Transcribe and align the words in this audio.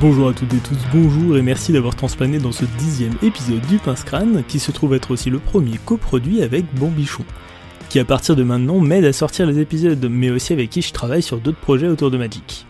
Bonjour 0.00 0.28
à 0.28 0.32
toutes 0.32 0.54
et 0.54 0.58
tous, 0.58 0.78
bonjour 0.92 1.36
et 1.36 1.42
merci 1.42 1.72
d'avoir 1.72 1.96
transplané 1.96 2.38
dans 2.38 2.52
ce 2.52 2.64
dixième 2.78 3.16
épisode 3.20 3.66
du 3.66 3.78
Pince 3.78 4.04
Crâne, 4.04 4.44
qui 4.46 4.60
se 4.60 4.70
trouve 4.70 4.94
être 4.94 5.10
aussi 5.10 5.28
le 5.28 5.40
premier 5.40 5.76
coproduit 5.84 6.40
avec 6.40 6.72
Bambichon, 6.76 7.24
qui 7.88 7.98
à 7.98 8.04
partir 8.04 8.36
de 8.36 8.44
maintenant 8.44 8.78
m'aide 8.78 9.04
à 9.04 9.12
sortir 9.12 9.44
les 9.46 9.58
épisodes, 9.58 10.06
mais 10.08 10.30
aussi 10.30 10.52
avec 10.52 10.70
qui 10.70 10.82
je 10.82 10.92
travaille 10.92 11.22
sur 11.22 11.40
d'autres 11.40 11.58
projets 11.58 11.88
autour 11.88 12.12
de 12.12 12.16
Magic. 12.16 12.64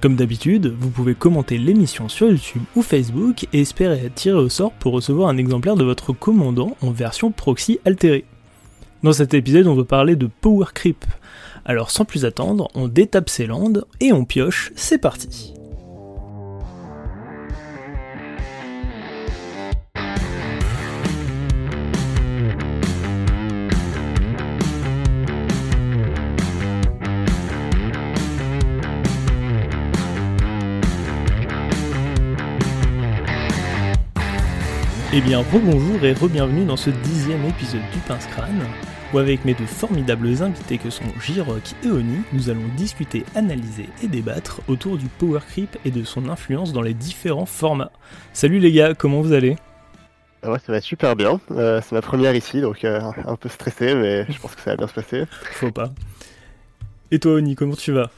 Comme 0.00 0.16
d'habitude, 0.16 0.74
vous 0.80 0.88
pouvez 0.88 1.14
commenter 1.14 1.58
l'émission 1.58 2.08
sur 2.08 2.30
YouTube 2.30 2.62
ou 2.74 2.80
Facebook 2.80 3.46
et 3.52 3.60
espérer 3.60 4.06
être 4.06 4.30
au 4.30 4.48
sort 4.48 4.72
pour 4.72 4.94
recevoir 4.94 5.28
un 5.28 5.36
exemplaire 5.36 5.76
de 5.76 5.84
votre 5.84 6.14
commandant 6.14 6.78
en 6.80 6.90
version 6.90 7.32
proxy 7.32 7.80
altérée. 7.84 8.24
Dans 9.02 9.12
cet 9.12 9.34
épisode, 9.34 9.66
on 9.66 9.74
va 9.74 9.84
parler 9.84 10.16
de 10.16 10.30
Power 10.40 10.68
Creep. 10.72 11.04
Alors 11.66 11.90
sans 11.90 12.06
plus 12.06 12.24
attendre, 12.24 12.70
on 12.74 12.88
détape 12.88 13.28
ses 13.28 13.44
landes 13.44 13.84
et 14.00 14.14
on 14.14 14.24
pioche, 14.24 14.72
c'est 14.74 14.98
parti. 14.98 15.52
Eh 35.14 35.20
bien, 35.20 35.40
rebonjour 35.52 36.02
et 36.04 36.14
re-bienvenue 36.14 36.64
dans 36.64 36.78
ce 36.78 36.88
dixième 36.88 37.44
épisode 37.44 37.82
du 37.92 37.98
Pince 38.08 38.26
Crâne, 38.28 38.64
où 39.12 39.18
avec 39.18 39.44
mes 39.44 39.52
deux 39.52 39.66
formidables 39.66 40.42
invités 40.42 40.78
que 40.78 40.88
sont 40.88 41.04
J-Rock 41.20 41.74
et 41.84 41.88
Oni, 41.88 42.22
nous 42.32 42.48
allons 42.48 42.66
discuter, 42.78 43.26
analyser 43.34 43.90
et 44.02 44.08
débattre 44.08 44.62
autour 44.68 44.96
du 44.96 45.08
Power 45.08 45.40
Creep 45.46 45.76
et 45.84 45.90
de 45.90 46.02
son 46.02 46.30
influence 46.30 46.72
dans 46.72 46.80
les 46.80 46.94
différents 46.94 47.44
formats. 47.44 47.92
Salut 48.32 48.58
les 48.58 48.72
gars, 48.72 48.94
comment 48.94 49.20
vous 49.20 49.34
allez? 49.34 49.56
Ah 50.42 50.50
Ouais, 50.50 50.58
ça 50.58 50.72
va 50.72 50.80
super 50.80 51.14
bien. 51.14 51.38
Euh, 51.50 51.82
c'est 51.84 51.94
ma 51.94 52.00
première 52.00 52.34
ici, 52.34 52.62
donc 52.62 52.82
euh, 52.82 52.98
un 53.26 53.36
peu 53.36 53.50
stressé, 53.50 53.94
mais 53.94 54.24
je 54.30 54.40
pense 54.40 54.54
que 54.54 54.62
ça 54.62 54.70
va 54.70 54.76
bien 54.78 54.86
se 54.86 54.94
passer. 54.94 55.24
Faut 55.52 55.72
pas. 55.72 55.90
Et 57.10 57.18
toi 57.18 57.32
Oni, 57.34 57.54
comment 57.54 57.76
tu 57.76 57.92
vas? 57.92 58.10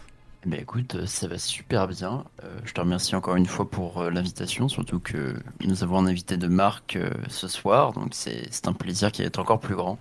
Bah 0.47 0.57
écoute, 0.59 0.95
euh, 0.95 1.07
ça 1.07 1.27
va 1.27 1.39
super 1.39 1.89
bien. 1.89 2.25
Euh, 2.43 2.59
je 2.65 2.75
te 2.75 2.81
remercie 2.81 3.15
encore 3.17 3.37
une 3.37 3.47
fois 3.47 3.71
pour 3.71 4.03
euh, 4.03 4.11
l'invitation, 4.11 4.69
surtout 4.69 5.01
que 5.01 5.35
nous 5.65 5.83
avons 5.83 5.99
un 5.99 6.07
invité 6.07 6.37
de 6.37 6.49
marque 6.49 6.99
ce 7.29 7.49
soir, 7.49 7.93
donc 7.93 8.09
c'est 8.13 8.67
un 8.67 8.73
plaisir 8.73 9.11
qui 9.11 9.23
être 9.23 9.39
encore 9.39 9.61
plus 9.61 9.75
grand. 9.75 9.99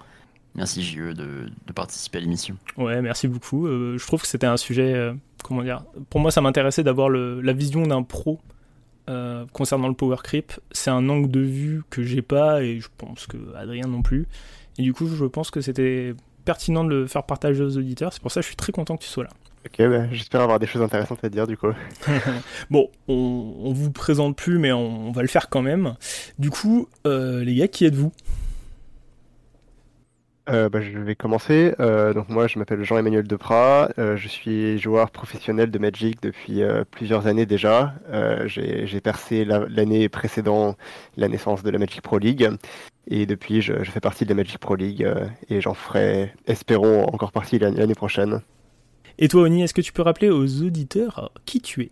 Merci 0.55 0.83
JE 0.83 1.14
de, 1.14 1.49
de 1.66 1.73
participer 1.73 2.19
à 2.19 2.21
l'émission. 2.21 2.55
Ouais, 2.77 3.02
merci 3.02 3.27
beaucoup. 3.27 3.66
je 3.66 4.05
trouve 4.05 4.21
que 4.21 4.27
c'était 4.27 4.45
un 4.45 4.58
sujet, 4.58 5.11
comment 5.44 5.64
dire, 5.64 5.83
pour 6.11 6.19
moi 6.19 6.30
ça 6.30 6.41
m'intéressait 6.41 6.83
d'avoir 6.83 7.09
la 7.09 7.53
vision 7.53 7.81
d'un 7.88 8.03
pro 8.03 8.39
concernant 9.52 9.88
le 9.88 9.95
power 9.95 10.17
creep. 10.23 10.53
C'est 10.71 10.91
un 10.91 11.09
angle 11.09 11.31
de 11.31 11.39
vue 11.39 11.81
que 11.89 12.03
j'ai 12.03 12.21
pas 12.21 12.61
et 12.61 12.80
je 12.80 12.89
pense 12.99 13.25
que 13.25 13.38
Adrien 13.55 13.88
non 13.88 14.03
plus. 14.03 14.27
Et 14.77 14.83
du 14.83 14.94
coup, 14.94 15.08
je 15.08 15.25
pense 15.25 15.49
que 15.49 15.59
c'était 15.59 16.14
pertinent 16.45 16.83
de 16.83 16.89
le 16.89 17.08
faire 17.08 17.23
partager 17.23 17.64
aux 17.64 17.77
auditeurs. 17.77 18.14
C'est 18.14 18.21
pour 18.21 18.31
ça 18.31 18.41
que 18.41 18.44
je 18.44 18.49
suis 18.49 18.55
très 18.55 18.71
content 18.71 18.95
que 18.95 19.03
tu 19.03 19.09
sois 19.09 19.23
là. 19.23 19.30
Ok, 19.66 19.78
bah, 19.88 20.11
j'espère 20.11 20.42
avoir 20.42 20.59
des 20.59 20.67
choses 20.67 20.81
intéressantes 20.81 21.23
à 21.23 21.30
dire 21.30 21.47
du 21.47 21.56
coup. 21.56 21.72
bon, 22.69 22.89
on, 23.08 23.56
on 23.64 23.72
vous 23.72 23.92
présente 23.92 24.36
plus, 24.36 24.59
mais 24.59 24.73
on, 24.73 25.11
va 25.11 25.22
le 25.22 25.30
faire 25.30 25.50
quand 25.50 25.61
même. 25.61 25.95
Du 26.38 26.50
coup, 26.50 26.89
euh, 27.08 27.44
les 27.45 27.55
gars, 27.55 27.70
qui 27.70 27.86
êtes-vous? 27.86 28.11
Euh, 30.50 30.67
bah, 30.67 30.81
je 30.81 31.00
vais 31.00 31.16
commencer. 31.16 31.73
Euh, 31.80 32.14
donc 32.14 32.28
moi, 32.28 32.47
je 32.47 32.59
m'appelle 32.59 32.83
Jean-Emmanuel 32.83 33.25
Deprat. 33.25 33.92
je 33.97 34.28
suis 34.28 34.78
joueur 34.80 35.11
professionnel 35.11 35.72
de 35.72 35.80
Magic 35.80 36.22
depuis 36.22 36.61
plusieurs 36.92 37.27
années 37.27 37.45
déjà. 37.45 37.94
J'ai 38.45 39.00
percé 39.00 39.45
l'année 39.45 40.09
précédant 40.09 40.75
la 41.16 41.30
naissance 41.30 41.64
de 41.64 41.70
la 41.70 41.80
Magic 41.80 42.02
Pro 42.02 42.17
League. 42.17 42.50
Et 43.08 43.25
depuis, 43.25 43.61
je, 43.61 43.81
je 43.81 43.92
fais 43.92 44.02
partie 44.02 44.25
de 44.25 44.30
la 44.30 44.36
Magic 44.36 44.58
Pro 44.58 44.75
League 44.75 45.08
et 45.49 45.61
j'en 45.61 45.73
ferai, 45.73 46.33
espérons, 46.48 47.05
encore 47.05 47.32
partie 47.32 47.60
l'année 47.60 47.95
prochaine. 47.95 48.42
Et 49.19 49.27
toi, 49.27 49.43
Oni, 49.43 49.61
est-ce 49.61 49.73
que 49.73 49.81
tu 49.81 49.93
peux 49.93 50.01
rappeler 50.01 50.29
aux 50.29 50.63
auditeurs 50.63 51.31
qui 51.45 51.61
tu 51.61 51.83
es? 51.83 51.91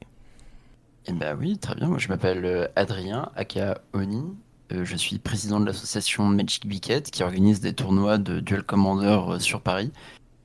Eh 1.08 1.14
ben 1.14 1.38
oui, 1.40 1.58
très 1.58 1.76
bien. 1.76 1.88
Moi, 1.88 2.00
je 2.00 2.08
m'appelle 2.08 2.46
euh, 2.46 2.68
Adrien, 2.76 3.32
aka 3.36 3.80
Oni. 3.94 4.24
Euh, 4.72 4.86
je 4.86 4.96
suis 4.96 5.20
président 5.20 5.60
de 5.60 5.66
l'association 5.66 6.26
Magic 6.26 6.66
Biquette 6.66 7.12
qui 7.12 7.24
organise 7.24 7.60
des 7.60 7.74
tournois 7.74 8.18
de 8.18 8.40
Duel 8.40 8.64
Commander 8.64 9.20
euh, 9.28 9.40
sur 9.40 9.62
Paris. 9.62 9.92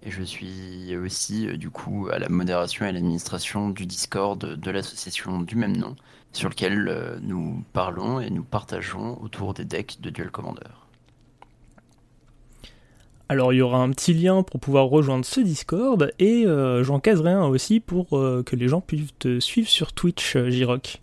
Et 0.03 0.11
je 0.11 0.23
suis 0.23 0.95
aussi, 0.97 1.47
du 1.59 1.71
coup, 1.71 2.09
à 2.13 2.19
la 2.19 2.29
modération 2.29 2.85
et 2.85 2.91
à 2.91 2.93
l'administration 2.93 3.71
du 3.71 3.87
Discord 3.87 4.39
de 4.39 4.71
l'association 4.71 5.41
du 5.41 5.57
même 5.57 5.77
nom, 5.77 5.97
sur 6.33 6.49
lequel 6.49 7.19
nous 7.23 7.65
parlons 7.73 8.21
et 8.21 8.31
nous 8.31 8.45
partageons 8.45 9.21
autour 9.21 9.53
des 9.53 9.65
decks 9.65 9.97
de 10.01 10.11
Duel 10.11 10.31
Commander. 10.31 10.61
Alors 13.29 13.53
il 13.53 13.57
y 13.57 13.63
aura 13.63 13.79
un 13.79 13.91
petit 13.91 14.15
lien 14.15 14.43
pour 14.43 14.61
pouvoir 14.61 14.87
rejoindre 14.87 15.25
ce 15.25 15.41
Discord 15.41 16.13
et 16.19 16.47
euh, 16.47 16.85
j'en 16.85 17.01
caserai 17.01 17.33
un 17.33 17.47
aussi 17.47 17.81
pour 17.81 18.17
euh, 18.17 18.45
que 18.45 18.55
les 18.55 18.69
gens 18.69 18.81
puissent 18.81 19.19
te 19.19 19.41
suivre 19.41 19.69
sur 19.69 19.93
Twitch, 19.93 20.37
euh, 20.37 20.49
J-Rock. 20.49 21.01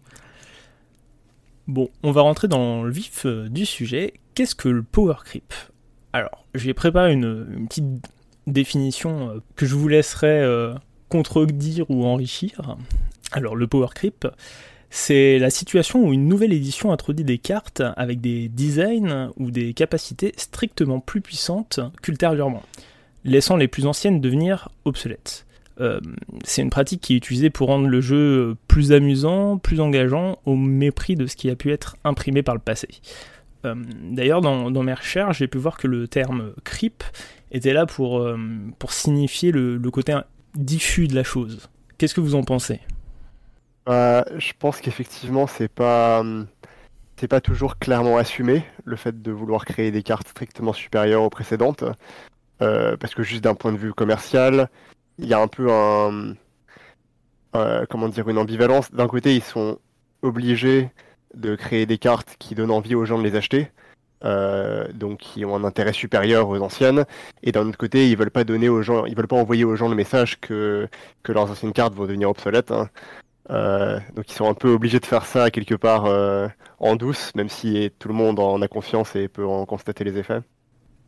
Bon, 1.68 1.90
on 2.02 2.12
va 2.12 2.22
rentrer 2.22 2.48
dans 2.48 2.84
le 2.84 2.92
vif 2.92 3.26
du 3.26 3.66
sujet. 3.66 4.14
Qu'est-ce 4.36 4.56
que 4.56 4.70
le 4.70 4.84
power 4.84 5.16
creep? 5.24 5.54
Alors, 6.12 6.46
j'ai 6.56 6.74
préparé 6.74 7.14
une, 7.14 7.48
une, 7.56 7.68
petite 7.68 7.86
définition 8.48 9.42
que 9.56 9.66
je 9.66 9.74
vous 9.76 9.88
laisserai 9.88 10.46
contredire 11.08 11.90
ou 11.90 12.06
enrichir. 12.06 12.76
Alors, 13.32 13.56
le 13.56 13.66
power 13.66 13.88
creep, 13.96 14.28
c'est 14.96 15.40
la 15.40 15.50
situation 15.50 16.06
où 16.06 16.14
une 16.14 16.28
nouvelle 16.28 16.54
édition 16.54 16.92
introduit 16.92 17.26
des 17.26 17.40
cartes 17.40 17.82
avec 17.98 18.22
des 18.22 18.48
designs 18.48 19.32
ou 19.38 19.50
des 19.50 19.74
capacités 19.74 20.34
strictement 20.38 21.00
plus 21.00 21.20
puissantes 21.20 21.80
qu'ultérieurement, 22.04 22.62
laissant 23.26 23.58
les 23.58 23.68
plus 23.68 23.88
anciennes 23.88 24.22
devenir 24.22 24.70
obsolètes. 24.86 25.48
Euh, 25.82 26.00
c'est 26.44 26.62
une 26.62 26.70
pratique 26.70 27.02
qui 27.02 27.16
est 27.16 27.18
utilisée 27.18 27.50
pour 27.50 27.70
rendre 27.70 27.88
le 27.88 28.02
jeu 28.02 28.56
plus 28.68 28.92
amusant, 28.92 29.58
plus 29.58 29.80
engageant, 29.80 30.38
au 30.46 30.56
mépris 30.56 31.16
de 31.16 31.26
ce 31.26 31.36
qui 31.36 31.50
a 31.50 31.56
pu 31.56 31.72
être 31.72 31.98
imprimé 32.04 32.44
par 32.44 32.54
le 32.54 32.62
passé. 32.62 32.88
Euh, 33.66 33.74
d'ailleurs, 34.12 34.42
dans, 34.42 34.84
mes 34.84 34.94
recherches, 34.94 35.40
j'ai 35.40 35.48
pu 35.48 35.58
voir 35.58 35.78
que 35.78 35.88
le 35.88 36.08
terme 36.08 36.54
creep 36.66 37.04
était 37.52 37.74
là 37.74 37.88
pour, 37.88 38.20
euh, 38.20 38.38
pour 38.78 38.94
signifier 38.94 39.52
le 39.52 39.80
côté 39.90 40.16
diffus 40.54 41.08
de 41.08 41.16
la 41.16 41.24
chose. 41.24 41.68
Qu'est-ce 41.98 42.14
que 42.14 42.22
vous 42.22 42.36
en 42.36 42.44
pensez? 42.44 42.80
Bah, 43.86 44.26
je 44.38 44.54
pense 44.58 44.80
qu'effectivement, 44.80 45.48
c'est 45.48 45.68
pas, 45.68 46.24
c'est 47.18 47.28
pas 47.28 47.42
toujours 47.42 47.78
clairement 47.78 48.18
assumé 48.18 48.66
le 48.86 48.96
fait 48.96 49.22
de 49.22 49.32
vouloir 49.32 49.66
créer 49.66 49.92
des 49.92 50.04
cartes 50.04 50.28
strictement 50.28 50.74
supérieures 50.74 51.24
aux 51.24 51.30
précédentes, 51.30 51.84
euh, 52.62 52.98
parce 52.98 53.14
que 53.16 53.24
juste 53.24 53.44
d'un 53.44 53.56
point 53.56 53.72
de 53.74 53.78
vue 53.78 53.94
commercial, 53.94 54.70
il 55.20 55.28
y 55.28 55.34
a 55.34 55.40
un 55.40 55.48
peu 55.48 55.72
un, 55.72 56.36
euh, 57.56 57.86
comment 57.90 58.10
dire, 58.10 58.30
une 58.30 58.38
ambivalence. 58.38 58.92
D'un 58.92 59.08
côté, 59.08 59.36
ils 59.36 59.44
sont 59.44 59.80
obligés 60.22 60.90
de 61.36 61.56
créer 61.56 61.86
des 61.86 61.98
cartes 61.98 62.36
qui 62.40 62.56
donnent 62.56 62.72
envie 62.72 62.96
aux 62.96 63.06
gens 63.06 63.18
de 63.18 63.24
les 63.24 63.36
acheter. 63.36 63.72
Euh, 64.26 64.88
donc 64.94 65.20
qui 65.20 65.44
ont 65.44 65.54
un 65.54 65.66
intérêt 65.66 65.92
supérieur 65.92 66.48
aux 66.48 66.58
anciennes, 66.62 67.04
et 67.42 67.52
d'un 67.52 67.68
autre 67.68 67.78
côté, 67.78 68.10
ils 68.10 68.16
veulent 68.16 68.32
pas 68.32 68.46
donner 68.46 68.70
aux 68.70 68.82
gens, 68.82 69.06
ils 69.06 69.18
veulent 69.18 69.28
pas 69.28 69.36
envoyer 69.36 69.66
aux 69.66 69.76
gens 69.76 69.90
le 69.90 69.96
message 69.96 70.40
que, 70.40 70.88
que 71.24 71.34
leurs 71.34 71.52
anciennes 71.52 71.74
cartes 71.74 71.94
vont 71.94 72.06
devenir 72.06 72.30
obsolètes. 72.30 72.72
Hein. 72.72 72.90
Euh, 73.50 74.00
donc 74.16 74.30
ils 74.30 74.34
sont 74.34 74.50
un 74.50 74.54
peu 74.54 74.70
obligés 74.70 75.00
de 75.00 75.06
faire 75.06 75.26
ça 75.26 75.52
quelque 75.52 75.76
part 75.76 76.06
euh, 76.06 76.48
en 76.80 76.96
douce, 76.96 77.34
même 77.36 77.50
si 77.50 77.92
tout 78.00 78.08
le 78.08 78.14
monde 78.14 78.40
en 78.40 78.62
a 78.62 78.68
confiance 78.68 79.16
et 79.16 79.28
peut 79.28 79.46
en 79.46 79.66
constater 79.66 80.04
les 80.04 80.18
effets. 80.18 80.42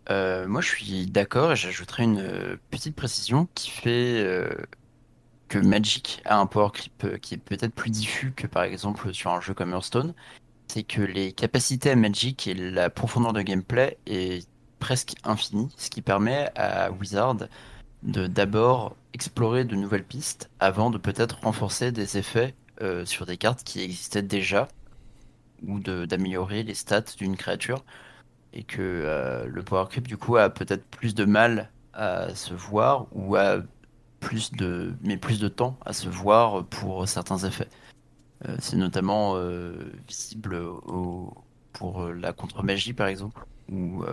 Euh, 0.09 0.47
moi 0.47 0.62
je 0.62 0.68
suis 0.68 1.06
d'accord 1.07 1.53
et 1.53 1.56
j'ajouterais 1.56 2.03
une 2.03 2.57
petite 2.69 2.95
précision 2.95 3.47
qui 3.56 3.72
fait 3.72 4.47
que 5.47 5.57
Magic 5.59 6.22
a 6.25 6.40
un 6.40 6.45
power 6.45 6.69
creep 6.74 7.19
qui 7.22 7.35
est 7.35 7.38
peut-être 7.38 7.74
plus 7.74 7.90
diffus 7.90 8.31
que 8.31 8.47
par 8.47 8.63
exemple 8.63 9.13
sur 9.13 9.31
un 9.31 9.42
jeu 9.42 9.54
comme 9.54 9.71
Hearthstone. 9.71 10.13
C'est 10.68 10.83
que 10.83 11.01
les 11.01 11.31
capacités 11.31 11.92
à 11.92 11.95
Magic 11.95 12.48
et 12.48 12.54
la 12.54 12.89
profondeur 12.89 13.33
de 13.33 13.42
gameplay 13.42 13.98
est 14.07 14.48
presque 14.80 15.13
infinie, 15.24 15.69
ce 15.77 15.89
qui 15.89 16.01
permet 16.01 16.50
à 16.56 16.92
Wizard 16.92 17.38
de 18.04 18.27
d'abord 18.27 18.95
explorer 19.15 19.63
de 19.63 19.75
nouvelles 19.75 20.03
pistes 20.03 20.51
avant 20.59 20.89
de 20.89 20.97
peut-être 20.97 21.39
renforcer 21.41 21.94
des 21.94 22.17
effets 22.17 22.53
euh, 22.81 23.06
sur 23.06 23.25
des 23.25 23.38
cartes 23.38 23.63
qui 23.63 23.81
existaient 23.81 24.21
déjà 24.21 24.67
ou 25.65 25.79
d'améliorer 25.79 26.63
les 26.63 26.73
stats 26.73 27.15
d'une 27.17 27.38
créature 27.38 27.85
et 28.51 28.63
que 28.63 28.81
euh, 28.81 29.45
le 29.47 29.63
power 29.63 29.85
creep 29.89 30.06
du 30.06 30.17
coup 30.17 30.35
a 30.35 30.50
peut-être 30.50 30.85
plus 30.85 31.15
de 31.15 31.23
mal 31.23 31.71
à 31.94 32.35
se 32.35 32.53
voir 32.53 33.07
ou 33.13 33.38
a 33.38 33.59
plus 34.19 34.51
de 34.51 34.94
mais 35.01 35.15
plus 35.15 35.39
de 35.39 35.47
temps 35.47 35.77
à 35.85 35.94
se 35.94 36.09
voir 36.09 36.65
pour 36.65 37.07
certains 37.07 37.38
effets. 37.38 37.69
Euh, 38.47 38.57
c'est 38.59 38.75
notamment 38.75 39.35
visible 40.07 40.56
au, 40.56 41.33
pour 41.71 42.09
la 42.09 42.33
contre-magie 42.33 42.94
par 42.94 43.07
exemple 43.07 43.45
où 43.71 44.03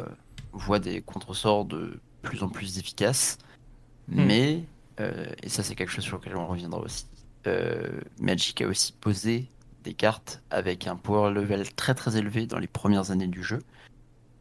on 0.52 0.56
voit 0.58 0.78
des 0.78 1.02
contre-sorts 1.02 1.64
de 1.64 1.98
plus 2.22 2.44
en 2.44 2.48
plus 2.48 2.78
efficaces 2.78 3.38
Hmm. 4.08 4.25
Mais, 4.26 4.64
et 5.43 5.49
ça 5.49 5.62
c'est 5.62 5.75
quelque 5.75 5.91
chose 5.91 6.05
sur 6.05 6.19
lequel 6.19 6.37
on 6.37 6.47
reviendra 6.47 6.81
aussi, 6.81 7.06
euh, 7.47 8.00
Magic 8.19 8.61
a 8.62 8.67
aussi 8.69 8.93
posé 8.93 9.50
des 9.83 9.94
cartes 9.94 10.43
avec 10.50 10.87
un 10.87 10.97
power 10.97 11.33
level 11.33 11.73
très 11.75 11.94
très 11.94 12.17
élevé 12.17 12.47
dans 12.47 12.59
les 12.59 12.69
premières 12.69 13.11
années 13.11 13.27
du 13.29 13.43
jeu. 13.43 13.65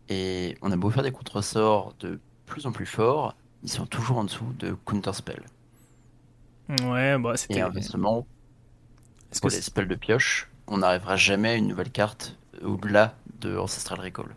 Et 0.10 0.58
on 0.62 0.72
a 0.72 0.78
beau 0.78 0.92
faire 0.92 1.04
des 1.04 1.12
contresorts 1.12 1.96
de 2.00 2.22
plus 2.46 2.66
en 2.68 2.72
plus 2.74 2.86
forts, 2.88 3.36
ils 3.64 3.72
sont 3.72 3.88
toujours 3.88 4.18
en 4.20 4.26
dessous 4.26 4.54
de 4.54 4.74
Counterspell. 4.86 5.52
Ouais, 6.70 7.18
bah 7.20 7.38
c'était. 7.38 7.60
Et 7.60 7.62
inversement, 7.62 8.28
pour 9.40 9.50
les 9.50 9.62
spells 9.62 9.88
de 9.88 9.96
pioche, 9.96 10.50
on 10.68 10.78
n'arrivera 10.80 11.16
jamais 11.18 11.50
à 11.50 11.56
une 11.56 11.68
nouvelle 11.68 11.92
carte 11.92 12.40
au-delà 12.62 13.18
de 13.40 13.58
Ancestral 13.58 14.00
Recall. 14.00 14.36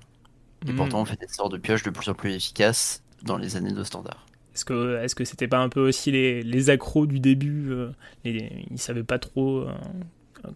Et 0.68 0.72
Hmm. 0.72 0.74
pourtant, 0.74 1.02
on 1.02 1.06
fait 1.06 1.20
des 1.20 1.28
sorts 1.28 1.50
de 1.50 1.58
pioche 1.58 1.82
de 1.84 1.90
plus 1.90 2.08
en 2.10 2.14
plus 2.14 2.34
efficaces 2.34 3.04
dans 3.22 3.38
les 3.38 3.56
années 3.56 3.72
de 3.72 3.84
standard. 3.84 4.26
Est-ce 4.54 4.64
que 4.64 4.96
est-ce 5.02 5.14
que 5.14 5.24
c'était 5.24 5.48
pas 5.48 5.58
un 5.58 5.68
peu 5.68 5.80
aussi 5.88 6.10
les, 6.12 6.42
les 6.42 6.70
accros 6.70 7.06
du 7.06 7.20
début 7.20 7.70
euh, 7.72 7.90
les- 8.24 8.66
Ils 8.70 8.78
savaient 8.78 9.02
pas 9.02 9.18
trop 9.18 9.60
euh, 9.60 9.72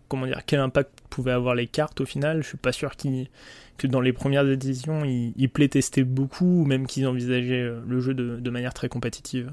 comment 0.09 0.27
dire 0.27 0.43
quel 0.47 0.61
impact 0.61 0.91
pouvaient 1.11 1.33
avoir 1.33 1.55
les 1.55 1.67
cartes 1.67 2.01
au 2.01 2.07
final. 2.07 2.43
Je 2.43 2.49
suis 2.49 2.57
pas 2.59 2.73
sûr 2.73 2.97
qu'ils- 2.97 3.29
que 3.77 3.87
dans 3.87 4.01
les 4.01 4.13
premières 4.13 4.49
éditions 4.49 5.05
ils, 5.05 5.33
ils 5.37 5.49
playtestaient 5.51 6.05
beaucoup 6.05 6.63
ou 6.63 6.65
même 6.65 6.87
qu'ils 6.87 7.07
envisageaient 7.07 7.63
euh, 7.63 7.81
le 7.87 8.01
jeu 8.01 8.15
de, 8.15 8.51
manière 8.51 8.75
très 8.75 8.89
compétitive. 8.89 9.53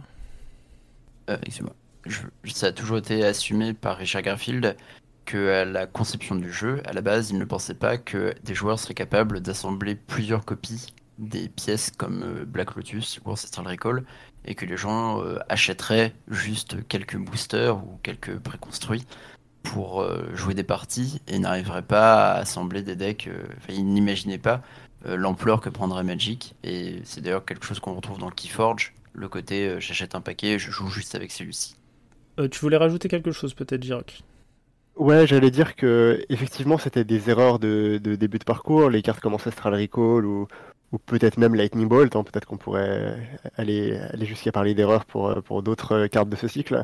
Euh. 1.30 1.38
Je- 2.06 2.21
ça 2.53 2.68
a 2.68 2.71
toujours 2.71 2.97
été 2.97 3.24
assumé 3.25 3.74
par 3.74 3.97
Richard 3.97 4.21
Garfield 4.21 4.75
que 5.25 5.63
la 5.63 5.88
conception 5.88 6.36
du 6.36 6.51
jeu, 6.53 6.81
à 6.86 6.94
la 6.94 7.01
base, 7.01 7.31
il 7.31 7.39
ne 7.39 7.45
pensait 7.45 7.74
pas 7.74 7.97
que 7.97 8.36
des 8.44 8.53
joueurs 8.53 8.77
seraient 8.80 8.94
capables 8.94 9.39
d'assembler 9.42 9.95
plusieurs 9.95 10.45
copies 10.45 10.94
des 11.17 11.50
pièces 11.50 11.91
comme 11.91 12.23
euh, 12.23 12.45
Black 12.45 12.75
Lotus 12.75 13.19
ou 13.25 13.31
Ancestral 13.31 13.67
Recall 13.67 14.03
et 14.45 14.56
que 14.56 14.65
les 14.65 14.77
gens 14.77 15.21
euh, 15.23 15.39
achèteraient 15.50 16.13
juste 16.27 16.88
quelques 16.88 17.17
boosters 17.17 17.77
ou 17.77 18.00
quelques 18.03 18.38
préconstruits 18.39 19.06
pour 19.63 20.01
euh, 20.01 20.33
jouer 20.35 20.53
des 20.53 20.63
parties 20.63 21.21
et 21.27 21.39
n'arriveraient 21.39 21.81
pas 21.81 22.31
à 22.33 22.39
assembler 22.39 22.83
des 22.83 22.95
decks. 22.95 23.27
euh, 23.27 23.45
Enfin, 23.57 23.73
ils 23.73 23.85
n'imaginaient 23.85 24.38
pas 24.38 24.62
euh, 25.06 25.15
l'ampleur 25.17 25.62
que 25.62 25.69
prendrait 25.69 26.03
Magic 26.03 26.56
et 26.63 27.01
c'est 27.06 27.21
d'ailleurs 27.21 27.45
quelque 27.45 27.65
chose 27.65 27.79
qu'on 27.79 27.95
retrouve 27.95 28.19
dans 28.19 28.31
Keyforge, 28.31 28.94
le 29.13 29.29
côté 29.29 29.68
euh, 29.68 29.79
j'achète 29.79 30.15
un 30.15 30.21
paquet, 30.21 30.59
je 30.59 30.71
joue 30.71 30.89
juste 30.89 31.15
avec 31.15 31.31
celui-ci. 31.31 31.75
Euh, 32.39 32.47
tu 32.47 32.59
voulais 32.61 32.77
rajouter 32.77 33.09
quelque 33.09 33.31
chose 33.31 33.53
peut-être, 33.53 33.83
Jirok 33.83 34.23
Ouais, 34.95 35.27
j'allais 35.27 35.51
dire 35.51 35.75
que 35.75 36.23
effectivement 36.29 36.77
c'était 36.77 37.03
des 37.03 37.29
erreurs 37.29 37.59
de, 37.59 38.00
de 38.01 38.15
début 38.15 38.39
de 38.39 38.45
parcours, 38.45 38.89
les 38.89 39.01
cartes 39.01 39.19
comme 39.19 39.33
Ancestral 39.33 39.73
Recall 39.75 40.25
ou, 40.25 40.47
ou 40.95 40.97
peut-être 40.97 41.38
même 41.38 41.56
Lightning 41.56 41.88
Bolt, 41.88 42.15
hein, 42.15 42.24
peut-être 42.24 42.45
qu'on 42.45 42.57
pourrait 42.57 43.18
aller, 43.57 44.00
jusqu'à 44.21 44.51
parler 44.53 44.74
d'erreurs 44.74 45.06
pour, 45.06 45.27
euh, 45.30 45.62
d'autres 45.62 45.94
euh, 45.94 46.07
cartes 46.07 46.30
de 46.30 46.38
ce 46.38 46.47
cycle. 46.47 46.83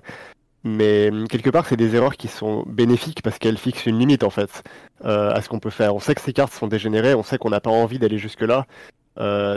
Mais 0.63 1.10
hum, 1.10 1.28
quelque 1.28 1.50
part, 1.50 1.66
c'est 1.66 1.78
des 1.78 1.96
erreurs 1.96 2.18
qui 2.18 2.28
sont 2.28 2.63
bénéfiques 2.68 3.22
parce 3.24 3.40
qu'elles 3.40 3.58
fixent 3.58 3.86
une 3.86 3.98
limite 3.98 4.24
en 4.24 4.30
fait 4.30 4.63
euh, 5.06 5.31
à 5.31 5.42
ce 5.42 5.48
qu'on 5.50 5.60
peut 5.60 5.69
faire. 5.69 5.96
On 5.96 6.00
sait 6.00 6.13
que 6.13 6.22
ces 6.22 6.34
cartes 6.34 6.54
sont 6.54 6.68
dégénérées, 6.68 7.16
on 7.16 7.24
sait 7.24 7.38
qu'on 7.38 7.50
n'a 7.50 7.62
pas 7.62 7.72
envie 7.72 8.00
d'aller 8.00 8.18
jusque-là, 8.18 8.68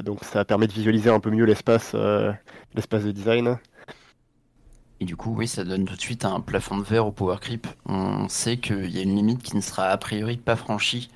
donc 0.03 0.25
ça 0.25 0.45
permet 0.45 0.67
de 0.67 0.73
visualiser 0.73 1.11
un 1.11 1.21
peu 1.21 1.31
mieux 1.31 1.45
l'espace, 1.45 1.95
l'espace 2.75 3.05
de 3.05 3.13
design. 3.13 3.59
Et 5.01 5.05
du 5.05 5.17
coup, 5.17 5.35
oui, 5.37 5.49
ça 5.49 5.65
donne 5.65 5.85
tout 5.85 5.97
de 5.97 6.01
suite 6.01 6.25
un 6.25 6.41
plafond 6.41 6.79
de 6.79 6.85
verre 6.85 7.07
au 7.07 7.13
power 7.13 7.37
creep. 7.41 7.67
On 7.87 8.29
sait 8.29 8.57
qu'il 8.57 8.91
y 8.91 8.99
a 8.99 9.03
une 9.03 9.17
limite 9.17 9.43
qui 9.43 9.57
ne 9.57 9.61
sera 9.61 9.89
a 9.89 9.97
priori 9.97 10.37
pas 10.37 10.57
franchie 10.57 11.11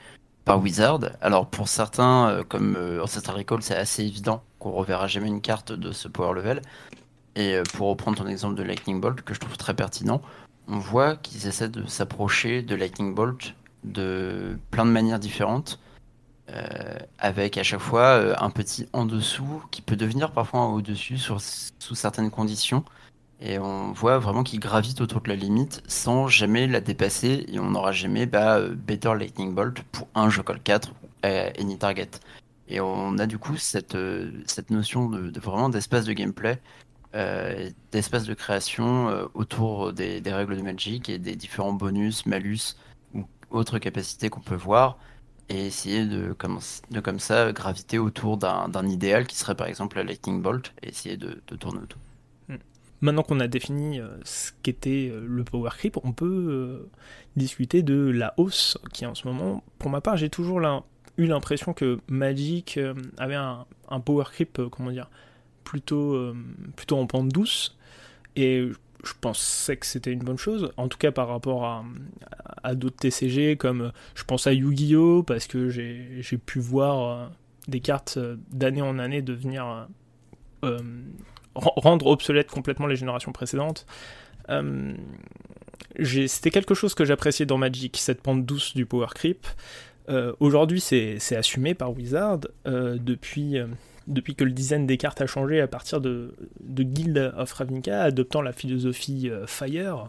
par 0.49 0.63
Wizard. 0.63 1.01
Alors 1.21 1.47
pour 1.47 1.69
certains, 1.69 2.31
euh, 2.31 2.43
comme 2.43 2.75
euh, 2.77 3.03
Ancestral 3.03 3.37
Recall, 3.37 3.63
c'est 3.63 3.77
assez 3.77 4.03
évident 4.03 4.43
qu'on 4.59 4.73
reverra 4.73 5.07
jamais 5.07 5.29
une 5.29 5.43
carte 5.43 5.73
de 5.73 5.93
ce 5.93 6.09
power 6.09 6.35
level. 6.35 6.63
Et 7.37 7.55
euh, 7.55 7.63
pour 7.75 7.89
reprendre 7.89 8.17
ton 8.17 8.27
exemple 8.27 8.55
de 8.55 8.63
Lightning 8.63 8.99
Bolt, 8.99 9.21
que 9.21 9.35
je 9.35 9.41
trouve 9.41 9.59
très 9.59 9.75
pertinent, 9.75 10.23
on 10.67 10.79
voit 10.79 11.17
qu'ils 11.17 11.47
essaient 11.47 11.69
de 11.69 11.87
s'approcher 11.87 12.63
de 12.63 12.75
Lightning 12.75 13.15
Bolt 13.15 13.55
de 13.85 14.59
plein 14.71 14.87
de 14.87 14.91
manières 14.91 15.21
différentes. 15.21 15.79
avec 17.19 17.59
à 17.59 17.63
chaque 17.63 17.81
fois 17.81 18.43
un 18.43 18.51
petit 18.51 18.89
en 18.95 19.05
dessous 19.05 19.63
qui 19.71 19.83
peut 19.83 19.97
devenir 19.97 20.33
parfois 20.33 20.65
au-dessus 20.69 21.19
sous 21.19 21.95
certaines 21.95 22.31
conditions. 22.31 22.85
Et 23.41 23.59
on 23.59 23.93
voit 23.93 24.19
vraiment 24.19 24.43
qu'il 24.43 24.59
gravite 24.59 25.01
autour 25.01 25.21
de 25.21 25.29
la 25.29 25.37
limite 25.37 25.83
sans 25.87 26.27
jamais 26.29 26.67
la 26.67 26.81
dépasser. 26.81 27.47
Et 27.49 27.59
on 27.61 27.71
n'aura 27.71 27.93
jamais 27.93 28.27
bah, 28.27 28.59
euh, 28.59 28.75
Better 28.75 29.15
Lightning 29.17 29.55
Bolt 29.55 29.83
pour 29.93 30.09
un 30.15 30.29
jeu 30.29 30.43
call 30.43 30.61
4 30.61 30.93
euh, 31.25 31.51
Any 31.59 31.79
Target. 31.79 32.11
Et 32.69 32.81
on 32.81 33.19
a 33.19 33.27
du 33.27 33.39
coup 33.39 33.57
cette, 33.57 33.95
euh, 33.95 34.31
cette 34.47 34.71
notion 34.71 35.09
de, 35.09 35.41
vraiment 35.41 35.69
d'espace 35.69 36.05
de 36.05 36.13
gameplay, 36.13 36.61
euh, 37.15 37.71
d'espace 37.93 38.25
de 38.25 38.35
création 38.35 39.29
autour 39.35 39.93
des, 39.93 40.21
règles 40.27 40.57
de 40.57 40.63
Magic 40.63 41.09
et 41.09 41.19
des 41.19 41.37
différents 41.37 41.73
bonus, 41.73 42.27
malus 42.27 42.77
ou 43.15 43.25
autres 43.51 43.79
capacités 43.79 44.31
qu'on 44.31 44.41
peut 44.41 44.55
voir. 44.57 44.99
Et 45.49 45.67
essayer 45.67 46.05
de 46.05 46.35
comme, 46.35 46.61
de 46.91 47.01
comme 47.01 47.21
ça 47.21 47.53
graviter 47.53 47.99
autour 47.99 48.37
d'un 48.37 48.69
d'un 48.69 48.87
idéal 48.87 49.27
qui 49.27 49.37
serait 49.37 49.55
par 49.55 49.67
exemple 49.67 49.97
la 49.97 50.05
Lightning 50.05 50.43
Bolt 50.43 50.75
et 50.83 50.89
essayer 50.91 51.17
de, 51.17 51.43
de 51.47 51.57
tourner 51.57 51.79
autour. 51.79 51.99
Maintenant 53.01 53.23
qu'on 53.23 53.39
a 53.39 53.47
défini 53.47 54.01
euh, 54.01 54.09
ce 54.25 54.51
qu'était 54.63 55.11
euh, 55.13 55.25
le 55.25 55.45
power 55.45 55.71
creep, 55.71 55.99
on 56.03 56.13
peut 56.13 56.27
euh, 56.27 56.91
discuter 57.37 57.83
de 57.83 57.95
la 57.95 58.35
hausse 58.39 58.77
qui 58.93 59.07
en 59.07 59.15
ce 59.15 59.29
moment. 59.29 59.63
Pour 59.79 59.91
ma 59.91 60.01
part, 60.01 60.17
j'ai 60.17 60.31
toujours 60.31 60.61
eu 61.17 61.27
l'impression 61.27 61.75
que 61.75 61.99
Magic 62.09 62.79
avait 63.17 63.37
un, 63.37 63.67
power 64.05 64.25
creep, 64.33 64.61
comment 64.71 64.91
dire, 64.91 65.09
plutôt, 65.63 66.35
en 66.91 67.07
pente 67.07 67.29
douce. 67.29 67.77
Et 68.35 68.69
je 69.05 69.13
pensais 69.21 69.77
que 69.77 69.87
c'était 69.87 70.13
une 70.13 70.25
bonne 70.25 70.39
chose, 70.39 70.73
en 70.77 70.89
tout 70.89 70.99
cas 70.99 71.13
par 71.13 71.29
rapport 71.29 71.65
à, 72.63 72.75
d'autres 72.75 72.97
TCG, 72.97 73.57
comme 73.57 73.93
je 74.15 74.25
pense 74.25 74.47
à 74.47 74.53
Yu-Gi-Oh! 74.53 75.23
parce 75.23 75.47
que 75.47 75.69
j'ai 75.69 76.39
pu 76.45 76.59
voir 76.59 77.31
des 77.69 77.81
cartes 77.81 78.19
d'année 78.51 78.83
en 78.83 78.99
année 78.99 79.23
devenir 79.23 79.89
rendre 81.59 82.07
obsolètes 82.07 82.51
complètement 82.51 82.87
les 82.87 82.97
générations 82.97 83.33
précédentes. 83.33 83.87
Euh, 84.51 84.95
C'était 86.27 86.51
quelque 86.51 86.75
chose 86.75 86.95
que 86.95 87.05
j'appréciais 87.05 87.47
dans 87.47 87.59
Magic, 87.59 87.97
cette 87.97 88.23
pente 88.23 88.45
douce 88.45 88.75
du 88.75 88.87
power 88.87 89.09
creep. 89.15 89.47
Euh, 90.09 90.33
Aujourd'hui, 90.41 90.81
c'est 90.81 91.37
assumé 91.37 91.75
par 91.75 91.93
Wizard 91.93 92.41
euh, 92.67 92.97
depuis, 92.99 93.57
que 94.37 94.45
le 94.45 94.53
design 94.53 94.87
des 94.87 94.97
cartes 94.97 95.21
a 95.21 95.27
changé 95.27 95.61
à 95.61 95.67
partir 95.67 96.01
de, 96.01 96.35
Guild 96.63 97.33
of 97.37 97.53
Ravnica, 97.53 98.03
adoptant 98.03 98.41
la 98.41 98.53
philosophie 98.53 99.31
Fire. 99.47 100.09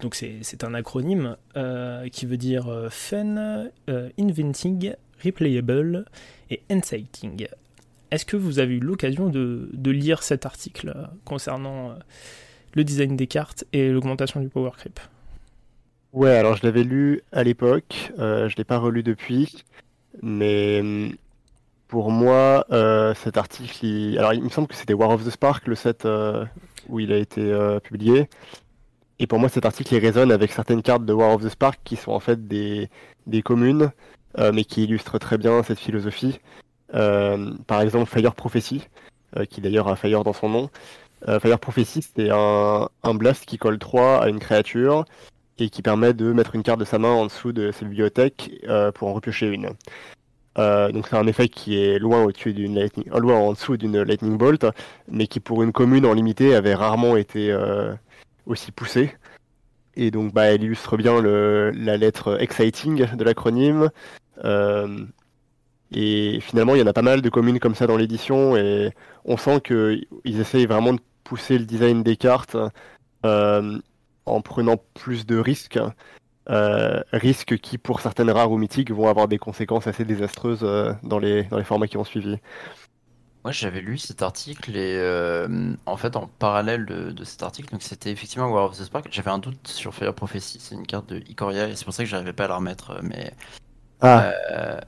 Donc 0.00 0.14
c'est 0.14 0.64
un 0.64 0.74
acronyme 0.74 1.36
qui 2.12 2.26
veut 2.26 2.36
dire 2.36 2.88
Fun, 2.90 3.68
Inventing, 4.18 4.94
Replayable 5.24 6.04
et 6.50 6.60
Inciting. 6.70 7.46
Est-ce 8.10 8.24
que 8.24 8.36
vous 8.36 8.58
avez 8.58 8.74
eu 8.74 8.80
l'occasion 8.80 9.28
de, 9.28 9.90
lire 9.90 10.22
cet 10.22 10.46
article 10.46 10.92
euh, 10.94 11.04
concernant 11.24 11.90
euh, 11.90 11.94
le 12.74 12.84
design 12.84 13.16
des 13.16 13.26
cartes 13.26 13.64
et 13.72 13.90
l'augmentation 13.90 14.40
du 14.40 14.48
power 14.48 14.70
creep? 14.76 14.98
Ouais, 16.12 16.36
alors 16.36 16.56
je 16.56 16.64
l'avais 16.64 16.82
lu 16.82 17.22
à 17.30 17.44
l'époque, 17.44 18.12
euh, 18.18 18.48
je 18.48 18.56
l'ai 18.56 18.64
pas 18.64 18.78
relu 18.78 19.04
depuis, 19.04 19.64
mais 20.22 21.12
pour 21.86 22.10
moi, 22.10 22.66
cet 23.14 23.36
article, 23.36 23.84
il- 23.84 24.18
alors 24.18 24.34
il 24.34 24.42
me 24.42 24.48
semble 24.48 24.66
que 24.66 24.74
c'était 24.74 24.94
War 24.94 25.10
of 25.10 25.24
the 25.24 25.30
Spark, 25.30 25.68
le 25.68 25.76
set 25.76 26.06
où 26.88 26.98
il 26.98 27.12
a 27.12 27.16
été 27.16 27.52
publié, 27.84 28.28
et 29.20 29.28
pour 29.28 29.38
moi 29.38 29.48
cet 29.48 29.66
article 29.66 29.94
il 29.94 29.98
résonne 29.98 30.32
avec 30.32 30.50
certaines 30.50 30.82
cartes 30.82 31.04
de 31.04 31.12
War 31.12 31.34
of 31.34 31.42
the 31.44 31.48
Spark 31.48 31.78
qui 31.84 31.94
sont 31.94 32.10
en 32.10 32.20
fait 32.20 32.48
des, 32.48 32.88
communes, 33.44 33.92
mais 34.36 34.64
qui 34.64 34.84
illustrent 34.84 35.18
très 35.18 35.38
bien 35.38 35.62
cette 35.62 35.78
philosophie. 35.78 36.40
Euh, 36.94 37.52
par 37.66 37.80
exemple, 37.82 38.10
Fire 38.10 38.34
Prophecy, 38.34 38.88
euh, 39.36 39.44
qui 39.44 39.60
d'ailleurs 39.60 39.88
a 39.88 39.96
Fire 39.96 40.24
dans 40.24 40.32
son 40.32 40.48
nom. 40.48 40.70
Euh, 41.28 41.38
Fire 41.38 41.58
Prophecy, 41.58 42.02
c'est 42.02 42.30
un, 42.30 42.88
blast 43.14 43.44
qui 43.46 43.58
colle 43.58 43.78
3 43.78 44.22
à 44.22 44.28
une 44.28 44.38
créature 44.38 45.04
et 45.58 45.68
qui 45.68 45.82
permet 45.82 46.14
de 46.14 46.32
mettre 46.32 46.54
une 46.54 46.62
carte 46.62 46.80
de 46.80 46.84
sa 46.84 46.98
main 46.98 47.10
en 47.10 47.26
dessous 47.26 47.52
de 47.52 47.70
sa 47.70 47.84
bibliothèque 47.84 48.50
pour 48.94 49.08
en 49.08 49.12
repiocher 49.12 49.48
une. 49.48 49.70
Donc 50.56 51.06
c'est 51.08 51.16
un 51.16 51.26
effet 51.26 51.48
qui 51.48 51.78
est 51.78 51.98
loin 51.98 52.26
d'une 52.26 52.74
lightning, 52.74 53.06
loin 53.10 53.36
en 53.36 53.52
dessous 53.52 53.76
d'une 53.76 54.02
lightning 54.02 54.38
bolt, 54.38 54.64
mais 55.08 55.26
qui 55.26 55.38
pour 55.38 55.62
une 55.62 55.72
commune 55.72 56.06
en 56.06 56.14
limité 56.14 56.54
avait 56.54 56.74
rarement 56.74 57.18
été 57.18 57.54
aussi 58.46 58.72
poussé. 58.72 59.14
Et 59.96 60.10
donc 60.10 60.32
bah, 60.32 60.44
elle 60.44 60.62
illustre 60.62 60.96
bien 60.96 61.20
la 61.20 61.96
lettre 61.98 62.40
exciting 62.40 63.04
de 63.14 63.24
l'acronyme. 63.24 63.90
Et 65.92 66.40
finalement 66.40 66.74
il 66.74 66.80
y 66.80 66.82
en 66.82 66.86
a 66.86 66.92
pas 66.92 67.02
mal 67.02 67.22
de 67.22 67.28
communes 67.30 67.58
comme 67.60 67.74
ça 67.74 67.86
dans 67.86 67.96
l'édition 67.96 68.56
et 68.56 68.92
on 69.24 69.36
sent 69.36 69.60
qu'ils 69.62 70.40
essayent 70.40 70.66
vraiment 70.66 70.94
de 70.94 71.00
pousser 71.24 71.58
le 71.58 71.64
design 71.66 72.02
des 72.02 72.16
cartes. 72.16 72.56
euh, 73.24 73.78
en 74.26 74.42
prenant 74.42 74.76
plus 74.94 75.26
de 75.26 75.38
risques, 75.38 75.78
euh, 76.50 77.02
risques 77.12 77.58
qui 77.58 77.78
pour 77.78 78.00
certaines 78.00 78.30
rares 78.30 78.50
ou 78.52 78.58
mythiques 78.58 78.90
vont 78.92 79.08
avoir 79.08 79.28
des 79.28 79.38
conséquences 79.38 79.86
assez 79.86 80.04
désastreuses 80.04 80.60
euh, 80.62 80.92
dans, 81.02 81.18
les, 81.18 81.44
dans 81.44 81.58
les 81.58 81.64
formats 81.64 81.88
qui 81.88 81.96
ont 81.98 82.04
suivi. 82.04 82.38
Moi, 83.44 83.52
j'avais 83.52 83.80
lu 83.80 83.96
cet 83.96 84.20
article 84.22 84.76
et 84.76 84.96
euh, 84.98 85.74
en 85.86 85.96
fait, 85.96 86.14
en 86.16 86.26
parallèle 86.26 86.84
de, 86.84 87.10
de 87.10 87.24
cet 87.24 87.42
article, 87.42 87.70
donc 87.72 87.82
c'était 87.82 88.10
effectivement 88.12 88.48
War 88.50 88.66
of 88.66 88.78
the 88.78 88.84
Spark. 88.84 89.08
J'avais 89.10 89.30
un 89.30 89.38
doute 89.38 89.66
sur 89.66 89.94
Fire 89.94 90.14
Prophecy, 90.14 90.58
c'est 90.60 90.74
une 90.74 90.86
carte 90.86 91.08
de 91.08 91.18
Ikoria 91.26 91.68
et 91.68 91.74
c'est 91.76 91.84
pour 91.86 91.94
ça 91.94 92.02
que 92.04 92.08
j'arrivais 92.10 92.34
pas 92.34 92.44
à 92.44 92.48
la 92.48 92.56
remettre. 92.56 93.00
Mais, 93.02 93.32
Ah, 94.00 94.32
euh, 94.52 94.80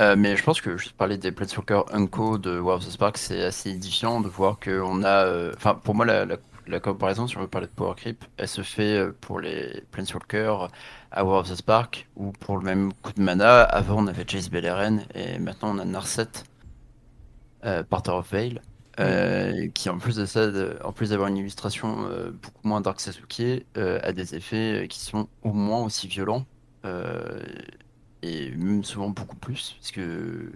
euh, 0.00 0.16
mais 0.16 0.36
je 0.36 0.42
pense 0.42 0.60
que 0.60 0.76
je 0.78 0.90
parlais 0.90 1.18
des 1.18 1.32
Planeswalker 1.32 1.82
Unco 1.92 2.38
de 2.38 2.58
War 2.58 2.76
of 2.78 2.86
the 2.86 2.90
Spark, 2.90 3.18
c'est 3.18 3.42
assez 3.44 3.70
édifiant 3.70 4.20
de 4.20 4.28
voir 4.28 4.58
qu'on 4.58 5.02
a. 5.02 5.26
euh, 5.26 5.52
Enfin, 5.56 5.74
pour 5.74 5.94
moi, 5.94 6.06
la, 6.06 6.24
la, 6.24 6.36
la 6.66 6.80
comparaison, 6.80 7.26
si 7.26 7.36
on 7.36 7.40
veut 7.42 7.48
parler 7.48 7.66
de 7.66 7.72
Power 7.72 7.94
Creep, 7.96 8.24
elle 8.38 8.48
se 8.48 8.62
fait 8.62 8.96
euh, 8.98 9.12
pour 9.20 9.40
les 9.40 9.82
Planeswalker 9.90 10.68
à 11.10 11.24
War 11.24 11.40
of 11.40 11.50
the 11.50 11.56
Spark 11.56 12.08
ou 12.16 12.32
pour 12.32 12.56
le 12.58 12.64
même 12.64 12.92
coup 13.02 13.12
de 13.12 13.20
mana. 13.22 13.62
Avant, 13.62 14.02
on 14.02 14.06
avait 14.06 14.24
Jace 14.26 14.50
Beleren 14.50 15.04
et 15.14 15.38
maintenant 15.38 15.76
on 15.76 15.78
a 15.78 15.84
Narset 15.84 16.28
euh, 17.64 17.82
Parter 17.82 18.10
of 18.12 18.30
Veil, 18.32 18.60
qui 19.74 19.88
en 19.88 19.98
plus 19.98 20.16
de 20.16 20.26
ça, 20.26 20.48
de- 20.50 20.78
en 20.84 20.92
plus 20.92 21.10
d'avoir 21.10 21.28
une 21.28 21.36
illustration 21.38 22.08
beaucoup 22.32 22.68
moins 22.68 22.80
Dark 22.80 23.00
Sasuke, 23.00 23.64
a 23.76 24.12
des 24.12 24.34
effets 24.34 24.86
qui 24.88 25.00
sont 25.00 25.28
au 25.42 25.52
moins 25.52 25.82
aussi 25.84 26.08
violents, 26.08 26.46
euh, 26.84 27.40
et 28.22 28.50
même 28.52 28.84
souvent 28.84 29.10
beaucoup 29.10 29.36
plus, 29.36 29.76
parce 29.78 29.92
que 29.92 30.52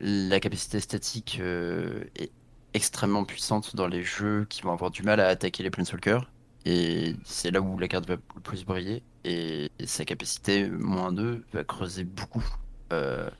la 0.00 0.40
capacité 0.40 0.80
statique 0.80 1.38
euh, 1.40 2.04
est 2.16 2.32
extrêmement 2.74 3.24
puissante 3.24 3.76
dans 3.76 3.86
les 3.86 4.02
jeux 4.02 4.46
qui 4.48 4.62
vont 4.62 4.72
avoir 4.72 4.90
du 4.90 5.02
mal 5.02 5.20
à 5.20 5.28
attaquer 5.28 5.62
les 5.62 5.70
Planeswalkers, 5.70 6.30
et 6.64 7.14
c'est 7.24 7.50
là 7.50 7.60
où 7.60 7.78
la 7.78 7.88
carte 7.88 8.06
va 8.06 8.16
le 8.16 8.40
plus 8.40 8.64
briller, 8.64 9.02
et, 9.24 9.70
sa 9.84 10.04
capacité 10.04 10.68
moins 10.68 11.12
2 11.12 11.44
va 11.52 11.64
creuser 11.64 12.04
beaucoup, 12.04 12.44
euh, 12.92 13.30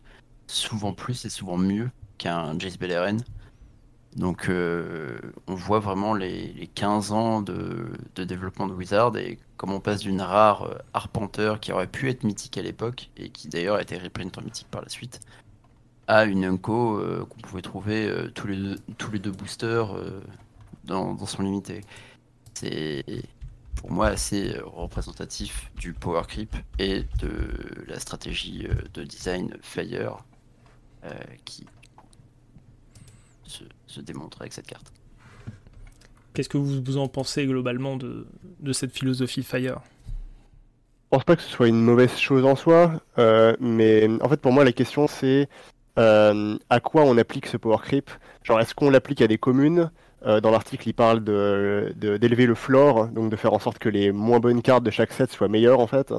souvent 0.47 0.93
plus 0.93 1.25
et 1.25 1.31
souvent 1.31 1.57
mieux 1.57 1.91
qu'un 2.19 2.59
Jace 2.59 2.79
Beleren. 2.79 3.23
Donc 4.16 4.49
euh, 4.49 5.18
on 5.49 5.54
voit 5.54 5.80
vraiment 5.80 6.14
les, 6.14 6.52
les 6.52 6.68
15 6.68 7.12
ans 7.12 7.42
de, 7.42 7.90
développement 8.16 8.68
de 8.68 8.73
Wizard 8.73 9.16
et 9.16 9.38
comment 9.56 9.76
on 9.76 9.80
passe 9.80 10.00
d'une 10.00 10.21
rare 10.21 10.62
euh, 10.62 10.78
Arpenteur 10.92 11.59
qui 11.59 11.73
aurait 11.73 11.88
pu 11.88 12.09
être 12.09 12.23
mythique 12.23 12.56
à 12.56 12.62
l'époque 12.62 13.11
et 13.16 13.30
qui 13.30 13.49
d'ailleurs 13.49 13.76
a 13.76 13.83
été 13.83 13.99
reprint 13.99 14.37
en 14.38 14.42
mythique 14.42 14.68
par 14.71 14.83
la 14.83 14.88
suite 14.88 15.21
à 16.06 16.26
une 16.26 16.44
Unco 16.44 16.99
euh, 16.99 17.26
qu'on 17.28 17.40
pouvait 17.40 17.62
trouver 17.62 18.14
tous, 18.35 18.47
les 18.47 19.18
deux, 19.18 19.33
boosters 19.33 19.97
dans, 20.85 21.16
son 21.26 21.42
limité. 21.42 21.80
C'est 22.52 23.04
pour 23.75 23.90
moi 23.90 24.09
assez 24.09 24.56
représentatif 24.64 25.73
du 25.76 25.92
power 25.92 26.23
creep 26.28 26.54
et 26.78 27.04
de 27.18 27.85
la 27.88 27.99
stratégie 27.99 28.68
de 28.92 29.02
design 29.02 29.56
Fire 29.61 30.25
qui 31.44 31.66
se, 33.87 34.00
démontre 34.00 34.41
avec 34.41 34.53
cette 34.53 34.67
carte. 34.67 34.93
Qu'est-ce 36.33 36.49
que 36.49 36.59
vous, 36.59 36.83
vous 36.83 36.97
en 36.97 37.09
pensez 37.09 37.47
globalement 37.47 37.97
de, 37.97 38.26
de 38.61 38.73
cette 38.73 38.93
philosophie 38.93 39.43
Fire? 39.43 39.81
Je 41.12 41.19
pense 41.19 41.25
pas 41.25 41.37
que 41.37 41.43
ce 41.43 41.49
soit 41.49 41.69
une 41.69 41.81
mauvaise 41.81 42.17
chose 42.17 42.45
en 42.45 42.57
soi, 42.57 43.00
euh, 43.19 43.55
mais 43.61 44.09
en 44.21 44.29
fait 44.29 44.41
pour 44.41 44.50
moi 44.53 44.64
la 44.64 44.73
question 44.73 45.07
c'est 45.07 45.49
euh, 45.97 46.59
à 46.71 46.81
quoi 46.81 47.03
on 47.05 47.17
applique 47.19 47.47
ce 47.47 47.57
power 47.57 47.79
creep? 47.81 48.11
Genre 48.43 48.59
est-ce 48.61 48.75
qu'on 48.75 48.91
l'applique 48.91 49.23
à 49.23 49.29
des 49.29 49.38
communes? 49.38 49.93
Euh, 50.26 50.41
Dans 50.41 50.50
l'article 50.50 50.88
il 50.88 50.95
parle 50.95 51.23
de 51.23 51.93
de- 51.97 52.17
d'élever 52.17 52.47
le 52.47 52.57
floor, 52.57 53.07
donc 53.09 53.31
de 53.31 53.37
faire 53.37 53.53
en 53.53 53.61
sorte 53.61 53.79
que 53.79 53.88
les 53.88 54.11
moins 54.11 54.41
bonnes 54.41 54.61
cartes 54.62 54.83
de 54.83 54.91
chaque 54.91 55.12
set 55.12 55.31
soient 55.31 55.47
meilleures 55.49 55.79
en 55.79 55.87
fait. 55.87 56.12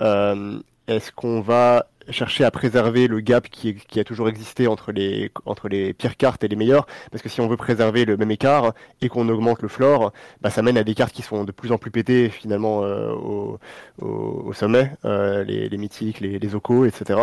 Euh, 0.00 0.58
est-ce 0.88 1.12
qu'on 1.12 1.40
va 1.40 1.86
chercher 2.10 2.44
à 2.44 2.50
préserver 2.50 3.06
le 3.06 3.20
gap 3.20 3.48
qui, 3.48 3.76
a 3.98 4.04
toujours 4.04 4.28
existé 4.28 4.66
entre 4.66 4.92
les, 4.92 5.30
entre 5.46 5.68
les 5.68 5.92
pires 5.92 6.16
cartes 6.16 6.44
et 6.44 6.48
les 6.48 6.56
meilleures 6.56 6.86
Parce 7.10 7.22
que 7.22 7.28
si 7.28 7.40
on 7.40 7.48
veut 7.48 7.56
préserver 7.56 8.04
le 8.04 8.16
même 8.16 8.30
écart 8.30 8.72
et 9.00 9.08
qu'on 9.08 9.28
augmente 9.28 9.62
le 9.62 9.68
floor, 9.68 10.12
bah, 10.40 10.50
ça 10.50 10.62
mène 10.62 10.78
à 10.78 10.84
des 10.84 10.94
cartes 10.94 11.12
qui 11.12 11.22
sont 11.22 11.44
de 11.44 11.52
plus 11.52 11.72
en 11.72 11.78
plus 11.78 11.90
pétées 11.90 12.28
finalement 12.28 12.84
euh, 12.84 13.12
au, 13.12 13.58
au, 14.00 14.52
sommet, 14.52 14.92
euh, 15.04 15.44
les, 15.44 15.76
mythiques, 15.76 16.20
les, 16.20 16.38
les 16.38 16.48
etc. 16.48 17.20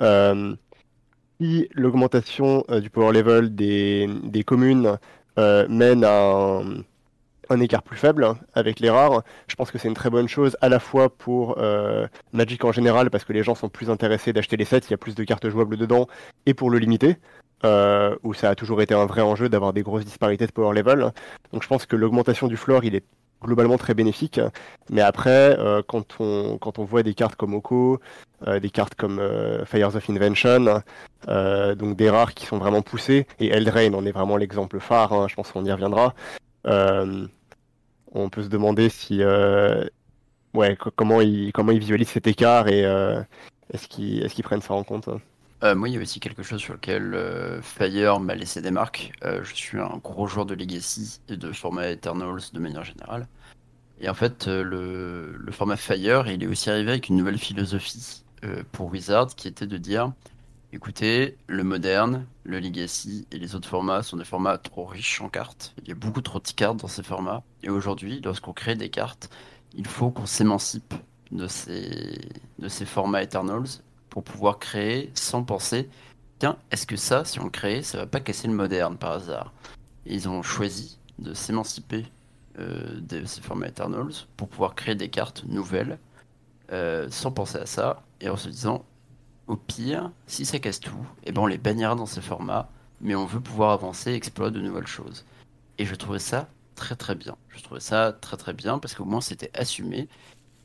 Euh, 0.00 0.54
si 1.40 1.68
l'augmentation 1.74 2.64
du 2.80 2.90
power 2.90 3.12
level 3.12 3.54
des, 3.54 4.08
des 4.24 4.42
communes 4.44 4.98
mène 5.36 6.04
à 6.04 6.62
un 7.50 7.60
écart 7.60 7.82
plus 7.82 7.96
faible 7.96 8.34
avec 8.54 8.80
les 8.80 8.90
rares, 8.90 9.22
je 9.48 9.54
pense 9.54 9.70
que 9.70 9.78
c'est 9.78 9.88
une 9.88 9.94
très 9.94 10.10
bonne 10.10 10.28
chose 10.28 10.56
à 10.60 10.68
la 10.68 10.78
fois 10.78 11.08
pour 11.08 11.56
euh, 11.58 12.06
Magic 12.32 12.64
en 12.64 12.72
général, 12.72 13.10
parce 13.10 13.24
que 13.24 13.32
les 13.32 13.42
gens 13.42 13.54
sont 13.54 13.68
plus 13.68 13.90
intéressés 13.90 14.32
d'acheter 14.32 14.56
les 14.56 14.64
sets, 14.64 14.80
il 14.88 14.90
y 14.90 14.94
a 14.94 14.98
plus 14.98 15.14
de 15.14 15.24
cartes 15.24 15.48
jouables 15.48 15.76
dedans, 15.76 16.06
et 16.46 16.54
pour 16.54 16.70
le 16.70 16.78
limiter, 16.78 17.16
euh, 17.64 18.16
où 18.22 18.34
ça 18.34 18.50
a 18.50 18.54
toujours 18.54 18.82
été 18.82 18.94
un 18.94 19.06
vrai 19.06 19.22
enjeu 19.22 19.48
d'avoir 19.48 19.72
des 19.72 19.82
grosses 19.82 20.04
disparités 20.04 20.46
de 20.46 20.52
power 20.52 20.74
level. 20.74 21.12
Donc 21.52 21.62
je 21.62 21.68
pense 21.68 21.86
que 21.86 21.96
l'augmentation 21.96 22.48
du 22.48 22.56
floor, 22.56 22.84
il 22.84 22.94
est 22.94 23.04
globalement 23.42 23.76
très 23.76 23.94
bénéfique. 23.94 24.40
Mais 24.90 25.02
après, 25.02 25.56
euh, 25.58 25.82
quand, 25.86 26.20
on, 26.20 26.58
voit 26.84 27.02
des 27.02 27.14
cartes 27.14 27.36
comme 27.36 27.54
Oko, 27.54 28.00
des 28.60 28.70
cartes 28.70 28.94
comme 28.94 29.20
Fires 29.66 29.94
of 29.94 30.10
Invention, 30.10 30.82
donc 31.26 31.96
des 31.96 32.10
rares 32.10 32.34
qui 32.34 32.46
sont 32.46 32.58
vraiment 32.58 32.82
poussées, 32.82 33.26
et 33.38 33.48
Eldraine 33.48 33.94
en 33.94 34.04
est 34.04 34.12
vraiment 34.12 34.36
l'exemple 34.36 34.80
phare, 34.80 35.12
hein, 35.12 35.26
je 35.28 35.34
pense 35.34 35.52
qu'on 35.52 35.64
y 35.64 35.72
reviendra. 35.72 36.14
Euh, 36.66 37.26
on 38.12 38.28
peut 38.30 38.42
se 38.42 38.48
demander 38.48 38.88
si, 38.88 39.22
euh, 39.22 39.84
ouais, 40.54 40.76
co- 40.76 40.90
comment 40.94 41.20
ils 41.20 41.52
comment 41.52 41.72
ils 41.72 41.78
visualisent 41.80 42.08
cet 42.08 42.26
écart 42.26 42.68
et 42.68 42.84
euh, 42.84 43.22
est-ce 43.72 43.88
qu'ils 43.88 44.22
est-ce 44.22 44.34
qu'ils 44.34 44.44
prennent 44.44 44.62
ça 44.62 44.74
en 44.74 44.84
compte 44.84 45.08
Euh, 45.64 45.74
moi, 45.74 45.88
il 45.88 45.94
y 45.94 45.98
a 45.98 46.00
aussi 46.00 46.20
quelque 46.20 46.42
chose 46.42 46.60
sur 46.60 46.74
lequel 46.74 47.16
Fire 47.62 48.20
m'a 48.20 48.34
laissé 48.34 48.60
des 48.62 48.70
marques. 48.70 49.12
Je 49.22 49.54
suis 49.54 49.78
un 49.80 49.98
gros 50.02 50.26
joueur 50.26 50.46
de 50.46 50.54
Legacy 50.54 51.20
et 51.28 51.36
de 51.36 51.52
format 51.52 51.88
Eternals 51.90 52.40
de 52.52 52.58
manière 52.60 52.84
générale. 52.84 53.26
Et 54.00 54.08
en 54.10 54.14
fait, 54.14 54.46
le, 54.46 55.34
le 55.38 55.52
format 55.52 55.76
Fire, 55.76 56.28
il 56.28 56.42
est 56.42 56.46
aussi 56.46 56.68
arrivé 56.70 56.90
avec 56.90 57.08
une 57.08 57.16
nouvelle 57.16 57.38
philosophie 57.38 58.22
pour 58.72 58.92
Wizard 58.92 59.28
qui 59.34 59.48
était 59.48 59.66
de 59.66 59.78
dire 59.78 60.12
écoutez, 60.76 61.38
le 61.46 61.64
moderne, 61.64 62.26
le 62.44 62.60
Legacy 62.60 63.26
et 63.32 63.38
les 63.38 63.54
autres 63.54 63.68
formats 63.68 64.02
sont 64.02 64.18
des 64.18 64.26
formats 64.26 64.58
trop 64.58 64.84
riches 64.84 65.22
en 65.22 65.30
cartes. 65.30 65.74
Il 65.82 65.88
y 65.88 65.92
a 65.92 65.94
beaucoup 65.94 66.20
trop 66.20 66.38
de 66.38 66.48
cartes 66.48 66.76
dans 66.76 66.86
ces 66.86 67.02
formats. 67.02 67.42
Et 67.62 67.70
aujourd'hui, 67.70 68.20
lorsqu'on 68.22 68.52
crée 68.52 68.74
des 68.74 68.90
cartes, 68.90 69.30
il 69.74 69.86
faut 69.86 70.10
qu'on 70.10 70.26
s'émancipe 70.26 70.92
de 71.32 71.48
ces, 71.48 72.84
formats 72.84 73.22
Eternals 73.22 73.80
pour 74.10 74.22
pouvoir 74.22 74.58
créer 74.58 75.10
sans 75.14 75.42
penser 75.42 75.88
tiens, 76.38 76.58
est-ce 76.70 76.86
que 76.86 76.96
ça, 76.96 77.24
si 77.24 77.40
on 77.40 77.44
le 77.44 77.50
crée, 77.50 77.82
ça 77.82 77.96
va 77.96 78.06
pas 78.06 78.20
casser 78.20 78.46
le 78.46 78.54
moderne 78.54 78.98
par 78.98 79.12
hasard? 79.12 79.54
Et 80.04 80.14
ils 80.14 80.28
ont 80.28 80.42
choisi 80.42 80.98
de 81.18 81.32
s'émanciper 81.32 82.04
euh, 82.58 83.00
de 83.00 83.24
ces 83.24 83.40
formats 83.40 83.68
Eternals 83.68 84.12
pour 84.36 84.48
pouvoir 84.48 84.74
créer 84.74 84.94
des 84.94 85.08
cartes 85.08 85.44
nouvelles 85.46 85.98
euh, 86.70 87.08
sans 87.10 87.32
penser 87.32 87.56
à 87.56 87.66
ça 87.66 88.02
et 88.20 88.28
en 88.28 88.36
se 88.36 88.50
disant 88.50 88.84
au 89.46 89.56
pire, 89.56 90.10
si 90.26 90.44
ça 90.44 90.58
casse 90.58 90.80
tout, 90.80 91.06
et 91.24 91.32
ben 91.32 91.42
on 91.42 91.46
les 91.46 91.58
bannira 91.58 91.94
dans 91.94 92.06
ces 92.06 92.20
formats, 92.20 92.70
mais 93.00 93.14
on 93.14 93.26
veut 93.26 93.40
pouvoir 93.40 93.72
avancer 93.72 94.12
et 94.12 94.20
de 94.50 94.60
nouvelles 94.60 94.86
choses. 94.86 95.24
Et 95.78 95.84
je 95.84 95.94
trouvais 95.94 96.18
ça 96.18 96.48
très 96.74 96.96
très 96.96 97.14
bien. 97.14 97.36
Je 97.48 97.62
trouvais 97.62 97.80
ça 97.80 98.12
très 98.12 98.36
très 98.36 98.52
bien 98.52 98.78
parce 98.78 98.94
qu'au 98.94 99.04
moins 99.04 99.20
c'était 99.20 99.50
assumé 99.54 100.08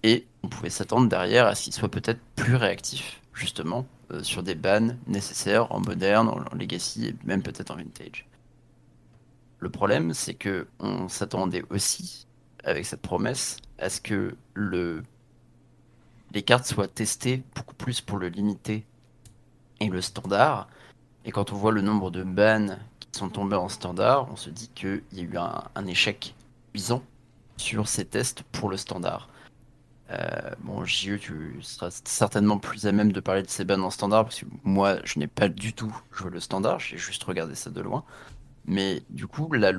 et 0.04 0.28
on 0.44 0.50
pouvait 0.50 0.70
s'attendre 0.70 1.08
derrière 1.08 1.46
à 1.46 1.56
ce 1.56 1.66
qu'il 1.66 1.74
soit 1.74 1.90
peut-être 1.90 2.20
plus 2.36 2.56
réactif, 2.56 3.22
justement, 3.34 3.86
euh, 4.12 4.24
sur 4.24 4.44
des 4.44 4.56
bans 4.56 4.96
nécessaires 5.08 5.72
en 5.72 5.80
moderne, 5.80 6.28
en, 6.28 6.40
en 6.40 6.56
legacy 6.56 7.08
et 7.08 7.16
même 7.24 7.44
peut-être 7.44 7.72
en 7.72 7.76
vintage. 7.76 8.28
Le 9.60 9.70
problème, 9.70 10.14
c'est 10.16 10.34
que 10.34 10.68
on 10.80 11.08
s'attendait 11.08 11.64
aussi, 11.70 12.26
avec 12.64 12.86
cette 12.86 13.02
promesse, 13.02 13.58
à 13.78 13.90
ce 13.90 14.02
que 14.02 14.36
le... 14.56 15.04
les 16.34 16.44
cartes 16.44 16.66
soient 16.66 16.88
testées 16.88 17.44
beaucoup 17.56 17.76
plus 17.76 18.02
pour 18.02 18.18
le 18.18 18.28
limité 18.28 18.86
et 19.80 19.88
le 19.88 20.02
standard. 20.02 20.68
Et 21.26 21.32
quand 21.32 21.52
on 21.52 21.56
voit 21.56 21.72
le 21.72 21.82
nombre 21.82 22.12
de 22.12 22.24
bans 22.24 22.78
qui 23.00 23.08
sont 23.12 23.30
tombés 23.30 23.56
en 23.56 23.70
standard, 23.70 24.32
on 24.32 24.36
se 24.36 24.50
dit 24.50 24.70
qu'il 24.74 25.04
y 25.12 25.22
a 25.22 25.24
eu 25.24 25.38
un, 25.38 25.88
échec 25.88 26.36
cuisant 26.72 27.04
sur 27.58 27.88
ces 27.88 28.06
tests 28.06 28.44
pour 28.44 28.70
le 28.70 28.78
standard. 28.78 29.30
Euh, 30.10 30.52
bon, 30.60 30.84
JE, 30.84 31.18
tu 31.18 31.58
seras 31.62 32.02
certainement 32.06 32.58
plus 32.58 32.86
à 32.86 32.92
même 32.92 33.12
de 33.12 33.20
parler 33.20 33.44
de 33.44 33.50
ces 33.50 33.64
bans 33.64 33.82
en 33.82 33.92
standard, 33.92 34.26
parce 34.26 34.42
que 34.42 34.46
moi, 34.64 34.98
je 35.04 35.20
n'ai 35.20 35.28
pas 35.28 35.48
du 35.48 35.74
tout 35.74 35.96
joué 36.12 36.30
le 36.30 36.40
standard, 36.40 36.80
j'ai 36.80 36.98
juste 36.98 37.24
regardé 37.24 37.56
ça 37.56 37.70
de 37.70 37.82
loin. 37.82 38.04
Mais 38.66 39.04
du 39.10 39.28
coup, 39.28 39.52
la, 39.54 39.72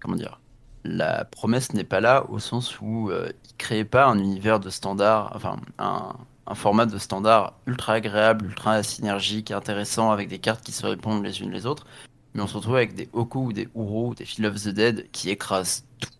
comment 0.00 0.16
dire, 0.16 0.40
la 0.84 1.24
promesse 1.24 1.72
n'est 1.74 1.84
pas 1.84 2.00
là 2.00 2.26
au 2.28 2.38
sens 2.38 2.80
où 2.80 3.10
euh, 3.10 3.30
ils 3.44 3.56
créaient 3.56 3.84
pas 3.84 4.06
un 4.06 4.18
univers 4.18 4.60
de 4.60 4.70
standard, 4.70 5.32
enfin 5.34 5.56
un, 5.78 6.14
format 6.54 6.86
de 6.86 6.98
standard 6.98 7.54
ultra 7.66 7.94
agréable, 7.94 8.46
ultra 8.46 8.82
synergique, 8.82 9.50
intéressant, 9.52 10.10
avec 10.10 10.28
des 10.28 10.38
cartes 10.38 10.62
qui 10.62 10.72
se 10.72 10.84
répondent 10.84 11.24
les 11.24 11.40
unes 11.40 11.50
les 11.50 11.64
autres. 11.64 11.86
Mais 12.34 12.42
on 12.42 12.46
se 12.46 12.56
retrouve 12.56 12.76
avec 12.76 12.94
des 12.94 13.08
Oko 13.12 13.40
ou 13.44 13.52
des 13.52 13.68
Uro 13.74 14.08
ou 14.08 14.14
des 14.14 14.24
Fill 14.24 14.46
of 14.46 14.62
the 14.62 14.68
Dead 14.68 15.10
qui 15.12 15.30
écrasent 15.30 15.86
tout. 15.98 16.10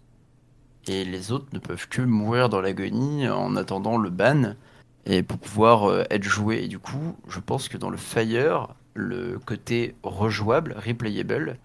Et 0.87 1.05
les 1.05 1.33
autres 1.33 1.47
ne 1.53 1.59
peuvent 1.59 1.87
que 1.89 2.03
mourir 2.03 2.49
dans 2.49 2.61
l'agonie 2.61 3.29
en 3.29 3.57
attendant 3.57 3.99
le 3.99 4.11
ban 4.11 4.55
et 5.05 5.23
pour 5.23 5.39
pouvoir 5.39 5.85
euh, 5.85 6.05
être 6.11 6.23
joués. 6.23 6.65
Et 6.65 6.69
du 6.69 6.79
coup, 6.79 7.17
je 7.29 7.41
pense 7.41 7.69
que 7.69 7.77
dans 7.77 7.91
le 7.91 7.97
Fire, 7.97 8.69
le 8.95 9.39
côté 9.39 9.95
rejouable, 10.03 10.75
replayable 10.85 11.59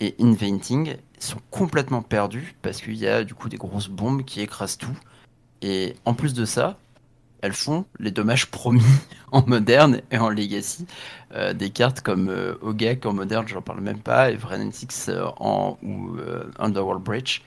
et 0.00 0.14
inventing 0.20 0.96
sont 1.24 1.40
complètement 1.50 2.02
perdus 2.02 2.54
parce 2.62 2.80
qu'il 2.80 2.96
y 2.96 3.06
a 3.06 3.24
du 3.24 3.34
coup 3.34 3.48
des 3.48 3.56
grosses 3.56 3.88
bombes 3.88 4.24
qui 4.24 4.40
écrasent 4.40 4.78
tout. 4.78 4.96
Et 5.62 5.96
en 6.04 6.14
plus 6.14 6.34
de 6.34 6.44
ça, 6.44 6.78
elles 7.42 7.52
font 7.52 7.86
les 7.98 8.10
dommages 8.10 8.46
promis 8.50 8.82
en 9.32 9.44
moderne 9.46 10.00
et 10.10 10.18
en 10.18 10.28
legacy. 10.28 10.86
Euh, 11.32 11.52
des 11.52 11.70
cartes 11.70 12.00
comme 12.00 12.28
euh, 12.28 12.54
en 13.04 13.12
moderne, 13.12 13.46
j'en 13.48 13.62
parle 13.62 13.80
même 13.80 14.00
pas, 14.00 14.30
et 14.30 14.36
Vren 14.36 14.72
Six 14.72 15.08
euh, 15.08 15.26
en 15.38 15.78
ou 15.82 16.16
Underworld 16.58 17.02
Breach 17.02 17.42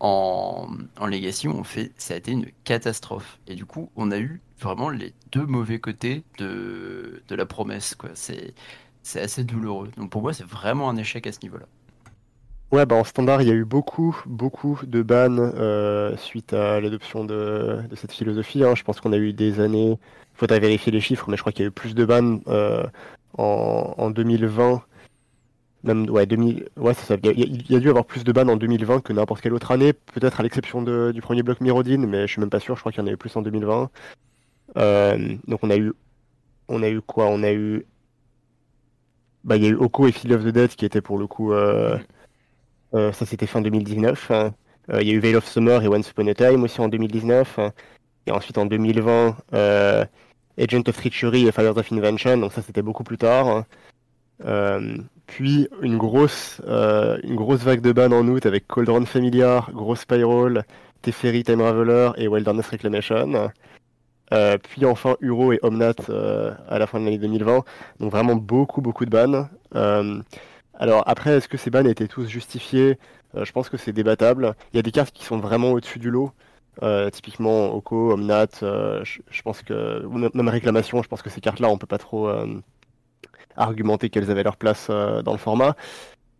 en, 0.00 0.68
en 0.98 1.06
legacy, 1.06 1.48
on 1.48 1.64
fait, 1.64 1.92
ça 1.96 2.14
a 2.14 2.16
été 2.16 2.32
une 2.32 2.46
catastrophe. 2.64 3.38
Et 3.46 3.54
du 3.54 3.64
coup, 3.64 3.90
on 3.96 4.10
a 4.10 4.18
eu 4.18 4.40
vraiment 4.60 4.90
les 4.90 5.14
deux 5.32 5.46
mauvais 5.46 5.78
côtés 5.80 6.24
de, 6.38 7.22
de 7.26 7.34
la 7.34 7.46
promesse. 7.46 7.94
Quoi. 7.94 8.10
C'est, 8.14 8.54
c'est 9.02 9.20
assez 9.20 9.44
douloureux. 9.44 9.90
Donc 9.96 10.10
pour 10.10 10.22
moi, 10.22 10.32
c'est 10.32 10.46
vraiment 10.46 10.88
un 10.90 10.96
échec 10.96 11.26
à 11.26 11.32
ce 11.32 11.40
niveau-là. 11.42 11.66
Ouais, 12.70 12.84
bah 12.84 12.96
en 12.96 13.04
standard, 13.04 13.40
il 13.40 13.48
y 13.48 13.50
a 13.50 13.54
eu 13.54 13.64
beaucoup, 13.64 14.20
beaucoup 14.26 14.78
de 14.86 15.00
bans 15.02 15.38
euh, 15.38 16.14
suite 16.18 16.52
à 16.52 16.80
l'adoption 16.80 17.24
de, 17.24 17.80
de, 17.88 17.96
cette 17.96 18.12
philosophie. 18.12 18.62
Hein. 18.62 18.74
Je 18.74 18.84
pense 18.84 19.00
qu'on 19.00 19.14
a 19.14 19.16
eu 19.16 19.32
des 19.32 19.60
années, 19.60 19.92
il 19.92 20.36
faudrait 20.38 20.60
vérifier 20.60 20.92
les 20.92 21.00
chiffres, 21.00 21.30
mais 21.30 21.36
je 21.38 21.42
crois 21.42 21.52
qu'il 21.52 21.62
y 21.62 21.64
a 21.64 21.68
eu 21.68 21.72
plus 21.72 21.94
de 21.94 22.04
bans 22.04 22.40
euh, 22.48 22.84
en, 23.38 23.94
en, 23.96 24.10
2020. 24.10 24.82
Même, 25.84 26.10
ouais, 26.10 26.26
2000, 26.26 26.68
ouais 26.76 26.92
ça. 26.92 27.16
Il 27.22 27.70
y, 27.70 27.76
a, 27.76 27.80
dû 27.80 27.88
avoir 27.88 28.04
plus 28.04 28.22
de 28.24 28.32
bans 28.32 28.48
en 28.48 28.56
2020 28.56 29.00
que 29.00 29.12
n'importe 29.14 29.40
quelle 29.40 29.54
autre 29.54 29.70
année, 29.70 29.94
peut-être 29.94 30.40
à 30.40 30.42
l'exception 30.42 30.82
du 30.82 31.22
premier 31.22 31.42
bloc 31.42 31.60
Mirodine, 31.62 32.06
mais 32.06 32.26
je 32.26 32.32
suis 32.32 32.40
même 32.40 32.50
pas 32.50 32.60
sûr, 32.60 32.74
je 32.74 32.80
crois 32.80 32.92
qu'il 32.92 33.00
y 33.00 33.04
en 33.04 33.06
a 33.08 33.12
eu 33.12 33.16
plus 33.16 33.34
en 33.36 33.42
2020. 33.42 33.90
Euh, 34.76 35.36
donc 35.46 35.60
on 35.62 35.70
a 35.70 35.76
eu, 35.76 35.92
on 36.68 36.82
a 36.82 36.88
eu 36.90 37.00
quoi? 37.00 37.26
On 37.26 37.42
a 37.42 37.52
eu, 37.52 37.86
bah 39.44 39.56
il 39.56 39.64
y 39.64 39.66
a 39.66 39.70
eu 39.70 39.76
Oko 39.76 40.06
et 40.06 40.12
Field 40.12 40.32
of 40.36 40.44
the 40.44 40.48
Dead 40.48 40.70
qui 40.70 40.84
étaient 40.84 41.00
pour 41.00 41.18
le 41.18 41.26
coup, 41.26 41.52
euh, 41.52 41.96
ça 42.92 43.26
c'était 43.26 43.46
fin 43.46 43.60
2019. 43.60 44.30
Hein. 44.30 44.54
Il 45.00 45.06
y 45.06 45.10
a 45.10 45.14
eu 45.14 45.18
Veil 45.18 45.36
of 45.36 45.46
Summer 45.46 45.82
et 45.82 45.88
Once 45.88 46.10
Upon 46.10 46.26
a 46.28 46.34
Time 46.34 46.62
aussi 46.62 46.80
en 46.80 46.88
2019. 46.88 47.58
Hein. 47.58 47.72
Et 48.26 48.30
ensuite 48.30 48.58
en 48.58 48.66
2020, 48.66 49.36
Agent 49.52 50.82
of 50.88 50.96
Treachery 50.96 51.46
et 51.46 51.52
Fires 51.52 51.76
of 51.76 51.92
Invention. 51.92 52.38
Donc 52.38 52.52
ça 52.52 52.62
c'était 52.62 52.82
beaucoup 52.82 53.04
plus 53.04 53.18
tard. 53.18 53.64
Hein. 54.44 54.96
puis 55.26 55.68
une 55.82 55.98
grosse, 55.98 56.60
une 56.66 57.36
grosse 57.36 57.60
vague 57.60 57.80
de 57.80 57.92
ban 57.92 58.12
en 58.12 58.26
août 58.28 58.46
avec 58.46 58.66
Cauldron 58.66 59.04
Familiar, 59.04 59.70
Gross 59.72 60.00
Spiral, 60.00 60.64
Teferi 61.02 61.44
Time 61.44 61.60
Raveler 61.60 62.10
et 62.16 62.28
Wilderness 62.28 62.68
Reclamation. 62.68 63.50
Euh, 64.32 64.58
puis 64.58 64.84
enfin 64.84 65.16
Uro 65.20 65.52
et 65.52 65.58
Omnat 65.62 65.94
euh, 66.10 66.52
à 66.68 66.78
la 66.78 66.86
fin 66.86 67.00
de 67.00 67.04
l'année 67.04 67.18
2020. 67.18 67.64
Donc 68.00 68.12
vraiment 68.12 68.36
beaucoup 68.36 68.80
beaucoup 68.80 69.04
de 69.04 69.10
bans. 69.10 69.48
Euh, 70.78 70.82
alors 70.82 71.02
après, 71.06 71.36
est-ce 71.36 71.48
que 71.48 71.56
ces 71.56 71.70
bans 71.70 71.84
étaient 71.84 72.08
tous 72.08 72.26
justifiés 72.26 72.98
Je 73.34 73.52
pense 73.52 73.68
que 73.68 73.76
c'est 73.76 73.92
débattable. 73.92 74.54
Il 74.72 74.76
y 74.76 74.78
a 74.78 74.82
des 74.82 74.92
cartes 74.92 75.12
qui 75.12 75.24
sont 75.24 75.38
vraiment 75.38 75.72
au-dessus 75.72 75.98
du 75.98 76.10
lot. 76.10 76.32
typiquement 77.12 77.74
Oko, 77.74 78.12
Omnat, 78.12 78.48
je, 78.62 79.42
pense 79.42 79.62
que 79.62 80.04
même 80.34 80.48
réclamation, 80.48 81.02
je 81.02 81.08
pense 81.08 81.22
que 81.22 81.30
ces 81.30 81.40
cartes-là, 81.40 81.68
on 81.68 81.78
peut 81.78 81.86
pas 81.86 81.98
trop 81.98 82.30
argumenter 83.56 84.10
qu'elles 84.10 84.30
avaient 84.30 84.44
leur 84.44 84.56
place 84.56 84.88
dans 84.88 85.32
le 85.32 85.38
format. 85.38 85.76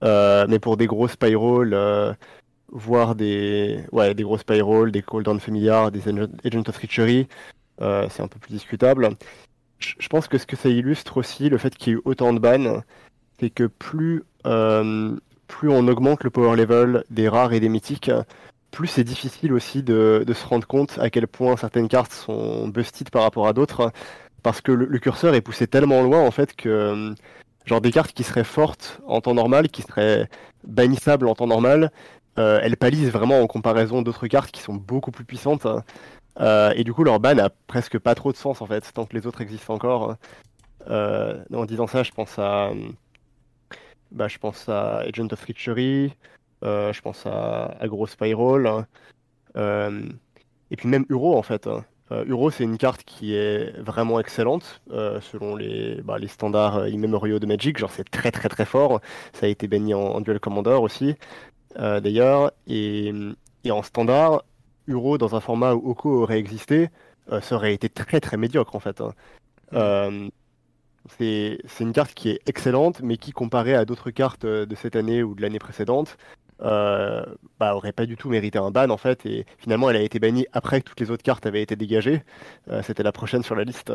mais 0.02 0.58
pour 0.60 0.76
des 0.76 0.86
gros 0.86 1.08
spirals, 1.08 2.16
voire 2.70 3.14
des, 3.14 3.84
ouais, 3.92 4.14
des 4.14 4.22
gros 4.22 4.38
des 4.86 5.02
Cold 5.02 5.24
Down 5.24 5.40
Familiar, 5.40 5.90
des 5.90 6.08
Agent 6.08 6.68
of 6.68 6.74
Treachery, 6.74 7.28
euh, 7.80 8.06
c'est 8.10 8.22
un 8.22 8.28
peu 8.28 8.38
plus 8.38 8.52
discutable. 8.52 9.10
Je 9.78 10.08
pense 10.08 10.26
que 10.26 10.38
ce 10.38 10.46
que 10.46 10.56
ça 10.56 10.68
illustre 10.68 11.18
aussi, 11.18 11.48
le 11.48 11.58
fait 11.58 11.74
qu'il 11.76 11.92
y 11.92 11.96
ait 11.96 11.98
eu 11.98 12.02
autant 12.04 12.32
de 12.32 12.40
bans, 12.40 12.82
c'est 13.40 13.50
que 13.50 13.64
plus, 13.64 14.24
euh, 14.46 15.16
plus 15.46 15.68
on 15.70 15.86
augmente 15.88 16.24
le 16.24 16.30
power 16.30 16.56
level 16.56 17.04
des 17.10 17.28
rares 17.28 17.52
et 17.52 17.60
des 17.60 17.68
mythiques, 17.68 18.10
plus 18.70 18.86
c'est 18.86 19.04
difficile 19.04 19.52
aussi 19.52 19.82
de, 19.82 20.24
se 20.32 20.46
rendre 20.46 20.66
compte 20.66 20.98
à 20.98 21.10
quel 21.10 21.26
point 21.26 21.56
certaines 21.56 21.88
cartes 21.88 22.12
sont 22.12 22.68
busted 22.68 23.10
par 23.10 23.22
rapport 23.22 23.46
à 23.46 23.52
d'autres, 23.52 23.92
parce 24.42 24.60
que 24.60 24.72
le, 24.72 24.98
curseur 24.98 25.34
est 25.34 25.40
poussé 25.40 25.66
tellement 25.66 26.02
loin 26.02 26.20
en 26.20 26.30
fait 26.30 26.54
que 26.54 27.14
genre 27.64 27.80
des 27.80 27.92
cartes 27.92 28.12
qui 28.12 28.24
seraient 28.24 28.44
fortes 28.44 29.00
en 29.06 29.20
temps 29.20 29.34
normal, 29.34 29.68
qui 29.68 29.82
seraient 29.82 30.28
bannissables 30.64 31.28
en 31.28 31.34
temps 31.34 31.46
normal, 31.46 31.90
euh, 32.38 32.60
elles 32.62 32.76
palisent 32.76 33.10
vraiment 33.10 33.40
en 33.40 33.46
comparaison 33.46 34.02
d'autres 34.02 34.26
cartes 34.28 34.50
qui 34.50 34.62
sont 34.62 34.74
beaucoup 34.74 35.10
plus 35.10 35.24
puissantes. 35.24 35.66
Euh, 36.40 36.72
et 36.76 36.84
du 36.84 36.92
coup, 36.92 37.02
leur 37.02 37.18
ban 37.18 37.36
a 37.38 37.50
presque 37.66 37.98
pas 37.98 38.14
trop 38.14 38.32
de 38.32 38.36
sens 38.36 38.62
en 38.62 38.66
fait, 38.66 38.92
tant 38.94 39.06
que 39.06 39.16
les 39.16 39.26
autres 39.26 39.40
existent 39.40 39.74
encore. 39.74 40.16
Euh, 40.88 41.42
en 41.52 41.64
disant 41.64 41.86
ça, 41.86 42.02
je 42.02 42.12
pense 42.12 42.38
à, 42.38 42.70
bah, 44.12 44.28
je 44.28 44.38
pense 44.38 44.68
à 44.68 44.98
Agent 44.98 45.28
of 45.32 45.40
Treachery, 45.40 46.14
euh, 46.64 46.92
je 46.92 47.00
pense 47.00 47.26
à, 47.26 47.76
à 47.80 47.88
Gros 47.88 48.06
Spiral, 48.06 48.86
et 49.56 50.76
puis 50.76 50.88
même 50.88 51.04
Uro 51.08 51.36
en 51.36 51.42
fait. 51.42 51.68
Uro, 52.10 52.50
c'est 52.50 52.64
une 52.64 52.78
carte 52.78 53.02
qui 53.04 53.34
est 53.34 53.78
vraiment 53.80 54.18
excellente 54.18 54.80
selon 54.88 55.56
les, 55.56 56.00
bah, 56.02 56.18
les 56.18 56.28
standards 56.28 56.88
immémoriaux 56.88 57.38
de 57.38 57.46
Magic. 57.46 57.76
Genre, 57.78 57.90
c'est 57.90 58.08
très 58.08 58.30
très 58.30 58.48
très 58.48 58.64
fort. 58.64 59.00
Ça 59.34 59.46
a 59.46 59.48
été 59.48 59.68
banni 59.68 59.92
en, 59.94 60.20
Duel 60.20 60.40
Commander 60.40 60.78
aussi, 60.80 61.16
d'ailleurs. 61.76 62.52
Et, 62.66 63.12
et, 63.64 63.70
en 63.70 63.82
standard, 63.82 64.44
Uro 64.86 65.18
dans 65.18 65.34
un 65.34 65.40
format 65.40 65.74
où 65.74 65.90
Oko 65.90 66.22
aurait 66.22 66.38
existé, 66.38 66.88
euh, 67.32 67.40
ça 67.40 67.56
aurait 67.56 67.74
été 67.74 67.88
très 67.88 68.20
très 68.20 68.36
médiocre 68.36 68.74
en 68.74 68.80
fait. 68.80 69.00
Hein. 69.00 70.28
Euh, 71.20 71.56
c'est 71.66 71.84
une 71.84 71.92
carte 71.92 72.14
qui 72.14 72.30
est 72.30 72.40
excellente, 72.46 73.00
mais 73.02 73.16
qui, 73.16 73.32
comparée 73.32 73.74
à 73.74 73.84
d'autres 73.84 74.10
cartes 74.10 74.44
euh, 74.44 74.66
de 74.66 74.74
cette 74.74 74.96
année 74.96 75.22
ou 75.22 75.34
de 75.34 75.42
l'année 75.42 75.58
précédente, 75.58 76.16
euh, 76.62 77.24
bah, 77.60 77.74
aurait 77.76 77.92
pas 77.92 78.06
du 78.06 78.16
tout 78.16 78.28
mérité 78.28 78.58
un 78.58 78.70
ban 78.70 78.90
en 78.90 78.96
fait. 78.96 79.24
Et 79.26 79.46
finalement, 79.58 79.90
elle 79.90 79.96
a 79.96 80.02
été 80.02 80.18
bannie 80.18 80.46
après 80.52 80.80
que 80.80 80.88
toutes 80.88 81.00
les 81.00 81.10
autres 81.10 81.22
cartes 81.22 81.46
avaient 81.46 81.62
été 81.62 81.76
dégagées. 81.76 82.22
C'était 82.82 83.02
la 83.02 83.12
prochaine 83.12 83.42
sur 83.42 83.54
la 83.54 83.64
liste. 83.64 83.92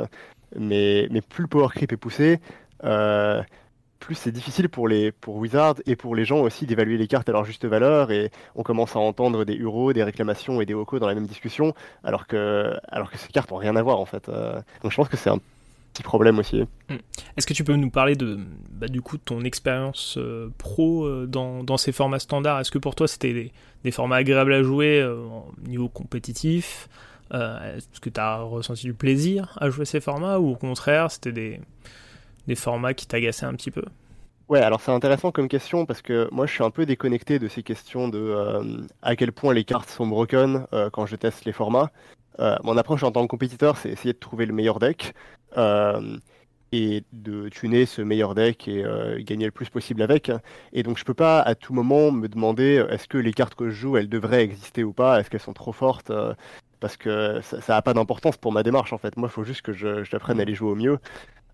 Mais, 0.57 1.07
plus 1.29 1.43
le 1.43 1.47
power 1.47 1.67
creep 1.69 1.91
est 1.91 1.97
poussé, 1.97 2.39
plus 4.03 4.15
c'est 4.15 4.31
difficile 4.31 4.67
pour 4.67 4.89
les 4.89 5.13
pour 5.13 5.37
Wizard 5.37 5.75
et 5.85 5.95
pour 5.95 6.13
les 6.13 6.25
gens 6.25 6.41
aussi 6.41 6.65
d'évaluer 6.65 6.97
les 6.97 7.07
cartes 7.07 7.29
à 7.29 7.31
leur 7.31 7.45
juste 7.45 7.63
valeur 7.65 8.11
et 8.11 8.31
on 8.55 8.61
commence 8.61 8.97
à 8.97 8.99
entendre 8.99 9.45
des 9.45 9.55
Uros, 9.55 9.93
des 9.93 10.03
réclamations 10.03 10.59
et 10.59 10.65
des 10.65 10.73
Oko 10.73 10.99
dans 10.99 11.07
la 11.07 11.15
même 11.15 11.25
discussion 11.25 11.73
alors 12.03 12.27
que 12.27 12.73
alors 12.89 13.09
que 13.09 13.17
ces 13.17 13.29
cartes 13.29 13.49
n'ont 13.51 13.57
rien 13.57 13.77
à 13.77 13.81
voir 13.81 13.99
en 14.01 14.05
fait. 14.05 14.27
Euh. 14.27 14.55
donc 14.81 14.91
je 14.91 14.97
pense 14.97 15.07
que 15.07 15.15
c'est 15.15 15.29
un 15.29 15.39
petit 15.93 16.03
problème 16.03 16.39
aussi. 16.39 16.61
Hmm. 16.89 16.97
Est-ce 17.37 17.47
que 17.47 17.53
tu 17.53 17.63
peux 17.63 17.75
nous 17.75 17.89
parler 17.89 18.15
de 18.15 18.39
bah, 18.71 18.87
du 18.87 19.01
coup 19.01 19.17
de 19.17 19.21
ton 19.23 19.41
expérience 19.41 20.15
euh, 20.17 20.49
pro 20.57 21.05
euh, 21.05 21.25
dans, 21.27 21.63
dans, 21.63 21.77
ces 21.77 21.91
formats 21.91 22.19
standards? 22.19 22.59
Est-ce 22.59 22.71
que 22.71 22.79
pour 22.79 22.95
toi 22.95 23.07
c'était 23.07 23.51
des, 23.83 23.91
formats 23.91 24.17
agréables 24.17 24.53
à 24.53 24.63
jouer 24.63 25.03
au 25.03 25.45
niveau 25.67 25.89
compétitif? 25.89 26.89
Est-ce 27.31 27.99
que 27.99 28.09
tu 28.09 28.19
as 28.19 28.41
ressenti 28.41 28.83
du 28.83 28.93
plaisir 28.93 29.57
à 29.59 29.69
jouer 29.69 29.85
ces 29.85 29.99
formats 29.99 30.37
ou 30.37 30.51
au 30.51 30.55
contraire 30.55 31.09
c'était 31.09 31.31
des 31.31 31.59
des 32.47 32.55
formats 32.55 32.93
qui 32.93 33.07
t'agaçaient 33.07 33.45
un 33.45 33.53
petit 33.53 33.71
peu? 33.71 33.83
Ouais, 34.49 34.59
alors 34.59 34.81
c'est 34.81 34.91
intéressant 34.91 35.31
comme 35.31 35.47
question 35.47 35.85
parce 35.85 36.01
que 36.01 36.27
moi 36.31 36.45
je 36.45 36.53
suis 36.53 36.63
un 36.63 36.69
peu 36.69 36.85
déconnecté 36.85 37.39
de 37.39 37.47
ces 37.47 37.63
questions 37.63 38.09
de 38.09 38.19
euh, 38.19 38.81
à 39.01 39.15
quel 39.15 39.31
point 39.31 39.53
les 39.53 39.63
cartes 39.63 39.89
sont 39.89 40.05
broken 40.05 40.67
euh, 40.73 40.89
quand 40.89 41.05
je 41.05 41.15
teste 41.15 41.45
les 41.45 41.53
formats. 41.53 41.91
Euh, 42.39 42.55
mon 42.63 42.77
approche 42.77 43.03
en 43.03 43.11
tant 43.11 43.21
que 43.23 43.27
compétiteur, 43.27 43.77
c'est 43.77 43.89
essayer 43.89 44.13
de 44.13 44.19
trouver 44.19 44.45
le 44.45 44.53
meilleur 44.53 44.79
deck 44.79 45.13
et 46.75 47.03
de 47.13 47.49
tuner 47.49 47.85
ce 47.85 48.01
meilleur 48.01 48.33
deck 48.33 48.67
et 48.67 48.83
gagner 49.19 49.45
le 49.45 49.51
plus 49.51 49.69
possible 49.69 50.01
avec. 50.01 50.31
Et 50.73 50.83
donc 50.83 50.97
je 50.97 51.05
peux 51.05 51.13
pas 51.13 51.39
à 51.41 51.55
tout 51.55 51.73
moment 51.73 52.11
me 52.11 52.27
demander 52.27 52.83
est-ce 52.89 53.07
que 53.07 53.17
les 53.17 53.33
cartes 53.33 53.55
que 53.55 53.69
je 53.69 53.75
joue 53.75 53.97
elles 53.97 54.09
devraient 54.09 54.43
exister 54.43 54.83
ou 54.83 54.93
pas, 54.93 55.19
est-ce 55.19 55.29
qu'elles 55.29 55.39
sont 55.39 55.53
trop 55.53 55.73
fortes 55.73 56.11
parce 56.79 56.97
que 56.97 57.39
ça 57.41 57.75
n'a 57.75 57.81
pas 57.81 57.93
d'importance 57.93 58.35
pour 58.35 58.51
ma 58.51 58.61
démarche 58.61 58.91
en 58.91 58.97
fait. 58.97 59.15
Moi 59.15 59.29
il 59.29 59.31
faut 59.31 59.43
juste 59.45 59.61
que 59.61 59.71
je, 59.71 60.03
je 60.03 60.15
apprenne 60.15 60.41
à 60.41 60.45
les 60.45 60.55
jouer 60.55 60.71
au 60.71 60.75
mieux. 60.75 60.99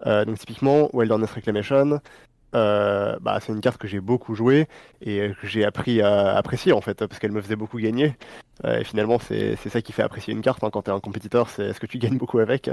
Euh, 0.05 0.25
donc 0.25 0.37
typiquement, 0.39 0.89
Wilderness 0.93 1.31
Reclamation, 1.31 1.99
euh, 2.55 3.17
bah, 3.21 3.39
c'est 3.41 3.53
une 3.53 3.61
carte 3.61 3.77
que 3.77 3.87
j'ai 3.87 3.99
beaucoup 3.99 4.35
jouée 4.35 4.67
et 5.01 5.31
que 5.39 5.47
j'ai 5.47 5.65
appris 5.65 6.01
à 6.01 6.35
apprécier 6.35 6.71
en 6.71 6.81
fait, 6.81 7.05
parce 7.05 7.19
qu'elle 7.19 7.31
me 7.31 7.41
faisait 7.41 7.55
beaucoup 7.55 7.79
gagner. 7.79 8.15
Euh, 8.65 8.79
et 8.79 8.83
finalement, 8.83 9.19
c'est 9.19 9.55
ça 9.55 9.81
qui 9.81 9.93
fait 9.93 10.03
apprécier 10.03 10.33
une 10.33 10.41
carte 10.41 10.63
hein, 10.63 10.69
quand 10.71 10.83
tu 10.83 10.91
es 10.91 10.93
un 10.93 10.99
compétiteur, 10.99 11.49
c'est 11.49 11.67
est-ce 11.67 11.79
que 11.79 11.87
tu 11.87 11.97
gagnes 11.97 12.17
beaucoup 12.17 12.39
avec? 12.39 12.69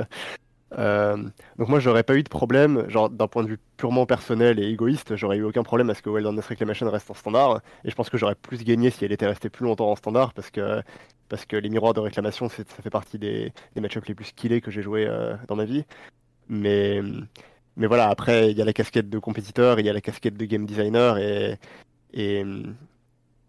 Donc 0.72 1.68
moi, 1.68 1.79
j'aurais 1.79 2.02
pas 2.02 2.16
eu 2.16 2.22
de 2.22 2.29
problème, 2.29 2.88
genre 2.88 3.09
d'un 3.09 3.29
point 3.29 3.44
de 3.44 3.48
vue 3.48 3.59
purement 3.76 4.07
personnel 4.07 4.59
et 4.59 4.68
égoïste, 4.68 5.16
j'aurais 5.16 5.37
eu 5.37 5.42
aucun 5.44 5.62
problème 5.62 5.90
à 5.90 5.94
ce 5.94 6.02
que 6.02 6.11
Wilderness 6.11 6.46
Reclamation 6.46 6.90
reste 6.90 7.11
en 7.11 7.14
standard. 7.14 7.61
Et 7.85 7.90
je 7.90 7.94
pense 7.94 8.11
que 8.11 8.18
j'aurais 8.18 8.35
plus 8.35 8.64
gagné 8.64 8.90
si 8.90 9.05
elle 9.05 9.12
était 9.12 9.26
restée 9.26 9.48
plus 9.48 9.64
longtemps 9.64 9.90
en 9.90 9.96
standard, 9.96 10.33
parce 10.35 10.50
que 10.50 10.83
parce 11.29 11.44
que 11.44 11.57
les 11.57 11.68
miroirs 11.70 11.94
de 11.94 12.00
réclamation, 12.00 12.48
ça 12.48 12.62
fait 12.64 12.90
partie 12.90 13.18
des, 13.18 13.52
des 13.74 13.81
match-ups 13.81 14.07
les 14.07 14.14
plus 14.14 14.26
skillés 14.26 14.61
que 14.61 14.70
j'ai 14.70 14.83
joué 14.83 15.09
dans 15.48 15.57
ma 15.57 15.64
vie. 15.64 15.85
Mais, 16.48 17.00
mais 17.76 17.87
voilà, 17.87 18.09
après, 18.09 18.50
il 18.50 18.57
y 18.57 18.62
a 18.62 18.64
la 18.64 18.72
casquette 18.72 19.11
de 19.11 19.18
compétiteur, 19.18 19.81
il 19.81 19.87
y 19.87 19.90
a 19.90 19.92
la 19.92 20.00
casquette 20.00 20.37
de 20.37 20.44
game 20.44 20.66
designer, 20.66 21.18
et 21.18 22.44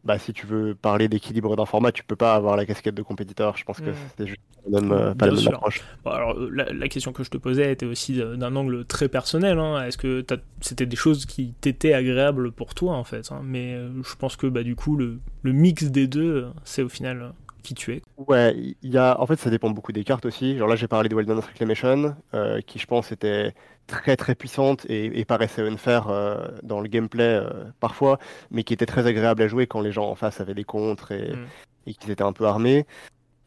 bah, 0.07 0.17
si 0.19 0.33
tu 0.33 0.47
veux 0.47 0.73
parler 0.75 1.09
d'équilibre 1.09 1.55
d'un 1.55 1.65
format, 1.65 1.91
tu 1.91 2.03
peux 2.03 2.15
pas 2.15 2.33
avoir 2.35 2.55
la 2.57 2.65
casquette 2.65 2.95
de 2.95 3.03
compétiteur. 3.03 3.57
Je 3.57 3.63
pense 3.65 3.81
que 3.81 3.91
Mm. 3.91 3.95
c'est 4.17 4.27
juste 4.27 4.41
la 4.69 4.81
même, 4.81 4.91
euh, 4.91 5.13
pas 5.15 5.27
la 5.27 5.31
Bien 5.33 5.41
même 5.41 5.41
sûr. 5.43 5.53
approche. 5.55 5.81
Bon, 6.03 6.11
alors, 6.11 6.37
euh, 6.39 6.49
la, 6.51 6.71
la 6.73 6.87
question 6.89 7.13
que 7.13 7.23
je 7.23 7.29
te 7.29 7.37
posais 7.37 7.71
était 7.71 7.85
aussi 7.85 8.21
euh, 8.21 8.35
d'un 8.37 8.55
angle 8.55 8.85
très 8.85 9.09
personnel. 9.09 9.59
hein. 9.59 9.85
Est-ce 9.85 9.97
que 9.97 10.21
t'as- 10.21 10.37
c'était 10.61 10.85
des 10.85 10.95
choses 10.97 11.25
qui 11.25 11.53
t'étaient 11.61 11.93
agréables 11.93 12.51
pour 12.51 12.73
toi, 12.75 12.93
en 12.95 13.03
fait 13.03 13.31
hein. 13.31 13.41
Mais 13.43 13.73
euh, 13.75 13.89
je 14.03 14.15
pense 14.15 14.35
que 14.35 14.47
bah, 14.47 14.63
du 14.63 14.75
coup, 14.75 14.95
le, 14.97 15.19
le 15.43 15.51
mix 15.53 15.85
des 15.85 16.07
deux, 16.07 16.35
euh, 16.45 16.49
c'est 16.63 16.81
au 16.83 16.89
final 16.89 17.21
euh, 17.21 17.29
qui 17.67 17.73
tu 17.73 17.93
es. 17.93 18.01
Ouais, 18.17 18.55
il 18.57 18.89
y 18.89 18.97
a, 18.97 19.19
en 19.19 19.25
fait, 19.27 19.35
ça 19.37 19.49
dépend 19.49 19.69
beaucoup 19.69 19.91
des 19.91 20.03
cartes 20.05 20.25
aussi. 20.25 20.57
Genre 20.57 20.67
là, 20.67 20.75
j'ai 20.75 20.87
parlé 20.87 21.09
de 21.09 21.15
Wilderness 21.15 21.45
Reclamation, 21.45 22.15
euh, 22.33 22.61
qui 22.61 22.79
je 22.79 22.87
pense 22.87 23.11
était 23.11 23.53
très 23.87 24.15
très 24.15 24.35
puissante 24.35 24.85
et, 24.89 25.19
et 25.19 25.25
paraissait 25.25 25.61
unfair 25.67 26.07
euh, 26.09 26.47
dans 26.63 26.79
le 26.79 26.87
gameplay 26.87 27.23
euh, 27.23 27.65
parfois, 27.79 28.19
mais 28.51 28.63
qui 28.63 28.73
était 28.73 28.85
très 28.85 29.05
agréable 29.05 29.41
à 29.43 29.47
jouer 29.47 29.67
quand 29.67 29.81
les 29.81 29.91
gens 29.91 30.09
en 30.09 30.15
face 30.15 30.39
avaient 30.41 30.53
des 30.53 30.63
contres 30.63 31.11
et, 31.11 31.33
Mm. 31.33 31.45
et 31.87 31.93
qu'ils 31.93 32.11
étaient 32.11 32.23
un 32.23 32.33
peu 32.33 32.45
armés. 32.45 32.85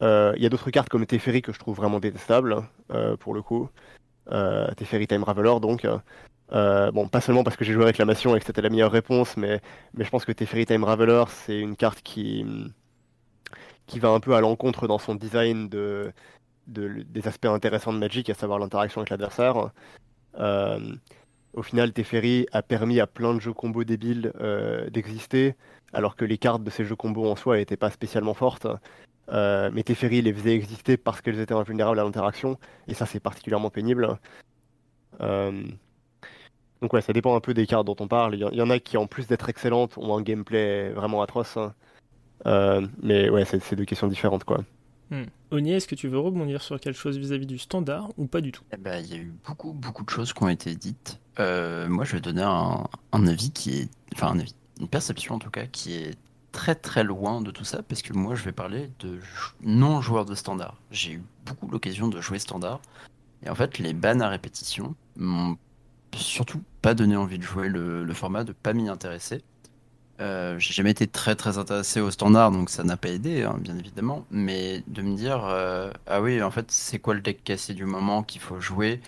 Euh, 0.03 0.33
Il 0.37 0.43
y 0.43 0.45
a 0.45 0.49
d'autres 0.49 0.71
cartes 0.71 0.89
comme 0.89 1.05
Teferi 1.05 1.41
que 1.41 1.51
je 1.53 1.59
trouve 1.59 1.75
vraiment 1.75 1.99
détestables, 1.99 2.63
euh, 2.91 3.17
pour 3.17 3.33
le 3.33 3.41
coup. 3.41 3.69
Teferi 4.77 5.07
Time 5.07 5.23
Raveler, 5.23 5.59
donc. 5.59 5.85
Euh, 6.53 6.91
bon, 6.91 7.07
pas 7.07 7.21
seulement 7.21 7.43
parce 7.43 7.55
que 7.55 7.63
j'ai 7.63 7.73
joué 7.73 7.85
Réclamation 7.85 8.35
et 8.35 8.39
que 8.39 8.45
c'était 8.45 8.61
la 8.61 8.69
meilleure 8.69 8.91
réponse, 8.91 9.37
mais, 9.37 9.61
mais 9.93 10.03
je 10.03 10.09
pense 10.09 10.25
que 10.25 10.33
Teferi 10.33 10.65
Time 10.65 10.83
Raveler, 10.83 11.23
c'est 11.29 11.57
une 11.59 11.75
carte 11.77 12.01
qui, 12.01 12.45
qui 13.87 13.99
va 13.99 14.09
un 14.09 14.19
peu 14.19 14.35
à 14.35 14.41
l'encontre 14.41 14.87
dans 14.87 14.97
son 14.97 15.15
design 15.15 15.69
de, 15.69 16.11
de- 16.67 17.03
des 17.03 17.27
aspects 17.27 17.45
intéressants 17.45 17.93
de 17.93 17.97
Magic, 17.99 18.29
à 18.29 18.33
savoir 18.33 18.59
l'interaction 18.59 19.01
avec 19.01 19.09
l'adversaire. 19.09 19.71
Euh, 20.39 20.95
au 21.53 21.63
final, 21.63 21.91
Teferi 21.91 22.47
a 22.51 22.61
permis 22.61 22.99
à 22.99 23.07
plein 23.07 23.33
de 23.33 23.39
jeux 23.41 23.53
combos 23.53 23.83
débiles 23.83 24.31
euh, 24.39 24.89
d'exister, 24.89 25.55
alors 25.93 26.15
que 26.15 26.25
les 26.25 26.37
cartes 26.37 26.63
de 26.63 26.69
ces 26.69 26.85
jeux 26.85 26.95
combos 26.95 27.29
en 27.29 27.35
soi 27.35 27.57
n'étaient 27.57 27.77
pas 27.77 27.89
spécialement 27.89 28.33
fortes. 28.33 28.67
Euh, 29.29 29.69
mais 29.73 29.83
Teferi 29.83 30.21
les 30.21 30.33
faisait 30.33 30.55
exister 30.55 30.97
parce 30.97 31.21
qu'elles 31.21 31.39
étaient 31.39 31.53
invulnérables 31.53 31.99
à 31.99 32.03
l'interaction, 32.03 32.57
et 32.87 32.93
ça 32.93 33.05
c'est 33.05 33.19
particulièrement 33.19 33.69
pénible. 33.69 34.17
Donc 36.81 36.93
ouais, 36.93 37.01
ça 37.01 37.13
dépend 37.13 37.35
un 37.35 37.39
peu 37.41 37.53
des 37.53 37.67
cartes 37.67 37.85
dont 37.85 37.95
on 37.99 38.07
parle. 38.07 38.33
Il 38.35 38.39
y 38.39 38.61
en 38.61 38.69
a 38.71 38.79
qui, 38.79 38.97
en 38.97 39.05
plus 39.05 39.27
d'être 39.27 39.49
excellentes, 39.49 39.97
ont 39.99 40.17
un 40.17 40.21
gameplay 40.23 40.89
vraiment 40.89 41.21
atroce. 41.21 41.59
Euh, 42.45 42.87
mais 43.01 43.29
ouais, 43.29 43.45
c'est 43.45 43.61
c'est 43.61 43.75
deux 43.75 43.85
questions 43.85 44.07
différentes 44.07 44.43
quoi. 44.43 44.63
Hmm. 45.11 45.25
Oni, 45.51 45.73
est-ce 45.73 45.87
que 45.87 45.95
tu 45.95 46.07
veux 46.07 46.19
rebondir 46.19 46.61
sur 46.61 46.79
quelque 46.79 46.97
chose 46.97 47.17
vis-à-vis 47.17 47.45
du 47.45 47.57
standard 47.57 48.09
ou 48.17 48.27
pas 48.27 48.39
du 48.39 48.53
tout? 48.53 48.63
Eh 48.73 48.77
ben, 48.77 49.03
il 49.03 49.11
y 49.11 49.13
a 49.13 49.17
eu 49.21 49.33
beaucoup, 49.45 49.73
beaucoup 49.73 50.05
de 50.05 50.09
choses 50.09 50.31
qui 50.31 50.41
ont 50.41 50.47
été 50.47 50.73
dites. 50.75 51.19
Euh, 51.39 51.89
moi, 51.89 52.05
je 52.05 52.13
vais 52.13 52.21
donner 52.21 52.43
un, 52.43 52.87
un 53.11 53.27
avis 53.27 53.51
qui 53.51 53.79
est, 53.79 53.89
enfin 54.13 54.27
un 54.27 54.39
avis, 54.39 54.55
une 54.79 54.87
perception 54.87 55.35
en 55.35 55.39
tout 55.39 55.49
cas, 55.49 55.65
qui 55.65 55.93
est 55.95 56.15
très 56.53 56.75
très 56.75 57.03
loin 57.03 57.41
de 57.41 57.51
tout 57.51 57.65
ça, 57.65 57.83
parce 57.83 58.01
que 58.01 58.13
moi, 58.13 58.35
je 58.35 58.43
vais 58.43 58.53
parler 58.53 58.89
de 58.99 59.19
jou- 59.19 59.51
non-joueurs 59.61 60.25
de 60.25 60.35
standard. 60.35 60.77
J'ai 60.91 61.13
eu 61.13 61.23
beaucoup 61.45 61.67
l'occasion 61.67 62.07
de 62.07 62.21
jouer 62.21 62.39
standard, 62.39 62.79
et 63.45 63.49
en 63.49 63.55
fait, 63.55 63.79
les 63.79 63.93
bans 63.93 64.19
à 64.21 64.29
répétition 64.29 64.95
m'ont 65.17 65.57
surtout 66.15 66.61
pas 66.81 66.93
donné 66.93 67.15
envie 67.17 67.37
de 67.37 67.43
jouer 67.43 67.67
le, 67.69 68.03
le 68.05 68.13
format, 68.13 68.43
de 68.45 68.53
pas 68.53 68.73
m'y 68.73 68.87
intéresser. 68.89 69.41
Euh, 70.21 70.59
j'ai 70.59 70.73
jamais 70.73 70.91
été 70.91 71.07
très 71.07 71.35
très 71.35 71.57
intéressé 71.57 71.99
au 71.99 72.11
standard, 72.11 72.51
donc 72.51 72.69
ça 72.69 72.83
n'a 72.83 72.95
pas 72.95 73.09
aidé, 73.09 73.43
hein, 73.43 73.55
bien 73.59 73.77
évidemment. 73.77 74.25
Mais 74.29 74.83
de 74.87 75.01
me 75.01 75.15
dire, 75.15 75.43
euh, 75.45 75.91
ah 76.05 76.21
oui, 76.21 76.41
en 76.43 76.51
fait, 76.51 76.71
c'est 76.71 76.99
quoi 76.99 77.15
le 77.15 77.21
deck 77.21 77.43
cassé 77.43 77.73
du 77.73 77.85
moment 77.85 78.21
qu'il 78.23 78.41
faut 78.41 78.59
jouer? 78.59 79.01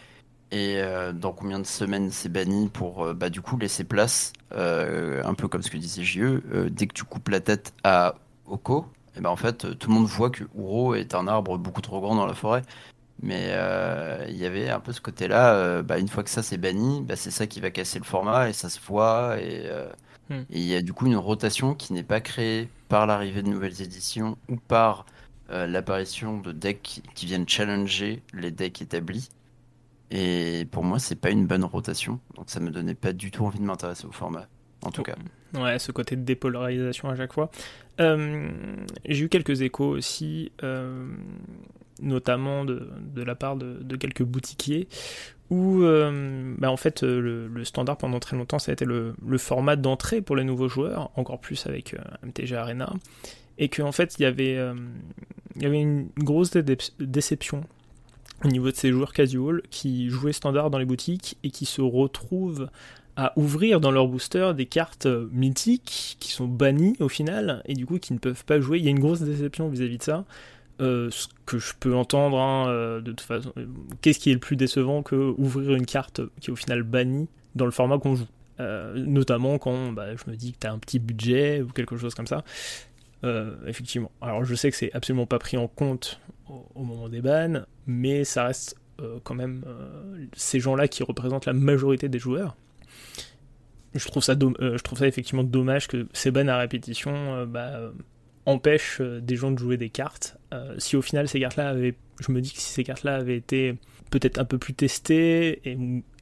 Et 0.52 0.78
euh, 0.78 1.13
dans 1.13 1.32
combien 1.32 1.60
de 1.60 1.65
semaines 1.65 2.12
c'est 2.12 2.30
banni 2.30 2.69
pour 2.69 3.13
bah, 3.13 3.30
du 3.30 3.41
coup 3.41 3.58
laisser 3.58 3.84
place, 3.84 4.34
un 4.52 5.34
peu 5.36 5.47
comme 5.47 5.62
ce 5.63 5.71
que 5.71 5.78
disait 5.78 6.04
JE, 6.04 6.41
dès 6.69 6.88
que 6.88 6.93
tu 6.93 7.04
coupes 7.04 7.30
la 7.30 7.39
tête 7.41 7.73
à 7.84 8.15
Oko, 8.47 8.88
et 9.15 9.21
ben 9.21 9.30
en 9.30 9.36
fait, 9.36 9.78
tout 9.80 9.89
le 9.89 9.95
monde 9.95 10.08
voit 10.08 10.30
que 10.32 10.43
Uro 10.56 10.95
est 10.95 11.15
un 11.15 11.28
arbre 11.28 11.58
beaucoup 11.58 11.82
trop 11.82 12.02
grand 12.02 12.15
dans 12.15 12.26
la 12.26 12.34
forêt. 12.34 12.63
Mais 13.21 13.56
il 14.30 14.38
y 14.38 14.45
avait 14.45 14.69
un 14.69 14.80
peu 14.80 14.91
ce 14.93 15.02
côté-là, 15.02 15.82
bah, 15.84 15.97
une 15.99 16.08
fois 16.08 16.23
que 16.23 16.30
ça 16.30 16.43
c'est 16.43 16.58
banni, 16.58 17.02
bah, 17.02 17.15
c'est 17.15 17.32
ça 17.32 17.47
qui 17.47 17.62
va 17.62 17.71
casser 17.71 17.99
le 17.99 18.06
format 18.06 18.49
et 18.49 18.54
ça 18.54 18.69
se 18.69 18.80
voit. 18.80 19.39
Et 19.39 19.67
Hmm. 20.34 20.41
et 20.50 20.60
il 20.60 20.65
y 20.65 20.76
a 20.76 20.82
du 20.82 20.93
coup 20.93 21.06
une 21.06 21.15
rotation 21.17 21.76
qui 21.76 21.93
n'est 21.93 22.04
pas 22.04 22.22
créée 22.22 22.69
par 22.89 23.06
l'arrivée 23.08 23.43
de 23.43 23.50
nouvelles 23.50 23.82
éditions 23.82 24.38
ou 24.50 24.56
par 24.58 25.06
euh, 25.50 25.67
l'apparition 25.67 26.39
de 26.39 26.52
decks 26.52 27.02
qui 27.15 27.26
viennent 27.26 27.48
challenger 27.48 28.22
les 28.34 28.52
decks 28.52 28.82
établis. 28.82 29.30
Et 30.12 30.67
pour 30.72 30.84
moi, 30.84 31.00
c'est 31.00 31.15
pas 31.15 31.32
une 31.32 31.48
bonne 31.48 31.63
rotation. 31.63 32.19
Donc 32.36 32.50
ça 32.50 32.60
me 32.60 32.69
donnait 32.69 32.93
pas 32.96 33.13
du 33.13 33.32
tout 33.32 33.46
envie 33.46 33.60
de 33.60 33.63
m'intéresser 33.65 34.06
au 34.06 34.12
format. 34.12 34.48
En 34.84 34.91
tout 34.91 35.02
Oh. 35.02 35.04
cas. 35.04 35.15
Ouais, 35.60 35.80
ce 35.80 35.91
côté 35.91 36.15
de 36.15 36.22
dépolarisation 36.24 37.10
à 37.10 37.15
chaque 37.15 37.34
fois. 37.34 37.50
Euh, 38.00 38.48
J'ai 39.06 39.26
eu 39.26 39.30
quelques 39.30 39.62
échos 39.62 39.89
aussi, 39.89 40.52
euh, 40.63 41.08
notamment 42.02 42.65
de, 42.65 42.89
de 43.00 43.24
la 43.24 43.36
part 43.36 43.56
de, 43.56 43.80
de 43.82 43.96
quelques 43.96 44.24
boutiquiers, 44.24 44.88
où 45.49 45.84
euh, 45.84 46.56
bah, 46.58 46.71
en 46.71 46.77
fait 46.77 47.03
euh, 47.03 47.47
le, 47.51 47.65
standard 47.65 47.97
pendant 47.97 48.19
très 48.19 48.36
longtemps 48.36 48.60
ça 48.60 48.71
a 48.71 48.73
été 48.73 48.86
le, 48.86 49.13
format 49.38 49.75
d'entrée 49.75 50.21
pour 50.21 50.36
les 50.36 50.43
nouveaux 50.43 50.69
joueurs, 50.69 51.12
encore 51.15 51.39
plus 51.39 51.67
avec 51.67 51.93
euh, 51.93 52.27
MTG 52.27 52.56
Arena, 52.56 52.93
et 53.58 53.69
qu'en 53.69 53.91
fait 53.91 54.15
il 54.19 54.23
y 54.23 54.25
avait, 54.25 54.58
une 55.62 56.08
grosse 56.17 56.51
dé- 56.51 56.77
déception 56.99 57.63
au 58.43 58.47
niveau 58.47 58.71
de 58.71 58.75
ces 58.75 58.91
joueurs 58.91 59.13
casual 59.13 59.62
qui 59.69 60.10
jouaient 60.10 60.34
standard 60.34 60.69
dans 60.69 60.79
les 60.79 60.86
boutiques 60.86 61.38
et 61.43 61.51
qui 61.51 61.65
se 61.65 61.82
retrouvent 61.82 62.69
à 63.15 63.32
ouvrir 63.38 63.79
dans 63.79 63.91
leur 63.91 64.08
booster 64.08 64.53
des 64.56 64.65
cartes 64.65 65.08
mythiques 65.32 66.17
qui 66.19 66.32
sont 66.32 66.47
bannies 66.47 66.95
au 66.99 67.10
final 67.10 67.62
et 67.65 67.75
du 67.75 67.86
coup 67.86 67.99
qui 67.99 68.12
ne 68.13 68.17
peuvent 68.17 68.43
pas 68.43 68.60
jouer. 68.60 68.79
Il 68.79 68.86
y 68.86 68.88
a 68.88 68.91
une 68.91 68.99
grosse 68.99 69.21
déception 69.21 69.69
vis-à-vis 69.69 69.99
de 69.99 70.03
ça. 70.03 70.25
Euh, 70.81 71.09
ce 71.12 71.27
que 71.45 71.59
je 71.59 71.73
peux 71.79 71.95
entendre 71.95 72.39
hein, 72.39 72.67
euh, 72.67 72.99
de 72.99 73.12
toute 73.12 73.21
façon. 73.21 73.53
euh, 73.57 73.67
Qu'est-ce 74.01 74.17
qui 74.17 74.31
est 74.31 74.33
le 74.33 74.39
plus 74.39 74.55
décevant 74.55 75.03
que 75.03 75.15
ouvrir 75.15 75.75
une 75.75 75.86
carte 75.86 76.21
qui 76.39 76.49
est 76.49 76.53
au 76.53 76.55
final 76.55 76.81
bannie 76.81 77.27
dans 77.53 77.65
le 77.65 77.71
format 77.71 77.99
qu'on 77.99 78.15
joue? 78.15 78.27
Notamment 78.95 79.57
quand 79.57 79.91
bah, 79.91 80.15
je 80.15 80.29
me 80.31 80.38
dis 80.38 80.53
que 80.53 80.59
tu 80.59 80.67
as 80.67 80.71
un 80.71 80.77
petit 80.77 80.97
budget 80.97 81.62
ou 81.62 81.67
quelque 81.67 81.97
chose 81.97 82.15
comme 82.15 82.27
ça. 82.27 82.43
Effectivement. 83.65 84.12
Alors 84.21 84.45
je 84.45 84.55
sais 84.55 84.71
que 84.71 84.77
c'est 84.77 84.93
absolument 84.93 85.25
pas 85.25 85.39
pris 85.39 85.57
en 85.57 85.67
compte 85.67 86.19
au, 86.47 86.83
moment 86.83 87.09
des 87.09 87.21
bans, 87.21 87.63
mais 87.88 88.23
ça 88.23 88.45
reste 88.45 88.77
quand 89.23 89.36
même 89.36 89.65
ces 90.33 90.62
gens-là 90.62 90.88
qui 90.88 91.03
représentent 91.03 91.45
la 91.45 91.53
majorité 91.53 92.07
des 92.07 92.19
joueurs. 92.19 92.55
Je 93.95 94.07
trouve 94.07 94.23
ça, 94.23 94.33
je 94.33 94.81
trouve 94.81 94.99
ça 94.99 95.07
effectivement 95.07 95.43
dommage 95.43 95.88
que 95.88 96.07
ces 96.13 96.31
bans 96.31 96.47
à 96.47 96.57
répétition 96.57 97.45
bah, 97.45 97.91
empêchent 98.45 99.01
des 99.01 99.36
gens 99.36 99.51
de 99.51 99.59
jouer 99.59 99.75
des 99.75 99.89
cartes. 99.89 100.38
Euh, 100.53 100.75
si 100.77 100.95
au 100.95 101.01
final 101.01 101.27
ces 101.27 101.39
cartes-là 101.39 101.69
avaient, 101.69 101.95
je 102.19 102.31
me 102.31 102.39
dis 102.41 102.53
que 102.53 102.59
si 102.59 102.71
ces 102.71 102.83
cartes-là 102.83 103.15
avaient 103.15 103.37
été 103.37 103.75
peut-être 104.11 104.37
un 104.37 104.45
peu 104.45 104.57
plus 104.57 104.73
testées 104.73 105.61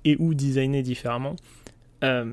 et, 0.05 0.15
ou 0.17 0.33
designées 0.33 0.83
différemment, 0.83 1.35
euh, 2.03 2.31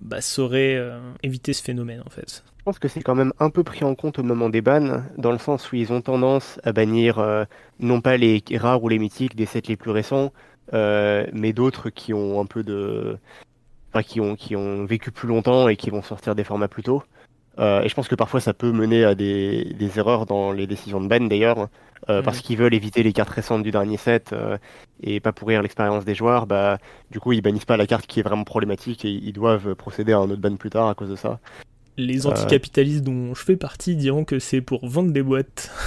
bah, 0.00 0.20
ça 0.20 0.42
aurait 0.42 0.76
euh, 0.76 0.98
évité 1.22 1.52
ce 1.52 1.62
phénomène 1.62 2.02
en 2.06 2.10
fait. 2.10 2.42
Je 2.58 2.62
pense 2.64 2.78
que 2.78 2.88
c'est 2.88 3.02
quand 3.02 3.14
même 3.14 3.34
un 3.40 3.50
peu 3.50 3.62
pris 3.62 3.84
en 3.84 3.94
compte 3.94 4.18
au 4.18 4.22
moment 4.22 4.48
des 4.48 4.62
bans, 4.62 5.02
dans 5.18 5.32
le 5.32 5.38
sens 5.38 5.70
où 5.70 5.76
ils 5.76 5.92
ont 5.92 6.00
tendance 6.00 6.58
à 6.64 6.72
bannir 6.72 7.22
non 7.78 8.00
pas 8.00 8.16
les 8.16 8.42
rares 8.54 8.82
ou 8.82 8.88
les 8.88 8.98
mythiques 8.98 9.36
des 9.36 9.44
sets 9.44 9.64
les 9.68 9.76
plus 9.76 9.90
récents, 9.90 10.32
mais 10.72 11.52
d'autres 11.52 11.90
qui 11.90 12.14
ont 12.14 12.40
un 12.40 12.46
peu 12.46 12.62
de. 12.62 13.18
Qui 14.06 14.20
ont, 14.20 14.34
qui 14.34 14.56
ont 14.56 14.86
vécu 14.86 15.12
plus 15.12 15.28
longtemps 15.28 15.68
et 15.68 15.76
qui 15.76 15.90
vont 15.90 16.02
sortir 16.02 16.34
des 16.34 16.42
formats 16.42 16.66
plus 16.66 16.82
tôt. 16.82 17.04
Euh, 17.58 17.82
et 17.82 17.88
je 17.88 17.94
pense 17.94 18.08
que 18.08 18.14
parfois 18.16 18.40
ça 18.40 18.52
peut 18.52 18.72
mener 18.72 19.04
à 19.04 19.14
des, 19.14 19.74
des 19.78 19.98
erreurs 19.98 20.26
dans 20.26 20.50
les 20.52 20.66
décisions 20.66 21.00
de 21.00 21.06
ban 21.06 21.20
d'ailleurs, 21.20 21.68
euh, 22.08 22.18
Mhm. 22.18 22.24
parce 22.24 22.40
qu'ils 22.40 22.56
veulent 22.58 22.74
éviter 22.74 23.02
les 23.02 23.12
cartes 23.12 23.30
récentes 23.30 23.62
du 23.62 23.70
dernier 23.70 23.96
set 23.96 24.32
euh, 24.32 24.58
et 25.02 25.20
pas 25.20 25.32
pourrir 25.32 25.62
l'expérience 25.62 26.04
des 26.04 26.14
joueurs. 26.14 26.46
Bah, 26.46 26.78
du 27.10 27.20
coup, 27.20 27.32
ils 27.32 27.40
bannissent 27.42 27.64
pas 27.64 27.76
la 27.76 27.86
carte 27.86 28.06
qui 28.06 28.20
est 28.20 28.24
vraiment 28.24 28.44
problématique 28.44 29.04
et 29.04 29.10
ils 29.10 29.32
doivent 29.32 29.74
procéder 29.76 30.12
à 30.12 30.18
un 30.18 30.30
autre 30.30 30.40
ban 30.40 30.56
plus 30.56 30.70
tard 30.70 30.88
à 30.88 30.94
cause 30.94 31.10
de 31.10 31.16
ça. 31.16 31.38
Les 31.96 32.26
Euh. 32.26 32.30
anticapitalistes 32.30 33.04
dont 33.04 33.34
je 33.34 33.42
fais 33.44 33.56
partie 33.56 33.94
diront 33.94 34.24
que 34.24 34.40
c'est 34.40 34.60
pour 34.60 34.86
vendre 34.88 35.12
des 35.12 35.22
boîtes. 35.22 35.70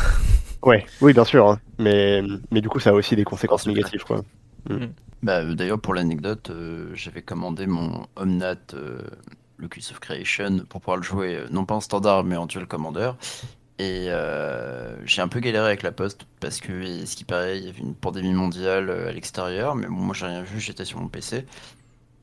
Ouais, 0.63 0.85
oui, 1.01 1.13
bien 1.13 1.23
sûr, 1.23 1.47
hein. 1.47 1.59
mais, 1.77 2.23
mais 2.51 2.61
du 2.61 2.67
coup, 2.67 2.79
ça 2.79 2.89
a 2.89 2.93
aussi 2.93 3.15
des 3.15 3.23
conséquences 3.23 3.67
négatives, 3.67 4.03
quoi. 4.03 4.21
Bah, 5.21 5.41
euh, 5.41 5.53
D'ailleurs, 5.53 5.79
pour 5.79 5.93
l'anecdote, 5.93 6.49
euh, 6.49 6.89
j'avais 6.95 7.21
commandé 7.21 7.67
mon 7.67 8.05
Omnat 8.15 8.55
euh, 8.73 8.99
Locus 9.57 9.91
of 9.91 9.99
Creation 9.99 10.59
pour 10.69 10.81
pouvoir 10.81 10.97
le 10.97 11.03
jouer, 11.03 11.35
euh, 11.35 11.47
non 11.51 11.65
pas 11.65 11.75
en 11.75 11.81
standard, 11.81 12.23
mais 12.23 12.35
en 12.35 12.45
dual 12.45 12.67
commander. 12.67 13.11
Et 13.79 14.07
euh, 14.09 14.95
j'ai 15.05 15.21
un 15.21 15.27
peu 15.27 15.39
galéré 15.39 15.67
avec 15.67 15.83
la 15.83 15.91
poste 15.91 16.25
parce 16.39 16.59
que, 16.59 17.05
ce 17.05 17.15
qui 17.15 17.23
paraît, 17.23 17.59
il 17.59 17.65
y 17.65 17.69
avait 17.69 17.79
une 17.79 17.95
pandémie 17.95 18.33
mondiale 18.33 18.89
euh, 18.89 19.09
à 19.09 19.11
l'extérieur, 19.11 19.75
mais 19.75 19.87
moi 19.87 20.15
j'ai 20.15 20.25
rien 20.25 20.41
vu, 20.41 20.59
j'étais 20.59 20.85
sur 20.85 20.99
mon 20.99 21.07
PC. 21.07 21.45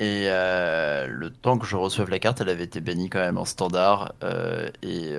Et 0.00 0.26
le 0.26 1.28
temps 1.30 1.56
que 1.56 1.66
je 1.66 1.76
reçoive 1.76 2.10
la 2.10 2.18
carte, 2.18 2.40
elle 2.40 2.48
avait 2.48 2.64
été 2.64 2.80
bannie 2.80 3.08
quand 3.08 3.20
même 3.20 3.38
en 3.38 3.44
standard 3.44 4.12
et, 4.82 5.16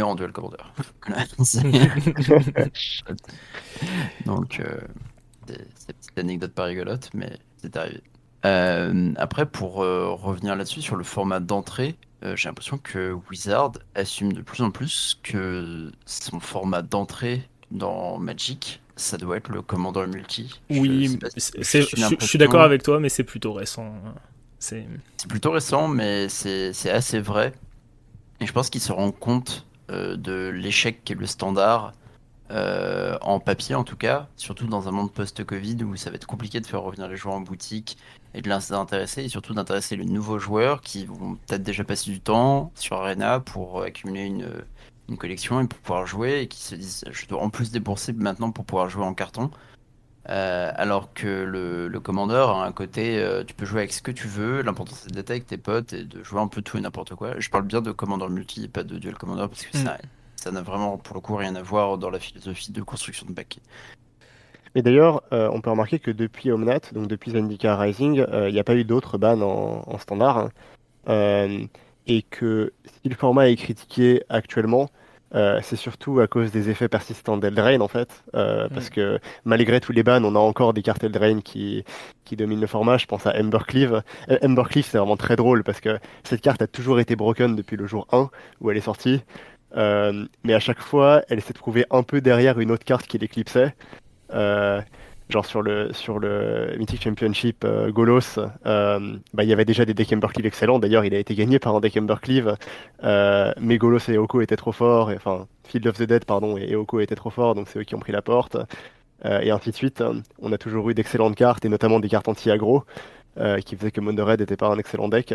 en 0.00 0.14
dual 0.14 0.32
commander. 0.32 0.58
Donc, 4.24 4.62
c'est 5.74 5.92
petite 5.92 6.18
anecdote 6.18 6.52
pas 6.52 6.64
rigolote, 6.64 7.10
mais 7.14 7.36
c'est 7.58 7.76
arrivé. 7.76 8.00
Euh, 8.44 9.12
après, 9.16 9.46
pour 9.46 9.82
euh, 9.82 10.10
revenir 10.10 10.56
là-dessus, 10.56 10.82
sur 10.82 10.96
le 10.96 11.04
format 11.04 11.40
d'entrée, 11.40 11.96
j'ai 12.34 12.48
l'impression 12.48 12.78
que 12.78 13.12
Wizard 13.28 13.72
assume 13.96 14.32
de 14.32 14.42
plus 14.42 14.62
en 14.62 14.70
plus 14.70 15.18
que 15.24 15.90
son 16.06 16.38
format 16.38 16.80
d'entrée 16.80 17.48
dans 17.72 18.16
Magic, 18.18 18.80
ça 18.94 19.16
doit 19.16 19.38
être 19.38 19.48
le 19.48 19.60
commandant 19.60 20.06
multi. 20.06 20.60
Oui, 20.70 21.18
je, 21.36 22.16
suis 22.20 22.38
d'accord 22.38 22.62
avec 22.62 22.84
toi, 22.84 23.00
mais 23.00 23.08
c'est 23.08 23.24
plutôt 23.24 23.52
récent. 23.52 23.92
C'est 24.60 24.86
plutôt 25.28 25.50
récent, 25.50 25.88
mais 25.88 26.28
c'est 26.28 26.90
assez 26.90 27.18
vrai. 27.18 27.52
Et 28.40 28.46
je 28.46 28.52
pense 28.52 28.70
qu'il 28.70 28.80
se 28.80 28.92
rend 28.92 29.12
compte 29.12 29.66
euh, 29.90 30.16
de 30.16 30.48
l'échec 30.48 31.04
qui 31.04 31.12
est 31.12 31.16
le 31.16 31.26
standard, 31.26 31.92
euh, 32.50 33.16
en 33.20 33.40
papier 33.40 33.74
en 33.74 33.84
tout 33.84 33.96
cas, 33.96 34.28
surtout 34.36 34.66
dans 34.66 34.88
un 34.88 34.90
monde 34.90 35.12
post-Covid 35.12 35.84
où 35.84 35.96
ça 35.96 36.10
va 36.10 36.16
être 36.16 36.26
compliqué 36.26 36.60
de 36.60 36.66
faire 36.66 36.82
revenir 36.82 37.08
les 37.08 37.16
joueurs 37.16 37.36
en 37.36 37.40
boutique 37.40 37.96
et 38.34 38.42
de 38.42 38.48
les 38.48 38.72
intéresser, 38.72 39.24
et 39.24 39.28
surtout 39.28 39.54
d'intéresser 39.54 39.96
les 39.96 40.04
nouveaux 40.04 40.38
joueurs 40.38 40.80
qui 40.80 41.06
vont 41.06 41.36
peut-être 41.46 41.62
déjà 41.62 41.84
passer 41.84 42.10
du 42.10 42.20
temps 42.20 42.72
sur 42.74 42.96
Arena 42.96 43.40
pour 43.40 43.82
accumuler 43.82 44.24
une, 44.24 44.48
une 45.08 45.16
collection 45.16 45.60
et 45.60 45.66
pour 45.66 45.78
pouvoir 45.78 46.06
jouer 46.06 46.40
et 46.40 46.48
qui 46.48 46.60
se 46.60 46.74
disent 46.74 47.04
je 47.10 47.26
dois 47.26 47.42
en 47.42 47.50
plus 47.50 47.70
débourser 47.70 48.12
maintenant 48.12 48.50
pour 48.50 48.64
pouvoir 48.64 48.88
jouer 48.88 49.04
en 49.04 49.14
carton. 49.14 49.50
Euh, 50.28 50.70
alors 50.76 51.12
que 51.12 51.26
le, 51.26 51.88
le 51.88 52.00
commandeur 52.00 52.50
a 52.50 52.64
un 52.64 52.70
côté, 52.70 53.18
euh, 53.18 53.42
tu 53.42 53.54
peux 53.54 53.66
jouer 53.66 53.80
avec 53.80 53.92
ce 53.92 54.02
que 54.02 54.12
tu 54.12 54.28
veux, 54.28 54.62
l'important 54.62 54.94
c'est 54.94 55.10
d'être 55.10 55.30
avec 55.30 55.46
tes 55.46 55.56
potes 55.56 55.92
et 55.92 56.04
de 56.04 56.22
jouer 56.22 56.40
un 56.40 56.46
peu 56.46 56.62
tout 56.62 56.78
et 56.78 56.80
n'importe 56.80 57.16
quoi. 57.16 57.38
Je 57.38 57.50
parle 57.50 57.64
bien 57.64 57.82
de 57.82 57.90
commandeur 57.90 58.30
multi 58.30 58.64
et 58.64 58.68
pas 58.68 58.84
de 58.84 58.98
duel 58.98 59.14
commandeur 59.14 59.48
parce 59.48 59.64
que 59.64 59.76
ça, 59.76 59.94
mm. 59.94 59.98
ça 60.36 60.52
n'a 60.52 60.62
vraiment 60.62 60.96
pour 60.96 61.16
le 61.16 61.20
coup 61.20 61.34
rien 61.34 61.56
à 61.56 61.62
voir 61.62 61.98
dans 61.98 62.10
la 62.10 62.20
philosophie 62.20 62.70
de 62.70 62.82
construction 62.82 63.26
de 63.26 63.32
back. 63.32 63.58
Mais 64.74 64.82
d'ailleurs, 64.82 65.22
euh, 65.32 65.50
on 65.52 65.60
peut 65.60 65.70
remarquer 65.70 65.98
que 65.98 66.10
depuis 66.10 66.50
Omnat, 66.50 66.80
donc 66.92 67.08
depuis 67.08 67.32
Zendika 67.32 67.76
Rising, 67.76 68.24
il 68.32 68.52
n'y 68.52 68.58
a 68.58 68.64
pas 68.64 68.76
eu 68.76 68.84
d'autres 68.84 69.18
bans 69.18 69.40
en, 69.40 69.98
standard. 69.98 70.50
Hein. 71.06 71.68
et 72.06 72.22
que 72.22 72.72
si 72.84 73.08
le 73.08 73.14
format 73.14 73.48
est 73.48 73.56
critiqué 73.56 74.22
actuellement, 74.28 74.88
euh, 75.34 75.60
c'est 75.62 75.76
surtout 75.76 76.20
à 76.20 76.26
cause 76.26 76.50
des 76.50 76.68
effets 76.68 76.88
persistants 76.88 77.38
d'Eldrain 77.38 77.80
en 77.80 77.88
fait, 77.88 78.22
euh, 78.34 78.68
parce 78.68 78.88
mm. 78.88 78.90
que 78.90 79.18
malgré 79.44 79.80
tous 79.80 79.92
les 79.92 80.02
bans, 80.02 80.22
on 80.22 80.34
a 80.34 80.38
encore 80.38 80.74
des 80.74 80.82
cartes 80.82 81.04
Eldrain 81.04 81.40
qui, 81.40 81.84
qui 82.24 82.36
dominent 82.36 82.60
le 82.60 82.66
format. 82.66 82.98
Je 82.98 83.06
pense 83.06 83.26
à 83.26 83.34
Embercleave. 83.40 84.02
Euh, 84.30 84.38
Embercleave, 84.42 84.84
c'est 84.84 84.98
vraiment 84.98 85.16
très 85.16 85.36
drôle 85.36 85.64
parce 85.64 85.80
que 85.80 85.98
cette 86.22 86.42
carte 86.42 86.60
a 86.60 86.66
toujours 86.66 87.00
été 87.00 87.16
broken 87.16 87.56
depuis 87.56 87.76
le 87.76 87.86
jour 87.86 88.06
1 88.12 88.28
où 88.60 88.70
elle 88.70 88.76
est 88.76 88.80
sortie, 88.80 89.22
mais 89.74 90.54
à 90.54 90.60
chaque 90.60 90.80
fois, 90.80 91.22
elle 91.30 91.40
s'est 91.40 91.54
trouvée 91.54 91.86
un 91.90 92.02
peu 92.02 92.20
derrière 92.20 92.60
une 92.60 92.70
autre 92.70 92.84
carte 92.84 93.06
qui 93.06 93.16
l'éclipsait 93.16 93.74
genre 95.32 95.46
sur 95.46 95.62
le 95.62 95.92
sur 95.92 96.18
le 96.18 96.74
Mythic 96.78 97.02
Championship 97.02 97.64
euh, 97.64 97.90
Golos, 97.90 98.38
euh, 98.38 99.16
bah, 99.34 99.42
il 99.42 99.48
y 99.48 99.52
avait 99.52 99.64
déjà 99.64 99.84
des 99.84 99.94
decks 99.94 100.12
Embercleave 100.12 100.46
excellents. 100.46 100.78
D'ailleurs, 100.78 101.04
il 101.04 101.14
a 101.14 101.18
été 101.18 101.34
gagné 101.34 101.58
par 101.58 101.74
un 101.74 101.80
deck 101.80 101.96
Embercleave, 101.96 102.56
euh, 103.02 103.52
mais 103.60 103.78
Golos 103.78 104.08
et 104.08 104.18
Oko 104.18 104.40
étaient 104.42 104.56
trop 104.56 104.72
forts. 104.72 105.10
enfin, 105.14 105.46
Field 105.64 105.86
of 105.86 105.96
the 105.96 106.02
Dead, 106.02 106.24
pardon, 106.24 106.56
et 106.56 106.76
Oko 106.76 107.00
étaient 107.00 107.14
trop 107.14 107.30
forts, 107.30 107.54
donc 107.54 107.68
c'est 107.68 107.80
eux 107.80 107.84
qui 107.84 107.94
ont 107.94 108.00
pris 108.00 108.12
la 108.12 108.22
porte. 108.22 108.56
et 109.24 109.50
ainsi 109.50 109.70
de 109.70 109.76
suite. 109.76 110.02
On 110.40 110.52
a 110.52 110.58
toujours 110.58 110.90
eu 110.90 110.94
d'excellentes 110.94 111.36
cartes, 111.36 111.64
et 111.64 111.68
notamment 111.68 112.00
des 112.00 112.08
cartes 112.08 112.28
anti-aggro, 112.28 112.84
qui 113.64 113.76
faisaient 113.76 113.90
que 113.90 114.22
Red 114.22 114.40
n'était 114.40 114.56
pas 114.56 114.68
un 114.68 114.78
excellent 114.78 115.08
deck. 115.08 115.34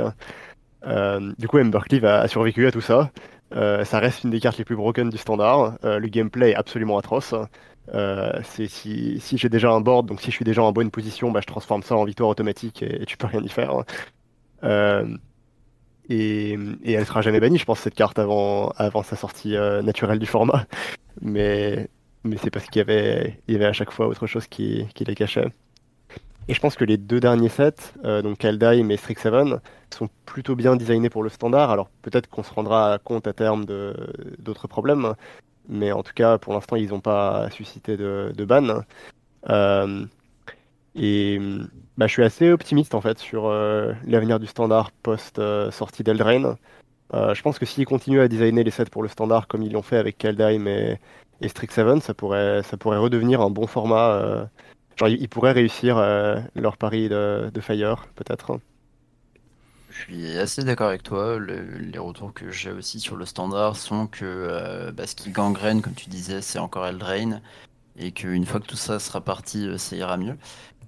du 1.38 1.48
coup, 1.48 1.60
Embercleave 1.60 2.06
a, 2.06 2.20
a, 2.22 2.28
survécu 2.28 2.68
à 2.68 2.72
tout 2.72 2.82
ça. 2.82 3.12
ça 3.52 4.00
reste 4.00 4.24
une 4.26 4.32
des 4.32 4.40
cartes 4.40 4.58
les 4.58 4.66
plus 4.66 4.76
broken 4.76 5.10
du 5.10 5.18
standard. 5.18 5.78
le 5.84 6.08
gameplay 6.08 6.52
est 6.52 6.56
absolument 6.56 6.98
atroce. 7.00 7.34
Euh, 7.94 8.42
si, 8.44 9.20
j'ai 9.38 9.50
déjà 9.50 9.72
un 9.72 9.82
board, 9.82 10.08
donc 10.08 10.22
si 10.22 10.28
je 10.28 10.36
suis 10.36 10.46
déjà 10.46 10.62
en 10.64 10.72
bonne 10.72 10.92
position, 10.92 11.32
bah, 11.32 11.40
je 11.42 11.48
transforme 11.48 11.84
ça 11.84 11.96
en 11.96 12.04
victoire 12.04 12.30
automatique 12.30 12.84
et, 12.84 13.06
tu 13.06 13.18
peux 13.18 13.28
rien 13.28 13.42
y 13.42 13.50
faire. 13.50 13.84
Euh, 14.64 15.18
et, 16.10 16.58
et, 16.84 16.94
elle 16.94 17.06
sera 17.06 17.22
jamais 17.22 17.40
bannie, 17.40 17.58
je 17.58 17.66
pense, 17.66 17.80
cette 17.80 17.96
carte 17.96 18.20
avant, 18.20 18.74
sa 19.04 19.16
sortie 19.16 19.56
euh, 19.56 19.82
naturelle 19.82 20.20
du 20.20 20.26
format. 20.26 20.66
Mais, 21.22 21.90
c'est 22.42 22.52
parce 22.52 22.66
qu'il 22.66 22.80
y 22.80 22.82
avait, 22.82 23.66
à 23.66 23.74
chaque 23.74 23.92
fois 23.92 24.08
autre 24.08 24.28
chose 24.28 24.48
qui, 24.48 24.86
qui 24.94 25.06
les 25.06 25.16
cachait. 25.16 25.48
Et 26.50 26.54
je 26.54 26.60
pense 26.62 26.76
que 26.76 26.86
les 26.86 26.98
deux 26.98 27.20
derniers 27.20 27.50
sets, 27.50 27.94
donc 28.04 28.38
Kaldheim 28.38 28.90
et 28.90 28.98
Strixhaven, 28.98 29.60
sont 29.94 30.10
plutôt 30.26 30.56
bien 30.56 30.76
designés 30.78 31.10
pour 31.10 31.24
le 31.24 31.30
standard. 31.30 31.72
Alors 31.72 31.90
peut-être 32.02 32.30
qu'on 32.30 32.44
se 32.44 32.54
rendra 32.54 33.00
compte 33.04 33.28
à 33.28 33.34
terme 33.34 33.66
d'autres 34.40 34.68
problèmes, 34.68 35.14
mais 35.70 35.92
en 35.92 36.04
tout 36.04 36.14
cas, 36.14 36.38
pour 36.38 36.54
l'instant, 36.54 36.76
ils 36.76 36.90
n'ont 36.90 37.00
pas 37.00 37.50
suscité 37.52 37.98
de, 37.98 38.46
ban. 38.46 38.84
Euh, 39.50 40.06
et 40.96 41.40
bah, 41.98 42.08
je 42.08 42.14
suis 42.14 42.24
assez 42.24 42.52
optimiste 42.52 42.96
en 42.96 43.02
fait 43.02 43.20
sur 43.20 43.48
euh, 43.48 43.94
l'avenir 44.06 44.40
du 44.40 44.48
standard 44.48 44.92
post-sortie 44.92 46.04
d'Eldraine. 46.04 46.56
Euh, 47.14 47.34
je 47.34 47.42
pense 47.42 47.60
que 47.60 47.66
s'ils 47.66 47.86
continuent 47.86 48.22
à 48.22 48.28
designer 48.28 48.64
les 48.64 48.72
sets 48.72 48.86
pour 48.86 49.04
le 49.04 49.08
standard 49.10 49.48
comme 49.48 49.64
ils 49.64 49.72
l'ont 49.72 49.82
fait 49.82 49.98
avec 49.98 50.18
Kaldheim 50.18 50.68
et, 50.68 51.00
et 51.42 51.48
Strixhaven, 51.48 52.02
ça 52.02 52.14
pourrait, 52.14 52.64
ça 52.64 52.78
pourrait 52.78 52.98
redevenir 52.98 53.42
un 53.42 53.50
bon 53.50 53.68
format. 53.68 54.48
genre, 54.98 55.10
ils, 55.10 55.30
pourraient 55.30 55.54
réussir 55.54 55.98
leur 56.56 56.78
pari 56.78 57.10
de 57.10 57.62
Fire, 57.62 58.08
peut-être. 58.16 58.60
Je 59.98 60.04
suis 60.04 60.38
assez 60.38 60.64
d'accord 60.64 60.90
avec 60.90 61.02
toi. 61.02 61.40
les 61.40 61.98
retours 61.98 62.32
que 62.32 62.52
j'ai 62.52 62.72
aussi 62.72 63.00
sur 63.00 63.16
le 63.16 63.26
standard 63.26 63.76
sont 63.76 64.06
que 64.06 64.26
euh, 64.26 64.92
bah, 64.92 65.08
ce 65.08 65.16
qui 65.16 65.32
gangrène, 65.32 65.82
comme 65.82 65.96
tu 65.96 66.10
disais, 66.10 66.42
c'est 66.42 66.60
encore 66.60 66.86
Eldrain. 66.86 67.42
Et 67.98 68.12
qu'une 68.12 68.46
fois 68.46 68.60
que 68.60 68.68
tout 68.68 68.76
ça 68.76 69.00
sera 69.00 69.22
parti, 69.22 69.68
euh, 69.68 69.78
ça 69.80 69.96
ira 69.96 70.18
mieux. 70.18 70.38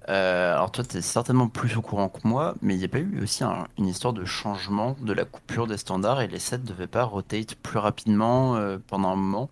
Euh, 0.08 0.54
alors 0.54 0.70
toi, 0.70 0.84
tu 0.84 0.98
es 0.98 1.02
certainement 1.02 1.48
plus 1.48 1.76
au 1.76 1.82
courant 1.82 2.08
que 2.08 2.20
moi, 2.26 2.54
mais 2.62 2.74
il 2.74 2.78
n'y 2.78 2.84
a 2.84 2.88
pas 2.88 3.00
eu 3.00 3.20
aussi 3.22 3.42
une 3.78 3.86
histoire 3.88 4.12
de 4.12 4.24
changement 4.24 4.96
de 5.00 5.12
la 5.12 5.24
coupure 5.24 5.66
des 5.66 5.76
standards 5.76 6.20
et 6.20 6.28
les 6.28 6.38
sets 6.38 6.58
ne 6.58 6.64
devaient 6.64 6.86
pas 6.86 7.04
rotate 7.04 7.56
plus 7.56 7.78
rapidement 7.78 8.58
pendant 8.86 9.10
un 9.10 9.16
moment. 9.16 9.50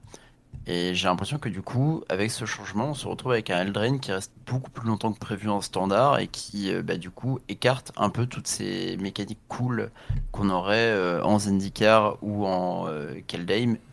Et 0.71 0.95
j'ai 0.95 1.09
l'impression 1.09 1.39
que 1.39 1.49
du 1.49 1.63
coup, 1.63 2.05
avec 2.11 2.31
ce 2.31 2.45
changement, 2.45 2.91
on 2.91 2.95
se 2.95 3.09
retrouve 3.09 3.33
avec 3.33 3.49
un 3.49 3.63
Eldraine 3.63 4.01
qui 4.01 4.13
reste 4.13 4.33
beaucoup 4.47 4.71
plus 4.71 4.87
longtemps 4.87 5.15
que 5.15 5.19
prévu 5.19 5.49
en 5.49 5.63
standard 5.63 6.19
et 6.19 6.27
qui, 6.27 6.71
euh, 6.71 6.83
bah, 6.83 6.99
du 6.99 7.09
coup, 7.09 7.39
écarte 7.49 7.91
un 7.97 8.11
peu 8.11 8.27
toutes 8.27 8.47
ces 8.47 8.99
mécaniques 8.99 9.41
cool 9.49 9.91
qu'on 10.31 10.51
aurait 10.51 10.91
euh, 10.91 11.25
en 11.25 11.39
Zendikar 11.39 12.19
ou 12.21 12.45
en 12.45 12.87
euh, 12.87 13.15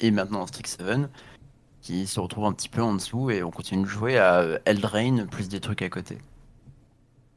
et 0.02 0.12
maintenant 0.12 0.42
en 0.42 0.48
Strixhaven, 0.48 1.08
qui 1.82 2.08
se 2.08 2.20
retrouvent 2.20 2.44
un 2.46 2.52
petit 2.52 2.68
peu 2.68 2.82
en 2.82 2.94
dessous 2.94 3.32
et 3.32 3.42
on 3.42 3.52
continue 3.52 3.84
de 3.84 3.88
jouer 3.88 4.18
à 4.18 4.44
Eldraine 4.66 5.28
plus 5.28 5.48
des 5.48 5.62
trucs 5.62 5.82
à 5.82 5.88
côté. 5.88 6.18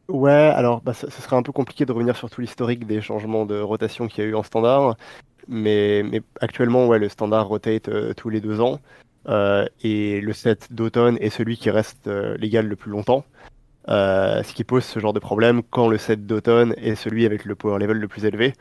Ouais, 0.08 0.32
alors 0.32 0.80
bah, 0.80 0.94
ce 0.94 1.08
serait 1.08 1.36
un 1.36 1.44
peu 1.44 1.52
compliqué 1.52 1.86
de 1.86 1.92
revenir 1.92 2.16
sur 2.16 2.28
tout 2.28 2.40
l'historique 2.40 2.88
des 2.88 3.00
changements 3.00 3.46
de 3.46 3.60
rotation 3.60 4.08
qu'il 4.08 4.24
y 4.24 4.26
a 4.26 4.30
eu 4.30 4.34
en 4.34 4.42
standard, 4.42 4.96
mais, 5.46 6.02
mais 6.02 6.22
actuellement, 6.40 6.88
ouais, 6.88 6.98
le 6.98 7.08
standard 7.08 7.46
rotate 7.46 7.88
tous 8.16 8.30
les 8.30 8.40
deux 8.40 8.60
ans. 8.60 8.80
Euh, 9.28 9.66
et 9.82 10.20
le 10.20 10.32
set 10.32 10.72
d'automne 10.72 11.18
est 11.20 11.30
celui 11.30 11.56
qui 11.56 11.70
reste 11.70 12.06
euh, 12.06 12.36
légal 12.38 12.66
le 12.66 12.76
plus 12.76 12.90
longtemps. 12.90 13.24
Euh, 13.88 14.42
ce 14.42 14.52
qui 14.52 14.64
pose 14.64 14.84
ce 14.84 14.98
genre 15.00 15.12
de 15.12 15.18
problème 15.18 15.62
quand 15.62 15.88
le 15.88 15.98
set 15.98 16.26
d'automne 16.26 16.74
est 16.76 16.94
celui 16.94 17.26
avec 17.26 17.44
le 17.44 17.54
power 17.54 17.78
level 17.78 17.98
le 17.98 18.08
plus 18.08 18.24
élevé. 18.24 18.52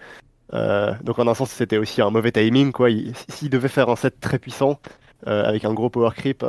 donc 0.53 1.19
en 1.19 1.27
un 1.27 1.33
sens, 1.33 1.51
c'était 1.51 1.77
aussi 1.77 2.01
un 2.01 2.09
mauvais 2.09 2.31
timing. 2.31 2.71
quoi. 2.71 2.89
S'il 3.29 3.49
devait 3.49 3.67
faire 3.67 3.89
un 3.89 3.95
set 3.97 4.19
très 4.19 4.39
puissant 4.39 4.79
avec 5.25 5.65
un 5.65 5.73
gros 5.73 5.89
power 5.89 6.11
creep, 6.15 6.45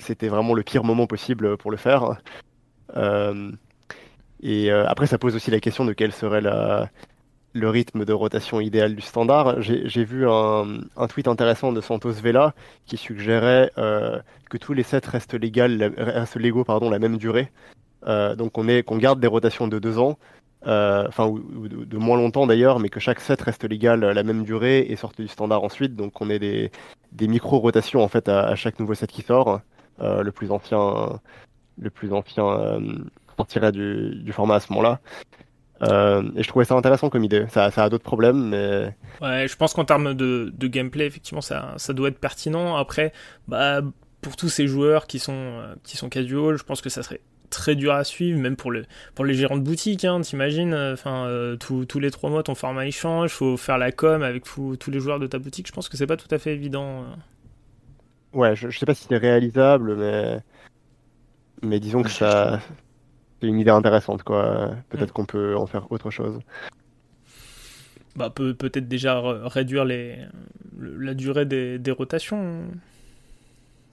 c'était 0.00 0.28
vraiment 0.28 0.54
le 0.54 0.64
pire 0.64 0.82
moment 0.82 1.06
possible 1.06 1.56
pour 1.56 1.70
le 1.70 1.76
faire. 1.76 2.18
et 4.42 4.70
après, 4.72 5.06
ça 5.06 5.18
pose 5.18 5.36
aussi 5.36 5.52
la 5.52 5.60
question 5.60 5.84
de 5.84 5.92
quelle 5.92 6.12
serait 6.12 6.40
la, 6.40 6.90
le 7.54 7.70
rythme 7.70 8.04
de 8.04 8.12
rotation 8.12 8.60
idéal 8.60 8.94
du 8.96 9.00
standard. 9.00 9.62
J'ai 9.62 10.04
vu 10.04 10.28
un, 10.28 11.06
tweet 11.08 11.28
intéressant 11.28 11.72
de 11.72 11.80
Santos 11.80 12.12
Vela 12.12 12.52
qui 12.84 12.96
suggérait 12.96 13.70
euh, 13.78 14.20
que 14.50 14.58
tous 14.58 14.74
les 14.74 14.82
sets 14.82 15.06
restent, 15.06 15.34
légaux 16.36 16.64
la 16.90 16.98
même 16.98 17.16
durée. 17.16 17.50
Euh, 18.06 18.34
donc 18.34 18.58
on 18.58 18.68
qu'on 18.82 18.98
garde 18.98 19.20
des 19.20 19.28
rotations 19.28 19.68
de 19.68 19.78
deux 19.78 19.98
ans, 19.98 20.18
euh, 20.66 21.06
enfin 21.08 21.32
de, 21.32 21.96
moins 21.96 22.16
longtemps 22.16 22.46
d'ailleurs, 22.46 22.80
mais 22.80 22.88
que 22.88 23.00
chaque 23.00 23.20
set 23.20 23.40
reste 23.40 23.64
légal 23.64 24.00
la 24.00 24.22
même 24.24 24.42
durée 24.42 24.80
et 24.80 24.96
sorte 24.96 25.20
du 25.20 25.28
standard 25.28 25.62
ensuite. 25.62 25.94
Donc 25.94 26.20
on 26.20 26.28
ait 26.30 26.40
des, 26.40 26.70
micro-rotations 27.28 28.02
en 28.02 28.08
fait 28.08 28.28
à, 28.28 28.56
chaque 28.56 28.80
nouveau 28.80 28.94
set 28.94 29.10
qui 29.12 29.22
sort. 29.22 29.60
le 30.00 30.30
plus 30.32 30.50
ancien, 30.50 31.20
le 31.78 31.90
du 33.72 34.32
format 34.32 34.56
à 34.56 34.60
ce 34.60 34.72
moment-là. 34.72 35.00
Euh, 35.82 36.22
et 36.36 36.42
je 36.42 36.48
trouvais 36.48 36.64
ça 36.64 36.74
intéressant 36.74 37.10
comme 37.10 37.24
idée. 37.24 37.46
Ça, 37.48 37.70
ça 37.70 37.84
a 37.84 37.88
d'autres 37.88 38.04
problèmes, 38.04 38.48
mais. 38.48 38.94
Ouais, 39.20 39.48
je 39.48 39.56
pense 39.56 39.74
qu'en 39.74 39.84
termes 39.84 40.14
de, 40.14 40.52
de, 40.56 40.66
gameplay, 40.66 41.06
effectivement, 41.06 41.40
ça, 41.40 41.74
ça 41.76 41.92
doit 41.92 42.08
être 42.08 42.18
pertinent. 42.18 42.76
Après, 42.76 43.12
bah, 43.48 43.80
pour 44.20 44.36
tous 44.36 44.48
ces 44.48 44.66
joueurs 44.66 45.06
qui 45.06 45.18
sont, 45.18 45.32
euh, 45.32 45.74
qui 45.82 45.96
sont 45.96 46.08
casual, 46.08 46.56
je 46.56 46.64
pense 46.64 46.80
que 46.80 46.88
ça 46.88 47.02
serait 47.02 47.20
très 47.50 47.74
dur 47.74 47.92
à 47.92 48.04
suivre, 48.04 48.38
même 48.40 48.56
pour, 48.56 48.70
le, 48.70 48.84
pour 49.14 49.24
les 49.24 49.34
gérants 49.34 49.56
de 49.56 49.62
boutique. 49.62 50.04
Hein, 50.04 50.20
T'imagines, 50.20 50.72
euh, 50.72 50.94
enfin, 50.94 51.28
tous 51.58 51.98
les 51.98 52.10
trois 52.10 52.30
mois, 52.30 52.42
ton 52.42 52.54
format 52.54 52.86
il 52.86 52.92
change, 52.92 53.30
faut 53.30 53.56
faire 53.56 53.78
la 53.78 53.92
com 53.92 54.22
avec 54.22 54.44
tous 54.44 54.90
les 54.90 55.00
joueurs 55.00 55.18
de 55.18 55.26
ta 55.26 55.38
boutique. 55.38 55.66
Je 55.66 55.72
pense 55.72 55.88
que 55.88 55.96
c'est 55.96 56.06
pas 56.06 56.16
tout 56.16 56.32
à 56.32 56.38
fait 56.38 56.52
évident. 56.52 57.04
Ouais, 58.32 58.56
je, 58.56 58.68
je 58.70 58.78
sais 58.78 58.86
pas 58.86 58.94
si 58.94 59.06
c'est 59.08 59.16
réalisable, 59.16 59.96
mais. 59.96 60.38
Mais 61.62 61.80
disons 61.80 62.02
que 62.02 62.10
ça, 62.10 62.60
une 63.46 63.58
idée 63.58 63.70
intéressante, 63.70 64.22
quoi. 64.22 64.70
Peut-être 64.88 65.10
mm. 65.10 65.12
qu'on 65.12 65.24
peut 65.24 65.56
en 65.56 65.66
faire 65.66 65.90
autre 65.90 66.10
chose. 66.10 66.38
bah, 68.16 68.30
peut 68.30 68.54
peut-être 68.54 68.88
déjà 68.88 69.20
réduire 69.44 69.84
les, 69.84 70.18
la 70.78 71.14
durée 71.14 71.46
des, 71.46 71.78
des 71.78 71.90
rotations. 71.90 72.64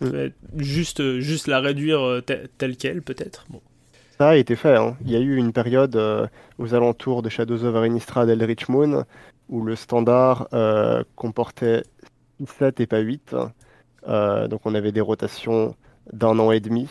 Mm. 0.02 0.30
Juste, 0.58 1.20
juste 1.20 1.48
la 1.48 1.60
réduire 1.60 2.22
telle 2.58 2.78
qu'elle, 2.78 3.02
peut-être. 3.02 3.46
Bon. 3.50 3.62
Ça 4.18 4.30
a 4.30 4.36
été 4.36 4.56
fait. 4.56 4.76
Hein. 4.76 4.98
Il 5.06 5.12
y 5.12 5.16
a 5.16 5.20
eu 5.20 5.36
une 5.36 5.52
période 5.52 5.96
aux 6.58 6.74
alentours 6.74 7.22
de 7.22 7.30
Shadows 7.30 7.64
of 7.64 7.86
Innistrad 7.86 8.30
Eldritch 8.30 8.68
Moon 8.68 9.06
où 9.50 9.64
le 9.64 9.76
standard 9.76 10.48
comportait 11.16 11.84
7 12.46 12.80
et 12.80 12.88
pas 12.88 13.00
8. 13.00 13.36
donc 14.08 14.62
on 14.66 14.76
avait 14.76 14.92
des 14.92 15.02
rotations 15.02 15.76
d'un 16.12 16.38
an 16.40 16.52
et 16.52 16.60
demi. 16.60 16.88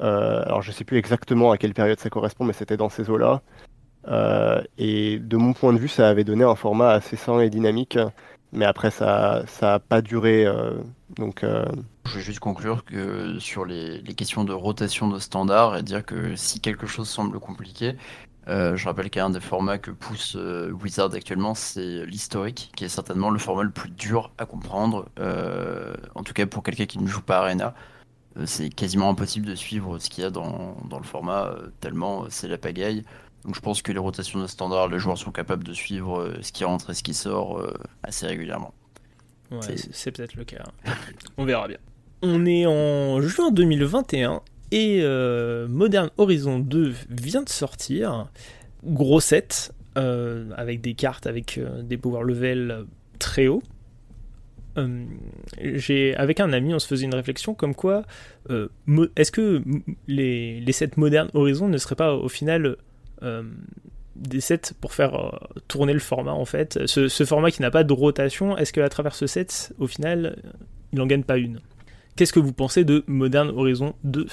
Euh, 0.00 0.42
alors 0.44 0.62
je 0.62 0.70
sais 0.70 0.84
plus 0.84 0.96
exactement 0.96 1.50
à 1.50 1.58
quelle 1.58 1.74
période 1.74 1.98
ça 1.98 2.10
correspond, 2.10 2.44
mais 2.44 2.52
c'était 2.52 2.76
dans 2.76 2.88
ces 2.88 3.10
eaux-là. 3.10 3.42
Euh, 4.06 4.62
et 4.78 5.18
de 5.18 5.36
mon 5.36 5.52
point 5.52 5.72
de 5.72 5.78
vue, 5.78 5.88
ça 5.88 6.08
avait 6.08 6.24
donné 6.24 6.44
un 6.44 6.54
format 6.54 6.90
assez 6.90 7.16
sain 7.16 7.40
et 7.40 7.50
dynamique, 7.50 7.98
mais 8.52 8.64
après 8.64 8.90
ça 8.90 9.44
n'a 9.60 9.78
pas 9.78 10.00
duré. 10.00 10.46
Euh, 10.46 10.74
donc, 11.16 11.44
Je 11.44 12.14
vais 12.14 12.20
juste 12.20 12.38
conclure 12.38 12.84
que 12.84 13.38
sur 13.38 13.64
les, 13.64 14.02
questions 14.16 14.44
de 14.44 14.52
rotation 14.52 15.08
de 15.08 15.18
standard 15.18 15.76
et 15.76 15.82
dire 15.82 16.04
que 16.04 16.36
si 16.36 16.60
quelque 16.60 16.86
chose 16.86 17.08
semble 17.08 17.40
compliqué, 17.40 17.96
je 18.46 18.82
rappelle 18.84 19.10
qu'un 19.10 19.28
des 19.28 19.40
formats 19.40 19.76
que 19.76 19.90
pousse 19.90 20.34
Wizard 20.82 21.12
actuellement, 21.12 21.54
c'est 21.54 22.06
l'historique, 22.06 22.70
qui 22.76 22.84
est 22.84 22.88
certainement 22.88 23.30
le 23.30 23.38
format 23.38 23.62
le 23.62 23.70
plus 23.70 23.90
dur 23.90 24.30
à 24.38 24.46
comprendre, 24.46 25.06
en 26.14 26.22
tout 26.22 26.32
cas 26.32 26.46
pour 26.46 26.62
quelqu'un 26.62 26.86
qui 26.86 26.98
ne 26.98 27.06
joue 27.06 27.22
pas 27.22 27.40
Arena. 27.40 27.74
Euh, 28.38 28.42
c'est 28.46 28.68
quasiment 28.70 29.10
impossible 29.10 29.46
de 29.46 29.54
suivre 29.54 29.98
ce 29.98 30.08
qu'il 30.08 30.24
y 30.24 30.26
a 30.26 30.30
dans, 30.30 30.76
dans 30.88 30.98
le 30.98 31.04
format, 31.04 31.46
euh, 31.46 31.68
tellement 31.80 32.24
euh, 32.24 32.26
c'est 32.30 32.48
la 32.48 32.58
pagaille. 32.58 33.04
Donc 33.44 33.54
je 33.54 33.60
pense 33.60 33.82
que 33.82 33.92
les 33.92 33.98
rotations 33.98 34.40
de 34.40 34.46
standard, 34.46 34.88
les 34.88 34.98
joueurs 34.98 35.18
sont 35.18 35.30
capables 35.30 35.64
de 35.64 35.72
suivre 35.72 36.32
ce 36.42 36.52
qui 36.52 36.64
rentre 36.64 36.90
et 36.90 36.94
ce 36.94 37.02
qui 37.02 37.14
sort 37.14 37.64
assez 38.02 38.26
régulièrement. 38.26 38.74
Ouais, 39.52 39.76
c'est 39.92 40.10
peut-être 40.10 40.34
le 40.34 40.44
cas. 40.44 40.64
On 41.38 41.44
verra 41.44 41.68
bien. 41.68 41.78
On 42.20 42.44
est 42.46 42.66
en 42.66 43.22
juin 43.22 43.52
2021 43.52 44.42
et 44.72 45.02
Modern 45.68 46.10
Horizon 46.18 46.58
2 46.58 46.92
vient 47.10 47.42
de 47.42 47.48
sortir. 47.48 48.28
Gros 48.82 49.20
set, 49.20 49.72
avec 49.94 50.80
des 50.80 50.94
cartes 50.94 51.28
avec 51.28 51.60
des 51.84 51.96
power 51.96 52.24
level 52.24 52.86
très 53.20 53.46
hauts. 53.46 53.62
Euh, 54.78 55.04
j'ai 55.60 56.14
avec 56.16 56.40
un 56.40 56.52
ami, 56.52 56.74
on 56.74 56.78
se 56.78 56.86
faisait 56.86 57.04
une 57.04 57.14
réflexion 57.14 57.54
comme 57.54 57.74
quoi, 57.74 58.04
euh, 58.50 58.68
est-ce 59.16 59.32
que 59.32 59.62
les, 60.06 60.60
les, 60.60 60.72
sets 60.72 60.92
modernes 60.96 61.30
Horizon 61.34 61.68
ne 61.68 61.78
seraient 61.78 61.96
pas 61.96 62.14
au 62.14 62.28
final 62.28 62.76
euh, 63.22 63.42
des 64.16 64.40
sets 64.40 64.74
pour 64.80 64.94
faire 64.94 65.40
tourner 65.66 65.92
le 65.92 65.98
format 65.98 66.32
en 66.32 66.44
fait? 66.44 66.86
Ce, 66.86 67.24
format 67.24 67.50
qui 67.50 67.62
n'a 67.62 67.70
pas 67.70 67.84
de 67.84 67.92
rotation, 67.92 68.56
est-ce 68.56 68.72
qu'à 68.72 68.88
travers 68.88 69.14
ce 69.14 69.26
set, 69.26 69.74
au 69.78 69.86
final, 69.86 70.42
il 70.92 70.98
n'en 70.98 71.06
gagne 71.06 71.24
pas 71.24 71.38
une? 71.38 71.60
Qu'est-ce 72.16 72.32
que 72.32 72.40
vous 72.40 72.52
pensez 72.52 72.84
de 72.84 73.04
Modern 73.06 73.50
Horizon 73.50 73.94
2 74.04 74.26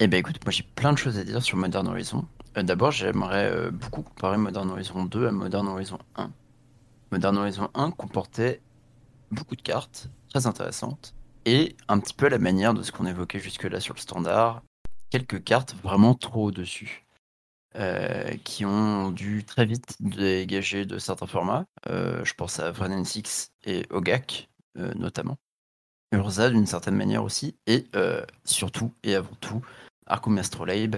Eh 0.00 0.06
ben 0.08 0.18
écoute, 0.18 0.36
moi 0.44 0.52
j'ai 0.52 0.64
plein 0.74 0.92
de 0.92 0.98
choses 0.98 1.18
à 1.18 1.24
dire 1.24 1.42
sur 1.42 1.56
Modern 1.56 1.86
Horizon. 1.86 2.24
D'abord, 2.56 2.90
j'aimerais 2.90 3.70
beaucoup 3.70 4.02
comparer 4.02 4.36
Modern 4.36 4.68
Horizon 4.70 5.04
2 5.04 5.28
à 5.28 5.30
Modern 5.30 5.68
Horizon 5.68 5.98
1. 6.16 6.30
Modern 7.12 7.38
Horizon 7.38 7.68
1 7.74 7.92
comportait 7.92 8.60
beaucoup 9.30 9.56
de 9.56 9.62
cartes, 9.62 10.08
très 10.28 10.46
intéressantes, 10.46 11.14
et 11.44 11.76
un 11.88 11.98
petit 12.00 12.14
peu 12.14 12.26
à 12.26 12.30
la 12.30 12.38
manière 12.38 12.74
de 12.74 12.82
ce 12.82 12.92
qu'on 12.92 13.06
évoquait 13.06 13.38
jusque-là 13.38 13.80
sur 13.80 13.94
le 13.94 14.00
standard, 14.00 14.62
quelques 15.10 15.42
cartes 15.42 15.74
vraiment 15.82 16.14
trop 16.14 16.46
au-dessus. 16.46 17.08
Euh, 17.76 18.34
qui 18.44 18.64
ont 18.64 19.10
dû 19.10 19.44
très 19.44 19.66
vite 19.66 19.94
dégager 20.00 20.86
de 20.86 20.98
certains 20.98 21.26
formats. 21.26 21.66
Euh, 21.88 22.24
je 22.24 22.32
pense 22.32 22.58
à 22.60 22.70
Vrennen 22.70 23.04
Six 23.04 23.52
et 23.64 23.86
Ogak, 23.90 24.48
euh, 24.78 24.92
notamment. 24.94 25.36
Urza 26.10 26.48
d'une 26.48 26.66
certaine 26.66 26.96
manière 26.96 27.22
aussi, 27.22 27.56
et 27.66 27.84
surtout 28.44 28.94
et 29.02 29.14
avant 29.14 29.34
tout, 29.40 29.60
Arkham 30.06 30.38
Astrolabe, 30.38 30.96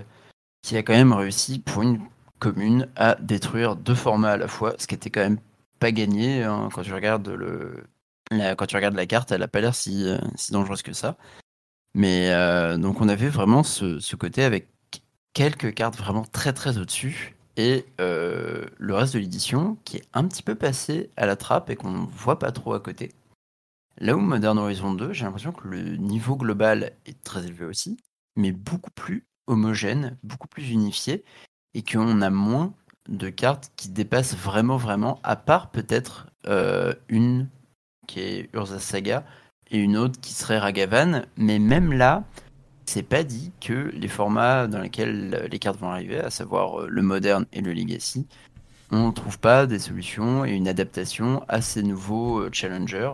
qui 0.63 0.77
a 0.77 0.85
quand 0.85 0.93
même 0.93 1.13
réussi 1.13 1.59
pour 1.59 1.83
une 1.83 2.01
commune 2.39 2.89
à 2.95 3.17
détruire 3.17 3.75
deux 3.75 3.97
formats 3.97 4.33
à 4.33 4.37
la 4.37 4.47
fois, 4.47 4.75
ce 4.79 4.87
qui 4.87 4.95
était 4.95 5.11
quand 5.11 5.21
même 5.21 5.41
pas 5.81 5.91
gagné 5.91 6.45
hein, 6.45 6.69
quand 6.73 6.83
tu 6.83 6.95
regardes 6.95 7.29
le, 7.29 7.83
quand 8.31 8.67
tu 8.67 8.77
regardes 8.77 8.95
la 8.95 9.07
carte, 9.07 9.33
elle 9.33 9.41
n'a 9.41 9.49
pas 9.49 9.61
l'air 9.61 9.75
si, 9.75 10.07
euh, 10.07 10.19
si, 10.37 10.53
dangereuse 10.53 10.83
que 10.83 10.93
ça. 10.93 11.17
Mais 11.95 12.31
euh, 12.31 12.77
donc 12.79 13.01
on 13.01 13.09
avait 13.09 13.29
vraiment 13.29 13.63
ce, 13.63 14.15
côté 14.15 14.45
avec 14.45 14.69
quelques 15.35 15.75
cartes 15.75 15.97
vraiment 15.97 16.25
très 16.25 16.53
très 16.53 16.79
au-dessus 16.79 17.37
et 17.57 17.85
euh, 18.01 18.67
le 18.79 18.95
reste 18.95 19.15
de 19.15 19.19
l'édition 19.19 19.77
qui 19.85 19.97
est 19.97 20.05
un 20.13 20.25
petit 20.27 20.43
peu 20.43 20.55
passé 20.55 21.11
à 21.17 21.27
la 21.27 21.37
trappe 21.37 21.69
et 21.71 21.77
qu'on 21.77 22.05
voit 22.05 22.39
pas 22.39 22.53
trop 22.53 22.75
à 22.75 22.81
côté. 22.81 23.13
Là 23.99 24.17
où 24.17 24.21
Modern 24.21 24.57
Horizon 24.59 24.95
2, 24.95 25.13
j'ai 25.13 25.25
l'impression 25.25 25.53
que 25.53 25.67
le 25.67 25.97
niveau 25.97 26.37
global 26.37 26.93
est 27.07 27.23
très 27.23 27.45
élevé 27.45 27.65
aussi, 27.65 27.97
mais 28.37 28.53
beaucoup 28.53 28.93
plus 28.93 29.27
homogène, 29.47 30.17
beaucoup 30.23 30.49
plus 30.49 30.71
unifié, 30.71 31.25
et 31.75 31.83
qu'on 31.83 32.23
a 32.23 32.31
moins 32.31 32.73
de 33.09 33.29
cartes 33.29 33.73
qui 33.77 33.89
dépassent 33.89 34.37
vraiment, 34.37 34.77
vraiment, 34.77 35.19
à 35.23 35.37
part 35.37 35.71
peut-être 35.71 36.29
une 37.09 37.49
qui 38.11 38.21
est 38.21 38.51
Urza 38.55 38.81
Saga, 38.81 39.25
et 39.71 39.79
une 39.79 39.97
autre 39.97 40.21
qui 40.21 40.33
serait 40.33 40.59
Ragavan. 40.59 41.23
Mais 41.37 41.59
même 41.59 41.93
là, 41.93 42.25
c'est 42.87 43.05
pas 43.05 43.23
dit 43.23 43.53
que 43.61 43.93
les 43.95 44.09
formats 44.09 44.67
dans 44.67 44.81
lesquels 44.81 45.49
les 45.51 45.59
cartes 45.61 45.79
vont 45.79 45.91
arriver, 45.91 46.19
à 46.19 46.31
savoir 46.31 46.81
euh, 46.81 46.87
le 46.89 47.03
moderne 47.03 47.47
et 47.53 47.61
le 47.61 47.73
legacy, 47.73 48.27
on 48.91 49.09
ne 49.09 49.13
trouve 49.13 49.39
pas 49.39 49.67
des 49.67 49.79
solutions 49.79 50.45
et 50.45 50.51
une 50.51 50.67
adaptation 50.67 51.45
à 51.49 51.61
ces 51.61 51.85
nouveaux 51.85 52.41
euh, 52.41 52.51
challengers 52.53 53.13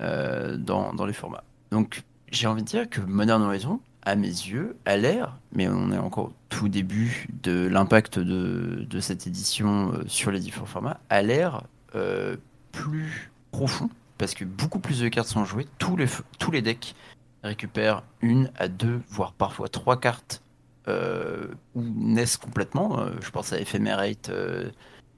euh, 0.00 0.56
dans, 0.56 0.92
dans, 0.92 1.06
les 1.06 1.12
formats. 1.12 1.44
Donc 1.70 2.02
j'ai 2.32 2.48
envie 2.48 2.62
de 2.62 2.66
dire 2.66 2.90
que 2.90 3.00
Modern 3.00 3.40
Horizon, 3.40 3.78
à 4.02 4.16
mes 4.16 4.26
yeux, 4.26 4.76
a 4.84 4.96
l'air, 4.96 5.38
mais 5.52 5.68
on 5.68 5.92
est 5.92 5.98
encore 5.98 6.24
au 6.24 6.32
tout 6.48 6.68
début 6.68 7.28
de 7.44 7.68
l'impact 7.68 8.18
de, 8.18 8.84
de, 8.90 9.00
cette 9.00 9.28
édition 9.28 9.92
sur 10.08 10.32
les 10.32 10.40
différents 10.40 10.66
formats, 10.66 10.98
a 11.08 11.22
l'air 11.22 11.62
plus 12.72 13.30
profond 13.52 13.88
parce 14.18 14.34
que 14.34 14.44
beaucoup 14.44 14.78
plus 14.78 15.00
de 15.00 15.08
cartes 15.08 15.28
sont 15.28 15.44
jouées. 15.44 15.66
Tous 15.78 15.96
les, 15.96 16.06
tous 16.38 16.50
les 16.50 16.62
decks 16.62 16.94
récupèrent 17.42 18.02
une 18.20 18.50
à 18.56 18.68
deux, 18.68 19.00
voire 19.08 19.32
parfois 19.32 19.68
trois 19.68 19.98
cartes 20.00 20.42
euh, 20.88 21.46
ou 21.74 21.82
naissent 21.82 22.36
complètement. 22.36 22.98
Euh, 23.00 23.10
je 23.20 23.30
pense 23.30 23.52
à 23.52 23.60
Ephemerate 23.60 24.28
euh, 24.28 24.70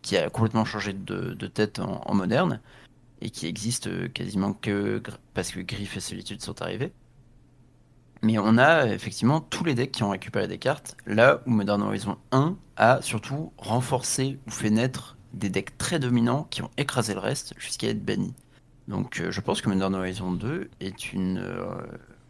qui 0.03 0.17
a 0.17 0.31
complètement 0.31 0.65
changé 0.65 0.93
de, 0.93 1.35
tête 1.47 1.81
en, 1.81 2.15
moderne 2.15 2.61
et 3.21 3.31
qui 3.31 3.47
existe 3.47 4.13
quasiment 4.13 4.53
que 4.53 5.03
parce 5.35 5.51
que 5.51 5.61
Griff 5.61 5.97
et 5.97 6.01
Solitude 6.01 6.43
sont 6.43 6.63
arrivés. 6.63 6.93
Mais 8.23 8.39
on 8.39 8.59
a 8.59 8.87
effectivement 8.87 9.41
tous 9.41 9.65
les 9.65 9.75
decks 9.75 9.93
qui 9.93 10.03
ont 10.03 10.11
récupéré 10.11 10.49
des 10.49 10.59
cartes, 10.59 10.97
là 11.07 11.43
où 11.47 11.51
Modern 11.51 11.83
Horizon 11.83 12.17
1 12.33 12.57
a 12.77 13.03
surtout 13.03 13.53
renforcé 13.59 14.39
ou 14.47 14.51
fait 14.51 14.71
naître 14.71 15.17
des 15.33 15.51
decks 15.51 15.77
très 15.77 15.99
dominants 15.99 16.45
qui 16.51 16.63
ont 16.63 16.71
écrasé 16.77 17.15
le 17.15 17.21
reste 17.21 17.55
jusqu'à 17.59 17.89
être 17.89 18.05
bannis. 18.05 18.35
Donc 18.89 19.21
euh, 19.21 19.31
je 19.31 19.41
pense 19.41 19.61
que 19.61 19.69
Modern 19.69 19.95
Horizon 19.95 20.33
2 20.33 20.71
est 20.81 21.13
une... 21.13 21.39
Euh, 21.39 21.75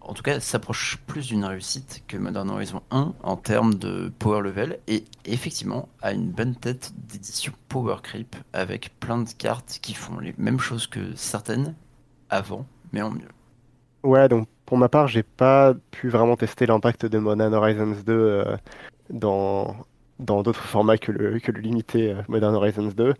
en 0.01 0.14
tout 0.14 0.23
cas, 0.23 0.38
s'approche 0.38 0.99
plus 1.07 1.27
d'une 1.27 1.45
réussite 1.45 2.05
que 2.07 2.16
Modern 2.16 2.49
Horizon 2.49 2.81
1 2.92 3.14
en 3.25 3.37
termes 3.37 3.75
de 3.75 4.12
power 4.21 4.40
level 4.40 4.79
et 4.87 5.05
effectivement 5.25 5.88
a 6.01 6.12
une 6.12 6.31
bonne 6.31 6.55
tête 6.55 6.92
d'édition 7.09 7.53
power 7.69 7.97
creep 8.03 8.37
avec 8.53 8.92
plein 9.01 9.19
de 9.19 9.29
cartes 9.31 9.81
qui 9.83 9.95
font 9.95 10.21
les 10.21 10.33
mêmes 10.38 10.61
choses 10.61 10.87
que 10.87 11.14
certaines 11.16 11.75
avant, 12.31 12.66
mais 12.92 13.03
en 13.03 13.11
mieux. 13.11 13.29
Ouais, 14.05 14.29
donc 14.29 14.47
pour 14.64 14.79
ma 14.79 14.88
part, 14.88 15.09
j'ai 15.09 15.25
pas 15.25 15.75
pu 15.90 16.09
vraiment 16.09 16.37
tester 16.37 16.66
l'impact 16.66 17.07
de 17.07 17.19
Modern 17.19 17.53
Horizons 17.53 17.97
2 18.07 18.12
euh, 18.12 18.57
dans 19.11 19.75
d'autres 20.21 20.62
formats 20.62 20.99
que 20.99 21.11
le, 21.11 21.40
que 21.40 21.51
le 21.51 21.61
limité 21.61 22.14
Modern 22.29 22.55
Horizons 22.55 22.92
2, 22.97 23.14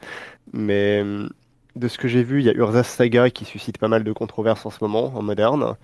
mais 0.53 1.03
hum, 1.03 1.31
de 1.77 1.89
ce 1.89 1.99
que 1.99 2.09
j'ai 2.09 2.23
vu, 2.23 2.41
il 2.41 2.47
y 2.47 2.49
a 2.49 2.55
Urza 2.55 2.83
Saga 2.83 3.31
qui 3.31 3.45
suscite 3.45 3.79
pas 3.79 3.89
mal 3.89 4.03
de 4.03 4.13
controverses 4.13 4.65
en 4.67 4.71
ce 4.71 4.79
moment, 4.81 5.13
en 5.15 5.23
moderne. 5.23 5.77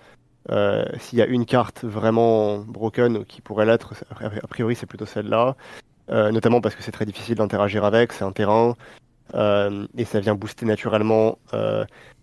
Euh, 0.51 0.85
s'il 0.99 1.19
y 1.19 1.23
a 1.23 1.27
une 1.27 1.47
carte 1.47 1.85
vraiment 1.85 2.59
broken 2.59 3.25
qui 3.27 3.41
pourrait 3.41 3.67
l'être, 3.67 3.95
a 4.11 4.47
priori 4.49 4.75
c'est 4.75 4.87
plutôt 4.87 5.07
celle-là. 5.07 5.55
Euh, 6.11 6.33
notamment 6.33 6.61
parce 6.61 6.75
que 6.75 6.83
c'est 6.83 6.93
très 6.93 7.07
difficile 7.07 7.37
d'interagir 7.37 7.85
avec, 7.85 8.13
c'est 8.13 8.25
un 8.25 8.33
terrain, 8.33 8.75
euh, 9.35 9.87
et 9.97 10.05
ça 10.05 10.19
vient 10.19 10.35
booster 10.35 10.67
naturellement 10.67 11.39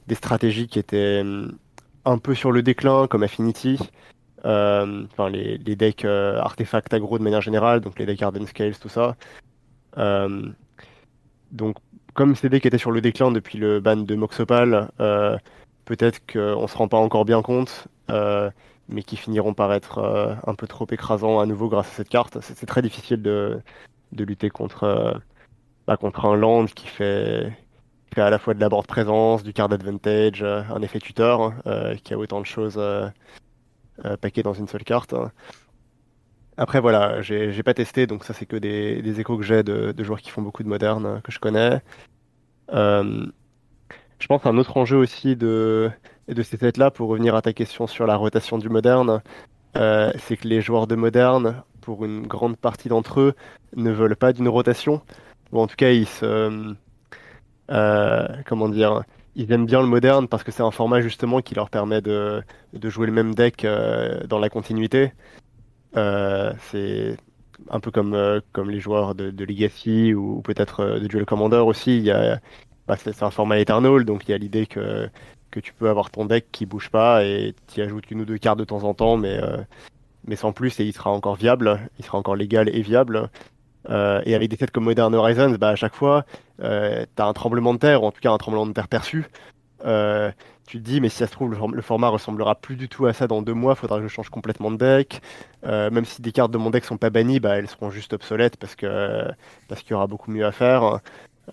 des 0.07 0.15
stratégies 0.15 0.67
qui 0.67 0.79
étaient 0.79 1.23
un 2.05 2.17
peu 2.17 2.33
sur 2.33 2.51
le 2.51 2.63
déclin, 2.63 3.07
comme 3.07 3.21
Affinity, 3.23 3.79
enfin 4.43 5.29
les, 5.29 5.57
decks 5.59 6.05
artefacts 6.05 6.93
aggro 6.93 7.19
de 7.19 7.23
manière 7.23 7.41
générale, 7.41 7.81
donc 7.81 7.99
les 7.99 8.07
decks 8.07 8.23
Arden 8.23 8.47
Scales, 8.47 8.77
tout 8.77 8.89
ça. 8.89 9.15
donc 11.51 11.77
comme 12.19 12.33
des 12.33 12.59
qui 12.59 12.67
étaient 12.67 12.77
sur 12.77 12.91
le 12.91 12.99
déclin 12.99 13.31
depuis 13.31 13.57
le 13.57 13.79
ban 13.79 13.95
de 13.95 14.13
Moxopal, 14.13 14.89
euh, 14.99 15.37
peut-être 15.85 16.19
qu'on 16.29 16.63
ne 16.63 16.67
se 16.67 16.75
rend 16.75 16.89
pas 16.89 16.97
encore 16.97 17.23
bien 17.23 17.41
compte, 17.41 17.87
euh, 18.09 18.51
mais 18.89 19.03
qui 19.03 19.15
finiront 19.15 19.53
par 19.53 19.71
être 19.71 19.99
euh, 19.99 20.35
un 20.45 20.53
peu 20.53 20.67
trop 20.67 20.85
écrasants 20.91 21.39
à 21.39 21.45
nouveau 21.45 21.69
grâce 21.69 21.87
à 21.87 21.91
cette 21.91 22.09
carte. 22.09 22.37
C'est 22.41 22.65
très 22.65 22.81
difficile 22.81 23.21
de, 23.21 23.61
lutter 24.11 24.49
contre, 24.49 25.21
bah, 25.87 25.95
contre 25.95 26.25
un 26.25 26.35
land 26.35 26.65
qui 26.65 26.87
fait, 26.87 27.53
à 28.17 28.29
la 28.29 28.37
fois 28.37 28.53
de 28.53 28.59
la 28.59 28.67
board 28.67 28.85
présence, 28.85 29.41
du 29.41 29.53
card 29.53 29.71
advantage, 29.71 30.43
un 30.43 30.81
effet 30.81 30.99
tuteur, 30.99 31.53
qui 32.03 32.13
a 32.13 32.17
autant 32.17 32.41
de 32.41 32.45
choses 32.45 32.81
paquées 34.19 34.43
dans 34.43 34.53
une 34.53 34.67
seule 34.67 34.83
carte. 34.83 35.15
Après, 36.59 36.79
voilà, 36.79 37.21
j'ai 37.21 37.63
pas 37.63 37.73
testé, 37.73 38.05
donc 38.05 38.23
ça, 38.23 38.33
c'est 38.33 38.45
que 38.45 38.57
des, 38.57 39.19
échos 39.19 39.37
que 39.37 39.43
j'ai 39.43 39.63
de, 39.63 40.03
joueurs 40.03 40.21
qui 40.21 40.29
font 40.29 40.41
beaucoup 40.41 40.63
de 40.63 40.67
moderne 40.67 41.21
que 41.23 41.31
je 41.31 41.39
connais. 41.39 41.81
je 42.71 44.27
pense 44.27 44.45
un 44.45 44.57
autre 44.57 44.77
enjeu 44.77 44.97
aussi 44.97 45.35
de, 45.35 45.89
ces 46.27 46.57
sets-là, 46.57 46.91
pour 46.91 47.09
revenir 47.09 47.35
à 47.35 47.41
ta 47.41 47.53
question 47.53 47.87
sur 47.87 48.05
la 48.05 48.15
rotation 48.15 48.57
du 48.57 48.69
moderne, 48.69 49.21
c'est 49.73 50.37
que 50.37 50.47
les 50.47 50.61
joueurs 50.61 50.85
de 50.85 50.95
moderne 50.95 51.63
pour 51.89 52.05
une 52.05 52.27
grande 52.27 52.57
partie 52.57 52.89
d'entre 52.89 53.19
eux, 53.19 53.33
ne 53.75 53.91
veulent 53.91 54.15
pas 54.15 54.33
d'une 54.33 54.47
rotation. 54.47 55.01
Ou 55.51 55.59
en 55.59 55.67
tout 55.67 55.75
cas, 55.75 55.89
ils 55.89 56.07
se. 56.07 56.75
Euh, 57.71 58.27
comment 58.45 58.69
dire 58.69 59.03
Ils 59.35 59.51
aiment 59.51 59.65
bien 59.65 59.81
le 59.81 59.87
moderne 59.87 60.27
parce 60.27 60.43
que 60.43 60.51
c'est 60.51 60.63
un 60.63 60.71
format 60.71 61.01
justement 61.01 61.41
qui 61.41 61.55
leur 61.55 61.69
permet 61.69 62.01
de, 62.01 62.43
jouer 62.83 63.07
le 63.07 63.13
même 63.13 63.33
deck 63.33 63.65
euh, 63.65 64.25
dans 64.27 64.39
la 64.39 64.49
continuité. 64.49 65.13
Euh, 65.97 66.53
c'est 66.71 67.17
un 67.69 67.79
peu 67.79 67.91
comme, 67.91 68.41
comme 68.53 68.69
les 68.69 68.79
joueurs 68.79 69.15
de, 69.15 69.43
Legacy 69.43 70.13
ou, 70.13 70.41
peut-être 70.41 70.99
de 70.99 71.07
Duel 71.07 71.25
Commander 71.25 71.57
aussi. 71.57 71.97
Il 71.97 72.03
y 72.03 72.11
a, 72.11 72.39
bah, 72.87 72.95
c'est 72.97 73.23
un 73.23 73.31
format 73.31 73.59
Eternal, 73.59 74.05
donc 74.05 74.27
il 74.27 74.31
y 74.31 74.33
a 74.33 74.37
l'idée 74.37 74.65
que, 74.65 75.09
que 75.51 75.59
tu 75.59 75.73
peux 75.73 75.89
avoir 75.89 76.09
ton 76.11 76.25
deck 76.25 76.47
qui 76.51 76.65
bouge 76.65 76.89
pas 76.89 77.23
et 77.25 77.55
tu 77.67 77.81
ajoutes 77.81 78.09
une 78.11 78.21
ou 78.21 78.25
deux 78.25 78.37
cartes 78.37 78.59
de 78.59 78.63
temps 78.63 78.83
en 78.83 78.93
temps, 78.93 79.17
mais 79.17 79.39
mais 80.25 80.35
sans 80.35 80.53
plus, 80.53 80.79
et 80.79 80.85
il 80.85 80.93
sera 80.93 81.11
encore 81.11 81.35
viable, 81.35 81.79
il 81.97 82.05
sera 82.05 82.17
encore 82.17 82.35
légal 82.35 82.69
et 82.69 82.81
viable. 82.81 83.29
Euh, 83.89 84.21
et 84.25 84.35
avec 84.35 84.49
des 84.49 84.57
sets 84.57 84.67
comme 84.67 84.83
Modern 84.83 85.13
Horizons, 85.15 85.55
bah, 85.59 85.69
à 85.69 85.75
chaque 85.75 85.95
fois, 85.95 86.25
euh, 86.61 87.05
tu 87.15 87.21
as 87.21 87.25
un 87.25 87.33
tremblement 87.33 87.73
de 87.73 87.79
terre, 87.79 88.03
ou 88.03 88.05
en 88.05 88.11
tout 88.11 88.21
cas 88.21 88.31
un 88.31 88.37
tremblement 88.37 88.67
de 88.67 88.73
terre 88.73 88.87
perçu. 88.87 89.25
Euh, 90.69 90.71
tu 90.71 90.77
te 90.79 90.83
dis, 90.83 91.01
mais 91.01 91.09
si 91.09 91.17
ça 91.17 91.27
se 91.27 91.31
trouve, 91.31 91.51
le, 91.51 91.81
format 91.81 92.09
ressemblera 92.09 92.55
plus 92.55 92.75
du 92.75 92.89
tout 92.89 93.05
à 93.05 93.13
ça 93.13 93.27
dans 93.27 93.41
deux 93.41 93.53
mois, 93.53 93.75
faudra 93.75 93.97
que 93.97 94.03
je 94.03 94.07
change 94.07 94.29
complètement 94.29 94.71
de 94.71 94.77
deck. 94.77 95.21
même 95.63 96.05
si 96.05 96.21
des 96.21 96.31
cartes 96.31 96.51
de 96.51 96.57
mon 96.57 96.69
deck 96.69 96.85
sont 96.85 96.97
pas 96.97 97.09
bannies, 97.09 97.39
bah, 97.39 97.57
elles 97.57 97.67
seront 97.67 97.89
juste 97.89 98.13
obsolètes 98.13 98.57
parce 98.57 98.75
que 98.75 99.25
parce 99.67 99.81
qu'il 99.81 99.91
y 99.91 99.93
aura 99.95 100.07
beaucoup 100.07 100.31
mieux 100.31 100.45
à 100.45 100.51
faire. 100.51 100.99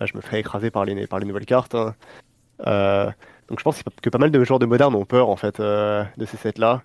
je 0.01 0.15
me 0.15 0.21
ferai 0.21 0.39
écraser 0.39 0.71
par 0.71 0.85
les, 0.85 1.07
par 1.07 1.19
les 1.19 1.25
nouvelles 1.25 1.45
cartes. 1.45 1.75
donc 1.75 3.59
je 3.59 3.63
pense 3.63 3.81
que 4.01 4.09
pas 4.09 4.17
mal 4.19 4.31
de 4.31 4.43
joueurs 4.43 4.59
de 4.59 4.65
Modern 4.65 4.93
ont 4.95 5.05
peur 5.05 5.29
en 5.29 5.35
fait 5.35 5.59
de 5.61 6.25
ces 6.25 6.37
sets-là 6.37 6.83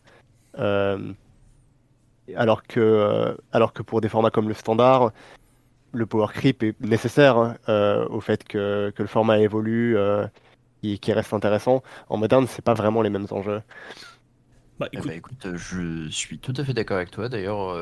alors 2.37 2.63
que, 2.63 2.81
euh, 2.81 3.35
alors 3.53 3.73
que 3.73 3.83
pour 3.83 4.01
des 4.01 4.09
formats 4.09 4.31
comme 4.31 4.49
le 4.49 4.55
standard, 4.55 5.13
le 5.93 6.07
power 6.07 6.29
creep 6.33 6.63
est 6.63 6.81
nécessaire 6.81 7.37
hein, 7.37 7.57
euh, 7.69 8.07
au 8.09 8.21
fait 8.21 8.45
que, 8.45 8.93
le 8.97 9.07
format 9.07 9.39
évolue 9.39 9.97
euh, 10.85 10.89
et 10.95 10.99
qu'il 10.99 11.15
reste 11.15 11.33
intéressant. 11.33 11.83
En 12.09 12.17
moderne, 12.17 12.47
c'est 12.49 12.63
pas 12.63 12.75
vraiment 12.75 13.03
les 13.03 13.11
mêmes 13.11 13.27
enjeux. 13.31 13.63
Bah, 14.79 14.89
eh 14.93 14.99
ben, 14.99 15.13
écoute... 15.13 15.47
je 15.55 16.09
suis 16.11 16.39
tout 16.39 16.55
à 16.57 16.65
fait 16.65 16.75
d'accord 16.75 16.97
avec 16.97 17.11
toi. 17.11 17.29
D'ailleurs, 17.29 17.77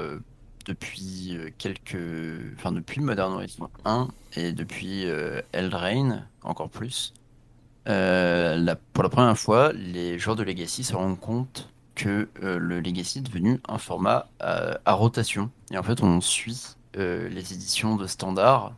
depuis 0.67 1.39
quelques, 1.59 1.97
enfin 2.57 2.73
depuis 2.73 3.01
Modern 3.01 3.33
Horizon 3.33 3.71
1 3.85 4.09
et 4.37 4.53
depuis 4.53 5.07
Eldraine 5.53 6.27
encore 6.43 6.69
plus, 6.69 7.15
pour 7.85 7.93
la 7.95 9.09
première 9.11 9.39
fois, 9.39 9.73
les 9.73 10.19
joueurs 10.19 10.37
de 10.37 10.43
Legacy 10.43 10.85
se 10.85 10.95
rendent 10.95 11.19
compte 11.19 11.71
que 12.01 12.29
euh, 12.43 12.59
le 12.59 12.81
Legacy 12.81 13.19
est 13.19 13.23
devenu 13.23 13.61
un 13.69 13.79
format 13.79 14.29
euh, 14.43 14.75
à, 14.87 14.95
rotation. 14.95 15.51
Et 15.71 15.77
en 15.77 15.83
fait, 15.83 16.03
on 16.03 16.21
suit 16.21 16.77
euh, 16.97 17.29
les 17.29 17.53
éditions 17.53 17.97
de 17.97 18.07
standard 18.07 18.75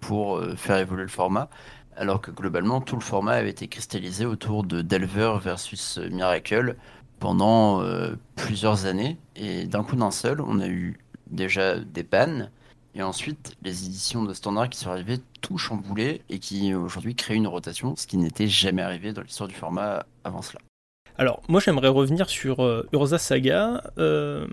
pour 0.00 0.38
faire 0.56 0.76
évoluer 0.76 1.04
le 1.04 1.08
format, 1.08 1.48
alors 1.96 2.20
que 2.20 2.30
globalement, 2.30 2.80
tout 2.80 2.96
le 2.96 3.02
format 3.02 3.32
avait 3.32 3.50
été 3.50 3.68
cristallisé 3.68 4.26
autour 4.26 4.64
de 4.64 4.82
Delver 4.82 5.36
versus 5.42 5.98
Miracle 6.10 6.76
pendant 7.18 7.82
plusieurs 8.36 8.86
années. 8.86 9.16
Et 9.36 9.66
d'un 9.66 9.84
coup 9.84 9.96
d'un 9.96 10.10
seul, 10.10 10.40
on 10.40 10.60
a 10.60 10.66
eu 10.66 10.98
déjà 11.30 11.78
des 11.78 12.04
pannes. 12.04 12.50
Et 12.94 13.02
ensuite, 13.02 13.56
les 13.62 13.86
éditions 13.86 14.22
de 14.22 14.34
standard 14.34 14.68
qui 14.68 14.78
sont 14.78 14.90
arrivées 14.90 15.18
tout 15.40 15.56
chamboulées 15.56 16.22
et 16.28 16.38
qui 16.38 16.74
aujourd'hui 16.74 17.14
créent 17.14 17.36
une 17.36 17.46
rotation, 17.46 17.96
ce 17.96 18.06
qui 18.06 18.18
n'était 18.18 18.48
jamais 18.48 18.82
arrivé 18.82 19.12
dans 19.12 19.22
l'histoire 19.22 19.48
du 19.48 19.54
format 19.54 20.04
avant 20.24 20.42
cela. 20.42 20.60
Alors, 21.16 21.42
moi 21.48 21.60
j'aimerais 21.60 21.88
revenir 21.88 22.28
sur 22.28 22.60
euh, 22.60 22.88
Urza 22.92 23.18
Saga. 23.18 23.82
Euh, 23.98 24.46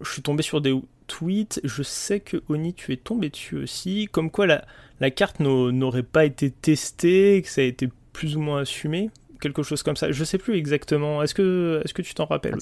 je 0.00 0.10
suis 0.10 0.22
tombé 0.22 0.42
sur 0.42 0.60
des 0.60 0.74
tweets. 1.06 1.60
Je 1.64 1.82
sais 1.82 2.20
que 2.20 2.42
Oni, 2.48 2.74
tu 2.74 2.92
es 2.92 2.96
tombé 2.96 3.30
dessus 3.30 3.56
aussi. 3.56 4.08
Comme 4.10 4.30
quoi 4.30 4.46
la, 4.46 4.64
la 5.00 5.10
carte 5.10 5.40
n'aurait 5.40 6.02
pas 6.02 6.24
été 6.24 6.50
testée, 6.50 7.42
que 7.42 7.48
ça 7.48 7.60
a 7.60 7.64
été 7.64 7.88
plus 8.12 8.36
ou 8.36 8.40
moins 8.40 8.60
assumé. 8.60 9.10
Quelque 9.40 9.62
chose 9.62 9.82
comme 9.82 9.96
ça. 9.96 10.10
Je 10.10 10.24
sais 10.24 10.38
plus 10.38 10.56
exactement. 10.56 11.22
Est-ce 11.22 11.34
que, 11.34 11.82
tu 12.02 12.14
t'en 12.14 12.24
rappelles, 12.24 12.56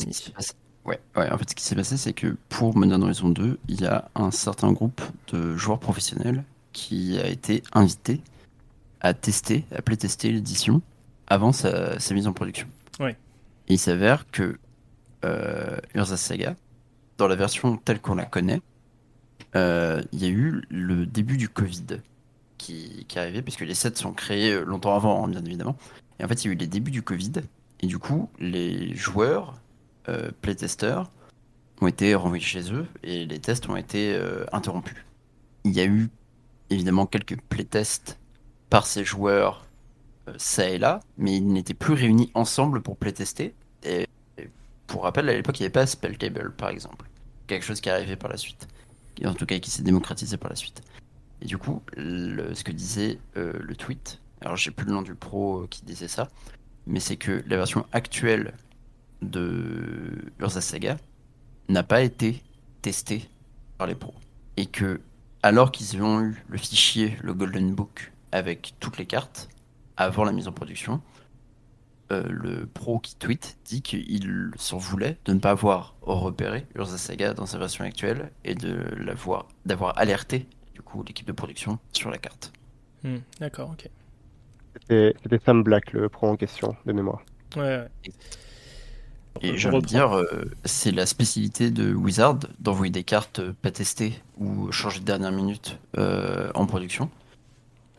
Ouais, 0.84 1.00
ouais, 1.16 1.30
en 1.30 1.38
fait, 1.38 1.48
ce 1.48 1.54
qui 1.54 1.64
s'est 1.64 1.76
passé, 1.76 1.96
c'est 1.96 2.12
que 2.12 2.36
pour 2.50 2.76
Modern 2.76 3.02
Horizon 3.02 3.30
2, 3.30 3.58
il 3.68 3.80
y 3.80 3.86
a 3.86 4.10
un 4.14 4.30
certain 4.30 4.70
groupe 4.70 5.00
de 5.32 5.56
joueurs 5.56 5.78
professionnels 5.78 6.44
qui 6.72 7.18
a 7.18 7.26
été 7.26 7.62
invité 7.72 8.20
à 9.00 9.14
tester, 9.14 9.64
à 9.74 9.80
playtester 9.80 10.30
l'édition 10.30 10.82
avant 11.26 11.52
sa 11.52 11.96
mise 12.12 12.26
en 12.26 12.34
production. 12.34 12.66
Ouais. 13.00 13.16
il 13.68 13.78
s'avère 13.78 14.30
que 14.30 14.58
euh, 15.24 15.78
Urza 15.94 16.16
Saga, 16.16 16.54
dans 17.16 17.28
la 17.28 17.34
version 17.34 17.76
telle 17.76 18.00
qu'on 18.00 18.14
la 18.14 18.26
connaît, 18.26 18.60
euh, 19.56 20.02
il 20.12 20.22
y 20.22 20.26
a 20.26 20.28
eu 20.28 20.62
le 20.68 21.06
début 21.06 21.36
du 21.36 21.48
Covid 21.48 22.00
qui, 22.64 23.04
qui 23.08 23.18
est 23.18 23.20
arrivé, 23.20 23.42
puisque 23.42 23.60
les 23.60 23.74
sets 23.74 23.96
sont 23.96 24.12
créés 24.12 24.52
euh, 24.52 24.64
longtemps 24.64 24.94
avant, 24.94 25.24
hein, 25.24 25.28
bien 25.28 25.44
évidemment. 25.44 25.76
Et 26.18 26.24
en 26.24 26.28
fait, 26.28 26.44
il 26.44 26.48
y 26.48 26.50
a 26.50 26.52
eu 26.52 26.56
les 26.56 26.66
débuts 26.66 26.90
du 26.90 27.02
Covid, 27.02 27.32
et 27.80 27.86
du 27.86 27.98
coup, 27.98 28.30
les 28.38 28.94
joueurs, 28.94 29.60
euh, 30.08 30.30
playtesters, 30.40 31.10
ont 31.80 31.86
été 31.86 32.14
renvoyés 32.14 32.44
chez 32.44 32.72
eux, 32.72 32.86
et 33.02 33.26
les 33.26 33.38
tests 33.38 33.68
ont 33.68 33.76
été 33.76 34.14
euh, 34.14 34.44
interrompus. 34.52 34.96
Il 35.64 35.72
y 35.72 35.80
a 35.80 35.84
eu 35.84 36.08
évidemment 36.70 37.06
quelques 37.06 37.40
playtests 37.42 38.18
par 38.70 38.86
ces 38.86 39.04
joueurs 39.04 39.66
euh, 40.28 40.34
ça 40.38 40.68
et 40.68 40.78
là, 40.78 41.00
mais 41.18 41.36
ils 41.36 41.46
n'étaient 41.46 41.74
plus 41.74 41.94
réunis 41.94 42.30
ensemble 42.34 42.80
pour 42.80 42.96
playtester. 42.96 43.54
Et, 43.82 44.08
pour 44.86 45.02
rappel, 45.02 45.28
à 45.28 45.34
l'époque, 45.34 45.58
il 45.58 45.62
n'y 45.62 45.66
avait 45.66 45.72
pas 45.72 45.86
Spelltable, 45.86 46.52
par 46.52 46.68
exemple. 46.70 47.06
Quelque 47.46 47.64
chose 47.64 47.80
qui 47.80 47.88
est 47.88 47.92
arrivé 47.92 48.16
par 48.16 48.30
la 48.30 48.36
suite. 48.36 48.68
En 49.24 49.34
tout 49.34 49.46
cas, 49.46 49.58
qui 49.58 49.70
s'est 49.70 49.82
démocratisé 49.82 50.36
par 50.36 50.50
la 50.50 50.56
suite. 50.56 50.82
Et 51.42 51.46
du 51.46 51.58
coup, 51.58 51.82
ce 51.96 52.64
que 52.64 52.72
disait 52.72 53.18
euh, 53.36 53.52
le 53.60 53.76
tweet, 53.76 54.20
alors 54.40 54.56
j'ai 54.56 54.70
plus 54.70 54.86
le 54.86 54.92
nom 54.92 55.02
du 55.02 55.14
pro 55.14 55.62
euh, 55.62 55.66
qui 55.68 55.84
disait 55.84 56.08
ça, 56.08 56.28
mais 56.86 57.00
c'est 57.00 57.16
que 57.16 57.42
la 57.46 57.56
version 57.56 57.86
actuelle 57.92 58.54
de 59.22 60.32
Urza 60.38 60.60
Saga 60.60 60.96
n'a 61.68 61.82
pas 61.82 62.02
été 62.02 62.42
testée 62.82 63.28
par 63.78 63.86
les 63.86 63.94
pros. 63.94 64.14
Et 64.56 64.66
que, 64.66 65.00
alors 65.42 65.72
qu'ils 65.72 66.02
ont 66.02 66.20
eu 66.20 66.44
le 66.48 66.58
fichier, 66.58 67.16
le 67.22 67.34
Golden 67.34 67.74
Book, 67.74 68.12
avec 68.32 68.74
toutes 68.80 68.98
les 68.98 69.06
cartes, 69.06 69.48
avant 69.96 70.24
la 70.24 70.32
mise 70.32 70.48
en 70.48 70.52
production, 70.52 71.00
euh, 72.12 72.22
le 72.28 72.66
pro 72.66 72.98
qui 72.98 73.16
tweet 73.16 73.56
dit 73.64 73.80
qu'il 73.80 74.50
s'en 74.56 74.76
voulait 74.76 75.16
de 75.24 75.32
ne 75.32 75.38
pas 75.38 75.52
avoir 75.52 75.94
repéré 76.02 76.66
Urza 76.74 76.98
Saga 76.98 77.32
dans 77.32 77.46
sa 77.46 77.58
version 77.58 77.84
actuelle 77.84 78.30
et 78.44 78.54
de 78.54 78.74
l'avoir, 78.98 79.48
d'avoir 79.64 79.96
alerté 79.98 80.46
du 80.74 80.82
coup 80.82 81.02
l'équipe 81.02 81.26
de 81.26 81.32
production 81.32 81.78
sur 81.92 82.10
la 82.10 82.18
carte. 82.18 82.52
Hmm, 83.02 83.18
d'accord, 83.40 83.70
ok. 83.70 83.88
C'était, 84.88 85.40
Sam 85.44 85.62
Black 85.62 85.92
le 85.92 86.08
pro 86.08 86.28
en 86.28 86.36
question 86.36 86.76
de 86.84 86.92
mémoire. 86.92 87.22
Ouais. 87.56 87.86
Et 89.40 89.56
je 89.56 89.68
veux 89.68 89.80
dire, 89.80 90.16
euh, 90.16 90.44
c'est 90.64 90.90
la 90.90 91.06
spécialité 91.06 91.70
de 91.70 91.92
Wizard 91.92 92.38
d'envoyer 92.60 92.90
des 92.90 93.04
cartes 93.04 93.40
pas 93.52 93.70
testées 93.70 94.20
ou 94.38 94.70
changer 94.70 95.00
de 95.00 95.04
dernière 95.04 95.32
minute 95.32 95.78
euh, 95.98 96.50
en 96.54 96.66
production. 96.66 97.10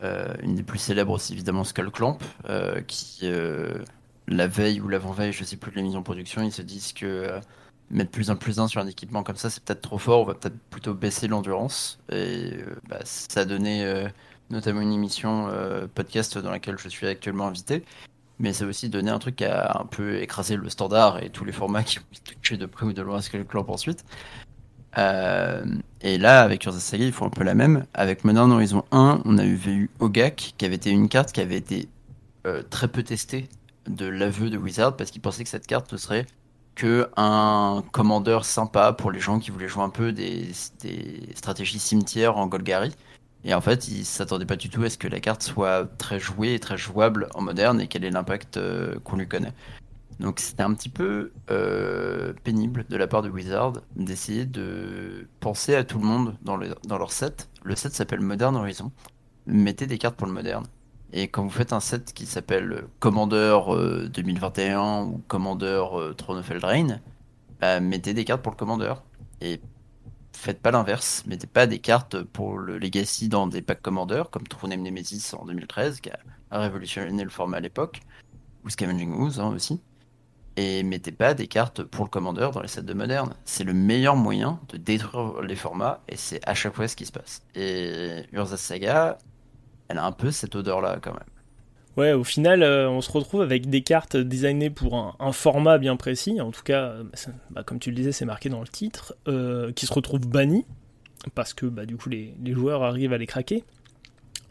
Euh, 0.02 0.34
une 0.42 0.54
des 0.54 0.62
plus 0.62 0.78
célèbres, 0.78 1.18
c'est 1.18 1.32
évidemment 1.32 1.64
Skullclamp, 1.64 2.18
euh, 2.48 2.80
qui, 2.82 3.20
euh, 3.24 3.78
la 4.28 4.46
veille 4.46 4.80
ou 4.80 4.88
l'avant-veille, 4.88 5.32
je 5.32 5.44
sais 5.44 5.56
plus 5.56 5.70
de 5.70 5.76
la 5.76 5.82
mise 5.82 5.96
en 5.96 6.02
production, 6.02 6.42
ils 6.42 6.52
se 6.52 6.62
disent 6.62 6.92
que 6.92 7.40
mettre 7.90 8.10
plus 8.10 8.30
un 8.30 8.36
plus 8.36 8.58
un 8.58 8.68
sur 8.68 8.80
un 8.80 8.86
équipement 8.86 9.22
comme 9.22 9.36
ça, 9.36 9.50
c'est 9.50 9.62
peut-être 9.62 9.82
trop 9.82 9.98
fort, 9.98 10.20
on 10.22 10.24
va 10.24 10.34
peut-être 10.34 10.58
plutôt 10.70 10.94
baisser 10.94 11.28
l'endurance. 11.28 11.98
Et 12.10 12.58
bah, 12.88 13.00
ça 13.04 13.40
a 13.40 13.44
donné 13.44 14.06
notamment 14.50 14.80
une 14.80 14.92
émission 14.92 15.50
podcast 15.94 16.38
dans 16.38 16.50
laquelle 16.50 16.78
je 16.78 16.88
suis 16.88 17.06
actuellement 17.06 17.46
invité. 17.46 17.84
Mais 18.38 18.52
ça 18.52 18.64
a 18.64 18.68
aussi 18.68 18.88
donné 18.88 19.10
un 19.10 19.18
truc 19.18 19.36
qui 19.36 19.44
a 19.44 19.80
un 19.80 19.86
peu 19.86 20.20
écrasé 20.20 20.56
le 20.56 20.68
standard 20.68 21.22
et 21.22 21.30
tous 21.30 21.44
les 21.44 21.52
formats 21.52 21.82
qui 21.82 21.98
ont 21.98 22.02
touché 22.42 22.56
de 22.56 22.66
près 22.66 22.84
ou 22.84 22.92
de 22.92 23.02
loin 23.02 23.20
Skullclamp 23.22 23.66
ensuite. 23.68 24.04
Euh, 24.98 25.64
et 26.00 26.18
là, 26.18 26.42
avec 26.42 26.64
Urza 26.64 26.80
Saga, 26.80 27.04
ils 27.04 27.12
font 27.12 27.26
un 27.26 27.30
peu 27.30 27.44
la 27.44 27.54
même. 27.54 27.86
Avec 27.94 28.24
Modern 28.24 28.50
Horizon 28.52 28.84
1, 28.92 29.22
on 29.24 29.38
a 29.38 29.44
eu 29.44 29.90
Ogak, 30.00 30.54
qui 30.56 30.64
avait 30.64 30.76
été 30.76 30.90
une 30.90 31.08
carte 31.08 31.32
qui 31.32 31.40
avait 31.40 31.56
été 31.56 31.88
euh, 32.46 32.62
très 32.68 32.88
peu 32.88 33.02
testée 33.02 33.48
de 33.86 34.06
l'aveu 34.06 34.50
de 34.50 34.56
Wizard, 34.56 34.96
parce 34.96 35.10
qu'ils 35.10 35.22
pensaient 35.22 35.44
que 35.44 35.50
cette 35.50 35.66
carte 35.66 35.96
serait 35.96 36.26
que 36.76 37.08
un 37.16 37.82
commandeur 37.90 38.44
sympa 38.44 38.92
pour 38.92 39.10
les 39.10 39.18
gens 39.18 39.40
qui 39.40 39.50
voulaient 39.50 39.66
jouer 39.66 39.82
un 39.82 39.90
peu 39.90 40.12
des, 40.12 40.52
stratégies 41.34 41.80
cimetières 41.80 42.36
en 42.36 42.46
Golgari. 42.46 42.94
Et 43.44 43.54
en 43.54 43.60
fait, 43.60 43.88
ils 43.88 44.04
s'attendaient 44.04 44.46
pas 44.46 44.56
du 44.56 44.70
tout 44.70 44.82
à 44.84 44.90
ce 44.90 44.98
que 44.98 45.08
la 45.08 45.20
carte 45.20 45.42
soit 45.42 45.86
très 45.98 46.20
jouée 46.20 46.54
et 46.54 46.60
très 46.60 46.76
jouable 46.76 47.28
en 47.34 47.42
moderne 47.42 47.80
et 47.80 47.88
quel 47.88 48.04
est 48.04 48.10
l'impact 48.10 48.56
euh, 48.56 48.98
qu'on 49.04 49.16
lui 49.16 49.26
connaît. 49.26 49.52
Donc 50.20 50.40
c'était 50.40 50.62
un 50.62 50.74
petit 50.74 50.88
peu 50.88 51.32
euh, 51.50 52.32
pénible 52.44 52.86
de 52.88 52.96
la 52.96 53.06
part 53.06 53.22
de 53.22 53.28
Wizard 53.28 53.74
d'essayer 53.96 54.46
de 54.46 55.28
penser 55.40 55.74
à 55.74 55.84
tout 55.84 55.98
le 55.98 56.06
monde 56.06 56.36
dans, 56.42 56.58
dans 56.86 56.98
leur 56.98 57.12
set. 57.12 57.48
Le 57.64 57.76
set 57.76 57.94
s'appelle 57.94 58.20
Modern 58.20 58.56
Horizon. 58.56 58.90
Mettez 59.46 59.86
des 59.86 59.98
cartes 59.98 60.16
pour 60.16 60.26
le 60.26 60.32
moderne. 60.32 60.66
Et 61.12 61.28
quand 61.28 61.42
vous 61.42 61.50
faites 61.50 61.72
un 61.72 61.80
set 61.80 62.12
qui 62.12 62.26
s'appelle 62.26 62.84
Commander 62.98 63.58
2021 64.12 64.80
euh, 64.80 65.04
ou 65.04 65.22
Commander 65.28 65.82
Throne 66.16 66.38
of 66.38 66.50
Eldraine, 66.50 67.00
bah, 67.60 67.80
mettez 67.80 68.12
des 68.12 68.24
cartes 68.24 68.42
pour 68.42 68.52
le 68.52 68.56
Commander. 68.56 68.94
Et 69.40 69.60
faites 70.32 70.60
pas 70.60 70.70
l'inverse. 70.70 71.24
Mettez 71.26 71.46
pas 71.46 71.66
des 71.66 71.78
cartes 71.78 72.22
pour 72.22 72.58
le 72.58 72.78
Legacy 72.78 73.28
dans 73.28 73.46
des 73.46 73.62
packs 73.62 73.82
Commander, 73.82 74.24
comme 74.30 74.46
True 74.46 74.68
Name 74.68 74.82
Nemesis 74.82 75.34
en 75.34 75.44
2013, 75.44 76.00
qui 76.00 76.10
a 76.10 76.60
révolutionné 76.60 77.24
le 77.24 77.30
format 77.30 77.58
à 77.58 77.60
l'époque, 77.60 78.00
ou 78.64 78.70
Scavenging 78.70 79.12
Ooze 79.12 79.40
hein, 79.40 79.48
aussi. 79.48 79.80
Et 80.56 80.82
mettez 80.82 81.12
pas 81.12 81.34
des 81.34 81.48
cartes 81.48 81.82
pour 81.82 82.04
le 82.04 82.10
Commander 82.10 82.48
dans 82.52 82.62
les 82.62 82.68
sets 82.68 82.82
de 82.82 82.94
moderne. 82.94 83.34
C'est 83.44 83.64
le 83.64 83.74
meilleur 83.74 84.16
moyen 84.16 84.58
de 84.68 84.78
détruire 84.78 85.42
les 85.42 85.56
formats, 85.56 86.00
et 86.08 86.16
c'est 86.16 86.40
à 86.48 86.54
chaque 86.54 86.74
fois 86.74 86.88
ce 86.88 86.96
qui 86.96 87.06
se 87.06 87.12
passe. 87.12 87.42
Et 87.54 88.24
Urza 88.32 88.56
Saga, 88.56 89.18
elle 89.88 89.98
a 89.98 90.04
un 90.04 90.12
peu 90.12 90.30
cette 90.30 90.54
odeur-là 90.56 90.98
quand 91.00 91.12
même. 91.12 91.20
Ouais, 91.96 92.12
au 92.12 92.24
final, 92.24 92.62
euh, 92.62 92.90
on 92.90 93.00
se 93.00 93.10
retrouve 93.10 93.40
avec 93.40 93.70
des 93.70 93.80
cartes 93.80 94.18
designées 94.18 94.68
pour 94.68 95.16
un, 95.18 95.32
format 95.32 95.78
bien 95.78 95.96
précis, 95.96 96.40
en 96.42 96.50
tout 96.50 96.62
cas, 96.62 96.82
euh, 96.82 97.04
bah, 97.50 97.62
comme 97.62 97.78
tu 97.78 97.90
le 97.90 97.96
disais, 97.96 98.12
c'est 98.12 98.26
marqué 98.26 98.50
dans 98.50 98.60
le 98.60 98.68
titre, 98.68 99.14
euh, 99.28 99.72
qui 99.72 99.86
se 99.86 99.94
retrouvent 99.94 100.28
bannis, 100.28 100.66
parce 101.34 101.54
que 101.54 101.64
bah, 101.64 101.86
du 101.86 101.96
coup 101.96 102.10
les, 102.10 102.34
joueurs 102.44 102.82
arrivent 102.82 103.14
à 103.14 103.18
les 103.18 103.26
craquer. 103.26 103.64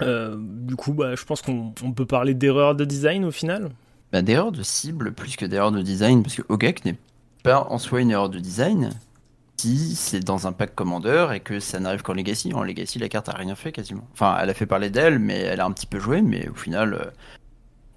du 0.01 0.75
coup, 0.75 0.93
bah, 0.93 1.15
je 1.15 1.23
pense 1.23 1.43
qu'on 1.43 1.71
peut 1.71 2.07
parler 2.07 2.33
d'erreur 2.33 2.73
de 2.73 2.83
design 2.83 3.23
au 3.25 3.31
final. 3.31 3.69
Bah, 4.11 4.23
d'erreur 4.23 4.51
de 4.51 4.63
cible 4.63 5.13
plus 5.13 5.35
que 5.35 5.45
d'erreur 5.45 5.71
de 5.71 5.83
design, 5.83 6.23
parce 6.23 6.35
que 6.35 6.41
Ogek 6.49 6.83
n'est 6.83 6.97
pas 7.43 7.67
en 7.69 7.77
soi 7.77 8.01
une 8.01 8.09
erreur 8.09 8.29
de 8.29 8.39
design, 8.39 8.89
si 9.57 9.95
c'est 9.95 10.19
dans 10.19 10.47
un 10.47 10.51
pack 10.51 10.75
Commander 10.75 11.27
et 11.33 11.39
que 11.39 11.59
ça 11.59 11.79
n'arrive 11.79 12.01
qu'en 12.01 12.13
Legacy. 12.13 12.53
En 12.53 12.63
Legacy, 12.63 12.99
la 12.99 13.09
carte 13.09 13.29
a 13.29 13.33
rien 13.33 13.55
fait 13.55 13.71
quasiment. 13.71 14.07
Enfin, 14.13 14.37
elle 14.41 14.49
a 14.49 14.53
fait 14.53 14.65
parler 14.65 14.89
d'elle, 14.89 15.19
mais 15.19 15.39
elle 15.39 15.61
a 15.61 15.65
un 15.65 15.71
petit 15.71 15.87
peu 15.87 15.99
joué, 15.99 16.21
mais 16.21 16.47
au 16.49 16.55
final, 16.55 17.13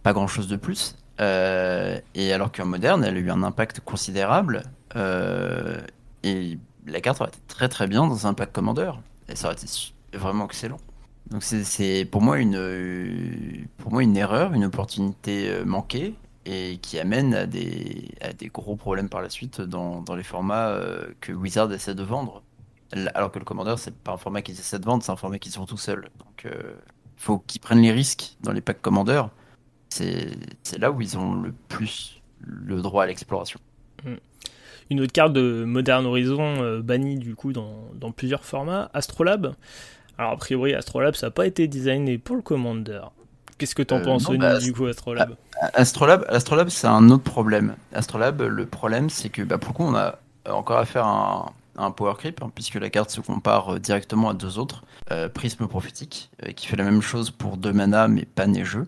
pas 0.03 0.13
grand 0.13 0.27
chose 0.27 0.49
de 0.49 0.57
plus. 0.57 0.97
Euh, 1.21 1.99
et 2.15 2.33
alors 2.33 2.53
qu'en 2.53 2.67
moderne, 2.67 3.05
elle 3.05 3.17
a 3.17 3.21
eu 3.21 3.31
un 3.31 3.43
impact 3.43 3.81
considérable. 3.81 4.63
Euh, 4.97 5.81
et 6.23 6.59
la 6.87 7.01
carte 7.01 7.21
aurait 7.21 7.31
été 7.31 7.41
très 7.49 7.69
très 7.69 7.87
bien 7.87 8.07
dans 8.07 8.27
un 8.27 8.35
pack 8.35 8.53
Commander. 8.53 8.93
Et 9.29 9.37
ça 9.37 9.49
aurait 9.49 9.57
été 9.57 9.67
vraiment 10.15 10.47
excellent. 10.47 10.79
Donc 11.31 11.43
c'est 11.43 12.07
pour 12.11 12.23
moi 12.23 12.39
une 12.39 12.57
erreur, 14.17 14.55
une 14.55 14.65
opportunité 14.65 15.51
euh, 15.51 15.65
manquée 15.65 16.15
et 16.51 16.79
qui 16.79 16.99
amène 16.99 17.35
à 17.35 17.47
des, 17.47 18.11
gros 18.53 18.77
problèmes 18.77 19.09
par 19.09 19.21
la 19.21 19.29
suite 19.29 19.61
dans, 19.61 20.03
les 20.17 20.23
formats 20.23 20.81
que 21.21 21.33
Wizard 21.33 21.73
essaie 21.73 21.95
de 21.95 22.03
vendre. 22.03 22.43
Alors 23.15 23.31
que 23.31 23.39
le 23.39 23.45
Commander, 23.45 23.75
c'est 23.77 23.95
pas 23.95 24.13
un 24.13 24.17
format 24.17 24.41
qu'ils 24.41 24.59
essaient 24.59 24.79
de 24.79 24.85
vendre, 24.85 25.03
c'est 25.03 25.13
un 25.13 25.17
format 25.17 25.39
qu'ils 25.39 25.53
sont 25.53 25.67
tout 25.67 25.77
seuls. 25.77 26.09
Donc 26.19 26.45
il 26.47 26.53
faut 27.17 27.39
qu'ils 27.39 27.61
prennent 27.61 27.83
les 27.83 27.93
risques 27.93 28.37
dans 28.41 28.53
les 28.53 28.63
packs 28.63 28.81
Commander 28.81 29.23
c'est 29.91 30.79
là 30.79 30.91
où 30.91 31.01
ils 31.01 31.17
ont 31.19 31.35
le 31.35 31.53
plus 31.69 32.21
le 32.41 32.81
droit 32.81 33.05
à 33.05 33.07
l'exploration. 33.07 33.59
Hmm. 34.05 34.17
Une 34.91 35.01
autre 35.01 35.13
carte 35.13 35.33
de 35.33 35.65
Modern 35.65 36.07
Horizon 36.07 36.63
euh, 36.63 36.81
bannie 36.81 37.17
du 37.17 37.35
coup 37.35 37.53
dans, 37.53 38.13
plusieurs 38.17 38.45
formats, 38.45 38.91
Astrolab. 38.95 39.55
Alors 40.17 40.33
a 40.33 40.37
priori 40.37 40.75
Astrolab 40.75 41.15
ça 41.15 41.27
n'a 41.27 41.31
pas 41.31 41.47
été 41.47 41.69
designé 41.69 42.19
pour 42.19 42.37
le 42.37 42.43
Commander. 42.43 43.03
Qu'est-ce 43.59 43.75
que 43.75 43.83
t'en 43.83 43.99
euh, 43.99 44.05
penses 44.05 44.31
bah, 44.31 44.59
du 44.59 44.73
coup 44.73 44.87
Astrolab 44.87 45.37
Astrolab, 45.75 46.25
Astrolab 46.29 46.69
c'est 46.69 46.87
un 46.87 47.11
autre 47.11 47.25
problème. 47.25 47.77
Astrolab 47.93 48.41
le 48.43 48.67
problème 48.67 49.11
c'est 49.11 49.29
que 49.29 49.43
bah, 49.43 49.59
pour 49.59 49.73
le 49.73 49.75
coup 49.75 49.85
on 49.85 49.95
a 49.95 50.19
encore 50.49 50.79
affaire 50.79 51.05
à 51.05 51.53
un, 51.77 51.85
un 51.85 51.91
power 51.91 52.15
creep 52.17 52.43
hein, 52.43 52.51
puisque 52.55 52.77
la 52.77 52.89
carte 52.91 53.11
se 53.11 53.21
compare 53.21 53.75
euh, 53.75 53.79
directement 53.79 54.31
à 54.31 54.35
deux 54.35 54.59
autres. 54.59 54.85
Prisme 55.33 55.67
prophétique 55.69 56.31
qui 56.55 56.67
fait 56.67 56.77
la 56.77 56.85
même 56.85 57.01
chose 57.01 57.31
pour 57.31 57.57
deux 57.57 57.73
mana 57.73 58.09
mais 58.09 58.27
pas 58.27 58.47
neigeux. 58.47 58.87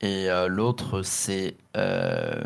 Et 0.00 0.30
euh, 0.30 0.48
l'autre, 0.48 1.02
c'est 1.02 1.56
euh, 1.76 2.42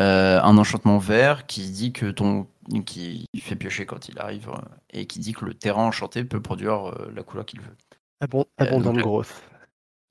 euh, 0.00 0.40
un 0.40 0.58
enchantement 0.58 0.98
vert 0.98 1.46
qui 1.46 1.70
dit 1.70 1.92
que 1.92 2.10
ton. 2.10 2.46
qui 2.86 3.26
fait 3.40 3.56
piocher 3.56 3.86
quand 3.86 4.08
il 4.08 4.18
arrive 4.18 4.50
et 4.92 5.06
qui 5.06 5.20
dit 5.20 5.32
que 5.32 5.44
le 5.44 5.54
terrain 5.54 5.84
enchanté 5.84 6.24
peut 6.24 6.40
produire 6.40 6.92
la 7.14 7.22
couleur 7.22 7.46
qu'il 7.46 7.60
veut. 7.60 7.76
Abond 8.20 8.44
abondante 8.58 8.98
grosse. 8.98 9.32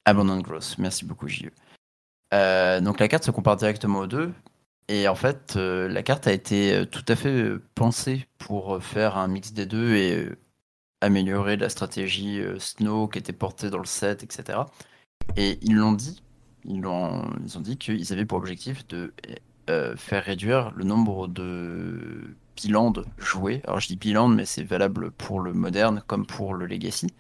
Abondante 0.10 0.42
grosse, 0.42 0.78
merci 0.78 1.06
beaucoup, 1.06 1.28
JE. 1.28 1.50
donc 2.32 3.00
la 3.00 3.08
carte 3.08 3.26
se 3.26 3.32
compare 3.32 3.58
directement 3.58 4.00
aux 4.00 4.08
deux. 4.08 4.34
Et 4.88 5.08
en 5.08 5.16
fait, 5.16 5.56
la 5.56 6.02
carte 6.02 6.26
a 6.26 6.34
été 6.34 6.84
tout 6.92 7.06
à 7.08 7.16
fait 7.16 7.54
pensée 7.76 8.28
pour 8.40 8.82
faire 8.84 9.18
un 9.18 9.28
mix 9.28 9.54
des 9.54 9.68
deux 9.68 9.96
et 9.96 10.30
améliorer 11.02 11.58
la 11.58 11.70
stratégie 11.70 12.42
Snow 12.58 13.08
qui 13.08 13.20
était 13.20 13.34
portée 13.34 13.70
dans 13.70 13.78
le 13.78 13.86
set, 13.86 14.24
etc. 14.24 14.60
Et 15.38 15.60
ils 15.62 15.76
l'ont 15.76 15.94
dit, 15.94 16.24
ils 16.66 16.86
ont, 16.88 17.24
dit 17.60 17.78
qu'ils 17.78 18.12
avaient 18.14 18.26
pour 18.26 18.38
objectif 18.38 18.88
de 18.88 19.14
euh, 19.70 19.96
faire 19.96 20.24
réduire 20.24 20.72
le 20.76 20.84
nombre 20.84 21.28
de 21.28 22.36
bilans 22.56 22.94
joués. 23.18 23.62
Alors 23.66 23.80
je 23.80 23.88
dis 23.88 23.96
bilan, 23.96 24.28
mais 24.28 24.46
c'est 24.46 24.64
valable 24.64 25.12
pour 25.12 25.40
le 25.40 25.54
moderne 25.54 26.04
comme 26.08 26.26
pour 26.26 26.54
le 26.54 26.66
legacy. 26.66 27.14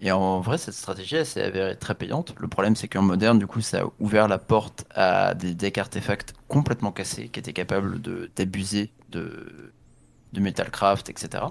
Et 0.00 0.12
en 0.12 0.40
vrai, 0.40 0.58
cette 0.58 0.74
stratégie, 0.74 1.24
s'est 1.24 1.42
avérée 1.42 1.76
très 1.76 1.94
payante. 1.94 2.34
Le 2.38 2.48
problème, 2.48 2.76
c'est 2.76 2.88
qu'en 2.88 3.02
moderne, 3.02 3.38
du 3.38 3.46
coup, 3.46 3.60
ça 3.62 3.82
a 3.82 3.86
ouvert 3.98 4.28
la 4.28 4.38
porte 4.38 4.84
à 4.94 5.34
des 5.34 5.54
decks 5.54 5.78
artefacts 5.78 6.34
complètement 6.48 6.92
cassés, 6.92 7.28
qui 7.28 7.40
étaient 7.40 7.54
capables 7.54 8.00
d'abuser 8.36 8.90
de, 9.10 9.72
de 10.32 10.40
Metalcraft, 10.40 11.08
etc. 11.08 11.44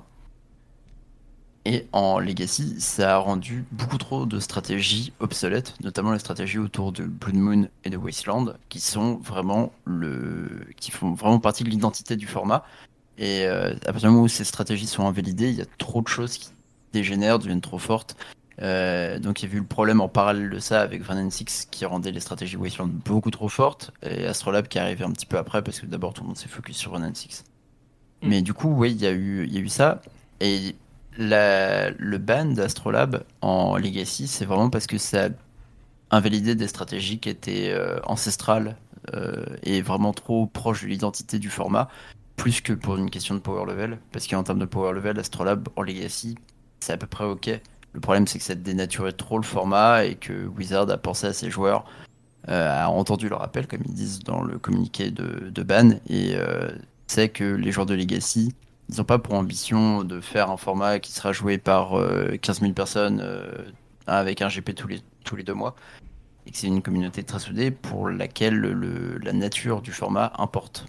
Et 1.67 1.87
en 1.93 2.19
Legacy, 2.19 2.79
ça 2.79 3.15
a 3.15 3.17
rendu 3.17 3.65
beaucoup 3.71 3.97
trop 3.97 4.27
de 4.27 4.39
stratégies 4.39 5.13
obsolètes, 5.19 5.73
notamment 5.83 6.11
les 6.11 6.19
stratégies 6.19 6.59
autour 6.59 6.91
de 6.91 7.05
Blood 7.05 7.35
Moon 7.35 7.67
et 7.83 7.89
de 7.89 7.97
Wasteland, 7.97 8.53
qui 8.69 8.79
sont 8.79 9.15
vraiment 9.15 9.71
le, 9.85 10.67
qui 10.77 10.91
font 10.91 11.13
vraiment 11.13 11.39
partie 11.39 11.63
de 11.63 11.69
l'identité 11.69 12.15
du 12.17 12.27
format. 12.27 12.63
Et 13.17 13.45
euh, 13.47 13.73
à 13.87 13.93
partir 13.93 14.09
du 14.09 14.13
moment 14.13 14.23
où 14.23 14.27
ces 14.27 14.43
stratégies 14.43 14.85
sont 14.85 15.07
invalidées, 15.07 15.49
il 15.49 15.55
y 15.55 15.61
a 15.61 15.65
trop 15.79 16.03
de 16.03 16.07
choses 16.07 16.37
qui 16.37 16.51
dégénèrent, 16.93 17.39
deviennent 17.39 17.61
trop 17.61 17.79
fortes. 17.79 18.15
Euh, 18.61 19.19
donc 19.19 19.43
il 19.43 19.49
y 19.49 19.51
a 19.51 19.55
eu 19.55 19.59
le 19.59 19.65
problème 19.65 19.99
en 19.99 20.07
parallèle 20.07 20.49
de 20.49 20.59
ça 20.59 20.81
avec 20.81 21.01
Van 21.01 21.29
Six 21.29 21.67
qui 21.69 21.85
rendait 21.85 22.11
les 22.11 22.21
stratégies 22.21 22.55
Wasteland 22.55 22.87
beaucoup 22.87 23.31
trop 23.31 23.49
fortes, 23.49 23.91
et 24.01 24.25
Astrolab 24.25 24.67
qui 24.69 24.77
est 24.77 24.81
arrivé 24.81 25.03
un 25.03 25.11
petit 25.11 25.25
peu 25.25 25.37
après 25.37 25.61
parce 25.61 25.81
que 25.81 25.85
d'abord 25.85 26.13
tout 26.13 26.21
le 26.21 26.27
monde 26.27 26.37
s'est 26.37 26.47
focus 26.47 26.77
sur 26.77 26.91
Van 26.91 27.13
Six. 27.13 27.43
Mm. 28.21 28.29
Mais 28.29 28.41
du 28.41 28.53
coup, 28.53 28.69
oui, 28.69 28.91
il 28.91 29.01
y, 29.01 29.07
a 29.07 29.11
eu, 29.11 29.47
y 29.47 29.57
a 29.57 29.59
eu 29.59 29.69
ça. 29.69 30.01
Et 30.39 30.75
le 31.17 32.17
ban 32.17 32.45
d'Astrolab 32.45 33.23
en 33.41 33.77
Legacy, 33.77 34.27
c'est 34.27 34.45
vraiment 34.45 34.69
parce 34.69 34.87
que 34.87 34.97
ça 34.97 35.25
a 35.25 35.29
invalidé 36.11 36.55
des 36.55 36.67
stratégies 36.67 37.19
qui 37.19 37.29
étaient 37.29 37.71
euh, 37.71 37.99
ancestrales 38.03 38.77
euh, 39.13 39.45
et 39.63 39.81
vraiment 39.81 40.13
trop 40.13 40.45
proches 40.45 40.83
de 40.83 40.87
l'identité 40.87 41.39
du 41.39 41.49
format, 41.49 41.89
plus 42.35 42.61
que 42.61 42.73
pour 42.73 42.97
une 42.97 43.09
question 43.09 43.35
de 43.35 43.39
power 43.39 43.65
level. 43.65 43.99
Parce 44.11 44.27
qu'en 44.27 44.43
termes 44.43 44.59
de 44.59 44.65
power 44.65 44.93
level, 44.93 45.19
Astrolab 45.19 45.69
en 45.75 45.81
Legacy, 45.81 46.35
c'est 46.85 46.93
à 46.93 46.97
peu 46.97 47.07
près 47.07 47.25
ok. 47.25 47.49
Le 47.93 47.99
problème, 47.99 48.27
c'est 48.27 48.39
que 48.39 48.45
ça 48.45 48.55
dénaturait 48.55 49.13
trop 49.13 49.37
le 49.37 49.43
format 49.43 50.05
et 50.05 50.15
que 50.15 50.47
Wizard 50.47 50.89
a 50.89 50.97
pensé 50.97 51.27
à 51.27 51.33
ses 51.33 51.49
joueurs, 51.49 51.85
euh, 52.49 52.83
a 52.83 52.89
entendu 52.89 53.29
leur 53.29 53.41
appel, 53.41 53.67
comme 53.67 53.81
ils 53.85 53.93
disent 53.93 54.19
dans 54.19 54.43
le 54.43 54.57
communiqué 54.57 55.11
de, 55.11 55.49
de 55.49 55.63
ban, 55.63 55.91
et 56.09 56.35
sait 57.07 57.29
que 57.29 57.43
les 57.43 57.71
joueurs 57.71 57.85
de 57.85 57.95
Legacy 57.95 58.53
ils 58.89 58.97
n'ont 58.97 59.03
pas 59.03 59.19
pour 59.19 59.33
ambition 59.33 60.03
de 60.03 60.21
faire 60.21 60.51
un 60.51 60.57
format 60.57 60.99
qui 60.99 61.11
sera 61.11 61.31
joué 61.31 61.57
par 61.57 61.91
15 61.91 61.97
euh, 61.99 62.61
000 62.61 62.73
personnes 62.73 63.21
euh, 63.23 63.51
avec 64.07 64.41
un 64.41 64.47
GP 64.47 64.75
tous 64.75 64.87
les, 64.87 65.01
tous 65.23 65.35
les 65.35 65.43
deux 65.43 65.53
mois. 65.53 65.75
Et 66.45 66.51
que 66.51 66.57
c'est 66.57 66.67
une 66.67 66.83
communauté 66.83 67.23
très 67.23 67.39
soudée 67.39 67.71
pour 67.71 68.09
laquelle 68.09 68.55
le, 68.55 69.17
la 69.17 69.33
nature 69.33 69.81
du 69.81 69.91
format 69.91 70.31
importe. 70.37 70.85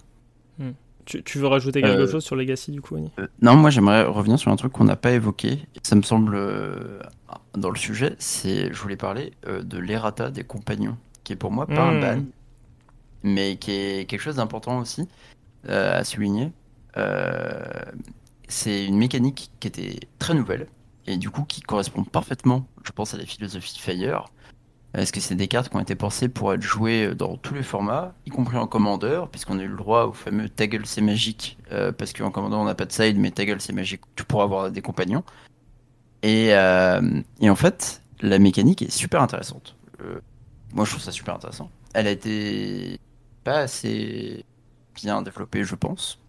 Tu, 1.07 1.39
veux 1.39 1.47
rajouter 1.47 1.81
quelque 1.81 2.01
euh, 2.01 2.11
chose 2.11 2.23
sur 2.23 2.35
Legacy 2.35 2.71
du 2.71 2.81
coup, 2.81 2.97
Non, 3.41 3.55
moi 3.55 3.69
j'aimerais 3.69 4.03
revenir 4.03 4.37
sur 4.37 4.51
un 4.51 4.57
truc 4.57 4.73
qu'on 4.73 4.83
n'a 4.83 4.97
pas 4.97 5.11
évoqué. 5.11 5.59
Ça 5.81 5.95
me 5.95 6.01
semble 6.01 6.37
dans 7.55 7.69
le 7.69 7.77
sujet. 7.77 8.15
C'est, 8.19 8.73
je 8.73 8.79
voulais 8.81 8.97
parler 8.97 9.31
de 9.47 9.77
l'errata 9.77 10.29
des 10.31 10.43
compagnons, 10.43 10.97
qui 11.23 11.33
est 11.33 11.37
pour 11.37 11.51
moi 11.51 11.65
pas 11.65 11.81
un 11.81 11.93
hmm. 11.93 12.01
ban, 12.01 12.23
mais 13.23 13.55
qui 13.55 13.71
est 13.71 14.09
quelque 14.09 14.21
chose 14.21 14.35
d'important 14.35 14.79
aussi 14.79 15.07
à 15.67 16.03
souligner 16.03 16.51
euh, 16.97 17.63
c'est 18.47 18.85
une 18.85 18.97
mécanique 18.97 19.51
qui 19.59 19.67
était 19.67 19.99
très 20.19 20.33
nouvelle 20.33 20.67
et 21.05 21.17
du 21.17 21.29
coup 21.29 21.43
qui 21.43 21.61
correspond 21.61 22.03
parfaitement, 22.03 22.65
je 22.83 22.91
pense, 22.91 23.13
à 23.13 23.17
la 23.17 23.25
philosophie 23.25 23.79
Fire. 23.79 24.25
Est-ce 24.97 25.13
que 25.13 25.19
c'est 25.19 25.35
des 25.35 25.47
cartes 25.47 25.69
qui 25.69 25.75
ont 25.75 25.79
été 25.79 25.93
pensées 25.93 26.27
pour 26.27 26.53
être 26.55 26.63
jouées 26.63 27.13
dans 27.13 27.37
tous 27.37 27.53
les 27.53 27.61
formats, 27.61 28.15
y 28.25 28.31
compris 28.31 28.57
en 28.57 28.65
commandeur, 28.65 29.29
puisqu'on 29.29 29.59
a 29.59 29.61
eu 29.61 29.67
le 29.67 29.77
droit 29.77 30.05
au 30.05 30.11
fameux 30.11 30.49
Taggle 30.49 30.87
c'est 30.87 31.01
magique, 31.01 31.59
euh, 31.71 31.91
parce 31.91 32.13
qu'en 32.13 32.31
commandeur 32.31 32.59
on 32.59 32.65
n'a 32.65 32.73
pas 32.73 32.85
de 32.85 32.91
side, 32.91 33.17
mais 33.19 33.29
Taggle 33.29 33.61
c'est 33.61 33.73
magique, 33.73 34.01
tu 34.15 34.23
pourras 34.23 34.45
avoir 34.45 34.71
des 34.71 34.81
compagnons. 34.81 35.23
Et, 36.23 36.51
euh, 36.53 37.21
en 37.43 37.55
fait, 37.55 38.01
la 38.21 38.39
mécanique 38.39 38.81
est 38.81 38.91
super 38.91 39.21
intéressante. 39.21 39.75
Euh, 40.01 40.19
moi, 40.73 40.83
je 40.83 40.89
trouve 40.89 41.03
ça 41.03 41.11
super 41.11 41.35
intéressant. 41.35 41.69
Elle 41.93 42.07
a 42.07 42.11
été 42.11 42.99
pas 43.43 43.59
assez 43.59 44.43
bien 44.95 45.21
développée, 45.21 45.63
je 45.63 45.75
pense, 45.75 46.19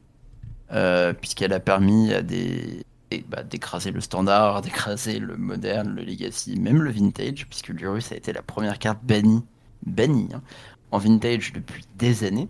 puisqu'elle 1.20 1.54
a 1.54 1.60
permis 1.60 2.12
à 2.12 2.20
des 2.20 2.84
et, 3.10 3.24
bah, 3.28 3.42
d'écraser 3.42 3.90
le 3.90 4.00
standard, 4.00 4.62
d'écraser 4.62 5.18
le 5.18 5.36
moderne, 5.36 5.94
le 5.94 6.02
legacy, 6.02 6.58
même 6.58 6.82
le 6.82 6.90
vintage, 6.90 7.46
puisque 7.48 7.68
l'Urus 7.68 8.12
a 8.12 8.16
été 8.16 8.32
la 8.32 8.42
première 8.42 8.78
carte 8.78 8.98
bannie, 9.02 9.44
bannie 9.86 10.28
hein, 10.34 10.42
en 10.90 10.98
vintage 10.98 11.52
depuis 11.52 11.84
des 11.96 12.24
années. 12.24 12.48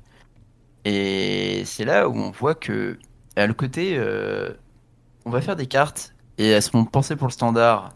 Et 0.84 1.62
c'est 1.64 1.84
là 1.84 2.08
où 2.08 2.16
on 2.16 2.30
voit 2.30 2.54
que 2.54 2.98
à 3.36 3.46
le 3.46 3.54
côté, 3.54 3.96
euh, 3.96 4.52
on 5.24 5.30
va 5.30 5.40
faire 5.40 5.56
des 5.56 5.66
cartes 5.66 6.14
et 6.38 6.48
elles 6.48 6.62
seront 6.62 6.84
pensées 6.84 7.16
pour 7.16 7.28
le 7.28 7.32
standard. 7.32 7.94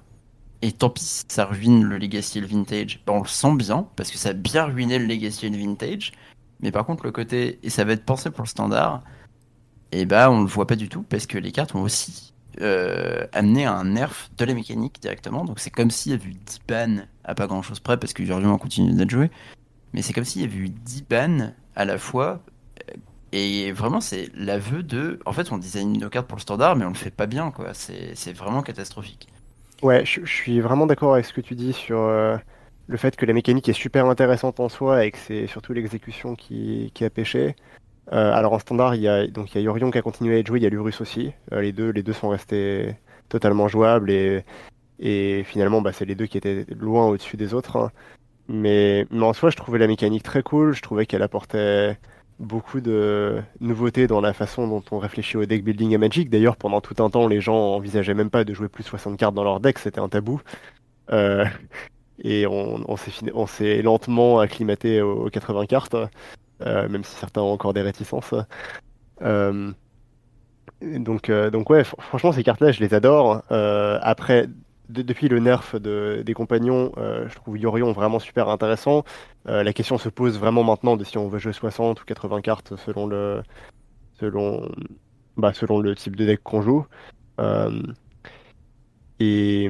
Et 0.62 0.72
tant 0.72 0.90
pis 0.90 1.24
ça 1.28 1.44
ruine 1.44 1.84
le 1.84 1.98
legacy 1.98 2.38
et 2.38 2.40
le 2.40 2.46
vintage, 2.46 3.02
bah, 3.06 3.14
on 3.14 3.22
le 3.22 3.28
sent 3.28 3.54
bien 3.56 3.88
parce 3.96 4.10
que 4.10 4.18
ça 4.18 4.30
a 4.30 4.32
bien 4.32 4.64
ruiné 4.64 4.98
le 4.98 5.06
legacy 5.06 5.46
et 5.46 5.50
le 5.50 5.58
vintage. 5.58 6.12
Mais 6.60 6.70
par 6.70 6.86
contre 6.86 7.04
le 7.04 7.12
côté 7.12 7.58
et 7.62 7.70
ça 7.70 7.84
va 7.84 7.92
être 7.92 8.04
pensé 8.04 8.30
pour 8.30 8.44
le 8.44 8.48
standard, 8.48 9.02
et 9.92 10.06
bah 10.06 10.30
on 10.30 10.40
le 10.42 10.46
voit 10.46 10.66
pas 10.66 10.76
du 10.76 10.88
tout 10.88 11.02
parce 11.02 11.26
que 11.26 11.38
les 11.38 11.52
cartes 11.52 11.74
ont 11.74 11.82
aussi 11.82 12.31
euh, 12.60 13.26
amené 13.32 13.64
un 13.64 13.84
nerf 13.84 14.30
de 14.36 14.44
la 14.44 14.54
mécanique 14.54 15.00
directement. 15.00 15.44
Donc 15.44 15.58
c'est 15.58 15.70
comme 15.70 15.90
s'il 15.90 16.12
y 16.12 16.14
avait 16.14 16.28
eu 16.28 16.34
10 16.34 16.60
bans 16.68 17.04
à 17.24 17.34
pas 17.34 17.46
grand 17.46 17.62
chose 17.62 17.80
près 17.80 17.96
parce 17.96 18.12
que 18.12 18.22
Urion 18.22 18.58
continue 18.58 18.92
d'être 18.92 19.10
joué. 19.10 19.30
Mais 19.92 20.02
c'est 20.02 20.12
comme 20.12 20.24
s'il 20.24 20.42
y 20.42 20.44
avait 20.44 20.56
eu 20.56 20.68
10 20.68 21.04
bans 21.08 21.52
à 21.76 21.84
la 21.84 21.98
fois. 21.98 22.42
Et 23.32 23.72
vraiment, 23.72 24.00
c'est 24.02 24.28
l'aveu 24.34 24.82
de. 24.82 25.18
En 25.24 25.32
fait, 25.32 25.50
on 25.52 25.58
design 25.58 25.98
nos 25.98 26.10
cartes 26.10 26.26
pour 26.26 26.36
le 26.36 26.42
standard, 26.42 26.76
mais 26.76 26.84
on 26.84 26.90
le 26.90 26.94
fait 26.94 27.10
pas 27.10 27.26
bien, 27.26 27.50
quoi. 27.50 27.72
C'est 27.72 28.32
vraiment 28.34 28.62
catastrophique. 28.62 29.28
Ouais, 29.82 30.04
je, 30.04 30.24
suis 30.26 30.60
vraiment 30.60 30.86
d'accord 30.86 31.14
avec 31.14 31.24
ce 31.24 31.32
que 31.32 31.40
tu 31.40 31.54
dis 31.54 31.72
sur 31.72 31.98
euh, 31.98 32.36
le 32.86 32.96
fait 32.98 33.16
que 33.16 33.24
la 33.24 33.32
mécanique 33.32 33.68
est 33.68 33.72
super 33.72 34.06
intéressante 34.06 34.60
en 34.60 34.68
soi 34.68 35.06
et 35.06 35.10
que 35.10 35.18
c'est 35.18 35.46
surtout 35.46 35.72
l'exécution 35.72 36.36
qui 36.36 36.92
a 37.00 37.10
pêché. 37.10 37.56
Euh, 38.10 38.32
alors 38.32 38.52
en 38.52 38.58
standard, 38.58 38.94
il 38.94 39.02
y 39.02 39.08
a 39.08 39.26
donc 39.26 39.52
il 39.52 39.54
y 39.56 39.58
a 39.58 39.60
Yorion 39.62 39.90
qui 39.90 39.98
a 39.98 40.02
continué 40.02 40.36
à 40.36 40.38
être 40.38 40.46
joué, 40.46 40.58
il 40.58 40.62
y 40.62 40.66
a 40.66 40.70
Lurus 40.70 41.00
aussi. 41.00 41.32
Euh, 41.52 41.60
les 41.60 41.72
deux, 41.72 41.90
les 41.90 42.02
deux 42.02 42.12
sont 42.12 42.30
restés 42.30 42.96
totalement 43.28 43.68
jouables 43.68 44.10
et, 44.10 44.44
et 44.98 45.44
finalement, 45.44 45.82
bah, 45.82 45.92
c'est 45.92 46.04
les 46.04 46.14
deux 46.14 46.26
qui 46.26 46.38
étaient 46.38 46.66
loin 46.70 47.06
au-dessus 47.08 47.36
des 47.36 47.54
autres. 47.54 47.76
hein. 47.76 47.90
Mais, 48.48 49.06
en 49.12 49.32
soi, 49.32 49.50
je 49.50 49.56
trouvais 49.56 49.78
la 49.78 49.86
mécanique 49.86 50.22
très 50.22 50.42
cool. 50.42 50.74
Je 50.74 50.82
trouvais 50.82 51.06
qu'elle 51.06 51.22
apportait 51.22 51.98
beaucoup 52.38 52.80
de 52.80 53.42
nouveautés 53.60 54.06
dans 54.06 54.20
la 54.20 54.32
façon 54.32 54.66
dont 54.68 54.82
on 54.90 54.98
réfléchit 54.98 55.36
au 55.36 55.46
deck 55.46 55.64
building 55.64 55.94
à 55.94 55.98
Magic. 55.98 56.30
D'ailleurs, 56.30 56.56
pendant 56.56 56.80
tout 56.80 57.02
un 57.02 57.10
temps, 57.10 57.28
les 57.28 57.40
gens 57.40 57.74
envisageaient 57.74 58.14
même 58.14 58.30
pas 58.30 58.44
de 58.44 58.54
jouer 58.54 58.68
plus 58.68 58.82
de 58.84 58.88
60 58.88 59.18
cartes 59.18 59.34
dans 59.34 59.44
leur 59.44 59.60
deck, 59.60 59.78
c'était 59.78 60.00
un 60.00 60.08
tabou. 60.08 60.40
Euh, 61.12 61.44
et 62.22 62.46
on, 62.46 62.96
s'est 63.46 63.82
lentement 63.82 64.40
acclimaté 64.40 65.02
aux, 65.02 65.26
aux 65.26 65.30
80 65.30 65.66
cartes, 65.66 65.96
même 66.64 67.04
si 67.04 67.14
certains 67.16 67.42
ont 67.42 67.52
encore 67.52 67.74
des 67.74 67.82
réticences. 67.82 68.34
Euh, 69.22 69.72
donc, 70.80 71.30
euh, 71.30 71.50
donc 71.50 71.70
ouais, 71.70 71.82
fr- 71.82 72.00
franchement, 72.00 72.32
ces 72.32 72.42
cartes-là, 72.42 72.72
je 72.72 72.80
les 72.80 72.94
adore. 72.94 73.42
Euh, 73.52 73.98
après, 74.02 74.48
de- 74.88 75.02
depuis 75.02 75.28
le 75.28 75.38
nerf 75.38 75.78
de- 75.80 76.22
des 76.24 76.34
compagnons, 76.34 76.92
euh, 76.98 77.28
je 77.28 77.34
trouve 77.36 77.58
Yorion 77.58 77.92
vraiment 77.92 78.18
super 78.18 78.48
intéressant. 78.48 79.04
Euh, 79.48 79.62
la 79.62 79.72
question 79.72 79.98
se 79.98 80.08
pose 80.08 80.38
vraiment 80.38 80.64
maintenant 80.64 80.96
de 80.96 81.04
si 81.04 81.18
on 81.18 81.28
veut 81.28 81.38
jouer 81.38 81.52
60 81.52 82.02
ou 82.02 82.04
80 82.04 82.40
cartes 82.42 82.76
selon 82.76 83.06
le, 83.06 83.42
selon, 84.20 84.68
bah, 85.36 85.52
selon 85.54 85.80
le 85.80 85.94
type 85.96 86.16
de 86.16 86.26
deck 86.26 86.42
qu'on 86.42 86.62
joue. 86.62 86.86
Euh, 87.40 87.82
et, 89.18 89.68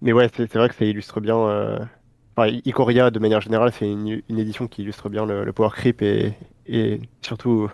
mais 0.00 0.12
ouais, 0.12 0.28
c'est 0.34 0.52
vrai 0.54 0.68
que 0.68 0.74
ça 0.74 0.84
illustre 0.84 1.20
bien. 1.20 1.88
Enfin, 2.36 2.48
Ikoria, 2.64 3.10
de 3.10 3.18
manière 3.18 3.40
générale, 3.40 3.72
c'est 3.72 3.88
une, 3.90 4.20
une 4.28 4.38
édition 4.38 4.66
qui 4.66 4.82
illustre 4.82 5.08
bien 5.08 5.24
le, 5.24 5.44
le 5.44 5.52
power 5.52 5.70
creep 5.72 6.02
et, 6.02 6.34
et 6.66 7.00
surtout 7.22 7.70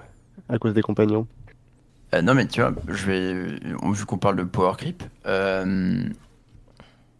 à 0.48 0.58
cause 0.58 0.74
des 0.74 0.82
compagnons. 0.82 1.26
Euh, 2.14 2.22
non, 2.22 2.34
mais 2.34 2.46
tu 2.46 2.60
vois, 2.60 2.72
je 2.88 3.06
vais, 3.06 3.34
vu 3.34 4.04
qu'on 4.06 4.18
parle 4.18 4.34
de 4.36 4.42
Power 4.42 4.72
Creep, 4.76 5.04
euh, 5.26 6.02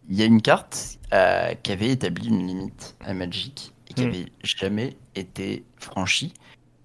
il 0.09 0.15
y 0.19 0.21
a 0.21 0.25
une 0.25 0.41
carte 0.41 0.97
euh, 1.13 1.53
qui 1.63 1.71
avait 1.71 1.87
établi 1.89 2.27
une 2.27 2.45
limite 2.45 2.97
à 2.99 3.13
Magic 3.13 3.73
et 3.89 3.93
qui 3.93 4.03
Hmm. 4.03 4.09
avait 4.09 4.25
jamais 4.43 4.97
été 5.15 5.63
franchie, 5.77 6.33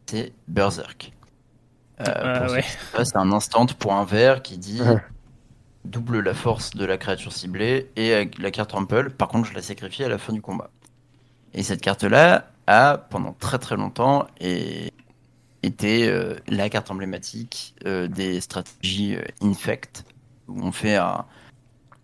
c'est 0.07 0.33
Berserk. 0.47 1.13
Euh, 2.01 2.05
Ah, 2.07 2.53
ouais. 2.53 2.63
c'est 3.05 3.17
un 3.17 3.33
instant 3.33 3.67
pour 3.67 3.93
un 3.95 4.05
vert 4.05 4.41
qui 4.43 4.57
dit 4.57 4.81
Ouais. 4.83 4.99
double 5.91 6.21
la 6.21 6.35
force 6.35 6.71
de 6.71 6.85
la 6.85 6.99
créature 6.99 7.33
ciblée 7.33 7.91
et 7.97 8.15
avec 8.15 8.39
la 8.39 8.51
carte 8.51 8.71
Trample, 8.71 9.11
par 9.11 9.29
contre, 9.29 9.49
je 9.49 9.55
la 9.55 9.63
sacrifie 9.63 10.05
à 10.05 10.09
la 10.09 10.19
fin 10.19 10.33
du 10.33 10.43
combat. 10.43 10.71
Et 11.55 11.63
cette 11.63 11.81
carte-là 11.81 12.51
a, 12.67 12.99
pendant 13.11 13.33
très 13.33 13.59
très 13.59 13.77
longtemps, 13.77 14.27
et 14.41 14.93
euh, 15.85 16.37
la 16.49 16.69
carte 16.69 16.91
emblématique 16.91 17.75
euh, 17.87 18.09
des 18.09 18.41
stratégies 18.41 19.17
euh, 19.17 19.23
Infect, 19.43 20.05
où 20.49 20.61
on 20.63 20.73
fait 20.73 20.97
un, 20.97 21.25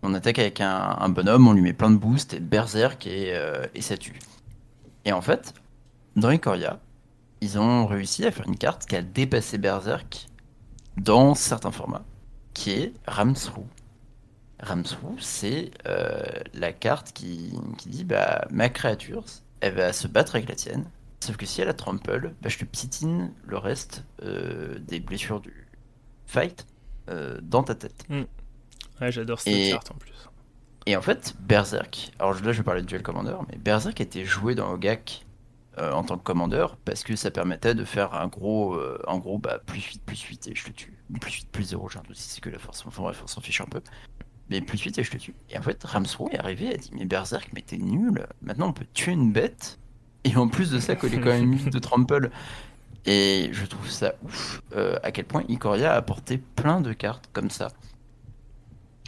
on 0.03 0.13
attaque 0.13 0.37
avec 0.37 0.59
un, 0.59 1.09
bonhomme, 1.09 1.47
on 1.47 1.53
lui 1.53 1.61
met 1.61 1.73
plein 1.73 1.89
de 1.89 1.95
boosts 1.95 2.33
et 2.33 2.39
berserk 2.41 3.07
et, 3.07 3.33
euh, 3.33 3.65
et 3.73 3.81
ça 3.81 3.97
tue. 3.97 4.19
Et 5.05 5.13
en 5.13 5.21
fait, 5.21 5.53
dans 6.17 6.29
Ikoria, 6.29 6.79
ils 7.39 7.57
ont 7.57 7.87
réussi 7.87 8.25
à 8.25 8.31
faire 8.31 8.47
une 8.47 8.57
carte 8.57 8.85
qui 8.85 8.97
a 8.97 9.01
dépassé 9.01 9.57
berserk 9.57 10.27
dans 10.97 11.35
certains 11.35 11.71
formats, 11.71 12.03
qui 12.53 12.71
est 12.71 12.93
Ramsrou. 13.07 13.67
Ramsrou, 14.61 15.17
c'est 15.19 15.71
euh, 15.87 16.21
la 16.53 16.71
carte 16.71 17.11
qui, 17.13 17.53
qui 17.77 17.89
dit 17.89 18.03
bah 18.05 18.45
ma 18.51 18.69
créature, 18.69 19.25
elle 19.61 19.75
va 19.75 19.93
se 19.93 20.07
battre 20.07 20.35
avec 20.35 20.47
la 20.49 20.55
tienne, 20.55 20.85
Sauf 21.19 21.37
que 21.37 21.45
si 21.45 21.61
elle 21.61 21.69
a 21.69 21.73
trample, 21.73 22.33
bah, 22.41 22.49
je 22.49 22.57
te 22.57 22.65
pitine 22.65 23.31
le 23.45 23.57
reste 23.57 24.03
euh, 24.23 24.77
des 24.79 24.99
blessures 24.99 25.39
du 25.39 25.67
fight 26.25 26.67
euh, 27.09 27.39
dans 27.41 27.63
ta 27.63 27.75
tête. 27.75 28.05
Ouais, 28.09 29.09
j'adore 29.09 29.39
cette 29.39 29.53
Et- 29.53 29.69
carte 29.71 29.89
en 29.91 29.95
plus. 29.95 30.11
Et 30.85 30.97
en 30.97 31.01
fait, 31.01 31.33
Berserk, 31.39 32.11
alors 32.19 32.33
là 32.33 32.51
je 32.51 32.57
vais 32.57 32.63
parler 32.63 32.81
de 32.81 32.87
Duel 32.87 33.01
Commander, 33.03 33.35
mais 33.49 33.57
Berserk 33.57 34.01
était 34.01 34.25
joué 34.25 34.53
dans 34.53 34.69
Ogak 34.73 35.25
euh, 35.79 35.91
en 35.91 36.03
tant 36.03 36.19
que 36.19 36.23
commandeur 36.23 36.77
parce 36.85 37.03
que 37.03 37.15
ça 37.15 37.31
permettait 37.31 37.73
de 37.73 37.83
faire 37.83 38.13
un 38.13 38.27
gros, 38.27 38.75
euh, 38.75 39.01
en 39.07 39.17
gros, 39.17 39.39
bah, 39.39 39.59
plus 39.65 39.81
8, 39.81 40.03
plus 40.05 40.21
8 40.21 40.47
et 40.49 40.55
je 40.55 40.65
te 40.65 40.71
tue. 40.71 40.93
Plus 41.19 41.31
8, 41.31 41.49
plus 41.51 41.63
0, 41.63 41.89
j'ai 41.89 41.97
un 41.97 42.03
doute 42.03 42.15
si 42.15 42.29
c'est 42.29 42.41
que 42.41 42.51
la 42.51 42.59
force. 42.59 42.83
Enfin 42.85 43.01
bref, 43.01 43.21
on 43.23 43.27
s'en 43.27 43.41
fiche 43.41 43.59
un 43.59 43.65
peu. 43.65 43.81
Mais 44.51 44.61
plus 44.61 44.79
8 44.79 44.99
et 44.99 45.03
je 45.03 45.09
te 45.09 45.17
tue. 45.17 45.33
Et 45.49 45.57
en 45.57 45.63
fait, 45.63 45.83
Ramsro 45.83 46.29
est 46.29 46.37
arrivé 46.37 46.71
a 46.71 46.77
dit 46.77 46.91
Mais 46.93 47.05
Berserk, 47.05 47.49
mais 47.53 47.61
t'es 47.61 47.77
nul. 47.77 48.27
Maintenant 48.43 48.67
on 48.67 48.73
peut 48.73 48.85
tuer 48.93 49.13
une 49.13 49.31
bête. 49.31 49.79
Et 50.25 50.35
en 50.37 50.47
plus 50.47 50.69
de 50.69 50.79
ça, 50.79 50.95
coller 50.95 51.17
quand 51.17 51.31
même 51.31 51.51
8 51.51 51.69
de 51.71 51.79
trample. 51.79 52.29
Et 53.07 53.49
je 53.51 53.65
trouve 53.65 53.89
ça 53.89 54.13
ouf 54.23 54.61
euh, 54.75 54.97
à 55.01 55.11
quel 55.11 55.25
point 55.25 55.43
Ikoria 55.49 55.93
a 55.93 55.97
apporté 55.97 56.37
plein 56.37 56.81
de 56.81 56.93
cartes 56.93 57.29
comme 57.33 57.49
ça. 57.49 57.69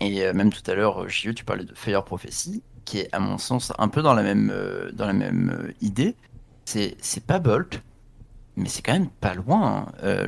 Et 0.02 0.34
même 0.34 0.52
tout 0.52 0.70
à 0.70 0.74
l'heure, 0.74 1.04
euh, 1.04 1.08
JE, 1.08 1.30
tu 1.30 1.46
parlais 1.46 1.64
de 1.64 1.76
Fire 1.76 2.04
Prophecy, 2.04 2.64
qui 2.86 3.00
est 3.00 3.10
à 3.14 3.20
mon 3.20 3.38
sens 3.38 3.72
un 3.78 3.88
peu 3.88 4.02
dans 4.02 4.16
la 4.16 4.24
même, 4.24 4.52
dans 4.94 5.06
la 5.06 5.14
même 5.14 5.72
idée. 5.80 6.16
C'est, 6.66 7.26
pas 7.26 7.40
Bolt, 7.40 7.82
mais 8.56 8.68
c'est 8.70 8.82
quand 8.82 8.94
même 8.94 9.10
pas 9.10 9.34
loin. 9.34 9.88
hein. 9.88 9.92
Euh, 10.04 10.26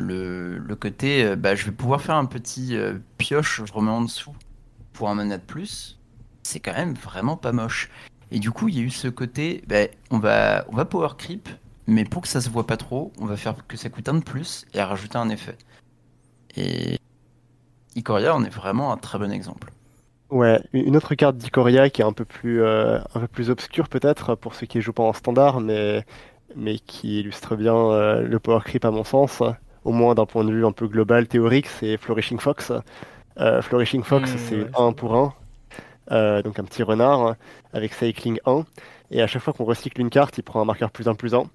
le, 0.60 0.76
côté, 0.76 1.24
euh, 1.24 1.36
bah, 1.36 1.56
je 1.56 1.66
vais 1.66 1.72
pouvoir 1.72 2.02
faire 2.02 2.16
un 2.16 2.26
petit 2.26 2.76
euh, 2.76 3.00
pioche, 3.18 3.62
je 3.66 3.74
remets 3.74 3.92
en 3.92 4.02
dessous 4.02 4.36
pour 4.94 5.10
un 5.10 5.16
mana 5.16 5.38
de 5.38 5.44
plus, 5.44 6.00
c'est 6.44 6.60
quand 6.60 6.74
même 6.74 6.94
vraiment 6.96 7.38
pas 7.38 7.52
moche. 7.52 7.90
Et 8.32 8.40
du 8.40 8.52
coup, 8.52 8.68
il 8.70 8.78
y 8.78 8.80
a 8.80 8.84
eu 8.84 8.90
ce 8.90 9.08
côté, 9.08 9.64
bah, 9.68 9.88
on, 10.12 10.20
va, 10.20 10.66
on 10.70 10.76
va 10.76 10.86
power 10.86 11.10
creep, 11.18 11.50
mais 11.88 12.04
pour 12.06 12.22
que 12.24 12.28
ça 12.28 12.42
se 12.42 12.50
voit 12.50 12.68
pas 12.68 12.78
trop, 12.78 13.14
on 13.20 13.26
va 13.26 13.38
faire 13.38 13.56
que 13.68 13.78
ça 13.78 13.90
coûte 13.90 14.10
un 14.10 14.16
de 14.16 14.24
plus 14.24 14.66
et 14.74 14.82
rajouter 14.82 15.18
un 15.18 15.30
effet. 15.30 15.58
Et 16.56 16.98
Ikoria 17.96 18.36
en 18.36 18.44
est 18.44 18.50
vraiment 18.50 18.92
un 18.94 18.98
très 18.98 19.20
bon 19.20 19.32
exemple. 19.32 19.72
Ouais, 20.30 20.62
une 20.74 20.98
autre 20.98 21.16
carte 21.16 21.38
d'Ikoria 21.38 21.90
qui 21.90 22.02
est 22.02 22.06
un 22.06 22.12
peu 22.12 22.26
plus, 22.26 22.62
euh, 22.62 23.00
un 23.16 23.20
peu 23.22 23.28
plus 23.28 23.50
obscure 23.50 23.88
peut-être 23.88 24.36
pour 24.36 24.56
ceux 24.56 24.66
qui 24.68 24.82
jouent 24.82 24.92
pas 24.92 25.04
en 25.04 25.14
standard, 25.14 25.62
mais, 25.62 26.06
mais 26.56 26.80
qui 26.80 27.22
illustre 27.22 27.56
bien 27.56 27.76
euh, 27.76 28.22
le 28.24 28.40
power 28.40 28.60
creep 28.66 28.84
à 28.84 28.92
mon 28.92 29.06
sens, 29.06 29.42
au 29.86 29.92
moins 29.94 30.16
d'un 30.16 30.26
point 30.26 30.44
de 30.44 30.52
vue 30.52 30.66
un 30.66 30.74
peu 30.74 30.88
global, 30.88 31.28
théorique, 31.28 31.68
c'est 31.68 31.98
Flourishing 31.98 32.40
Fox. 32.40 32.74
Euh, 33.40 33.62
Flourishing 33.62 34.04
Fox, 34.04 34.34
Hmm, 34.34 34.38
c'est 34.38 34.64
ouais, 34.64 34.70
1 34.74 34.92
pour 34.94 35.16
1, 35.16 35.34
euh, 36.12 36.42
donc 36.44 36.60
un 36.60 36.64
petit 36.66 36.84
renard 36.84 37.36
avec 37.74 37.94
Cycling 37.94 38.40
1, 38.46 38.66
et 39.12 39.22
à 39.22 39.28
chaque 39.28 39.42
fois 39.44 39.54
qu'on 39.54 39.66
recycle 39.66 40.02
une 40.02 40.10
carte, 40.10 40.38
il 40.38 40.44
prend 40.44 40.62
un 40.62 40.66
marqueur 40.66 40.92
plus 40.92 41.08
1 41.08 41.16
plus 41.16 41.36
1. 41.36 41.50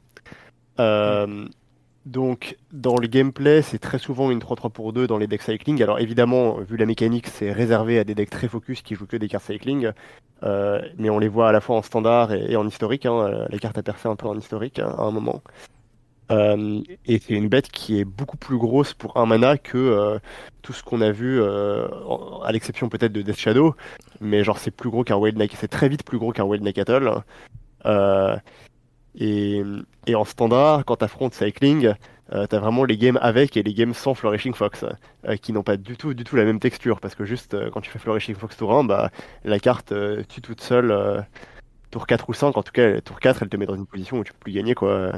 Euh, 0.80 1.48
donc, 2.04 2.56
dans 2.72 2.96
le 2.96 3.06
gameplay, 3.06 3.62
c'est 3.62 3.78
très 3.78 3.98
souvent 3.98 4.30
une 4.32 4.40
3-3 4.40 4.70
pour 4.70 4.92
2 4.92 5.06
dans 5.06 5.18
les 5.18 5.28
decks 5.28 5.42
cycling. 5.42 5.80
Alors, 5.82 6.00
évidemment, 6.00 6.56
vu 6.56 6.76
la 6.76 6.86
mécanique, 6.86 7.28
c'est 7.28 7.52
réservé 7.52 7.98
à 7.98 8.04
des 8.04 8.14
decks 8.16 8.30
très 8.30 8.48
focus 8.48 8.82
qui 8.82 8.96
jouent 8.96 9.06
que 9.06 9.16
des 9.16 9.28
cartes 9.28 9.44
cycling. 9.44 9.92
Euh, 10.42 10.82
mais 10.98 11.10
on 11.10 11.20
les 11.20 11.28
voit 11.28 11.48
à 11.48 11.52
la 11.52 11.60
fois 11.60 11.76
en 11.76 11.82
standard 11.82 12.32
et, 12.32 12.56
en 12.56 12.66
historique. 12.66 13.06
hein. 13.06 13.14
Euh, 13.14 13.46
La 13.50 13.58
carte 13.58 13.78
a 13.78 13.84
percé 13.84 14.08
un 14.08 14.16
peu 14.16 14.26
en 14.26 14.36
historique 14.36 14.80
hein, 14.80 14.92
à 14.98 15.02
un 15.02 15.12
moment. 15.12 15.42
Euh, 16.32 16.80
et 17.06 17.18
c'est 17.20 17.34
une 17.34 17.48
bête 17.48 17.68
qui 17.68 18.00
est 18.00 18.04
beaucoup 18.04 18.36
plus 18.36 18.58
grosse 18.58 18.94
pour 18.94 19.16
un 19.16 19.26
mana 19.26 19.58
que 19.58 20.18
tout 20.62 20.72
ce 20.72 20.82
qu'on 20.82 21.02
a 21.02 21.12
vu, 21.12 21.40
à 21.42 22.50
l'exception 22.50 22.88
peut-être 22.88 23.12
de 23.12 23.22
Death 23.22 23.38
Shadow. 23.38 23.76
Mais 24.20 24.42
genre, 24.42 24.58
c'est 24.58 24.70
plus 24.72 24.90
gros 24.90 25.04
qu'un 25.04 25.16
Wild 25.16 25.36
Knight. 25.38 25.52
C'est 25.56 25.68
très 25.68 25.88
vite 25.88 26.04
plus 26.04 26.18
gros 26.18 26.32
qu'un 26.32 26.44
Wild 26.44 26.64
Nakatel. 26.64 27.22
Et, 29.18 29.62
en 30.14 30.24
standard, 30.24 30.84
quand 30.84 30.96
tu 30.96 31.06
Cycling, 31.32 31.94
euh, 32.32 32.46
t'as 32.46 32.58
vraiment 32.58 32.84
les 32.84 32.96
games 32.96 33.18
avec 33.20 33.56
et 33.56 33.62
les 33.62 33.74
games 33.74 33.94
sans 33.94 34.14
Flourishing 34.14 34.54
Fox, 34.54 34.84
qui 35.42 35.52
n'ont 35.52 35.62
pas 35.62 35.76
du 35.76 35.96
tout, 35.96 36.14
du 36.14 36.24
tout 36.24 36.36
la 36.36 36.44
même 36.44 36.60
texture. 36.60 37.00
Parce 37.00 37.14
que 37.14 37.24
juste 37.24 37.56
quand 37.70 37.80
tu 37.80 37.90
fais 37.90 37.98
Flourishing 37.98 38.34
Fox 38.34 38.56
tour 38.56 38.74
1, 38.74 38.84
bah, 38.84 39.10
la 39.44 39.58
carte 39.58 39.92
tue 40.28 40.40
toute 40.40 40.60
seule 40.60 41.24
tour 41.92 42.06
4 42.06 42.28
ou 42.28 42.32
5, 42.32 42.56
en 42.56 42.62
tout 42.62 42.72
cas, 42.72 43.00
tour 43.00 43.20
4, 43.20 43.42
elle 43.42 43.48
te 43.48 43.56
met 43.56 43.66
dans 43.66 43.76
une 43.76 43.86
position 43.86 44.18
où 44.18 44.24
tu 44.24 44.32
peux 44.32 44.38
plus 44.40 44.52
gagner, 44.52 44.74
quoi. 44.74 45.12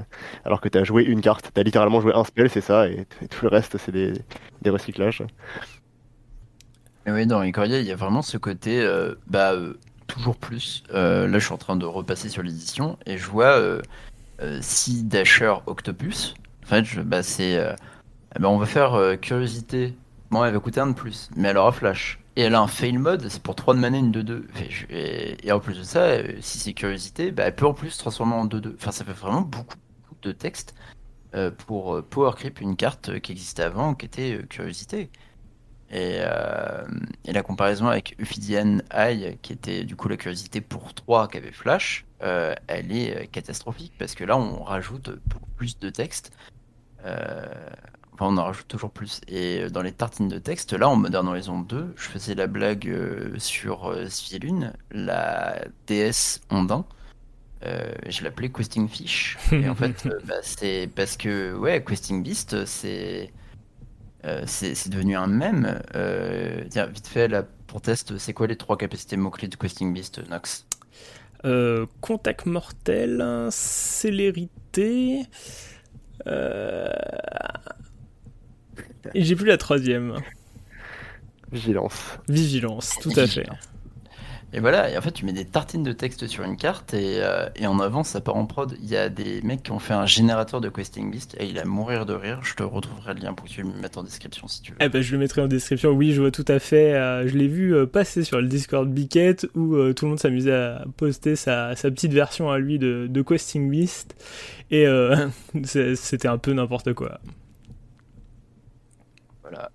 Alors 0.44 0.60
que 0.60 0.68
tu 0.68 0.76
as 0.76 0.84
joué 0.84 1.04
une 1.04 1.22
carte. 1.22 1.50
Tu 1.54 1.58
as 1.58 1.62
littéralement 1.62 2.02
joué 2.02 2.12
un 2.12 2.24
spell, 2.24 2.50
c'est 2.50 2.60
ça, 2.60 2.88
et, 2.88 3.06
tout 3.30 3.44
le 3.44 3.48
reste, 3.48 3.78
c'est 3.78 3.92
des, 3.92 4.70
recyclages. 4.70 5.22
Et 7.06 7.12
oui, 7.12 7.26
dans 7.26 7.42
Ikoria, 7.42 7.80
il 7.80 7.86
y 7.86 7.92
a 7.92 7.96
vraiment 7.96 8.22
ce 8.22 8.36
côté, 8.36 8.80
euh, 8.80 9.14
bah, 9.26 9.52
euh, 9.52 9.74
toujours 10.14 10.36
plus. 10.36 10.82
Euh, 10.92 11.26
là, 11.26 11.38
je 11.38 11.44
suis 11.44 11.54
en 11.54 11.58
train 11.58 11.76
de 11.76 11.86
repasser 11.86 12.28
sur 12.28 12.42
l'édition, 12.42 12.98
et 13.06 13.18
je 13.18 13.26
vois 13.26 13.60
si 14.60 15.04
Dasher 15.04 15.54
Octopus. 15.66 16.34
En 16.64 16.66
fait, 16.66 16.84
je, 16.84 17.00
bah, 17.00 17.22
c'est. 17.22 17.54
Eh 18.36 18.38
ben, 18.40 18.48
on 18.48 18.58
va 18.58 18.66
faire 18.66 19.18
curiosité. 19.20 19.94
Bon, 20.30 20.44
elle 20.44 20.52
va 20.52 20.60
coûter 20.60 20.80
un 20.80 20.88
de 20.88 20.94
plus, 20.94 21.30
mais 21.36 21.48
elle 21.48 21.58
aura 21.58 21.72
flash. 21.72 22.18
Et 22.36 22.42
elle 22.42 22.54
a 22.54 22.60
un 22.60 22.66
fail 22.66 22.98
mode, 22.98 23.28
c'est 23.28 23.42
pour 23.42 23.54
3 23.54 23.74
de 23.74 23.78
mana, 23.78 23.98
une 23.98 24.10
2-2. 24.10 24.42
Et, 24.90 25.52
en 25.52 25.60
plus 25.60 25.78
de 25.78 25.84
ça, 25.84 26.00
euh, 26.00 26.32
si 26.40 26.58
c'est 26.58 26.72
curiosité, 26.72 27.30
bah, 27.30 27.44
elle 27.44 27.54
peut 27.54 27.66
en 27.66 27.74
plus 27.74 27.90
se 27.90 27.98
transformer 27.98 28.34
en 28.34 28.46
2-2. 28.46 28.74
Enfin, 28.74 28.90
ça 28.90 29.04
fait 29.04 29.12
vraiment 29.12 29.42
beaucoup, 29.42 29.76
de 30.22 30.32
texte 30.32 30.74
euh, 31.34 31.50
pour 31.50 31.96
euh, 31.96 32.02
Power 32.02 32.32
Creep, 32.34 32.60
une 32.60 32.76
carte 32.76 33.20
qui 33.20 33.32
existait 33.32 33.62
avant, 33.62 33.94
qui 33.94 34.06
était 34.06 34.40
curiosité. 34.48 35.10
Et, 35.90 36.18
la 37.26 37.42
comparaison 37.42 37.88
avec 37.88 38.16
Ophidian 38.20 38.78
Eye, 38.92 39.38
qui 39.42 39.52
était 39.52 39.84
du 39.84 39.96
coup 39.96 40.08
la 40.08 40.16
curiosité 40.16 40.60
pour 40.60 40.94
3 40.94 41.28
qui 41.28 41.38
avait 41.38 41.52
Flash, 41.52 42.04
elle 42.20 42.92
est 42.92 43.28
catastrophique 43.30 43.92
parce 43.98 44.14
que 44.14 44.24
là 44.24 44.36
on 44.36 44.62
rajoute 44.62 45.10
beaucoup 45.26 45.50
plus 45.56 45.78
de 45.78 45.90
texte 45.90 46.32
on 48.20 48.36
en 48.38 48.44
rajoute 48.44 48.68
toujours 48.68 48.90
plus. 48.90 49.20
Et 49.28 49.62
euh, 49.62 49.70
dans 49.70 49.82
les 49.82 49.92
tartines 49.92 50.28
de 50.28 50.38
texte, 50.38 50.72
là, 50.72 50.88
en 50.88 50.96
Modern 50.96 51.26
Horizon 51.28 51.60
2, 51.60 51.94
je 51.96 52.02
faisais 52.02 52.34
la 52.34 52.46
blague 52.46 52.88
euh, 52.88 53.34
sur 53.38 53.90
euh, 53.90 54.06
la 54.90 55.64
déesse 55.86 56.40
Ondin. 56.50 56.84
Euh, 57.64 57.94
je 58.08 58.22
l'appelais 58.24 58.50
Questing 58.50 58.88
Fish. 58.88 59.38
Et 59.52 59.68
en 59.68 59.74
fait, 59.74 60.08
bah, 60.26 60.34
c'est 60.42 60.88
parce 60.94 61.16
que, 61.16 61.54
ouais, 61.54 61.82
Questing 61.82 62.22
Beast, 62.22 62.64
c'est. 62.66 63.32
C'est 64.46 64.88
devenu 64.88 65.16
un 65.16 65.26
mème. 65.26 65.80
tiens, 66.70 66.86
vite 66.86 67.06
fait, 67.06 67.28
là, 67.28 67.44
pour 67.66 67.80
test, 67.80 68.18
c'est 68.18 68.32
quoi 68.32 68.46
les 68.46 68.56
trois 68.56 68.76
capacités 68.76 69.16
mots-clés 69.16 69.48
de 69.48 69.56
Questing 69.56 69.92
Beast, 69.92 70.20
Nox? 70.28 70.66
Contact 72.00 72.46
mortel, 72.46 73.48
célérité. 73.50 75.26
Euh, 76.26 76.88
et 79.14 79.22
j'ai 79.22 79.36
plus 79.36 79.46
la 79.46 79.56
troisième. 79.56 80.16
Vigilance. 81.52 82.18
Vigilance, 82.28 82.94
tout 83.00 83.12
à 83.16 83.26
fait. 83.26 83.46
Et 84.54 84.60
voilà, 84.60 84.88
et 84.88 84.96
en 84.96 85.00
fait, 85.00 85.10
tu 85.10 85.24
mets 85.24 85.32
des 85.32 85.44
tartines 85.44 85.82
de 85.82 85.90
texte 85.90 86.28
sur 86.28 86.44
une 86.44 86.56
carte 86.56 86.94
et, 86.94 87.16
euh, 87.18 87.48
et 87.56 87.66
en 87.66 87.80
avance, 87.80 88.10
ça 88.10 88.20
part 88.20 88.36
en 88.36 88.46
prod. 88.46 88.76
Il 88.80 88.88
y 88.88 88.96
a 88.96 89.08
des 89.08 89.42
mecs 89.42 89.64
qui 89.64 89.72
ont 89.72 89.80
fait 89.80 89.94
un 89.94 90.06
générateur 90.06 90.60
de 90.60 90.68
Questing 90.68 91.10
Beast 91.10 91.36
et 91.40 91.46
il 91.46 91.58
a 91.58 91.64
mourir 91.64 92.06
de 92.06 92.14
rire. 92.14 92.38
Je 92.44 92.54
te 92.54 92.62
retrouverai 92.62 93.14
le 93.14 93.20
lien 93.20 93.34
pour 93.34 93.46
que 93.46 93.50
tu 93.50 93.62
le 93.62 93.68
mettes 93.68 93.98
en 93.98 94.04
description 94.04 94.46
si 94.46 94.62
tu 94.62 94.70
veux. 94.70 94.78
Eh 94.80 94.88
ben, 94.88 95.02
je 95.02 95.10
le 95.10 95.18
mettrai 95.18 95.42
en 95.42 95.48
description. 95.48 95.90
Oui, 95.90 96.12
je 96.12 96.20
vois 96.20 96.30
tout 96.30 96.44
à 96.46 96.60
fait. 96.60 96.94
Euh, 96.94 97.26
je 97.26 97.36
l'ai 97.36 97.48
vu 97.48 97.74
euh, 97.74 97.84
passer 97.84 98.22
sur 98.22 98.40
le 98.40 98.46
Discord 98.46 98.88
Biquette 98.88 99.44
où 99.56 99.76
tout 99.92 100.04
le 100.04 100.10
monde 100.10 100.20
s'amusait 100.20 100.54
à 100.54 100.84
poster 100.96 101.34
sa, 101.34 101.74
sa, 101.74 101.90
petite 101.90 102.12
version 102.12 102.48
à 102.48 102.58
lui 102.58 102.78
de, 102.78 103.08
de 103.10 103.22
Questing 103.22 103.68
Beast 103.68 104.14
et 104.70 104.86
c'était 105.64 106.28
un 106.28 106.38
peu 106.38 106.52
n'importe 106.52 106.92
quoi. 106.92 107.18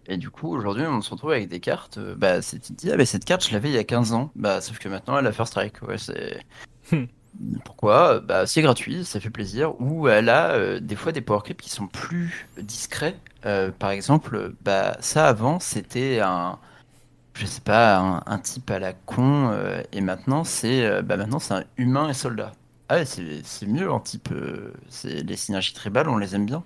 Et 0.07 0.17
du 0.17 0.29
coup, 0.29 0.55
aujourd'hui, 0.55 0.85
on 0.85 1.01
se 1.01 1.11
retrouve 1.11 1.31
avec 1.31 1.49
des 1.49 1.59
cartes. 1.59 1.97
Euh, 1.97 2.15
bah, 2.15 2.41
c'est, 2.41 2.59
tu 2.59 2.73
te 2.73 2.79
dis, 2.79 2.91
ah, 2.91 2.97
bah, 2.97 3.05
cette 3.05 3.25
carte, 3.25 3.45
je 3.47 3.53
l'avais 3.53 3.69
il 3.69 3.75
y 3.75 3.77
a 3.77 3.83
15 3.83 4.13
ans. 4.13 4.31
Bah, 4.35 4.61
sauf 4.61 4.79
que 4.79 4.89
maintenant, 4.89 5.17
elle 5.17 5.27
a 5.27 5.31
First 5.31 5.51
Strike. 5.51 5.81
Ouais, 5.83 5.97
c'est. 5.97 6.43
Hmm. 6.91 7.05
Pourquoi? 7.65 8.19
Bah, 8.21 8.47
c'est 8.47 8.61
gratuit, 8.61 9.05
ça 9.05 9.19
fait 9.19 9.29
plaisir. 9.29 9.79
Ou 9.79 10.07
elle 10.07 10.29
a 10.29 10.51
euh, 10.51 10.79
des 10.79 10.95
fois 10.95 11.11
des 11.11 11.21
power 11.21 11.41
creeps 11.43 11.63
qui 11.63 11.69
sont 11.69 11.87
plus 11.87 12.47
discrets. 12.57 13.15
Euh, 13.45 13.71
par 13.71 13.91
exemple, 13.91 14.53
bah, 14.63 14.97
ça 14.99 15.27
avant, 15.27 15.59
c'était 15.59 16.19
un. 16.21 16.57
Je 17.35 17.45
sais 17.45 17.61
pas, 17.61 18.23
un, 18.25 18.39
type 18.39 18.69
à 18.69 18.79
la 18.79 18.91
con. 18.91 19.57
et 19.93 20.01
maintenant, 20.01 20.43
c'est 20.43 21.01
bah, 21.03 21.15
maintenant 21.15 21.39
c'est 21.39 21.53
un 21.53 21.63
humain 21.77 22.09
et 22.09 22.13
soldat. 22.13 22.51
Ah 22.89 22.95
ouais, 22.95 23.05
c'est, 23.05 23.41
c'est 23.45 23.65
mieux 23.65 23.89
en 23.89 24.01
type. 24.01 24.27
c'est, 24.89 25.23
les 25.23 25.35
synergies 25.37 25.73
tribales, 25.73 26.09
on 26.09 26.17
les 26.17 26.35
aime 26.35 26.45
bien. 26.45 26.63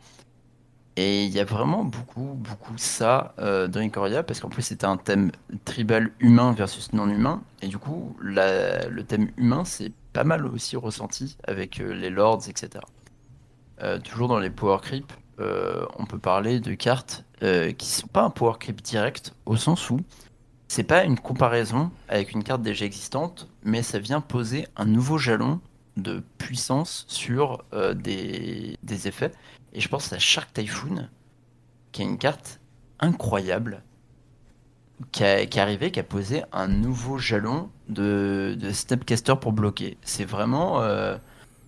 Et 0.96 1.26
il 1.26 1.32
y 1.32 1.39
a 1.39 1.44
vraiment 1.44 1.84
beaucoup, 1.84 2.36
beaucoup 2.36 2.78
ça 2.78 3.34
euh, 3.39 3.68
dans 3.68 3.82
Ikoria, 3.82 4.22
parce 4.22 4.39
qu'en 4.39 4.50
plus 4.50 4.62
c'était 4.62 4.86
un 4.86 4.98
thème 4.98 5.32
tribal 5.66 6.12
humain 6.20 6.54
versus 6.54 6.94
non 6.94 7.10
humain, 7.10 7.41
et 7.64 7.68
du 7.68 7.80
coup 7.80 8.16
le 8.20 9.02
thème 9.02 9.32
humain 9.38 9.66
c'est 9.66 9.91
pas 10.14 10.24
mal 10.24 10.46
aussi 10.46 10.76
ressenti 10.78 11.38
avec 11.48 11.82
euh, 11.82 11.94
les 11.94 12.12
lords, 12.12 12.44
etc. 12.48 12.84
Euh, 13.82 14.00
toujours 14.00 14.28
dans 14.28 14.38
les 14.38 14.52
power 14.52 14.78
creep, 14.82 15.12
on 15.39 16.06
peut 16.06 16.20
parler 16.20 16.60
de 16.60 16.74
cartes 16.76 17.26
qui 17.78 17.88
sont 17.88 18.08
pas 18.08 18.22
un 18.22 18.30
power 18.30 18.54
creep 18.58 18.82
direct, 18.82 19.34
au 19.46 19.58
sens 19.58 19.89
où 19.89 20.00
c'est 20.70 20.84
pas 20.84 21.04
une 21.04 21.20
comparaison 21.20 21.91
avec 22.08 22.32
une 22.32 22.44
carte 22.44 22.62
déjà 22.62 22.86
existante, 22.86 23.50
mais 23.64 23.82
ça 23.82 24.00
vient 24.00 24.22
poser 24.22 24.68
un 24.78 24.86
nouveau 24.86 25.18
jalon 25.18 25.60
de 25.98 26.24
puissance 26.38 27.04
sur 27.10 27.66
des 27.96 28.78
effets 28.89 29.34
et 29.74 29.80
je 29.80 29.89
pense 29.89 30.13
à 30.13 30.19
Shark 30.19 30.53
Typhoon, 30.53 31.09
qui 31.91 32.01
est 32.01 32.05
une 32.05 32.17
carte 32.17 32.59
incroyable, 32.99 33.84
qui, 35.11 35.24
est 35.24 35.57
arrivée, 35.57 35.91
qui 35.91 35.99
a 35.99 36.03
posé 36.03 36.43
un 36.51 36.67
nouveau 36.67 37.17
jalon 37.17 37.69
de, 37.89 38.55
de 38.59 38.71
Snapcaster 38.71 39.34
pour 39.39 39.51
bloquer. 39.51 39.97
C'est 40.03 40.26
vraiment. 40.26 40.82
Euh, 40.82 41.17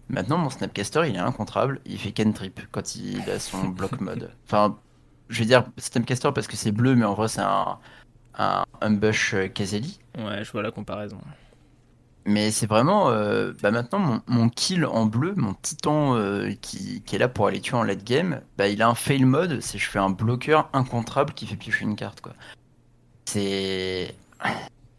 maintenant, 0.09 0.37
mon 0.37 0.49
Snapcaster, 0.49 1.03
il 1.07 1.15
est 1.15 1.19
incontrable. 1.19 1.81
Il 1.85 1.97
fait 1.97 2.11
cantrip 2.11 2.61
quand 2.71 2.95
il 2.95 3.29
a 3.29 3.39
son 3.39 3.69
block 3.69 3.99
mode. 3.99 4.31
Enfin, 4.45 4.77
je 5.29 5.39
vais 5.39 5.45
dire 5.45 5.65
Snapcaster 5.77 6.29
parce 6.33 6.47
que 6.47 6.55
c'est 6.55 6.71
bleu, 6.71 6.95
mais 6.95 7.05
en 7.05 7.15
vrai, 7.15 7.27
c'est 7.27 7.41
un, 7.41 7.79
un, 8.37 8.63
un 8.81 8.91
Bush 8.91 9.35
Kazeli. 9.53 9.99
Ouais, 10.17 10.43
je 10.43 10.51
vois 10.51 10.61
la 10.61 10.71
comparaison. 10.71 11.17
Mais 12.27 12.49
c'est 12.49 12.65
vraiment, 12.65 13.11
euh, 13.11 13.53
bah 13.61 13.69
maintenant 13.69 14.21
mon, 14.25 14.49
kill 14.49 14.85
en 14.85 15.05
bleu, 15.05 15.35
mon 15.35 15.53
titan 15.53 16.15
euh, 16.15 16.51
qui, 16.59 17.03
est 17.11 17.17
là 17.19 17.27
pour 17.27 17.45
aller 17.45 17.61
tuer 17.61 17.77
en 17.77 17.83
late 17.83 18.03
game, 18.03 18.41
bah 18.57 18.67
il 18.67 18.81
a 18.81 18.89
un 18.89 18.95
fail 18.95 19.25
mode, 19.25 19.61
c'est 19.61 19.77
je 19.77 19.87
fais 19.87 19.99
un 19.99 20.09
bloqueur 20.09 20.69
incontrable 20.73 21.33
qui 21.33 21.45
fait 21.45 21.55
piocher 21.55 21.83
une 21.83 21.95
carte 21.95 22.21
quoi. 22.21 22.33
C'est 23.25 24.15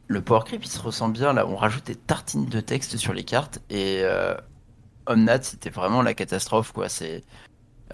le 0.08 0.20
power 0.22 0.42
creep 0.44 0.64
il 0.64 0.68
se 0.68 0.80
ressent 0.80 1.08
bien 1.08 1.32
là, 1.32 1.46
on 1.48 1.56
rajoute 1.56 1.86
des 1.86 1.96
tartines 1.96 2.46
de 2.46 2.60
texte 2.60 2.96
sur 2.96 3.12
les 3.12 3.24
cartes 3.24 3.58
et 3.70 4.02
euh, 4.02 4.36
Omnat 5.06 5.42
c'était 5.42 5.70
vraiment 5.70 6.02
la 6.02 6.14
catastrophe 6.14 6.70
quoi. 6.72 6.88
C'est 6.88 7.24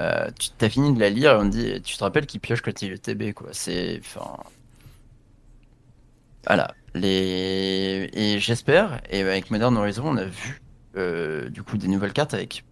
euh, 0.00 0.30
tu 0.38 0.50
t'as 0.58 0.68
fini 0.68 0.92
de 0.94 1.00
la 1.00 1.08
lire 1.08 1.32
et 1.32 1.36
on 1.36 1.46
dit 1.46 1.80
tu 1.82 1.96
te 1.96 2.04
rappelles 2.04 2.26
qu'il 2.26 2.40
pioche 2.40 2.60
quand 2.60 2.82
il 2.82 2.92
est 2.92 2.98
TB 2.98 3.32
quoi. 3.34 3.48
C'est 3.52 3.98
enfin 4.04 4.36
voilà 6.46 6.74
les... 6.94 8.10
Et 8.12 8.38
j'espère, 8.38 9.00
et 9.10 9.20
avec 9.20 9.50
Modern 9.50 9.76
Horizon, 9.76 10.04
on 10.06 10.16
a 10.16 10.24
vu 10.24 10.60
euh, 10.96 11.48
du 11.48 11.62
coup 11.62 11.78
des 11.78 11.88
nouvelles 11.88 12.12
cartes 12.12 12.34
avec 12.34 12.64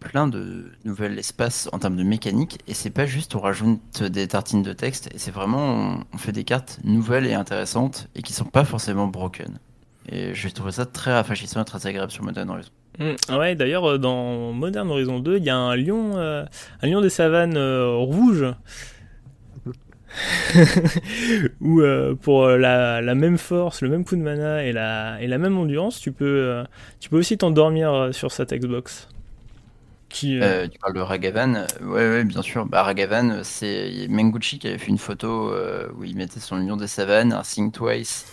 plein 0.00 0.28
de 0.28 0.70
nouveaux 0.84 1.04
espaces 1.04 1.68
en 1.72 1.78
termes 1.78 1.96
de 1.96 2.02
mécanique. 2.02 2.58
Et 2.66 2.74
c'est 2.74 2.90
pas 2.90 3.06
juste 3.06 3.34
on 3.34 3.40
rajoute 3.40 4.02
des 4.02 4.28
tartines 4.28 4.62
de 4.62 4.72
texte, 4.72 5.08
et 5.14 5.18
c'est 5.18 5.30
vraiment 5.30 6.00
on, 6.12 6.18
fait 6.18 6.32
des 6.32 6.44
cartes 6.44 6.78
nouvelles 6.84 7.26
et 7.26 7.34
intéressantes 7.34 8.08
et 8.14 8.22
qui 8.22 8.32
sont 8.32 8.44
pas 8.44 8.64
forcément 8.64 9.06
broken. 9.06 9.58
Et 10.10 10.34
je 10.34 10.48
trouve 10.48 10.70
ça 10.70 10.86
très 10.86 11.12
rafraîchissant 11.12 11.62
et 11.62 11.64
très 11.64 11.86
agréable 11.86 12.10
sur 12.10 12.24
Modern 12.24 12.48
Horizon. 12.50 12.70
Mmh. 12.98 13.36
ouais, 13.36 13.54
d'ailleurs, 13.54 13.84
euh, 13.84 13.98
dans 13.98 14.52
Modern 14.52 14.90
Horizon 14.90 15.20
2, 15.20 15.36
il 15.36 15.44
y 15.44 15.50
a 15.50 15.56
un 15.56 15.76
lion, 15.76 16.16
euh, 16.16 16.44
un 16.82 16.86
lion 16.88 17.00
des 17.00 17.10
savanes 17.10 17.58
rouge 17.58 18.44
Ou 21.60 21.80
euh, 21.80 22.14
pour 22.14 22.44
euh, 22.44 22.56
la, 22.56 23.14
même 23.14 23.38
force, 23.38 23.82
le 23.82 23.88
même 23.88 24.04
coup 24.04 24.16
de 24.16 24.22
mana 24.22 24.64
et 24.64 24.72
la, 24.72 25.20
et 25.20 25.26
la 25.26 25.38
même 25.38 25.58
endurance, 25.58 26.00
tu 26.00 26.12
peux, 26.12 26.24
euh, 26.24 26.64
tu 27.00 27.10
peux 27.10 27.18
aussi 27.18 27.38
t'endormir 27.38 28.10
sur 28.12 28.32
cette 28.32 28.52
Xbox. 28.52 29.08
Qui, 30.08 30.40
tu 30.72 30.78
parles 30.78 30.94
de 30.94 31.00
Ragavan 31.00 31.66
ouais, 31.82 32.08
ouais, 32.08 32.24
bien 32.24 32.40
sûr. 32.40 32.64
Bah, 32.64 32.82
Ragavan, 32.82 33.40
c'est 33.42 34.06
Menguchi 34.08 34.58
qui 34.58 34.66
avait 34.66 34.78
fait 34.78 34.88
une 34.88 34.98
photo 34.98 35.52
où 35.94 36.04
il 36.04 36.16
mettait 36.16 36.40
son 36.40 36.56
lion 36.56 36.76
des 36.78 36.86
savanes, 36.86 37.34
un 37.34 37.44
Sing 37.44 37.70
Twice 37.70 38.24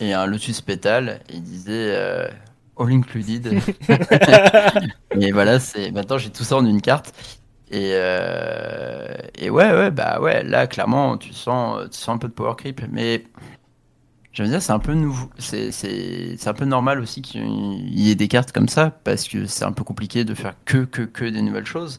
et 0.00 0.14
un 0.14 0.26
Lotus 0.26 0.60
Pétale. 0.62 1.20
Et 1.28 1.34
il 1.34 1.42
disait 1.42 1.94
All 2.76 2.92
Included. 2.92 3.46
et 5.20 5.30
voilà, 5.30 5.60
c'est 5.60 5.92
maintenant 5.92 6.18
j'ai 6.18 6.30
tout 6.30 6.42
ça 6.42 6.56
en 6.56 6.66
une 6.66 6.80
carte. 6.80 7.14
Et, 7.72 7.92
euh, 7.94 9.16
et 9.36 9.50
ouais, 9.50 9.72
ouais, 9.72 9.90
bah 9.90 10.20
ouais, 10.20 10.44
là, 10.44 10.66
clairement, 10.66 11.16
tu 11.16 11.32
sens, 11.32 11.88
tu 11.90 11.98
sens 11.98 12.10
un 12.10 12.18
peu 12.18 12.28
de 12.28 12.34
power 12.34 12.54
creep. 12.56 12.82
Mais 12.90 13.24
veux 14.38 14.48
dire, 14.48 14.62
c'est 14.62 14.72
un 14.72 14.78
peu 14.78 14.94
nouveau. 14.94 15.30
C'est, 15.38 16.46
un 16.46 16.54
peu 16.54 16.64
normal 16.64 17.00
aussi 17.00 17.22
qu'il 17.22 17.98
y 17.98 18.10
ait 18.10 18.14
des 18.14 18.28
cartes 18.28 18.52
comme 18.52 18.68
ça, 18.68 18.90
parce 18.90 19.28
que 19.28 19.46
c'est 19.46 19.64
un 19.64 19.72
peu 19.72 19.84
compliqué 19.84 20.24
de 20.24 20.34
faire 20.34 20.54
que, 20.64 20.84
que, 20.84 21.02
que 21.02 21.24
des 21.24 21.42
nouvelles 21.42 21.66
choses. 21.66 21.98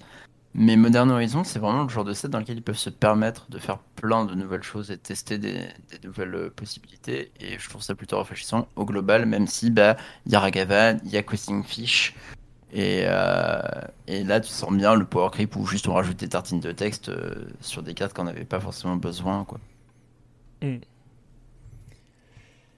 Mais 0.55 0.75
Modern 0.75 1.09
Horizon, 1.09 1.43
c'est 1.43 1.57
vraiment 1.57 1.83
le 1.83 1.89
genre 1.89 2.03
de 2.03 2.13
set 2.13 2.29
dans 2.29 2.39
lequel 2.39 2.57
ils 2.57 2.63
peuvent 2.63 2.77
se 2.77 2.91
permettre 2.91 3.49
de 3.49 3.57
faire 3.57 3.79
plein 3.95 4.23
de 4.23 4.35
nouvelles 4.35 4.61
choses 4.61 4.91
et 4.91 4.97
de 4.97 5.01
tester 5.01 5.39
des, 5.39 5.67
nouvelles 6.03 6.51
possibilités. 6.51 7.31
Et 7.39 7.57
je 7.57 7.69
trouve 7.69 7.81
ça 7.81 7.95
plutôt 7.95 8.17
rafraîchissant 8.17 8.67
au 8.75 8.85
global, 8.85 9.25
même 9.25 9.47
si 9.47 9.71
bah 9.71 9.97
il 10.27 10.31
y 10.31 10.35
a 10.35 10.39
Ragavan, 10.39 10.99
il 11.05 11.11
y 11.11 11.17
a 11.17 11.23
Questing 11.23 11.63
Fish. 11.63 12.13
Et, 12.75 13.03
euh, 13.05 13.61
et, 14.07 14.23
là, 14.23 14.39
tu 14.39 14.49
sens 14.49 14.73
bien 14.73 14.95
le 14.95 15.05
power 15.05 15.29
creep 15.31 15.55
où 15.55 15.65
juste 15.67 15.87
on 15.87 15.93
rajoute 15.93 16.17
des 16.17 16.29
tartines 16.29 16.59
de 16.59 16.71
texte 16.71 17.09
euh, 17.09 17.45
sur 17.61 17.83
des 17.83 17.93
cartes 17.93 18.13
qu'on 18.13 18.23
n'avait 18.23 18.45
pas 18.45 18.59
forcément 18.59 18.95
besoin. 18.95 19.45
Quoi. 19.45 19.59
Mm. 20.63 20.77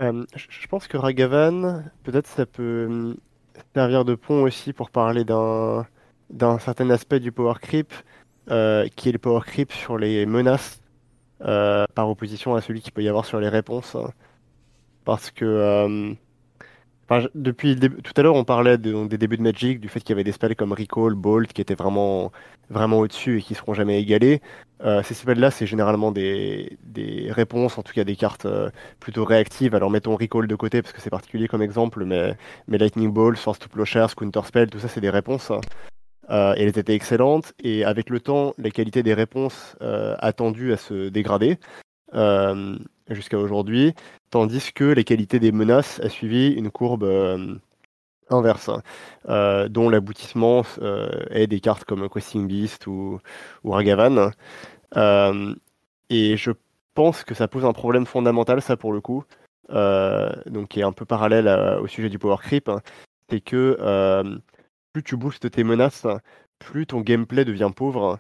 Euh, 0.02 0.26
je 0.36 0.68
pense 0.68 0.88
que 0.89 0.98
Ragavan, 0.98 1.84
peut-être 2.04 2.28
ça 2.28 2.46
peut 2.46 2.88
hum, 2.89 3.16
servir 3.74 4.04
de 4.04 4.16
pont 4.16 4.43
aussi 4.43 4.74
pour 4.74 4.89
parler 4.91 5.24
d'un 5.24 5.88
d'un 6.30 6.60
certain 6.60 6.89
aspect 6.89 7.22
du 7.22 7.32
power 7.32 7.54
creep, 7.62 7.93
euh, 8.50 8.88
qui 8.96 9.10
est 9.10 9.12
le 9.14 9.20
power 9.20 9.41
creep 9.46 9.72
sur 9.72 9.98
les 9.98 10.26
menaces, 10.26 10.82
euh, 11.41 11.86
par 11.96 12.10
opposition 12.10 12.56
à 12.56 12.62
celui 12.62 12.82
qu'il 12.82 12.91
peut 12.91 13.04
y 13.04 13.08
avoir 13.08 13.26
sur 13.26 13.39
les 13.39 13.48
réponses. 13.48 13.96
Parce 15.06 15.32
que 15.32 16.18
euh, 17.12 17.28
depuis 17.36 17.80
tout 17.80 18.14
à 18.16 18.22
l'heure, 18.22 18.36
on 18.36 18.43
parlait 18.43 18.78
des 18.78 19.18
débuts 19.18 19.38
de 19.38 19.41
Magic, 19.41 19.80
du 19.80 19.89
fait 19.89 19.99
qu'il 19.99 20.10
y 20.10 20.14
avait 20.14 20.24
des 20.24 20.32
spells 20.32 20.56
comme 20.56 20.74
Recall, 20.74 21.14
Bolt, 21.16 21.53
qui 21.53 21.62
étaient 21.62 21.76
vraiment, 21.76 22.32
vraiment 22.70 22.99
au-dessus 22.99 23.39
et 23.39 23.41
qui 23.41 23.56
seront 23.56 23.74
jamais 23.74 24.01
égalés. 24.01 24.41
ces 25.03 25.14
spells-là, 25.14 25.51
c'est 25.51 25.68
généralement 25.68 26.12
des, 26.12 26.78
des, 26.84 27.32
réponses, 27.32 27.78
en 27.78 27.84
tout 27.84 27.93
cas 27.93 28.03
des 28.03 28.16
cartes 28.16 28.47
plutôt 28.99 29.26
réactives. 29.26 29.76
Alors 29.76 29.89
mettons 29.91 30.16
Recall 30.16 30.47
de 30.47 30.56
côté 30.56 30.82
parce 30.82 30.93
que 30.93 31.01
c'est 31.01 31.10
particulier 31.10 31.47
comme 31.47 31.62
exemple, 31.62 32.06
mais, 32.06 32.36
mais 32.68 32.78
Lightning 32.78 33.12
Ball, 33.12 33.36
Force 33.36 33.60
to 33.60 33.70
Plowshares, 33.70 34.16
Counter 34.16 34.41
Spell, 34.45 34.70
tout 34.70 34.80
ça, 34.80 34.88
c'est 34.88 35.01
des 35.01 35.10
réponses. 35.10 35.51
Euh, 36.30 36.56
elles 36.58 36.78
étaient 36.78 36.95
excellentes 36.95 37.53
et 37.64 37.86
avec 37.86 38.10
le 38.10 38.20
temps, 38.20 38.53
la 38.58 38.72
qualité 38.72 39.03
des 39.03 39.14
réponses 39.14 39.76
euh, 39.82 40.16
a 40.20 40.32
se 40.78 41.10
dégrader 41.10 41.60
euh, 42.16 42.78
jusqu'à 43.10 43.38
aujourd'hui, 43.38 43.93
tandis 44.30 44.72
que 44.74 44.84
la 44.84 45.03
qualité 45.03 45.39
des 45.39 45.51
menaces 45.51 45.99
a 46.01 46.10
suivi 46.10 46.51
une 46.51 46.72
courbe 46.72 47.03
inverse, 48.30 48.72
dont 49.28 49.89
l'aboutissement 49.89 50.64
est 51.30 51.47
des 51.47 51.60
cartes 51.60 51.86
comme 51.86 52.10
Questing 52.10 52.47
Beast 52.47 52.88
ou, 52.88 53.20
Ragavan. 53.64 54.32
et 56.10 56.38
je 56.38 56.51
pense 56.95 57.24
que 57.24 57.36
ça 57.36 57.47
pose 57.47 57.66
un 57.66 57.74
problème 57.74 58.06
fondamental, 58.06 58.62
ça 58.62 58.78
pour 58.78 58.93
le 58.93 59.01
coup, 59.01 59.24
donc 59.70 60.70
qui 60.70 60.80
est 60.80 60.84
un 60.84 60.91
peu 60.91 61.06
parallèle 61.06 61.47
au 61.80 61.88
sujet 61.88 62.10
du 62.10 62.18
power 62.18 62.38
creep, 62.39 62.70
hein. 62.70 62.82
c'est 63.30 63.41
que 63.41 63.78
plus 64.95 65.03
tu 65.03 65.18
boostes 65.18 65.51
tes 65.51 65.66
menaces, 65.66 66.08
plus 66.58 66.88
ton 66.88 67.01
gameplay 67.01 67.45
devient 67.45 67.72
pauvre. 67.76 68.14
Euh, 68.14 68.16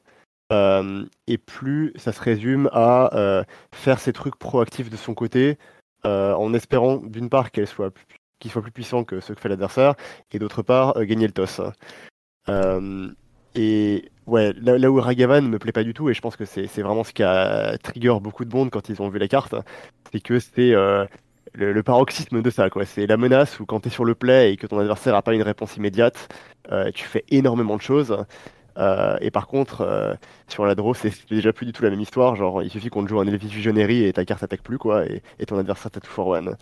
et 1.27 1.37
plus 1.37 1.93
ça 1.95 2.11
se 2.11 2.21
résume 2.21 2.69
à 2.71 3.15
euh, 3.15 3.43
faire 3.73 3.99
ses 3.99 4.13
trucs 4.13 4.37
proactifs 4.37 4.89
de 4.89 4.97
son 4.97 5.13
côté, 5.13 5.57
euh, 6.05 6.33
en 6.33 6.53
espérant 6.53 6.97
d'une 6.97 7.29
part 7.29 7.51
qu'elle 7.51 7.67
soit 7.67 7.93
qu'il 8.39 8.51
soit 8.51 8.61
plus 8.61 8.71
puissant 8.71 9.03
que 9.03 9.21
ce 9.21 9.33
que 9.33 9.39
fait 9.39 9.49
l'adversaire, 9.49 9.95
et 10.31 10.39
d'autre 10.39 10.61
part 10.61 11.01
gagner 11.05 11.27
le 11.27 11.33
toss. 11.33 11.61
et 13.55 14.11
ouais, 14.27 14.53
là, 14.53 14.91
où 14.91 14.99
Ragavan 14.99 15.41
me 15.41 15.57
plaît 15.57 15.71
pas 15.71 15.83
du 15.83 15.93
tout, 15.93 16.09
et 16.09 16.13
je 16.13 16.21
pense 16.21 16.35
que 16.35 16.45
c'est 16.45 16.81
vraiment 16.81 17.03
ce 17.03 17.13
qui 17.13 17.23
a 17.23 17.77
trigger 17.77 18.17
beaucoup 18.21 18.45
de 18.45 18.53
monde 18.53 18.69
quand 18.71 18.89
ils 18.89 19.01
ont 19.01 19.09
vu 19.09 19.19
la 19.19 19.29
carte, 19.29 19.55
c'est 20.11 20.19
que 20.19 20.39
c'est 20.39 20.73
le, 21.57 21.83
paroxysme 21.83 22.41
de 22.41 22.49
ça. 22.49 22.67
C'est 22.85 23.07
la 23.07 23.17
menace 23.17 23.59
où 23.59 23.65
quand 23.65 23.81
tu 23.81 23.87
es 23.87 23.91
sur 23.91 24.05
le 24.05 24.15
play 24.15 24.53
et 24.53 24.57
que 24.57 24.67
ton 24.67 24.79
adversaire 24.79 25.13
n'a 25.13 25.21
pas 25.21 25.33
une 25.33 25.41
réponse 25.41 25.77
immédiate, 25.77 26.29
euh, 26.71 26.91
tu 26.93 27.05
fais 27.05 27.23
énormément 27.29 27.77
de 27.77 27.81
choses. 27.81 28.17
Euh, 28.77 29.17
et 29.21 29.31
par 29.31 29.47
contre, 29.47 29.81
euh, 29.81 30.13
sur 30.47 30.65
la 30.65 30.75
draw, 30.75 30.93
c'est 30.93 31.13
déjà 31.29 31.53
plus 31.53 31.65
du 31.65 31.71
tout 31.71 31.83
la 31.83 31.89
même 31.89 32.01
histoire. 32.01 32.35
Genre, 32.35 32.63
il 32.63 32.69
suffit 32.69 32.89
qu'on 32.89 33.07
joue 33.07 33.19
un 33.19 33.27
Elvis 33.27 33.47
Visionary 33.47 34.03
et 34.03 34.13
ta 34.13 34.25
carte 34.25 34.43
attaque 34.43 34.61
plus, 34.61 34.77
quoi, 34.77 35.05
et, 35.05 35.21
ton 35.45 35.57
adversaire 35.57 35.91
t'a 35.91 35.99
tout 35.99 36.11
for 36.11 36.27
one. 36.27 36.55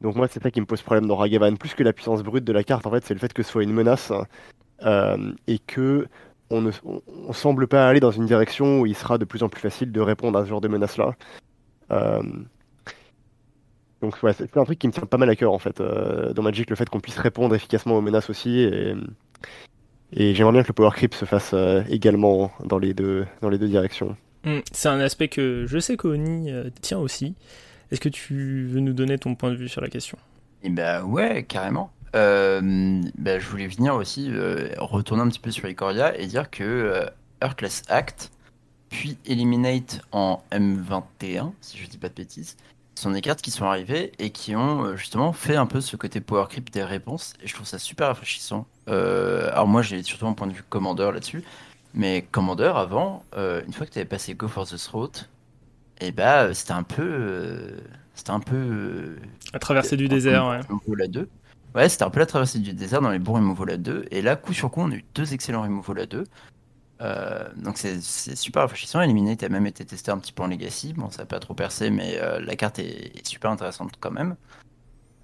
donc 0.00 0.14
moi, 0.16 0.28
c'est 0.28 0.42
ça 0.42 0.50
qui 0.50 0.60
me 0.60 0.66
pose 0.66 0.82
problème 0.82 1.06
dans 1.06 1.16
Ragavan. 1.16 1.56
Plus 1.56 1.74
que 1.74 1.82
la 1.82 1.92
puissance 1.92 2.22
brute 2.22 2.44
de 2.44 2.52
la 2.52 2.64
carte, 2.64 2.86
en 2.86 2.90
fait, 2.90 3.04
c'est 3.04 3.14
le 3.14 3.20
fait 3.20 3.32
que 3.32 3.42
ce 3.42 3.50
soit 3.50 3.62
une 3.62 3.72
menace 3.72 4.12
et 5.46 5.58
que 5.58 6.06
on 6.50 6.60
ne 6.60 6.70
on 7.26 7.32
semble 7.32 7.66
pas 7.66 7.88
aller 7.88 8.00
dans 8.00 8.10
une 8.10 8.26
direction 8.26 8.80
où 8.80 8.86
il 8.86 8.96
sera 8.96 9.18
de 9.18 9.24
plus 9.24 9.42
en 9.42 9.48
plus 9.48 9.60
facile 9.60 9.92
de 9.92 10.00
répondre 10.00 10.38
à 10.38 10.44
ce 10.44 10.48
genre 10.48 10.60
de 10.60 10.68
menace-là. 10.68 11.14
Euh, 11.90 12.22
donc 14.00 14.14
c'est 14.32 14.56
un 14.56 14.64
truc 14.64 14.78
qui 14.78 14.86
me 14.86 14.92
tient 14.92 15.06
pas 15.06 15.16
mal 15.16 15.28
à 15.28 15.36
cœur 15.36 15.52
en 15.52 15.58
fait 15.58 15.80
euh, 15.80 16.32
dans 16.32 16.42
Magic, 16.42 16.70
le 16.70 16.76
fait 16.76 16.88
qu'on 16.88 17.00
puisse 17.00 17.18
répondre 17.18 17.54
efficacement 17.54 17.96
aux 17.96 18.00
menaces 18.00 18.30
aussi. 18.30 18.60
Et, 18.60 18.94
et 20.12 20.34
j'aimerais 20.34 20.52
bien 20.52 20.62
que 20.62 20.68
le 20.68 20.74
Power 20.74 20.90
Creep 20.92 21.14
se 21.14 21.24
fasse 21.24 21.52
euh, 21.54 21.82
également 21.88 22.50
dans 22.64 22.78
les 22.78 22.94
deux, 22.94 23.26
dans 23.40 23.48
les 23.48 23.58
deux 23.58 23.68
directions. 23.68 24.16
Hmm, 24.44 24.60
c'est 24.72 24.88
un 24.88 25.00
aspect 25.00 25.28
que 25.28 25.66
je 25.66 25.78
sais 25.78 25.96
qu'Oni 25.96 26.50
tient 26.80 26.98
aussi. 26.98 27.34
Est-ce 27.90 28.00
que 28.00 28.08
tu 28.08 28.66
veux 28.66 28.80
nous 28.80 28.92
donner 28.92 29.18
ton 29.18 29.34
point 29.34 29.50
de 29.50 29.56
vue 29.56 29.68
sur 29.68 29.80
la 29.80 29.88
question? 29.88 30.18
Eh 30.62 30.70
ben 30.70 31.02
ouais, 31.04 31.44
carrément. 31.44 31.90
ben, 32.12 33.10
je 33.38 33.48
voulais 33.48 33.66
venir 33.66 33.94
aussi 33.94 34.30
retourner 34.78 35.22
un 35.22 35.28
petit 35.28 35.40
peu 35.40 35.50
sur 35.50 35.68
Ikoria 35.68 36.18
et 36.18 36.26
dire 36.26 36.50
que 36.50 37.06
Earthless 37.40 37.82
Act, 37.88 38.30
puis 38.90 39.18
Eliminate 39.26 40.00
en 40.12 40.42
M21, 40.52 41.52
si 41.60 41.78
je 41.78 41.88
dis 41.88 41.98
pas 41.98 42.08
de 42.08 42.14
bêtises. 42.14 42.56
Ce 42.98 43.04
sont 43.04 43.12
des 43.12 43.20
cartes 43.20 43.42
qui 43.42 43.52
sont 43.52 43.64
arrivées 43.64 44.10
et 44.18 44.30
qui 44.30 44.56
ont 44.56 44.84
euh, 44.84 44.96
justement 44.96 45.32
fait 45.32 45.54
un 45.54 45.66
peu 45.66 45.80
ce 45.80 45.94
côté 45.94 46.20
power 46.20 46.46
creep 46.48 46.72
des 46.72 46.82
réponses, 46.82 47.34
et 47.40 47.46
je 47.46 47.54
trouve 47.54 47.64
ça 47.64 47.78
super 47.78 48.08
rafraîchissant. 48.08 48.66
Euh, 48.88 49.52
alors 49.52 49.68
moi 49.68 49.82
j'ai 49.82 50.02
surtout 50.02 50.26
un 50.26 50.32
point 50.32 50.48
de 50.48 50.52
vue 50.52 50.64
Commander 50.68 51.08
là-dessus, 51.14 51.44
mais 51.94 52.26
Commander 52.32 52.72
avant, 52.74 53.22
euh, 53.36 53.62
une 53.68 53.72
fois 53.72 53.86
que 53.86 53.92
tu 53.92 54.00
avais 54.00 54.08
passé 54.08 54.34
Go 54.34 54.48
for 54.48 54.66
the 54.66 54.76
Throat, 54.76 55.12
et 56.00 56.08
eh 56.08 56.10
bah 56.10 56.52
c'était 56.54 56.72
un 56.72 56.82
peu... 56.82 57.76
c'était 58.16 58.32
un 58.32 58.40
peu... 58.40 59.14
la 59.52 59.60
traversée 59.60 59.96
du 59.96 60.08
désert, 60.08 60.48
ouais. 60.48 60.58
La 60.96 61.06
2. 61.06 61.28
Ouais, 61.76 61.88
c'était 61.88 62.02
un 62.02 62.10
peu 62.10 62.18
la 62.18 62.26
traversée 62.26 62.58
du 62.58 62.72
désert 62.72 63.00
dans 63.00 63.10
les 63.10 63.20
bons 63.20 63.34
removal 63.34 63.70
à 63.70 63.76
2, 63.76 64.06
et 64.10 64.22
là 64.22 64.34
coup 64.34 64.52
sur 64.52 64.72
coup 64.72 64.80
on 64.80 64.90
a 64.90 64.96
eu 64.96 65.04
deux 65.14 65.34
excellents 65.34 65.62
removal 65.62 66.00
à 66.00 66.06
2. 66.06 66.24
Euh, 67.00 67.44
donc 67.56 67.78
c'est 67.78 68.00
super 68.00 68.62
rafraîchissant. 68.62 69.00
Eliminate 69.00 69.42
a 69.42 69.48
même 69.48 69.66
été 69.66 69.84
testé 69.84 70.10
un 70.10 70.18
petit 70.18 70.32
peu 70.32 70.42
en 70.42 70.48
Legacy. 70.48 70.92
Bon, 70.94 71.10
ça 71.10 71.22
n'a 71.22 71.26
pas 71.26 71.40
trop 71.40 71.54
percé, 71.54 71.90
mais 71.90 72.18
euh, 72.20 72.40
la 72.40 72.56
carte 72.56 72.78
est, 72.78 73.26
super 73.26 73.50
intéressante 73.50 73.92
quand 74.00 74.10
même. 74.10 74.36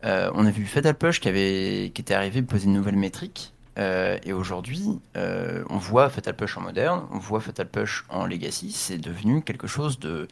Euh, 0.04 0.30
on 0.34 0.46
a 0.46 0.50
vu 0.50 0.66
Fatal 0.66 0.94
Push 0.94 1.20
qui, 1.20 1.28
avait, 1.28 1.90
qui 1.94 2.02
était 2.02 2.14
arrivé 2.14 2.42
poser 2.42 2.66
une 2.66 2.74
nouvelle 2.74 2.96
métrique. 2.96 3.54
et 3.76 4.32
aujourd'hui, 4.32 5.00
on 5.14 5.78
voit 5.78 6.08
Fatal 6.10 6.36
Push 6.36 6.58
en 6.58 6.60
moderne, 6.60 7.06
on 7.10 7.18
voit 7.18 7.40
Fatal 7.40 7.68
Push 7.68 8.04
en 8.08 8.26
Legacy. 8.26 8.70
C'est 8.70 8.98
devenu 8.98 9.42
quelque 9.42 9.66
chose 9.66 9.98
de. 9.98 10.28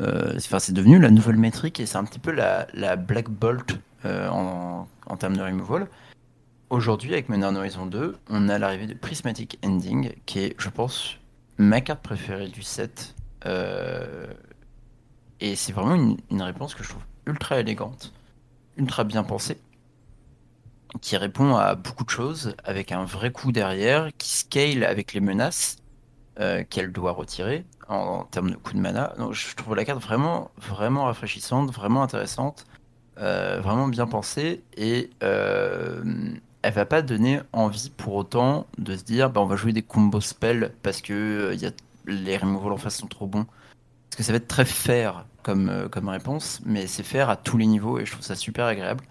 Enfin, 0.00 0.58
c'est 0.58 0.72
devenu 0.72 0.98
la 0.98 1.10
nouvelle 1.10 1.36
métrique 1.36 1.78
et 1.78 1.86
c'est 1.86 1.98
un 1.98 2.04
petit 2.04 2.18
peu 2.18 2.32
la, 2.32 2.66
la 2.72 2.96
Black 2.96 3.28
Bolt 3.28 3.78
en 4.04 5.16
termes 5.18 5.36
de 5.36 5.42
removal. 5.42 5.86
Aujourd'hui, 6.72 7.12
avec 7.12 7.28
Modern 7.28 7.54
Horizon 7.54 7.84
2, 7.84 8.16
on 8.30 8.48
a 8.48 8.58
l'arrivée 8.58 8.86
de 8.86 8.94
Prismatic 8.94 9.58
Ending, 9.62 10.14
qui 10.24 10.38
est, 10.38 10.54
je 10.58 10.70
pense, 10.70 11.18
ma 11.58 11.82
carte 11.82 12.00
préférée 12.00 12.48
du 12.48 12.62
set. 12.62 13.14
Euh, 13.44 14.26
et 15.40 15.54
c'est 15.54 15.74
vraiment 15.74 16.16
une, 16.30 16.40
réponse 16.40 16.74
que 16.74 16.82
je 16.82 16.88
trouve 16.88 17.02
ultra 17.26 17.60
élégante, 17.60 18.14
ultra 18.78 19.04
bien 19.04 19.22
pensée, 19.22 19.60
qui 21.02 21.18
répond 21.18 21.56
à 21.56 21.74
beaucoup 21.74 22.04
de 22.04 22.10
choses 22.10 22.56
avec 22.64 22.90
un 22.90 23.04
vrai 23.04 23.32
coup 23.32 23.52
derrière, 23.52 24.08
qui 24.16 24.30
scale 24.30 24.82
avec 24.82 25.12
les 25.12 25.20
menaces 25.20 25.76
euh, 26.40 26.64
qu'elle 26.70 26.90
doit 26.90 27.12
retirer 27.12 27.66
en, 27.88 28.24
termes 28.24 28.50
de 28.50 28.56
coup 28.56 28.72
de 28.72 28.80
mana. 28.80 29.12
Donc 29.18 29.34
je 29.34 29.54
trouve 29.56 29.76
la 29.76 29.84
carte 29.84 30.02
vraiment, 30.02 30.50
vraiment 30.56 31.04
rafraîchissante, 31.04 31.70
vraiment 31.70 32.02
intéressante, 32.02 32.64
euh, 33.18 33.60
vraiment 33.60 33.88
bien 33.88 34.06
pensée 34.06 34.64
et 34.78 35.10
elle 36.62 36.72
va 36.72 36.86
pas 36.86 37.02
donner 37.02 37.40
envie 37.52 37.90
pour 37.90 38.14
autant 38.14 38.66
de 38.78 38.96
se 38.96 39.04
dire 39.04 39.30
bah, 39.30 39.40
on 39.40 39.46
va 39.46 39.56
jouer 39.56 39.72
des 39.72 39.82
combos 39.82 40.20
spells 40.20 40.72
parce 40.82 41.02
que 41.02 41.12
euh, 41.12 41.54
y 41.54 41.66
a, 41.66 41.70
les 42.06 42.36
removals 42.36 42.72
en 42.72 42.76
face 42.76 42.96
sont 42.96 43.06
trop 43.06 43.26
bons. 43.26 43.44
Parce 43.44 44.16
que 44.18 44.22
ça 44.22 44.32
va 44.32 44.36
être 44.36 44.48
très 44.48 44.64
fair 44.64 45.26
comme, 45.42 45.68
euh, 45.68 45.88
comme 45.88 46.08
réponse, 46.08 46.60
mais 46.64 46.86
c'est 46.86 47.02
fair 47.02 47.30
à 47.30 47.36
tous 47.36 47.56
les 47.56 47.66
niveaux 47.66 47.98
et 47.98 48.06
je 48.06 48.12
trouve 48.12 48.24
ça 48.24 48.34
super 48.34 48.66
agréable. 48.66 49.04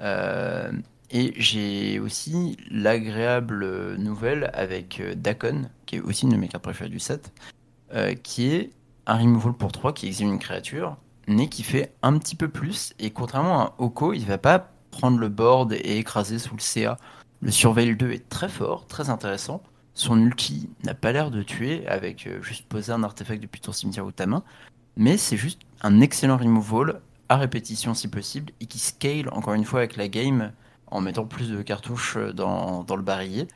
Euh, 0.00 0.72
et 1.10 1.34
j'ai 1.36 2.00
aussi 2.00 2.56
l'agréable 2.70 3.96
nouvelle 3.96 4.50
avec 4.54 5.02
Dakon, 5.16 5.68
qui 5.84 5.96
est 5.96 6.00
aussi 6.00 6.24
une 6.24 6.32
de 6.32 6.36
mes 6.36 6.48
cartes 6.48 6.64
préférées 6.64 6.88
du 6.88 7.00
set, 7.00 7.30
qui 8.22 8.46
est 8.46 8.70
un 9.06 9.18
removal 9.18 9.52
pour 9.52 9.72
3 9.72 9.92
qui 9.92 10.06
exile 10.06 10.28
une 10.28 10.38
créature, 10.38 10.96
mais 11.28 11.48
qui 11.48 11.62
fait 11.62 11.92
un 12.02 12.16
petit 12.16 12.34
peu 12.34 12.48
plus. 12.48 12.94
Et 12.98 13.10
contrairement 13.10 13.60
à 13.60 13.74
Oko, 13.76 14.14
il 14.14 14.24
va 14.24 14.38
pas 14.38 14.71
prendre 14.92 15.18
le 15.18 15.28
board 15.28 15.72
et 15.72 15.98
écraser 15.98 16.38
sous 16.38 16.54
le 16.54 16.60
CA 16.60 16.98
Le 17.40 17.50
Surveil 17.50 17.96
2 17.96 18.12
est 18.12 18.28
très 18.28 18.48
fort, 18.48 18.86
très 18.86 19.10
intéressant. 19.10 19.60
Son 19.94 20.18
ulti 20.20 20.70
n'a 20.84 20.94
pas 20.94 21.10
l'air 21.10 21.32
de 21.32 21.42
tuer 21.42 21.84
avec 21.88 22.26
euh, 22.26 22.40
juste 22.40 22.66
poser 22.66 22.92
un 22.92 23.02
artefact 23.02 23.42
depuis 23.42 23.60
ton 23.60 23.72
cimetière 23.72 24.06
ou 24.06 24.12
ta 24.12 24.26
main, 24.26 24.44
mais 24.96 25.16
c'est 25.16 25.36
juste 25.36 25.60
un 25.82 26.00
excellent 26.00 26.36
removal 26.36 27.00
à 27.28 27.36
répétition 27.36 27.94
si 27.94 28.08
possible 28.08 28.52
et 28.60 28.66
qui 28.66 28.78
scale 28.78 29.28
encore 29.32 29.54
une 29.54 29.64
fois 29.64 29.80
avec 29.80 29.96
la 29.96 30.08
game 30.08 30.52
en 30.86 31.00
mettant 31.00 31.24
plus 31.24 31.50
de 31.50 31.62
cartouches 31.62 32.16
euh, 32.16 32.32
dans, 32.32 32.84
le 32.88 33.02
barillet. 33.02 33.48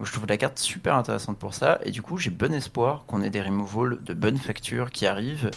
Je 0.00 0.10
trouve 0.12 0.26
la 0.26 0.36
carte 0.36 0.58
super 0.58 0.96
intéressante 0.96 1.38
pour 1.38 1.54
ça 1.54 1.78
et 1.84 1.90
du 1.90 2.02
coup 2.02 2.16
j'ai 2.16 2.30
bon 2.30 2.52
espoir 2.52 3.04
qu'on 3.06 3.22
ait 3.22 3.30
des 3.30 3.42
removals 3.42 4.02
de 4.02 4.14
bonne 4.14 4.38
facture 4.38 4.90
qui 4.90 5.06
arrivent 5.06 5.50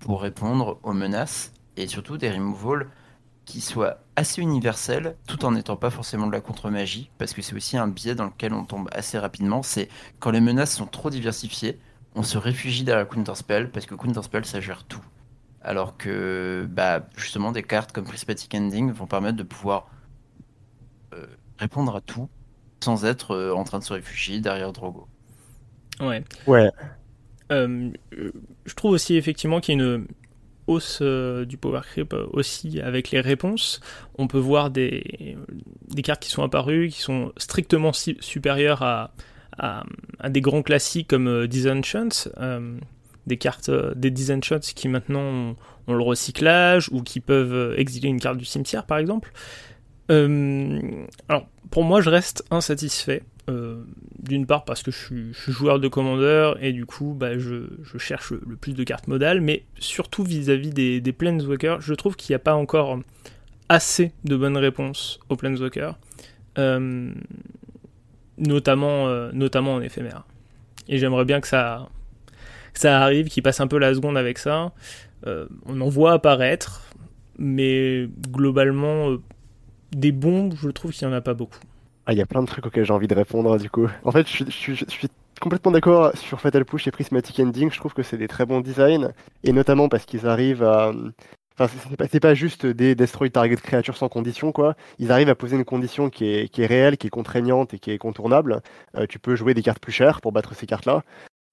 pour 0.00 0.22
répondre 0.22 0.78
aux 0.82 0.92
menaces 0.92 1.52
et 1.76 1.86
surtout 1.86 2.16
des 2.16 2.30
removals 2.30 2.88
qui 3.44 3.60
soient 3.60 3.98
assez 4.16 4.40
universels 4.40 5.16
tout 5.26 5.44
en 5.44 5.52
n'étant 5.52 5.76
pas 5.76 5.90
forcément 5.90 6.26
de 6.26 6.32
la 6.32 6.40
contre-magie 6.40 7.10
parce 7.18 7.32
que 7.32 7.42
c'est 7.42 7.54
aussi 7.54 7.76
un 7.76 7.88
biais 7.88 8.14
dans 8.14 8.26
lequel 8.26 8.52
on 8.52 8.64
tombe 8.64 8.88
assez 8.92 9.18
rapidement 9.18 9.62
c'est 9.62 9.88
quand 10.20 10.30
les 10.30 10.40
menaces 10.40 10.74
sont 10.76 10.86
trop 10.86 11.10
diversifiées 11.10 11.78
on 12.14 12.22
se 12.22 12.38
réfugie 12.38 12.84
derrière 12.84 13.08
Counterspell 13.08 13.70
parce 13.70 13.86
que 13.86 13.94
Counterspell 13.94 14.44
ça 14.44 14.60
gère 14.60 14.84
tout 14.84 15.02
alors 15.62 15.96
que 15.96 16.66
bah, 16.70 17.08
justement 17.16 17.52
des 17.52 17.62
cartes 17.62 17.92
comme 17.92 18.04
Prismatic 18.04 18.54
Ending 18.54 18.92
vont 18.92 19.06
permettre 19.06 19.36
de 19.36 19.42
pouvoir 19.42 19.88
euh, 21.14 21.26
répondre 21.58 21.94
à 21.94 22.00
tout 22.00 22.28
sans 22.80 23.04
être 23.04 23.32
euh, 23.32 23.54
en 23.54 23.64
train 23.64 23.78
de 23.78 23.84
se 23.84 23.92
réfugier 23.92 24.40
derrière 24.40 24.72
Drogo. 24.72 25.06
Ouais. 26.00 26.24
Ouais. 26.46 26.70
Euh, 27.52 27.90
je 28.10 28.74
trouve 28.74 28.92
aussi 28.92 29.16
effectivement 29.16 29.60
qu'il 29.60 29.78
y 29.78 29.80
a 29.80 29.84
une 29.84 30.06
hausse 30.66 31.00
euh, 31.02 31.44
du 31.44 31.56
power 31.56 31.80
creep 31.82 32.12
euh, 32.12 32.26
aussi 32.32 32.80
avec 32.80 33.10
les 33.10 33.20
réponses. 33.20 33.80
On 34.16 34.26
peut 34.26 34.38
voir 34.38 34.70
des, 34.70 35.36
des 35.88 36.02
cartes 36.02 36.22
qui 36.22 36.30
sont 36.30 36.42
apparues 36.42 36.88
qui 36.88 37.00
sont 37.00 37.32
strictement 37.36 37.92
supérieures 37.92 38.82
à, 38.82 39.12
à, 39.58 39.84
des 40.28 40.40
grands 40.40 40.62
classiques 40.62 41.08
comme 41.08 41.28
euh, 41.28 41.46
Disenchant, 41.46 42.28
euh, 42.38 42.78
des 43.26 43.36
cartes 43.36 43.70
des 43.96 44.10
Disenchants 44.10 44.60
qui 44.74 44.88
maintenant 44.88 45.20
ont, 45.20 45.56
le 45.88 46.00
recyclage 46.00 46.88
ou 46.92 47.02
qui 47.02 47.20
peuvent 47.20 47.74
exiler 47.76 48.08
une 48.08 48.20
carte 48.20 48.38
du 48.38 48.44
cimetière 48.44 48.86
par 48.86 48.98
exemple. 48.98 49.32
Alors 50.08 51.46
pour 51.70 51.84
moi 51.84 52.00
je 52.00 52.10
reste 52.10 52.44
insatisfait. 52.50 53.22
Euh, 53.50 53.82
d'une 54.20 54.46
part 54.46 54.64
parce 54.64 54.84
que 54.84 54.92
je 54.92 54.96
suis, 54.96 55.52
joueur 55.52 55.80
de 55.80 55.88
commandeur 55.88 56.62
et 56.62 56.72
du 56.72 56.86
coup 56.86 57.12
bah, 57.12 57.38
je, 57.38 57.64
cherche 57.98 58.30
le, 58.30 58.54
plus 58.54 58.72
de 58.72 58.84
cartes 58.84 59.08
modales, 59.08 59.40
mais 59.40 59.64
surtout 59.80 60.22
vis-à-vis 60.22 60.70
des, 60.70 61.00
des 61.00 61.12
Planeswalkers, 61.12 61.80
je 61.80 61.92
trouve 61.94 62.14
qu'il 62.14 62.32
n'y 62.32 62.36
a 62.36 62.38
pas 62.38 62.54
encore 62.54 63.00
assez 63.72 64.12
de 64.24 64.36
bonnes 64.36 64.58
réponses 64.58 65.18
aux 65.30 65.36
Planeswalkers, 65.36 65.96
euh, 66.58 67.10
notamment, 68.36 69.08
euh, 69.08 69.30
notamment 69.32 69.74
en 69.74 69.80
éphémère. 69.80 70.24
Et 70.88 70.98
j'aimerais 70.98 71.24
bien 71.24 71.40
que 71.40 71.48
ça, 71.48 71.88
arrive, 72.84 73.28
qu'ils 73.28 73.42
passent 73.42 73.60
un 73.60 73.66
peu 73.66 73.78
la 73.78 73.94
seconde 73.94 74.18
avec 74.18 74.36
ça. 74.36 74.72
Euh, 75.26 75.46
on 75.64 75.80
en 75.80 75.88
voit 75.88 76.12
apparaître, 76.12 76.82
mais 77.38 78.08
globalement, 78.30 79.16
des 79.92 80.12
bons, 80.12 80.50
je 80.54 80.68
trouve 80.68 80.92
qu'il 80.92 81.08
n'y 81.08 81.14
en 81.14 81.16
a 81.16 81.22
pas 81.22 81.34
beaucoup. 81.34 81.60
Ah, 82.06 82.12
il 82.12 82.18
y 82.18 82.22
a 82.22 82.26
plein 82.26 82.42
de 82.42 82.46
trucs 82.46 82.66
auxquels 82.66 82.84
j'ai 82.84 82.92
envie 82.92 83.06
de 83.06 83.14
répondre 83.14 83.58
du 83.58 83.70
coup. 83.70 83.88
En 84.04 84.10
fait, 84.10 84.26
je, 84.28 84.44
suis- 84.50 85.08
complètement 85.40 85.72
d'accord 85.72 86.16
sur 86.16 86.40
Fatal 86.40 86.64
Push 86.64 86.86
et 86.86 86.90
Prismatic 86.90 87.38
Ending. 87.40 87.70
Je 87.70 87.78
trouve 87.78 87.94
que 87.94 88.02
c'est 88.02 88.16
des 88.16 88.28
très 88.28 88.46
bons 88.46 88.60
designs, 88.60 89.12
et 89.44 89.52
notamment 89.52 89.88
parce 89.88 90.04
qu'ils 90.04 90.26
arrivent 90.26 90.62
à. 90.62 90.92
Enfin, 91.58 91.68
c'est- 91.68 91.96
pas, 91.96 92.06
pas 92.20 92.34
juste 92.34 92.66
des 92.66 92.94
destroy 92.94 93.30
target 93.30 93.56
créatures 93.56 93.96
sans 93.96 94.08
condition, 94.08 94.52
quoi. 94.52 94.74
Ils 94.98 95.12
arrivent 95.12 95.28
à 95.28 95.34
poser 95.34 95.56
une 95.56 95.64
condition 95.64 96.10
qui 96.10 96.26
est, 96.26 96.48
qui 96.48 96.62
est 96.62 96.66
réelle, 96.66 96.96
qui 96.96 97.08
est 97.08 97.10
contraignante 97.10 97.74
et 97.74 97.78
qui 97.78 97.90
est 97.90 97.98
contournable. 97.98 98.62
Euh, 98.96 99.06
tu 99.06 99.18
peux 99.18 99.36
jouer 99.36 99.54
des 99.54 99.62
cartes 99.62 99.80
plus 99.80 99.92
chères 99.92 100.20
pour 100.20 100.32
battre 100.32 100.54
ces 100.54 100.66
cartes-là. 100.66 101.02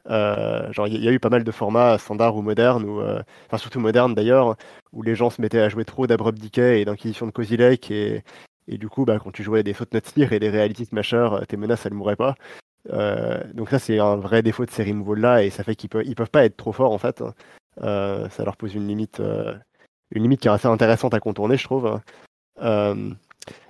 Euh, 0.09 0.71
genre, 0.73 0.87
il 0.87 1.03
y, 1.03 1.07
a 1.07 1.11
eu 1.11 1.19
pas 1.19 1.29
mal 1.29 1.43
de 1.43 1.51
formats 1.51 1.97
standards 1.99 2.35
ou 2.37 2.41
modernes, 2.41 2.85
ou, 2.85 3.01
euh, 3.01 3.21
enfin 3.47 3.57
surtout 3.57 3.79
modernes 3.79 4.15
d'ailleurs, 4.15 4.55
où 4.93 5.03
les 5.03 5.15
gens 5.15 5.29
se 5.29 5.41
mettaient 5.41 5.61
à 5.61 5.69
jouer 5.69 5.85
trop 5.85 6.07
d'Abrupt 6.07 6.39
Decay 6.41 6.81
et 6.81 6.85
d'Inquisition 6.85 7.27
de 7.27 7.31
Cozy 7.31 7.57
Lake, 7.57 7.91
et, 7.91 8.23
et 8.67 8.77
du 8.77 8.87
coup, 8.89 9.05
bah, 9.05 9.19
quand 9.21 9.31
tu 9.31 9.43
jouais 9.43 9.63
des 9.63 9.73
Faute 9.73 9.99
Tir 10.01 10.33
et 10.33 10.39
des 10.39 10.49
Reality 10.49 10.85
Smasher, 10.85 11.29
euh, 11.33 11.45
tes 11.45 11.57
menaces, 11.57 11.85
elles 11.85 11.93
mourraient 11.93 12.15
pas. 12.15 12.35
Euh, 12.89 13.43
donc 13.53 13.69
ça, 13.69 13.79
c'est 13.79 13.99
un 13.99 14.15
vrai 14.15 14.41
défaut 14.41 14.65
de 14.65 14.71
ces 14.71 14.83
removals-là, 14.83 15.43
et 15.43 15.49
ça 15.49 15.63
fait 15.63 15.75
qu'ils 15.75 15.89
peuvent, 15.89 16.05
peuvent 16.15 16.29
pas 16.29 16.45
être 16.45 16.57
trop 16.57 16.71
forts, 16.71 16.91
en 16.91 16.97
fait. 16.97 17.23
Euh, 17.81 18.29
ça 18.29 18.43
leur 18.43 18.57
pose 18.57 18.75
une 18.75 18.87
limite, 18.87 19.21
une 20.11 20.21
limite 20.21 20.41
qui 20.41 20.47
est 20.47 20.51
assez 20.51 20.67
intéressante 20.67 21.13
à 21.13 21.19
contourner, 21.19 21.57
je 21.57 21.63
trouve. 21.63 21.99
Euh, 22.61 23.11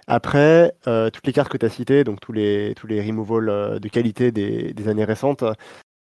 après, 0.08 0.74
toutes 0.84 1.28
les 1.28 1.34
cartes 1.34 1.52
que 1.52 1.58
tu 1.58 1.66
as 1.66 1.70
citées, 1.70 2.04
donc 2.04 2.20
tous 2.20 2.34
les, 2.34 2.74
tous 2.76 2.88
les 2.88 3.02
removals 3.02 3.80
de 3.80 3.90
qualité 3.90 4.32
des, 4.32 4.88
années 4.88 5.06
récentes, 5.06 5.44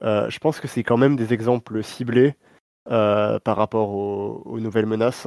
je 0.02 0.38
pense 0.38 0.60
que 0.60 0.68
c'est 0.68 0.82
quand 0.82 0.96
même 0.96 1.16
des 1.16 1.32
exemples 1.32 1.82
ciblés 1.82 2.34
par 2.86 3.56
rapport 3.56 3.90
aux, 3.90 4.42
aux 4.46 4.60
nouvelles 4.60 4.86
menaces. 4.86 5.26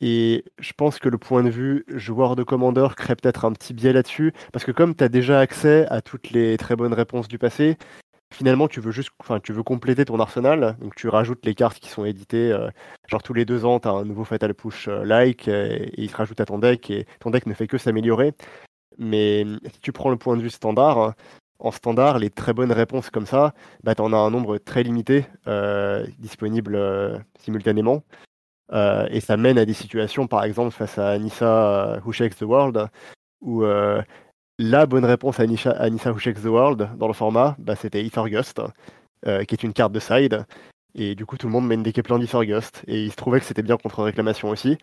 Et 0.00 0.44
je 0.58 0.72
pense 0.72 0.98
que 0.98 1.08
le 1.08 1.18
point 1.18 1.42
de 1.42 1.50
vue 1.50 1.84
joueur 1.88 2.34
de 2.34 2.42
commandeur 2.42 2.96
crée 2.96 3.16
peut-être 3.16 3.44
un 3.44 3.52
petit 3.52 3.74
biais 3.74 3.92
là-dessus, 3.92 4.32
parce 4.52 4.64
que 4.64 4.72
comme 4.72 4.94
tu 4.94 5.04
as 5.04 5.08
déjà 5.08 5.40
accès 5.40 5.86
à 5.88 6.00
toutes 6.00 6.30
les 6.30 6.56
très 6.56 6.74
bonnes 6.74 6.94
réponses 6.94 7.28
du 7.28 7.38
passé, 7.38 7.76
finalement 8.32 8.66
tu 8.66 8.80
veux 8.80 8.92
juste 8.92 9.10
compléter 9.64 10.04
ton 10.06 10.18
arsenal, 10.18 10.76
donc 10.80 10.94
tu 10.94 11.08
rajoutes 11.08 11.44
les 11.44 11.54
cartes 11.54 11.78
qui 11.78 11.90
sont 11.90 12.06
éditées, 12.06 12.50
euh, 12.50 12.70
genre 13.08 13.22
tous 13.22 13.34
les 13.34 13.44
deux 13.44 13.64
ans 13.66 13.78
tu 13.78 13.88
as 13.88 13.92
un 13.92 14.04
nouveau 14.04 14.24
Fatal 14.24 14.54
Push 14.54 14.88
euh, 14.88 15.04
like, 15.04 15.48
euh, 15.48 15.68
et 15.68 16.02
il 16.02 16.10
se 16.10 16.16
rajoute 16.16 16.40
à 16.40 16.46
ton 16.46 16.58
deck, 16.58 16.90
et 16.90 17.06
ton 17.20 17.30
deck 17.30 17.46
ne 17.46 17.54
fait 17.54 17.66
que 17.66 17.76
s'améliorer. 17.76 18.32
Mais 18.98 19.44
si 19.72 19.80
tu 19.80 19.92
prends 19.92 20.10
le 20.10 20.16
point 20.16 20.36
de 20.36 20.42
vue 20.42 20.50
standard, 20.50 20.98
hein, 20.98 21.14
en 21.58 21.72
standard, 21.72 22.18
les 22.18 22.30
très 22.30 22.54
bonnes 22.54 22.72
réponses 22.72 23.10
comme 23.10 23.26
ça, 23.26 23.52
bah, 23.84 23.94
tu 23.94 24.00
en 24.02 24.14
as 24.14 24.16
un 24.16 24.30
nombre 24.30 24.56
très 24.58 24.82
limité 24.82 25.26
disponible 26.18 27.22
simultanément. 27.38 28.02
Euh, 28.72 29.06
et 29.10 29.20
ça 29.20 29.36
mène 29.36 29.58
à 29.58 29.64
des 29.64 29.74
situations, 29.74 30.26
par 30.26 30.44
exemple, 30.44 30.70
face 30.70 30.98
à 30.98 31.10
Anissa 31.10 31.94
euh, 31.94 32.00
Who 32.04 32.12
Shakes 32.12 32.36
the 32.36 32.42
World, 32.42 32.88
où 33.40 33.64
euh, 33.64 34.00
la 34.58 34.86
bonne 34.86 35.04
réponse 35.04 35.40
à 35.40 35.44
Anissa, 35.44 36.12
Who 36.12 36.18
Shakes 36.18 36.42
the 36.42 36.46
World 36.46 36.90
dans 36.96 37.08
le 37.08 37.12
format, 37.12 37.56
bah, 37.58 37.74
c'était 37.74 38.04
Ethergust, 38.04 38.60
euh, 39.26 39.44
qui 39.44 39.54
est 39.54 39.62
une 39.62 39.72
carte 39.72 39.92
de 39.92 40.00
side. 40.00 40.46
Et 40.94 41.14
du 41.14 41.26
coup, 41.26 41.36
tout 41.36 41.46
le 41.46 41.52
monde 41.52 41.66
mène 41.66 41.82
des 41.82 41.92
plein 41.92 42.18
d'Ethergust. 42.18 42.82
Et 42.86 43.04
il 43.04 43.10
se 43.10 43.16
trouvait 43.16 43.40
que 43.40 43.46
c'était 43.46 43.62
bien 43.62 43.76
contre 43.76 44.02
réclamation 44.02 44.50
aussi. 44.50 44.76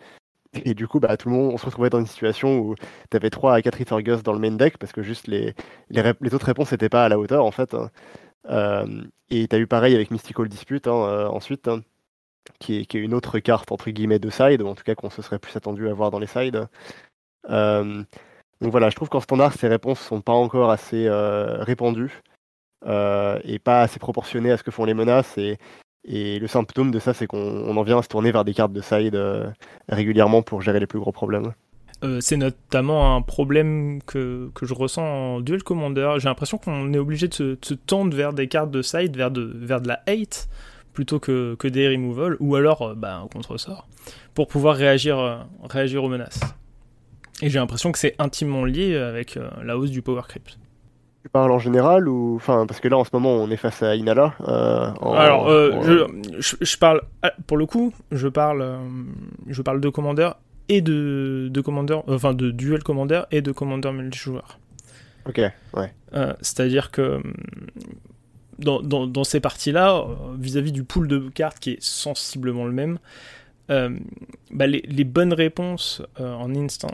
Et 0.65 0.73
du 0.73 0.87
coup, 0.87 0.99
bah, 0.99 1.17
tout 1.17 1.29
le 1.29 1.35
monde, 1.35 1.53
on 1.53 1.57
se 1.57 1.65
retrouvait 1.65 1.89
dans 1.89 1.99
une 1.99 2.07
situation 2.07 2.59
où 2.59 2.75
tu 3.11 3.17
avais 3.17 3.29
3 3.29 3.55
à 3.55 3.61
4 3.61 3.81
Ethergust 3.81 4.25
dans 4.25 4.33
le 4.33 4.39
main 4.39 4.51
deck, 4.51 4.77
parce 4.77 4.93
que 4.93 5.03
juste 5.03 5.27
les, 5.27 5.53
les, 5.89 6.33
autres 6.33 6.45
réponses 6.45 6.71
n'étaient 6.71 6.89
pas 6.89 7.05
à 7.05 7.09
la 7.09 7.19
hauteur, 7.19 7.45
en 7.45 7.51
fait. 7.51 7.75
Et 9.29 9.47
tu 9.47 9.55
as 9.55 9.59
eu 9.59 9.67
pareil 9.67 9.93
avec 9.93 10.11
Mystical 10.11 10.47
Dispute, 10.47 10.87
hein, 10.87 11.27
ensuite, 11.31 11.67
hein, 11.67 11.81
qui, 12.59 12.77
est, 12.77 12.93
une 12.93 13.13
autre 13.13 13.39
carte, 13.39 13.71
entre 13.71 13.89
guillemets, 13.89 14.19
de 14.19 14.29
side, 14.29 14.61
ou 14.61 14.67
en 14.67 14.75
tout 14.75 14.83
cas 14.83 14.95
qu'on 14.95 15.09
se 15.09 15.21
serait 15.21 15.39
plus 15.39 15.55
attendu 15.55 15.87
à 15.87 15.93
voir 15.93 16.11
dans 16.11 16.19
les 16.19 16.27
sides. 16.27 16.67
Euh, 17.49 18.03
donc 18.61 18.71
voilà, 18.71 18.89
je 18.89 18.95
trouve 18.95 19.09
qu'en 19.09 19.19
standard, 19.19 19.53
ces 19.53 19.67
réponses 19.67 19.99
sont 19.99 20.21
pas 20.21 20.33
encore 20.33 20.71
assez 20.71 21.07
euh, 21.07 21.63
répandues 21.63 22.21
euh, 22.85 23.39
et 23.43 23.59
pas 23.59 23.81
assez 23.81 23.99
proportionnées 23.99 24.51
à 24.51 24.57
ce 24.57 24.63
que 24.63 24.71
font 24.71 24.85
les 24.85 24.93
menaces. 24.93 25.37
Et, 25.37 25.57
le 26.09 26.47
symptôme 26.47 26.91
de 26.91 26.99
ça, 26.99 27.13
c'est 27.13 27.27
qu'on 27.27 27.37
on 27.37 27.75
en 27.75 27.83
vient 27.83 27.99
à 27.99 28.01
se 28.01 28.07
tourner 28.07 28.31
vers 28.31 28.45
des 28.45 28.53
cartes 28.53 28.71
de 28.71 28.81
side 28.81 29.19
régulièrement 29.89 30.41
pour 30.41 30.61
gérer 30.61 30.79
les 30.79 30.87
plus 30.87 30.99
gros 30.99 31.11
problèmes. 31.11 31.51
C'est 32.21 32.37
notamment 32.37 33.15
un 33.15 33.21
problème 33.21 34.01
que, 34.03 34.49
que 34.55 34.65
je 34.65 34.73
ressens 34.73 35.03
en 35.03 35.41
Duel 35.41 35.63
Commander. 35.63 36.13
J'ai 36.19 36.29
l'impression 36.29 36.57
qu'on 36.57 36.93
est 36.93 36.97
obligé 36.97 37.27
de 37.27 37.33
se, 37.33 37.43
de 37.43 37.59
se 37.61 37.73
tendre 37.73 38.15
vers 38.15 38.31
des 38.31 38.47
cartes 38.47 38.71
de 38.71 38.81
side, 38.81 39.17
vers 39.17 39.31
de, 39.31 39.51
vers 39.53 39.81
de 39.81 39.89
la 39.89 40.01
hate, 40.07 40.47
plutôt 40.97 41.19
que, 41.19 41.53
que 41.59 41.67
des 41.67 41.87
removals, 41.87 42.37
ou 42.39 42.55
alors 42.55 42.81
euh, 42.81 42.95
bah, 42.95 43.19
un 43.23 43.27
contre-sort, 43.27 43.87
pour 44.33 44.47
pouvoir 44.47 44.75
réagir, 44.75 45.19
euh, 45.19 45.37
réagir 45.69 46.03
aux 46.03 46.09
menaces. 46.09 46.39
Et 47.43 47.51
j'ai 47.51 47.59
l'impression 47.59 47.91
que 47.91 47.99
c'est 47.99 48.15
intimement 48.17 48.65
lié 48.65 48.95
avec 48.97 49.37
euh, 49.37 49.47
la 49.63 49.77
hausse 49.77 49.91
du 49.91 50.01
power 50.01 50.23
creep. 50.27 50.47
Tu 51.21 51.29
parles 51.29 51.51
en 51.51 51.59
général 51.59 52.07
ou 52.09 52.35
enfin 52.37 52.65
parce 52.65 52.79
que 52.79 52.87
là 52.87 52.97
en 52.97 53.03
ce 53.03 53.11
moment 53.13 53.29
on 53.35 53.51
est 53.51 53.57
face 53.57 53.83
à 53.83 53.95
Inala. 53.95 54.33
euh, 54.47 54.89
en- 55.01 55.13
Alors, 55.13 55.47
euh, 55.49 55.71
en- 55.73 55.83
je, 56.39 56.55
je, 56.61 56.77
parle, 56.77 57.01
ah, 57.21 57.31
pour 57.45 57.57
le 57.57 57.67
coup, 57.67 57.93
je 58.11 58.27
parle, 58.27 58.65
je 59.47 59.61
parle 59.61 59.79
de 59.79 59.89
Commander 59.89 60.29
et 60.67 60.81
de, 60.81 61.47
de 61.51 61.61
Commander, 61.61 61.99
enfin 62.07 62.33
de 62.33 62.49
Duel 62.49 62.81
Commander 62.81 63.21
et 63.29 63.41
de 63.41 63.51
Commander 63.51 63.91
multijoueur. 63.91 64.57
Ok, 65.29 65.41
ouais. 65.75 65.93
Euh, 66.15 66.33
C'est-à-dire 66.41 66.89
que 66.89 67.17
hum, 67.17 67.33
dans, 68.59 69.23
ces 69.23 69.39
parties-là, 69.39 69.97
euh, 69.97 70.35
vis-à-vis 70.37 70.71
du 70.71 70.83
pool 70.83 71.07
de 71.07 71.29
cartes 71.29 71.59
qui 71.59 71.71
est 71.71 71.83
sensiblement 71.83 72.65
le 72.65 72.71
même, 72.71 72.99
euh, 73.69 73.97
bah, 74.51 74.67
les, 74.67 75.03
bonnes 75.03 75.33
réponses 75.33 76.01
euh, 76.19 76.33
en 76.33 76.55
instant, 76.55 76.89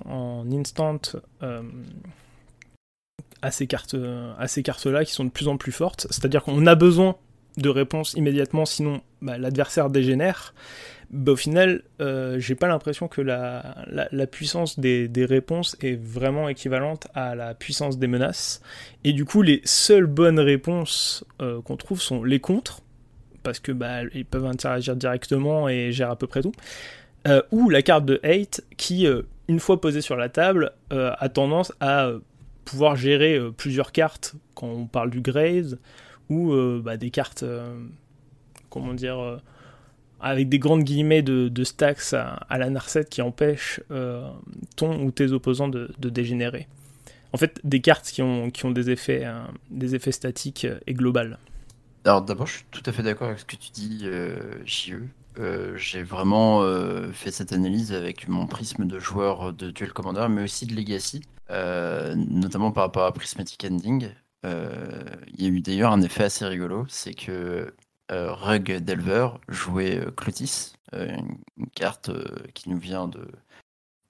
à 3.41 3.51
ces 3.51 3.67
cartes, 3.67 3.95
à 4.39 4.47
ces 4.47 4.63
cartes-là 4.63 5.03
qui 5.03 5.11
sont 5.11 5.25
de 5.25 5.29
plus 5.29 5.47
en 5.47 5.57
plus 5.57 5.73
fortes, 5.73 6.07
c'est-à-dire 6.09 6.43
qu'on 6.43 6.65
a 6.65 6.75
besoin 6.75 7.15
de 7.57 7.69
réponse 7.69 8.13
immédiatement, 8.13 8.65
sinon 8.65 9.01
bah, 9.21 9.37
l'adversaire 9.37 9.89
dégénère. 9.89 10.53
Bah, 11.13 11.33
au 11.33 11.35
final, 11.35 11.83
euh, 12.01 12.39
j'ai 12.39 12.55
pas 12.55 12.67
l'impression 12.67 13.07
que 13.07 13.21
la, 13.21 13.85
la, 13.87 14.25
puissance 14.25 14.79
des, 14.79 15.07
des, 15.07 15.25
réponses 15.25 15.77
est 15.79 15.95
vraiment 15.95 16.49
équivalente 16.49 17.07
à 17.13 17.35
la 17.35 17.53
puissance 17.53 17.99
des 17.99 18.07
menaces. 18.07 18.63
Et 19.03 19.13
du 19.13 19.23
coup, 19.23 19.43
les 19.43 19.61
seules 19.63 20.07
bonnes 20.07 20.39
réponses 20.39 21.23
euh, 21.39 21.61
qu'on 21.61 21.77
trouve 21.77 22.01
sont 22.01 22.23
les 22.23 22.39
contres, 22.39 22.81
parce 23.43 23.59
que 23.59 23.71
bah, 23.71 24.01
ils 24.15 24.25
peuvent 24.25 24.47
interagir 24.47 24.95
directement 24.95 25.69
et 25.69 25.91
gèrent 25.91 26.09
à 26.09 26.15
peu 26.15 26.25
près 26.25 26.41
tout. 26.41 26.53
Euh, 27.27 27.43
ou 27.51 27.69
la 27.69 27.83
carte 27.83 28.05
de 28.05 28.19
hate 28.23 28.63
qui, 28.75 29.05
une 29.47 29.59
fois 29.59 29.79
posée 29.79 30.01
sur 30.01 30.15
la 30.15 30.29
table, 30.29 30.71
a 30.89 31.29
tendance 31.29 31.73
à 31.79 32.09
pouvoir 32.65 32.95
gérer 32.95 33.39
plusieurs 33.55 33.91
cartes 33.91 34.33
quand 34.55 34.67
on 34.67 34.87
parle 34.87 35.11
du 35.11 35.21
Graze, 35.21 35.77
ou 36.29 36.55
bah, 36.81 36.97
des 36.97 37.11
cartes, 37.11 37.45
comment 38.71 38.95
dire 38.95 39.39
avec 40.23 40.49
des 40.49 40.59
grandes 40.59 40.83
guillemets 40.83 41.21
de, 41.21 41.63
stacks 41.63 42.13
à, 42.13 42.57
la 42.57 42.69
Narset 42.69 43.05
qui 43.05 43.21
empêchent 43.21 43.81
euh, 43.91 44.27
ton 44.75 45.03
ou 45.03 45.11
tes 45.11 45.31
opposants 45.31 45.67
de, 45.67 45.89
dégénérer. 45.99 46.67
En 47.33 47.37
fait, 47.37 47.59
des 47.63 47.81
cartes 47.81 48.05
qui 48.05 48.21
ont, 48.21 48.49
qui 48.49 48.65
ont 48.65 48.71
des, 48.71 48.89
effets, 48.89 49.25
euh, 49.25 49.43
des 49.69 49.95
effets 49.95 50.11
statiques 50.11 50.67
et 50.87 50.93
globales. 50.93 51.39
Alors 52.05 52.21
d'abord, 52.21 52.47
je 52.47 52.57
suis 52.57 52.65
tout 52.71 52.83
à 52.85 52.91
fait 52.91 53.03
d'accord 53.03 53.27
avec 53.27 53.39
ce 53.39 53.45
que 53.45 53.55
tu 53.55 53.71
dis, 53.71 54.01
euh, 54.03 54.35
JE. 54.65 55.03
J'ai 55.75 56.03
vraiment 56.03 56.61
fait 57.11 57.31
cette 57.31 57.53
analyse 57.53 57.91
avec 57.91 58.27
mon 58.27 58.45
prisme 58.45 58.85
de 58.85 58.99
joueur 58.99 59.51
de 59.51 59.71
Duel 59.71 59.91
Commander, 59.91 60.27
mais 60.29 60.43
aussi 60.43 60.67
de 60.67 60.75
Legacy, 60.75 61.21
notamment 61.49 62.71
par 62.71 62.83
rapport 62.83 63.05
à 63.05 63.11
Prismatic 63.11 63.65
Ending. 63.65 64.09
Il 64.43 65.41
y 65.41 65.45
a 65.45 65.49
eu 65.49 65.61
d'ailleurs 65.61 65.91
un 65.91 66.01
effet 66.01 66.25
assez 66.25 66.45
rigolo, 66.45 66.85
c'est 66.87 67.15
que 67.15 67.31
euh, 67.31 67.75
Rug 68.13 68.71
Delver 68.79 69.29
jouait 69.47 69.99
euh, 69.99 70.11
Clotis, 70.11 70.73
euh, 70.93 71.15
une, 71.57 71.69
carte 71.75 72.11
qui 72.53 72.69
nous 72.69 72.77
vient 72.77 73.07
de, 73.07 73.27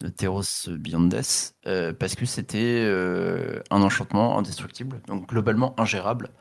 de 0.01 0.09
Theros 0.09 0.67
Beyond 0.67 1.07
Death, 1.07 1.55
parce 1.99 2.15
que 2.15 2.25
c'était 2.25 2.85
un 3.69 3.81
enchantement 3.81 4.37
indestructible, 4.37 5.01
donc 5.07 5.29
globalement 5.29 5.79
ingérable, 5.79 6.31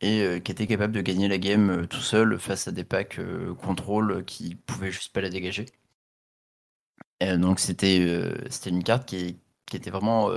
et 0.00 0.40
qui 0.44 0.52
était 0.52 0.66
capable 0.66 0.92
de 0.92 1.00
gagner 1.00 1.26
la 1.26 1.38
game 1.38 1.86
tout 1.86 2.00
seul 2.00 2.38
face 2.38 2.68
à 2.68 2.72
des 2.72 2.84
packs 2.84 3.18
contrôle 3.62 4.24
qui 4.24 4.56
pouvaient 4.56 4.92
juste 4.92 5.12
pas 5.14 5.22
la 5.22 5.30
dégager. 5.30 5.66
donc 7.22 7.60
c'était 7.60 8.30
une 8.66 8.84
carte 8.84 9.08
qui, 9.08 9.38
qui 9.64 9.76
était 9.76 9.90
vraiment 9.90 10.30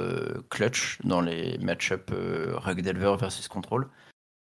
clutch 0.49 0.99
dans 1.03 1.19
les 1.19 1.57
match-up 1.57 2.11
Rug 2.13 2.81
Delver 2.81 3.17
versus 3.19 3.49
Control. 3.49 3.89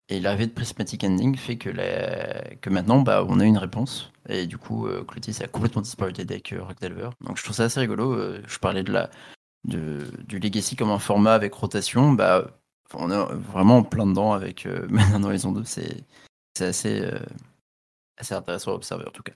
Et 0.09 0.20
l'arrivée 0.20 0.46
de 0.46 0.52
Prismatic 0.52 1.02
Ending 1.02 1.36
fait 1.36 1.57
que, 1.57 2.70
maintenant, 2.70 3.00
bah, 3.00 3.24
on 3.28 3.40
a 3.40 3.44
une 3.44 3.59
réponse. 3.59 4.12
Et 4.28 4.46
du 4.46 4.57
coup, 4.57 4.86
euh, 4.86 5.04
Clotis 5.04 5.42
a 5.42 5.48
complètement 5.48 5.82
disparu 5.82 6.12
des 6.12 6.24
decks 6.24 6.52
euh, 6.52 6.62
Rock 6.62 6.80
Delver. 6.80 7.11
Donc 7.20 7.36
je 7.38 7.42
trouve 7.42 7.57
ça 7.57 7.64
assez 7.64 7.80
rigolo. 7.80 8.12
Euh, 8.12 8.42
je 8.46 8.59
parlais 8.59 8.82
de 8.82 8.92
du 9.64 10.38
Legacy 10.38 10.76
comme 10.76 10.90
un 10.90 11.00
format 11.00 11.34
avec 11.34 11.52
rotation. 11.54 12.12
Bah, 12.12 12.46
on 12.94 13.11
est 13.11 13.34
vraiment 13.34 13.78
en 13.78 13.82
plein 13.82 14.07
dedans 14.07 14.32
avec 14.32 14.66
euh, 14.66 14.86
Mana 14.88 15.26
Horizon 15.26 15.52
2. 15.52 15.64
C'est 15.64 16.04
assez, 16.61 17.04
assez 18.16 18.34
intéressant 18.34 18.72
à 18.72 18.74
observer 18.74 19.04
en 19.07 19.11
tout 19.11 19.24
cas. 19.24 19.32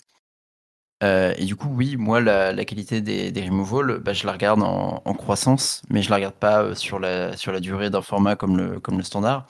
et 1.37 1.45
du 1.45 1.57
coup, 1.57 1.69
oui, 1.69 1.97
moi, 1.97 2.21
la, 2.21 2.65
qualité 2.65 3.01
des, 3.01 3.43
removals, 3.43 3.99
bah, 3.99 4.13
je 4.13 4.25
la 4.25 4.33
regarde 4.33 4.63
en, 4.63 5.15
croissance, 5.15 5.83
mais 5.91 6.03
je 6.03 6.11
la 6.11 6.17
regarde 6.17 6.37
pas 6.37 6.75
sur 6.77 6.99
la, 7.01 7.61
durée 7.61 7.91
d'un 7.91 8.03
format 8.03 8.37
comme 8.37 8.57
le 8.57 9.03
standard. 9.03 9.47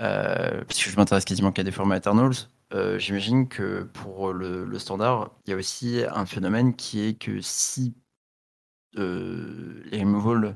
Euh, 0.00 0.62
puisque 0.66 0.88
je 0.88 0.96
m'intéresse 0.96 1.24
quasiment 1.24 1.52
qu'à 1.52 1.62
des 1.62 1.72
formats 1.72 1.96
Eternals, 1.96 2.34
euh, 2.72 2.98
j'imagine 2.98 3.48
que 3.48 3.82
pour 3.82 4.32
le, 4.32 4.78
standard, 4.78 5.30
il 5.46 5.50
y 5.50 5.52
a 5.52 5.56
aussi 5.56 6.02
un 6.10 6.24
phénomène 6.24 6.74
qui 6.74 7.00
est 7.00 7.14
que 7.18 7.40
si 7.40 7.94
euh, 8.96 9.82
les 9.90 10.00
removals 10.00 10.54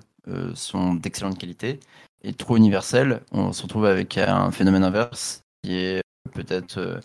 sont 0.54 0.94
d'excellente 0.94 1.36
qualité 1.36 1.80
et 2.22 2.32
trop 2.32 2.56
universels, 2.56 3.20
on 3.30 3.52
se 3.52 3.62
retrouve 3.62 3.84
avec 3.84 4.16
un 4.16 4.50
phénomène 4.50 4.82
inverse 4.82 5.42
qui 5.62 5.74
est 5.74 6.00
peut-être 6.32 7.00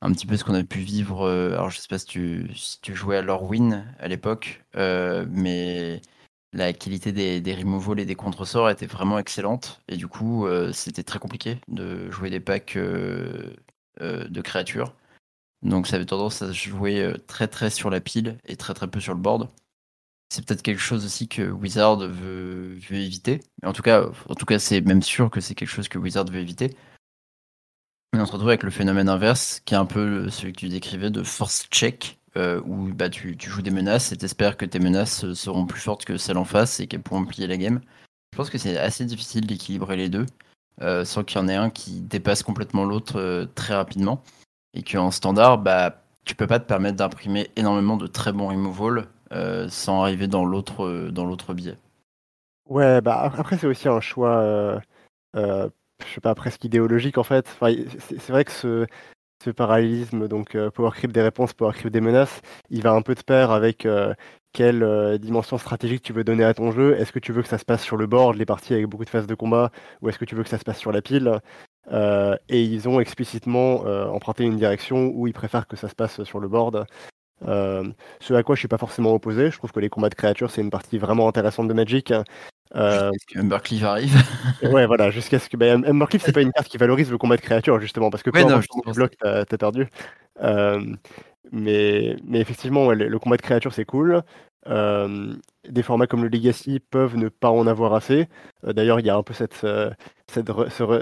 un 0.00 0.12
petit 0.12 0.26
peu 0.26 0.38
ce 0.38 0.44
qu'on 0.44 0.54
a 0.54 0.64
pu 0.64 0.78
vivre. 0.78 1.28
alors, 1.28 1.68
je 1.68 1.78
sais 1.78 1.88
pas 1.90 1.98
si 1.98 2.06
tu, 2.06 2.50
si 2.54 2.80
tu 2.80 2.94
jouais 2.94 3.18
à 3.18 3.22
Lorwyn 3.22 3.84
à 3.98 4.08
l'époque, 4.08 4.64
mais 4.74 6.00
la 6.52 6.72
qualité 6.72 7.12
des, 7.12 7.40
des 7.40 7.54
removals 7.54 8.00
et 8.00 8.06
des 8.06 8.14
contre-sorts 8.14 8.70
était 8.70 8.86
vraiment 8.86 9.18
excellente. 9.18 9.82
Et 9.88 9.96
du 9.96 10.08
coup, 10.08 10.46
euh, 10.46 10.72
c'était 10.72 11.02
très 11.02 11.18
compliqué 11.18 11.58
de 11.68 12.10
jouer 12.10 12.30
des 12.30 12.40
packs 12.40 12.76
euh, 12.76 13.54
euh, 14.00 14.26
de 14.28 14.40
créatures. 14.40 14.94
Donc 15.62 15.86
ça 15.86 15.96
avait 15.96 16.06
tendance 16.06 16.42
à 16.42 16.52
jouer 16.52 17.12
très 17.26 17.48
très 17.48 17.68
sur 17.70 17.90
la 17.90 18.00
pile 18.00 18.38
et 18.46 18.56
très 18.56 18.74
très 18.74 18.88
peu 18.88 19.00
sur 19.00 19.14
le 19.14 19.20
board. 19.20 19.48
C'est 20.30 20.44
peut-être 20.44 20.62
quelque 20.62 20.80
chose 20.80 21.04
aussi 21.04 21.26
que 21.26 21.50
Wizard 21.50 21.98
veut, 21.98 22.78
éviter. 22.90 23.40
En 23.64 23.72
tout 23.72 23.82
cas, 23.82 24.04
en 24.28 24.34
tout 24.34 24.46
cas, 24.46 24.58
c'est 24.58 24.80
même 24.82 25.02
sûr 25.02 25.30
que 25.30 25.40
c'est 25.40 25.54
quelque 25.54 25.68
chose 25.70 25.88
que 25.88 25.98
Wizard 25.98 26.26
veut 26.26 26.38
éviter. 26.38 26.76
Mais 28.12 28.20
on 28.20 28.26
se 28.26 28.32
retrouve 28.32 28.50
avec 28.50 28.62
le 28.62 28.70
phénomène 28.70 29.08
inverse, 29.08 29.60
qui 29.64 29.74
est 29.74 29.78
un 29.78 29.86
peu 29.86 30.30
celui 30.30 30.52
que 30.52 30.60
tu 30.60 30.68
décrivais 30.68 31.10
de 31.10 31.22
force 31.22 31.66
check, 31.70 32.17
euh, 32.36 32.60
où 32.66 32.92
bah, 32.94 33.08
tu, 33.08 33.36
joues 33.38 33.62
des 33.62 33.70
menaces 33.70 34.12
et 34.12 34.16
t'espères 34.16 34.56
que 34.56 34.66
tes 34.66 34.78
menaces 34.78 35.32
seront 35.32 35.66
plus 35.66 35.80
fortes 35.80 36.04
que 36.04 36.16
celles 36.16 36.36
en 36.36 36.44
face 36.44 36.80
et 36.80 36.86
qu'elles 36.86 37.02
pourront 37.02 37.24
plier 37.24 37.46
la 37.46 37.56
game. 37.56 37.80
Je 38.32 38.36
pense 38.36 38.50
que 38.50 38.58
c'est 38.58 38.76
assez 38.76 39.04
difficile 39.04 39.46
d'équilibrer 39.46 39.96
les 39.96 40.08
deux, 40.08 40.26
euh, 40.82 41.04
sans 41.04 41.24
qu'il 41.24 41.40
y 41.40 41.44
en 41.44 41.48
ait 41.48 41.54
un 41.54 41.70
qui 41.70 42.00
dépasse 42.00 42.42
complètement 42.42 42.84
l'autre 42.84 43.18
euh, 43.18 43.46
très 43.54 43.74
rapidement. 43.74 44.22
Et 44.74 44.82
qu'en 44.82 45.10
standard, 45.10 45.58
bah, 45.58 46.02
tu 46.24 46.34
peux 46.34 46.46
pas 46.46 46.60
te 46.60 46.66
permettre 46.66 46.96
d'imprimer 46.96 47.50
énormément 47.56 47.96
de 47.96 48.06
très 48.06 48.32
bons 48.32 48.48
removal 48.48 49.06
sans 49.68 50.02
arriver 50.02 50.26
dans 50.26 50.44
l'autre 50.44 51.10
dans 51.10 51.26
l'autre 51.26 51.52
biais. 51.52 51.76
Ouais, 52.66 53.02
bah 53.02 53.30
après 53.36 53.58
c'est 53.58 53.66
aussi 53.66 53.88
un 53.88 54.00
choix, 54.00 54.80
je 55.34 55.70
sais 56.14 56.20
pas, 56.20 56.34
presque 56.34 56.64
idéologique 56.64 57.18
en 57.18 57.24
fait. 57.24 57.46
c'est 58.08 58.28
vrai 58.30 58.44
que 58.44 58.52
ce, 58.52 58.86
ce 59.42 59.50
parallélisme, 59.50 60.28
donc 60.28 60.54
euh, 60.54 60.70
Power 60.70 60.90
Creep 60.92 61.12
des 61.12 61.22
réponses, 61.22 61.52
Power 61.52 61.72
Creep 61.72 61.92
des 61.92 62.00
menaces, 62.00 62.40
il 62.70 62.82
va 62.82 62.92
un 62.92 63.02
peu 63.02 63.14
de 63.14 63.22
pair 63.22 63.50
avec 63.50 63.86
euh, 63.86 64.14
quelle 64.52 64.82
euh, 64.82 65.18
dimension 65.18 65.58
stratégique 65.58 66.02
tu 66.02 66.12
veux 66.12 66.24
donner 66.24 66.44
à 66.44 66.54
ton 66.54 66.72
jeu. 66.72 66.96
Est-ce 66.98 67.12
que 67.12 67.18
tu 67.18 67.32
veux 67.32 67.42
que 67.42 67.48
ça 67.48 67.58
se 67.58 67.64
passe 67.64 67.82
sur 67.82 67.96
le 67.96 68.06
board, 68.06 68.36
les 68.36 68.46
parties 68.46 68.74
avec 68.74 68.86
beaucoup 68.86 69.04
de 69.04 69.10
phases 69.10 69.26
de 69.26 69.34
combat, 69.34 69.70
ou 70.02 70.08
est-ce 70.08 70.18
que 70.18 70.24
tu 70.24 70.34
veux 70.34 70.42
que 70.42 70.48
ça 70.48 70.58
se 70.58 70.64
passe 70.64 70.78
sur 70.78 70.92
la 70.92 71.02
pile? 71.02 71.40
Et 72.50 72.62
ils 72.62 72.86
ont 72.88 73.00
explicitement 73.00 73.80
emprunté 74.12 74.44
une 74.44 74.58
direction 74.58 75.10
où 75.14 75.26
ils 75.26 75.32
préfèrent 75.32 75.66
que 75.66 75.76
ça 75.76 75.88
se 75.88 75.94
passe 75.94 76.22
sur 76.24 76.38
le 76.38 76.46
board. 76.46 76.86
Ce 77.46 78.34
à 78.34 78.42
quoi 78.42 78.54
je 78.54 78.60
suis 78.60 78.68
pas 78.68 78.78
forcément 78.78 79.14
opposé. 79.14 79.50
Je 79.50 79.58
trouve 79.58 79.72
que 79.72 79.80
les 79.80 79.88
combats 79.88 80.08
de 80.08 80.14
créatures, 80.14 80.50
c'est 80.50 80.60
une 80.60 80.70
partie 80.70 80.98
vraiment 80.98 81.28
intéressante 81.28 81.68
de 81.68 81.74
Magic. 81.74 82.12
Euh... 82.74 83.10
Jusqu'à 83.12 83.40
ce 83.40 83.84
arrive. 83.84 84.22
ouais, 84.62 84.86
voilà, 84.86 85.10
jusqu'à 85.10 85.38
ce 85.38 85.48
que. 85.48 85.56
Bah, 85.56 85.66
c'est 86.18 86.32
pas 86.32 86.42
une 86.42 86.52
carte 86.52 86.68
qui 86.68 86.76
valorise 86.76 87.10
le 87.10 87.18
combat 87.18 87.36
de 87.36 87.40
créature, 87.40 87.80
justement, 87.80 88.10
parce 88.10 88.22
que 88.22 88.30
quand 88.30 88.44
ouais, 88.44 88.60
tu 88.60 88.92
bloques, 88.92 89.16
t'as 89.20 89.40
as 89.40 89.58
perdu. 89.58 89.88
Euh, 90.42 90.94
mais, 91.52 92.16
mais 92.24 92.40
effectivement, 92.40 92.90
le, 92.92 93.18
combat 93.18 93.36
de 93.36 93.42
créature, 93.42 93.72
c'est 93.72 93.84
cool. 93.84 94.22
Euh, 94.66 95.34
des 95.68 95.82
formats 95.82 96.06
comme 96.06 96.22
le 96.22 96.28
Legacy 96.28 96.80
peuvent 96.80 97.16
ne 97.16 97.28
pas 97.28 97.50
en 97.50 97.66
avoir 97.66 97.94
assez. 97.94 98.28
Euh, 98.64 98.72
d'ailleurs, 98.72 99.00
il 99.00 99.06
y 99.06 99.10
a 99.10 99.16
un 99.16 99.22
peu 99.22 99.34
cette, 99.34 99.66
cette, 100.26 100.50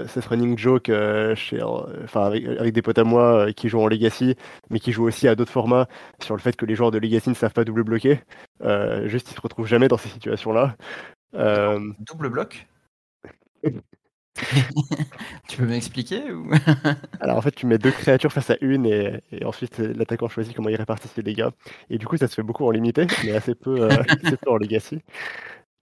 cette 0.07 0.25
running 0.25 0.57
joke 0.57 0.91
chez, 1.35 1.61
enfin, 1.61 2.25
avec, 2.25 2.45
avec, 2.45 2.73
des 2.73 2.81
potes 2.81 2.99
à 2.99 3.03
moi 3.03 3.51
qui 3.53 3.69
jouent 3.69 3.81
en 3.81 3.87
Legacy, 3.87 4.35
mais 4.69 4.79
qui 4.79 4.91
jouent 4.91 5.05
aussi 5.05 5.27
à 5.27 5.35
d'autres 5.35 5.51
formats, 5.51 5.87
sur 6.21 6.35
le 6.35 6.41
fait 6.41 6.55
que 6.55 6.65
les 6.65 6.75
joueurs 6.75 6.91
de 6.91 6.99
Legacy 6.99 7.29
ne 7.29 7.35
savent 7.35 7.53
pas 7.53 7.65
double 7.65 7.83
bloquer. 7.83 8.19
juste, 9.05 9.31
ils 9.31 9.35
se 9.35 9.41
retrouvent 9.41 9.67
jamais 9.67 9.87
dans 9.87 9.97
ces 9.97 10.09
situations-là. 10.09 10.75
Euh, 11.35 11.93
double 11.99 12.29
bloc? 12.29 12.67
Tu 15.47 15.57
peux 15.57 15.65
m'expliquer 15.65 16.31
ou... 16.31 16.49
Alors 17.21 17.37
en 17.37 17.41
fait, 17.41 17.51
tu 17.51 17.65
mets 17.65 17.77
deux 17.77 17.91
créatures 17.91 18.31
face 18.31 18.49
à 18.49 18.57
une 18.61 18.85
et, 18.85 19.21
ensuite 19.45 19.79
l'attaquant 19.79 20.27
choisit 20.27 20.55
comment 20.55 20.69
il 20.69 20.75
répartit 20.75 21.07
ses 21.07 21.23
dégâts. 21.23 21.49
Et 21.89 21.97
du 21.97 22.05
coup, 22.05 22.17
ça 22.17 22.27
se 22.27 22.35
fait 22.35 22.43
beaucoup 22.43 22.65
en 22.65 22.71
limité, 22.71 23.07
mais 23.23 23.31
assez 23.31 23.55
peu, 23.55 23.81
euh, 23.81 23.89
en 24.47 24.57
legacy. 24.57 25.01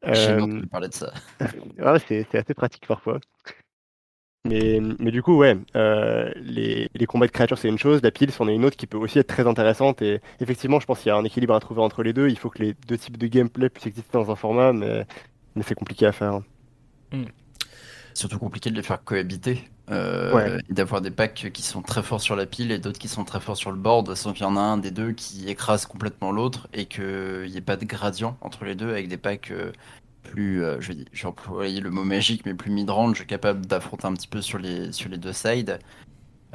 J'ai 0.04 0.32
euh... 0.32 0.62
parler 0.72 0.90
de 0.90 0.94
ça. 0.94 1.14
c'est 2.08 2.36
assez 2.36 2.54
pratique 2.54 2.86
parfois. 2.88 3.20
Mais, 4.48 4.80
mais 5.00 5.10
du 5.10 5.24
coup, 5.24 5.38
ouais, 5.38 5.58
euh, 5.76 6.32
les, 6.36 6.88
les, 6.94 7.06
combats 7.08 7.26
de 7.26 7.32
créatures, 7.32 7.58
c'est 7.58 7.68
une 7.68 7.80
chose, 7.80 8.04
la 8.04 8.12
pile, 8.12 8.32
c'en 8.32 8.48
est 8.48 8.54
une 8.54 8.64
autre 8.64 8.78
qui 8.78 8.86
peut 8.86 8.98
aussi 8.98 9.18
être 9.18 9.28
très 9.28 9.48
intéressante. 9.48 10.04
Et 10.04 10.22
effectivement, 10.40 10.80
je 10.80 10.86
pense 10.86 11.00
qu'il 11.00 11.10
y 11.10 11.12
a 11.12 11.16
un 11.16 11.24
équilibre 11.24 11.56
à 11.56 11.60
trouver 11.60 11.82
entre 11.82 12.04
les 12.04 12.14
deux. 12.14 12.30
Il 12.30 12.38
faut 12.38 12.52
que 12.52 12.62
les 12.62 12.76
deux 12.88 12.98
types 13.00 13.18
de 13.18 13.26
gameplay 13.26 13.70
puissent 13.70 13.88
exister 13.88 14.12
dans 14.14 14.30
un 14.30 14.36
format, 14.36 14.72
mais 14.72 15.04
mais 15.56 15.64
c'est 15.64 15.76
compliqué 15.76 16.06
à 16.06 16.12
faire. 16.12 16.42
Hmm. 17.12 17.26
Surtout 18.16 18.40
compliqué 18.40 18.72
de 18.72 18.76
les 18.76 18.82
faire 18.82 19.04
cohabiter. 19.04 19.70
Euh, 19.92 20.60
et 20.68 20.74
d'avoir 20.74 21.02
des 21.02 21.12
packs 21.12 21.52
qui 21.54 21.62
sont 21.62 21.84
très 21.84 22.02
forts 22.02 22.22
sur 22.22 22.36
la 22.36 22.48
pile 22.48 22.72
et 22.72 22.80
d'autres 22.80 22.98
qui 22.98 23.08
sont 23.08 23.24
très 23.24 23.40
forts 23.40 23.58
sur 23.58 23.72
le 23.72 23.78
board, 23.78 24.16
sans 24.16 24.34
qu'il 24.34 24.42
y 24.42 24.46
en 24.46 24.58
a 24.58 24.62
un 24.62 24.78
des 24.78 24.90
deux 24.90 25.12
qui 25.12 25.48
écrase 25.48 25.86
complètement 25.86 26.32
l'autre 26.32 26.68
et 26.74 26.86
qu'il 26.86 27.46
n'y 27.52 27.58
ait 27.58 27.62
pas 27.62 27.76
de 27.76 27.86
gradient 27.86 28.36
entre 28.42 28.66
les 28.66 28.74
deux 28.74 28.90
avec 28.90 29.10
des 29.10 29.18
packs 29.18 29.52
euh, 29.52 29.72
plus, 30.24 30.64
euh, 30.64 30.82
je 30.82 30.94
vais, 30.94 31.80
le 31.80 31.90
mot 31.92 32.04
magique, 32.04 32.48
mais 32.48 32.56
plus 32.56 32.72
mid-range, 32.72 33.28
capable 33.28 33.68
d'affronter 33.68 34.08
un 34.08 34.14
petit 34.14 34.28
peu 34.28 34.42
sur 34.42 34.58
les, 34.58 34.92
sur 34.92 35.10
les 35.10 35.18
deux 35.20 35.34
sides. 35.34 35.78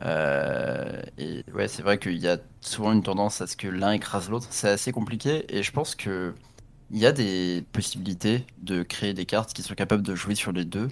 et 0.03 1.45
ouais, 1.55 1.69
c'est 1.69 1.83
vrai 1.83 1.99
qu'il 1.99 2.19
y 2.19 2.27
a 2.27 2.39
souvent 2.63 2.93
une 2.93 3.03
tendance 3.05 3.41
à 3.43 3.47
ce 3.47 3.57
que 3.57 3.69
l'un 3.69 3.93
écrase 3.93 4.29
l'autre. 4.29 4.49
C'est 4.51 4.71
assez 4.71 4.91
compliqué 4.91 5.45
et 5.55 5.63
je 5.63 5.71
pense 5.71 5.95
que 5.95 6.35
il 6.91 6.99
y 6.99 7.07
a 7.07 7.13
des 7.13 7.65
possibilités 7.73 8.45
de 8.63 8.83
créer 8.83 9.15
des 9.15 9.27
cartes 9.27 9.53
qui 9.53 9.63
sont 9.63 9.75
capables 9.75 10.03
de 10.03 10.15
jouer 10.15 10.35
sur 10.35 10.53
les 10.53 10.65
deux. 10.65 10.89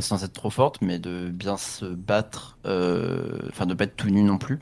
Sans 0.00 0.24
être 0.24 0.32
trop 0.32 0.50
fortes, 0.50 0.80
mais 0.82 0.98
de 0.98 1.28
bien 1.28 1.56
se 1.56 1.84
battre, 1.84 2.58
enfin 2.64 3.66
de 3.66 3.74
pas 3.74 3.84
être 3.84 3.96
tout 3.96 4.10
nu 4.10 4.22
non 4.22 4.38
plus. 4.38 4.60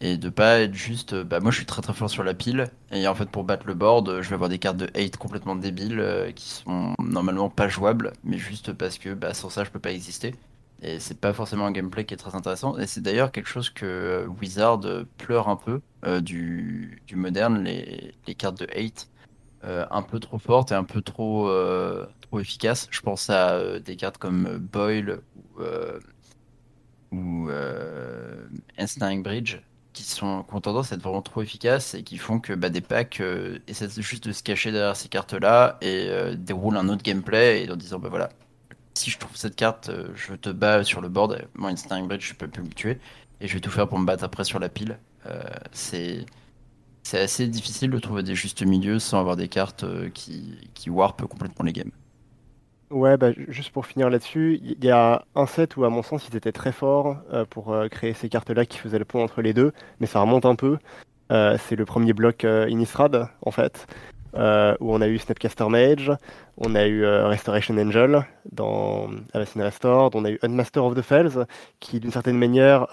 Et 0.00 0.16
de 0.16 0.28
pas 0.28 0.60
être 0.60 0.74
juste 0.74 1.14
euh, 1.14 1.24
bah 1.24 1.40
moi 1.40 1.50
je 1.50 1.56
suis 1.56 1.66
très 1.66 1.82
très 1.82 1.92
fort 1.92 2.08
sur 2.08 2.22
la 2.22 2.34
pile. 2.34 2.70
Et 2.92 3.06
en 3.08 3.14
fait 3.14 3.28
pour 3.28 3.44
battre 3.44 3.66
le 3.66 3.74
board 3.74 4.08
euh, 4.08 4.22
je 4.22 4.28
vais 4.28 4.34
avoir 4.34 4.48
des 4.48 4.58
cartes 4.58 4.76
de 4.76 4.88
hate 4.94 5.16
complètement 5.16 5.56
débiles 5.56 5.98
euh, 5.98 6.30
qui 6.32 6.48
sont 6.48 6.94
normalement 7.00 7.50
pas 7.50 7.68
jouables 7.68 8.12
mais 8.22 8.38
juste 8.38 8.72
parce 8.72 8.98
que 8.98 9.12
bah, 9.14 9.34
sans 9.34 9.50
ça 9.50 9.64
je 9.64 9.70
peux 9.70 9.80
pas 9.80 9.92
exister. 9.92 10.34
Et 10.82 11.00
c'est 11.00 11.18
pas 11.20 11.32
forcément 11.32 11.66
un 11.66 11.72
gameplay 11.72 12.04
qui 12.04 12.14
est 12.14 12.18
très 12.18 12.36
intéressant. 12.36 12.78
Et 12.78 12.86
c'est 12.86 13.00
d'ailleurs 13.00 13.32
quelque 13.32 13.48
chose 13.48 13.70
que 13.70 14.28
Wizard 14.40 14.80
pleure 15.16 15.48
un 15.48 15.56
peu 15.56 15.80
du, 16.20 17.02
moderne 17.12 17.64
les, 17.64 18.14
cartes 18.36 18.60
de 18.60 18.66
hate 18.66 19.08
un 19.62 20.02
peu 20.02 20.20
trop 20.20 20.38
fortes 20.38 20.72
et 20.72 20.74
un 20.74 20.84
peu 20.84 21.02
trop 21.02 21.50
trop 22.20 22.40
efficaces 22.40 22.88
je 22.90 23.00
pense 23.00 23.28
à 23.30 23.78
des 23.80 23.96
cartes 23.96 24.18
comme 24.18 24.58
Boyle 24.58 25.20
ou 27.12 27.50
Einstein 28.76 29.22
Bridge 29.22 29.58
qui 29.98 30.04
sont 30.04 30.44
ont 30.52 30.60
tendance 30.60 30.92
à 30.92 30.94
être 30.94 31.02
vraiment 31.02 31.22
trop 31.22 31.42
efficaces 31.42 31.94
et 31.94 32.04
qui 32.04 32.18
font 32.18 32.38
que 32.38 32.52
bah, 32.52 32.70
des 32.70 32.80
packs 32.80 33.20
euh, 33.20 33.58
essaient 33.66 34.00
juste 34.00 34.28
de 34.28 34.32
se 34.32 34.44
cacher 34.44 34.70
derrière 34.70 34.94
ces 34.96 35.08
cartes-là 35.08 35.76
et 35.80 36.06
euh, 36.08 36.36
déroulent 36.36 36.76
un 36.76 36.88
autre 36.88 37.02
gameplay 37.02 37.64
et 37.64 37.70
en 37.70 37.74
disant 37.74 37.98
bah 37.98 38.08
voilà, 38.08 38.28
si 38.94 39.10
je 39.10 39.18
trouve 39.18 39.36
cette 39.36 39.56
carte, 39.56 39.88
euh, 39.88 40.08
je 40.14 40.34
te 40.34 40.50
bats 40.50 40.84
sur 40.84 41.00
le 41.00 41.08
board, 41.08 41.48
moi 41.54 41.70
Instinct 41.70 42.04
Bridge 42.04 42.28
je 42.28 42.34
peux 42.34 42.46
plus 42.46 42.62
me 42.62 42.68
tuer 42.68 43.00
et 43.40 43.48
je 43.48 43.54
vais 43.54 43.60
tout 43.60 43.70
faire 43.70 43.88
pour 43.88 43.98
me 43.98 44.06
battre 44.06 44.22
après 44.22 44.44
sur 44.44 44.60
la 44.60 44.68
pile. 44.68 44.98
c'est 45.72 46.24
c'est 47.08 47.20
assez 47.20 47.46
difficile 47.46 47.90
de 47.90 47.98
trouver 47.98 48.22
des 48.22 48.34
justes 48.34 48.62
milieux 48.62 48.98
sans 48.98 49.18
avoir 49.18 49.36
des 49.36 49.48
cartes 49.48 49.84
qui, 50.12 50.58
qui 50.74 50.90
warpent 50.90 51.26
complètement 51.26 51.64
les 51.64 51.72
games. 51.72 51.90
Ouais, 52.90 53.18
bah, 53.18 53.32
juste 53.48 53.70
pour 53.70 53.86
finir 53.86 54.08
là-dessus, 54.08 54.60
il 54.62 54.82
y 54.82 54.90
a 54.90 55.24
un 55.34 55.46
set 55.46 55.76
où, 55.76 55.84
à 55.84 55.90
mon 55.90 56.02
sens, 56.02 56.26
ils 56.30 56.36
étaient 56.36 56.52
très 56.52 56.72
forts 56.72 57.16
euh, 57.32 57.44
pour 57.44 57.72
euh, 57.72 57.88
créer 57.88 58.14
ces 58.14 58.30
cartes-là 58.30 58.64
qui 58.64 58.78
faisaient 58.78 58.98
le 58.98 59.04
pont 59.04 59.22
entre 59.22 59.42
les 59.42 59.52
deux, 59.52 59.72
mais 60.00 60.06
ça 60.06 60.20
remonte 60.20 60.46
un 60.46 60.54
peu. 60.54 60.78
Euh, 61.30 61.58
c'est 61.66 61.76
le 61.76 61.84
premier 61.84 62.14
bloc 62.14 62.44
Innistrad, 62.44 63.28
en 63.42 63.50
fait, 63.50 63.86
où 64.34 64.94
on 64.94 65.00
a 65.00 65.08
eu 65.08 65.18
Snapcaster 65.18 65.68
Mage, 65.68 66.12
on 66.56 66.74
a 66.74 66.86
eu 66.86 67.04
Restoration 67.04 67.76
Angel 67.76 68.26
dans 68.52 69.10
Avacyn 69.34 69.62
Restored, 69.62 70.14
on 70.14 70.24
a 70.24 70.30
eu 70.30 70.38
Unmaster 70.42 70.84
of 70.84 70.94
the 70.94 71.02
Fells, 71.02 71.46
qui, 71.80 72.00
d'une 72.00 72.12
certaine 72.12 72.38
manière, 72.38 72.86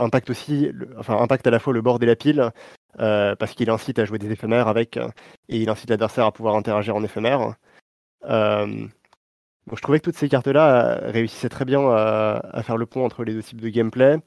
impacte 0.00 0.30
aussi, 0.30 0.70
enfin, 0.98 1.16
à 1.16 1.50
la 1.50 1.58
fois 1.58 1.72
le 1.72 1.82
board 1.82 2.02
et 2.02 2.06
la 2.06 2.16
pile, 2.16 2.50
parce 2.96 3.52
qu'il 3.52 3.70
incite 3.70 3.98
à 3.98 4.04
jouer 4.04 4.18
des 4.18 4.30
éphémères 4.30 4.68
avec, 4.68 4.96
et 4.96 5.58
il 5.58 5.68
incite 5.68 5.90
l'adversaire 5.90 6.26
à 6.26 6.32
pouvoir 6.32 6.56
interagir 6.56 6.96
en 6.96 7.04
éphémère. 7.04 7.54
Euh, 8.24 8.86
je 9.72 9.80
trouvais 9.82 10.00
que 10.00 10.04
toutes 10.04 10.16
ces 10.16 10.28
cartes-là 10.28 10.98
euh, 11.02 11.10
réussissaient 11.10 11.48
très 11.48 11.64
bien 11.64 11.80
à, 11.88 12.62
faire 12.64 12.76
le 12.76 12.86
pont 12.86 13.04
entre 13.04 13.24
les 13.24 13.34
deux 13.34 13.42
types 13.42 13.60
de 13.60 13.68
gameplay. 13.68 14.18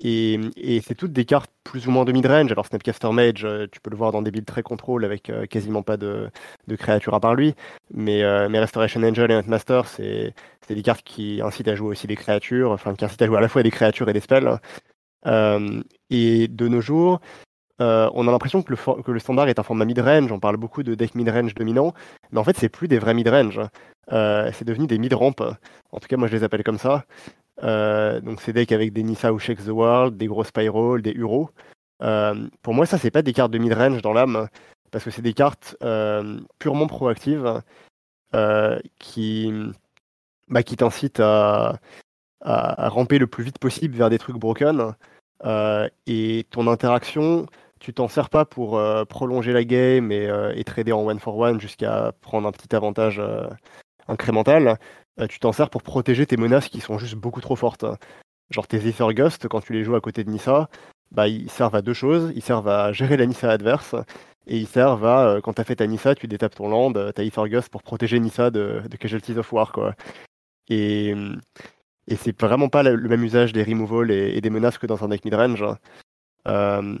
Et, 0.00 0.40
c'est 0.84 0.96
toutes 0.96 1.12
des 1.12 1.24
cartes 1.24 1.50
plus 1.62 1.86
ou 1.86 1.90
moins 1.90 2.04
de 2.04 2.12
mid-range. 2.12 2.50
Alors 2.52 2.66
Snapcaster 2.66 3.10
Mage, 3.12 3.44
euh, 3.44 3.66
tu 3.70 3.80
peux 3.80 3.90
le 3.90 3.96
voir 3.96 4.12
dans 4.12 4.22
des 4.22 4.30
builds 4.30 4.46
très 4.46 4.62
contrôle 4.62 5.04
avec 5.04 5.30
quasiment 5.50 5.82
pas 5.82 5.96
de, 5.96 6.30
créatures 6.78 7.14
à 7.14 7.20
part 7.20 7.34
lui. 7.34 7.54
Mais, 7.92 8.24
Restoration 8.24 9.02
Angel 9.02 9.30
et 9.30 9.34
Huntmaster, 9.34 9.86
c'est 9.86 10.34
des 10.68 10.82
cartes 10.82 11.02
qui 11.04 11.40
incitent 11.42 11.68
à 11.68 11.74
jouer 11.74 11.88
aussi 11.88 12.06
des 12.06 12.16
créatures, 12.16 12.72
enfin 12.72 12.94
qui 12.94 13.04
incitent 13.04 13.22
à 13.22 13.26
jouer 13.26 13.38
à 13.38 13.40
la 13.40 13.48
fois 13.48 13.62
des 13.62 13.70
créatures 13.70 14.08
et 14.08 14.12
des 14.12 14.20
spells. 14.20 14.58
Et 15.24 16.48
de 16.48 16.68
nos 16.68 16.80
jours, 16.80 17.20
euh, 17.80 18.08
on 18.14 18.28
a 18.28 18.30
l'impression 18.30 18.62
que 18.62 18.72
le, 19.10 19.18
standard 19.18 19.48
est 19.48 19.58
un 19.58 19.64
format 19.64 19.84
mid-range, 19.84 20.30
on 20.30 20.38
parle 20.38 20.56
beaucoup 20.56 20.82
de 20.84 20.94
deck 20.94 21.14
mid-range 21.16 21.54
dominant, 21.54 21.92
mais 22.30 22.38
en 22.38 22.44
fait 22.44 22.56
c'est 22.56 22.68
plus 22.68 22.86
des 22.86 22.98
vrais 22.98 23.14
mid-range, 23.14 23.60
euh, 24.12 24.50
c'est 24.52 24.64
devenu 24.64 24.86
des 24.86 24.98
mid-ramp, 24.98 25.34
en 25.90 25.98
tout 25.98 26.06
cas 26.06 26.16
moi 26.16 26.28
je 26.28 26.36
les 26.36 26.44
appelle 26.44 26.62
comme 26.62 26.78
ça. 26.78 27.04
Euh, 27.62 28.20
donc 28.20 28.40
c'est 28.40 28.52
decks 28.52 28.72
avec 28.72 28.92
des 28.92 29.02
Nissa 29.02 29.32
ou 29.32 29.38
Shake 29.38 29.64
the 29.64 29.68
World, 29.68 30.16
des 30.16 30.26
gros 30.26 30.44
Spiral, 30.44 31.02
des 31.02 31.12
Uro. 31.12 31.50
pour 32.62 32.74
moi 32.74 32.86
ça 32.86 32.98
c'est 32.98 33.10
pas 33.10 33.22
des 33.22 33.32
cartes 33.32 33.50
de 33.50 33.58
mid-range 33.58 34.02
dans 34.02 34.12
l'âme, 34.12 34.48
parce 34.92 35.04
que 35.04 35.10
c'est 35.10 35.22
des 35.22 35.34
cartes 35.34 35.76
purement 36.60 36.86
proactives 36.86 37.60
qui, 39.00 39.52
bah, 40.48 40.62
qui 40.62 40.76
t'incitent 40.76 41.20
à, 41.20 41.80
ramper 42.40 43.18
le 43.18 43.26
plus 43.26 43.42
vite 43.42 43.58
possible 43.58 43.96
vers 43.96 44.10
des 44.10 44.18
trucs 44.18 44.36
broken. 44.36 44.94
Et 45.42 46.46
ton 46.50 46.66
interaction, 46.66 47.46
tu 47.84 47.92
t'en 47.92 48.08
sers 48.08 48.30
pas 48.30 48.46
pour 48.46 48.78
euh, 48.78 49.04
prolonger 49.04 49.52
la 49.52 49.62
game 49.62 50.10
euh, 50.10 50.54
et, 50.56 50.64
trader 50.64 50.92
en 50.92 51.04
one 51.04 51.18
for 51.18 51.36
one 51.36 51.60
jusqu'à 51.60 52.12
prendre 52.22 52.48
un 52.48 52.52
petit 52.52 52.74
avantage 52.74 53.18
euh, 53.18 53.46
incrémental. 54.08 54.78
tu 55.28 55.38
t'en 55.38 55.52
sers 55.52 55.68
pour 55.68 55.82
protéger 55.82 56.24
tes 56.24 56.38
menaces 56.38 56.68
qui 56.68 56.80
sont 56.80 56.96
juste 56.96 57.16
beaucoup 57.16 57.42
trop 57.42 57.56
fortes. 57.56 57.84
Genre 58.50 58.66
tes 58.66 58.88
Ether 58.88 59.12
Ghost, 59.12 59.48
quand 59.48 59.60
tu 59.60 59.74
les 59.74 59.84
joues 59.84 59.96
à 59.96 60.00
côté 60.00 60.24
de 60.24 60.30
Nissa, 60.30 60.70
bah, 61.12 61.28
ils 61.28 61.50
servent 61.50 61.74
à 61.74 61.82
deux 61.82 61.92
choses. 61.92 62.32
Ils 62.34 62.42
servent 62.42 62.68
à 62.68 62.92
gérer 62.92 63.18
la 63.18 63.26
Nissa 63.26 63.50
adverse 63.50 63.94
et 64.46 64.56
ils 64.56 64.66
servent 64.66 65.04
à, 65.04 65.40
quand 65.42 65.52
tu 65.52 65.60
as 65.60 65.64
fait 65.64 65.76
ta 65.76 65.86
Nissa, 65.86 66.14
tu 66.14 66.26
détapes 66.26 66.54
ton 66.54 66.68
land, 66.68 66.92
ta 67.12 67.22
Ether 67.22 67.50
Ghost 67.50 67.68
pour 67.68 67.82
protéger 67.82 68.18
Nissa 68.18 68.50
de, 68.50 68.80
de 68.88 68.96
Casualties 68.96 69.36
of 69.36 69.52
War. 69.52 69.72
Quoi. 69.72 69.94
Et, 70.70 71.14
et 72.08 72.16
c'est 72.16 72.38
vraiment 72.40 72.68
pas 72.68 72.82
le, 72.82 72.96
même 73.08 73.24
usage 73.24 73.52
des 73.52 73.62
removals 73.62 74.10
et, 74.10 74.40
des 74.40 74.50
menaces 74.50 74.78
que 74.78 74.86
dans 74.86 75.02
un 75.04 75.08
deck 75.08 75.24
midrange. 75.24 75.64
Euh, 76.46 76.98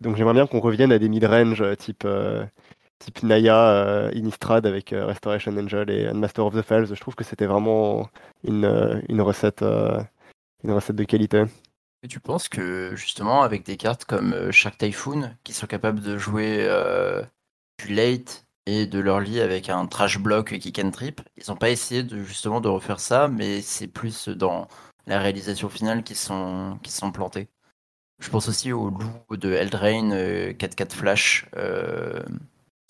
donc 0.00 0.16
j'aimerais 0.16 0.34
bien 0.34 0.46
qu'on 0.46 0.60
revienne 0.60 0.92
à 0.92 0.98
des 0.98 1.08
mid-range 1.08 1.62
euh, 1.62 1.74
type, 1.74 2.04
euh, 2.04 2.44
type 2.98 3.22
Naya, 3.22 3.68
euh, 3.68 4.10
Innistrad 4.14 4.66
avec 4.66 4.90
Restoration 4.90 5.56
Angel 5.56 5.90
et 5.90 6.12
Master 6.12 6.46
of 6.46 6.54
the 6.54 6.62
Fells. 6.62 6.94
Je 6.94 7.00
trouve 7.00 7.14
que 7.14 7.24
c'était 7.24 7.46
vraiment 7.46 8.08
une, 8.44 9.02
une, 9.08 9.22
recette, 9.22 9.62
une 9.62 10.72
recette 10.72 10.96
de 10.96 11.04
qualité. 11.04 11.44
Et 12.02 12.08
tu 12.08 12.20
penses 12.20 12.48
que 12.48 12.94
justement 12.94 13.42
avec 13.42 13.64
des 13.64 13.76
cartes 13.76 14.04
comme 14.04 14.52
Shark 14.52 14.76
Typhoon 14.78 15.34
qui 15.44 15.54
sont 15.54 15.66
capables 15.66 16.00
de 16.00 16.18
jouer 16.18 16.68
du 17.78 17.94
late 17.94 18.45
et 18.66 18.86
de 18.86 18.98
leur 18.98 19.20
lit 19.20 19.40
avec 19.40 19.68
un 19.68 19.86
trash 19.86 20.18
block 20.18 20.58
qui 20.58 20.72
can 20.72 20.90
trip, 20.90 21.20
ils 21.36 21.44
n'ont 21.48 21.56
pas 21.56 21.70
essayé 21.70 22.02
de 22.02 22.22
justement 22.22 22.60
de 22.60 22.68
refaire 22.68 23.00
ça, 23.00 23.28
mais 23.28 23.62
c'est 23.62 23.86
plus 23.86 24.28
dans 24.28 24.68
la 25.06 25.20
réalisation 25.20 25.68
finale 25.68 26.02
qui 26.02 26.16
sont, 26.16 26.78
qui 26.82 26.90
sont 26.90 27.12
plantés. 27.12 27.48
Je 28.18 28.28
pense 28.30 28.48
aussi 28.48 28.72
au 28.72 28.90
loup 28.90 29.36
de 29.36 29.52
Eldraine, 29.52 30.12
4-4 30.12 30.14
euh, 30.14 30.86
Flash. 30.90 31.46
Euh, 31.56 32.22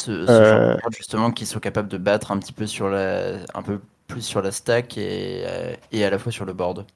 ce, 0.00 0.12
genre 0.12 0.26
de 0.26 0.30
euh. 0.30 0.76
justement 0.96 1.30
qui 1.30 1.46
sont 1.46 1.58
capables 1.58 1.88
de 1.88 1.98
battre 1.98 2.30
un 2.30 2.38
petit 2.38 2.52
peu 2.52 2.66
sur 2.66 2.88
la, 2.88 3.38
un 3.54 3.62
peu 3.62 3.80
plus 4.06 4.22
sur 4.22 4.40
la 4.40 4.52
stack 4.52 4.96
et, 4.98 5.44
et 5.90 6.04
à 6.04 6.10
la 6.10 6.18
fois 6.18 6.32
sur 6.32 6.44
le 6.44 6.52
board. 6.52 6.86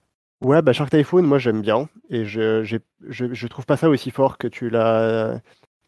Ouais, 0.42 0.62
bah 0.62 0.72
Shark 0.72 0.90
Typhoon, 0.90 1.22
moi 1.22 1.38
j'aime 1.38 1.60
bien 1.60 1.88
et 2.08 2.24
je, 2.24 2.62
je, 2.62 2.78
je, 3.08 3.46
trouve 3.46 3.66
pas 3.66 3.76
ça 3.76 3.90
aussi 3.90 4.10
fort 4.10 4.38
que 4.38 4.46
tu 4.46 4.70
l'as 4.70 5.40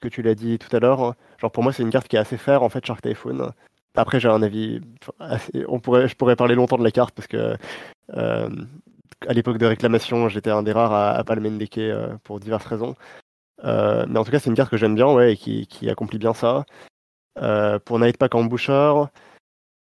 que 0.03 0.09
tu 0.09 0.23
l'as 0.23 0.35
dit 0.35 0.59
tout 0.59 0.75
à 0.75 0.81
l'heure. 0.81 1.15
Genre 1.39 1.51
pour 1.51 1.63
moi 1.63 1.73
c'est 1.73 1.83
une 1.83 1.91
carte 1.91 2.09
qui 2.09 2.17
est 2.17 2.19
assez 2.19 2.37
faire 2.37 2.63
en 2.63 2.69
fait 2.69 2.85
Shark 2.85 3.01
Typhoon. 3.03 3.53
Après 3.95 4.21
j'ai 4.21 4.29
un 4.29 4.43
avis 4.43 4.81
on 5.69 5.81
pourrait 5.81 6.09
je 6.09 6.17
pourrais 6.17 6.37
parler 6.37 6.55
longtemps 6.55 6.79
de 6.79 6.85
la 6.85 6.91
carte 6.91 7.15
parce 7.15 7.29
que 7.29 7.57
à 9.29 9.33
l'époque 9.33 9.59
de 9.59 9.67
réclamation, 9.67 10.29
j'étais 10.29 10.51
un 10.51 10.63
des 10.63 10.73
rares 10.73 10.93
à, 10.93 11.25
pas 11.25 11.35
le 11.35 11.69
euh, 11.79 12.17
pour 12.25 12.41
diverses 12.41 12.67
raisons. 12.67 12.95
Euh, 13.65 14.05
mais 14.09 14.19
en 14.19 14.25
tout 14.25 14.31
cas, 14.31 14.39
c'est 14.39 14.51
une 14.51 14.57
carte 14.57 14.71
que 14.71 14.77
j'aime 14.77 14.95
bien 14.95 15.13
ouais, 15.13 15.35
et 15.35 15.37
qui, 15.37 15.91
accomplit 15.91 16.19
bien 16.19 16.35
ça. 16.35 16.65
Euh, 17.41 17.79
pour 17.79 17.99
Nightpack 17.99 18.35
Emboucher, 18.35 18.93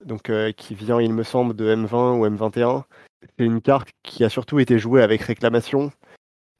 donc, 0.06 0.32
qui 0.58 0.76
vient, 0.76 1.00
il 1.00 1.14
me 1.14 1.24
semble, 1.24 1.56
de 1.56 1.74
M20 1.74 2.18
ou 2.18 2.28
M21, 2.28 2.84
c'est 3.38 3.46
une 3.46 3.62
carte 3.62 3.90
qui 4.04 4.24
a 4.24 4.30
surtout 4.30 4.60
été 4.60 4.80
jouée 4.80 5.04
avec 5.04 5.22
réclamation. 5.22 5.92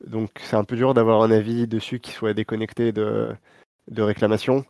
Donc 0.08 0.32
c'est 0.42 0.56
un 0.56 0.64
peu 0.64 0.76
dur 0.76 0.94
d'avoir 0.94 1.22
un 1.22 1.32
avis 1.32 1.68
dessus 1.68 2.00
qui 2.00 2.12
soit 2.12 2.34
déconnecté 2.34 2.92
de, 2.92 3.30
de 3.90 4.02
réclamation. 4.02 4.66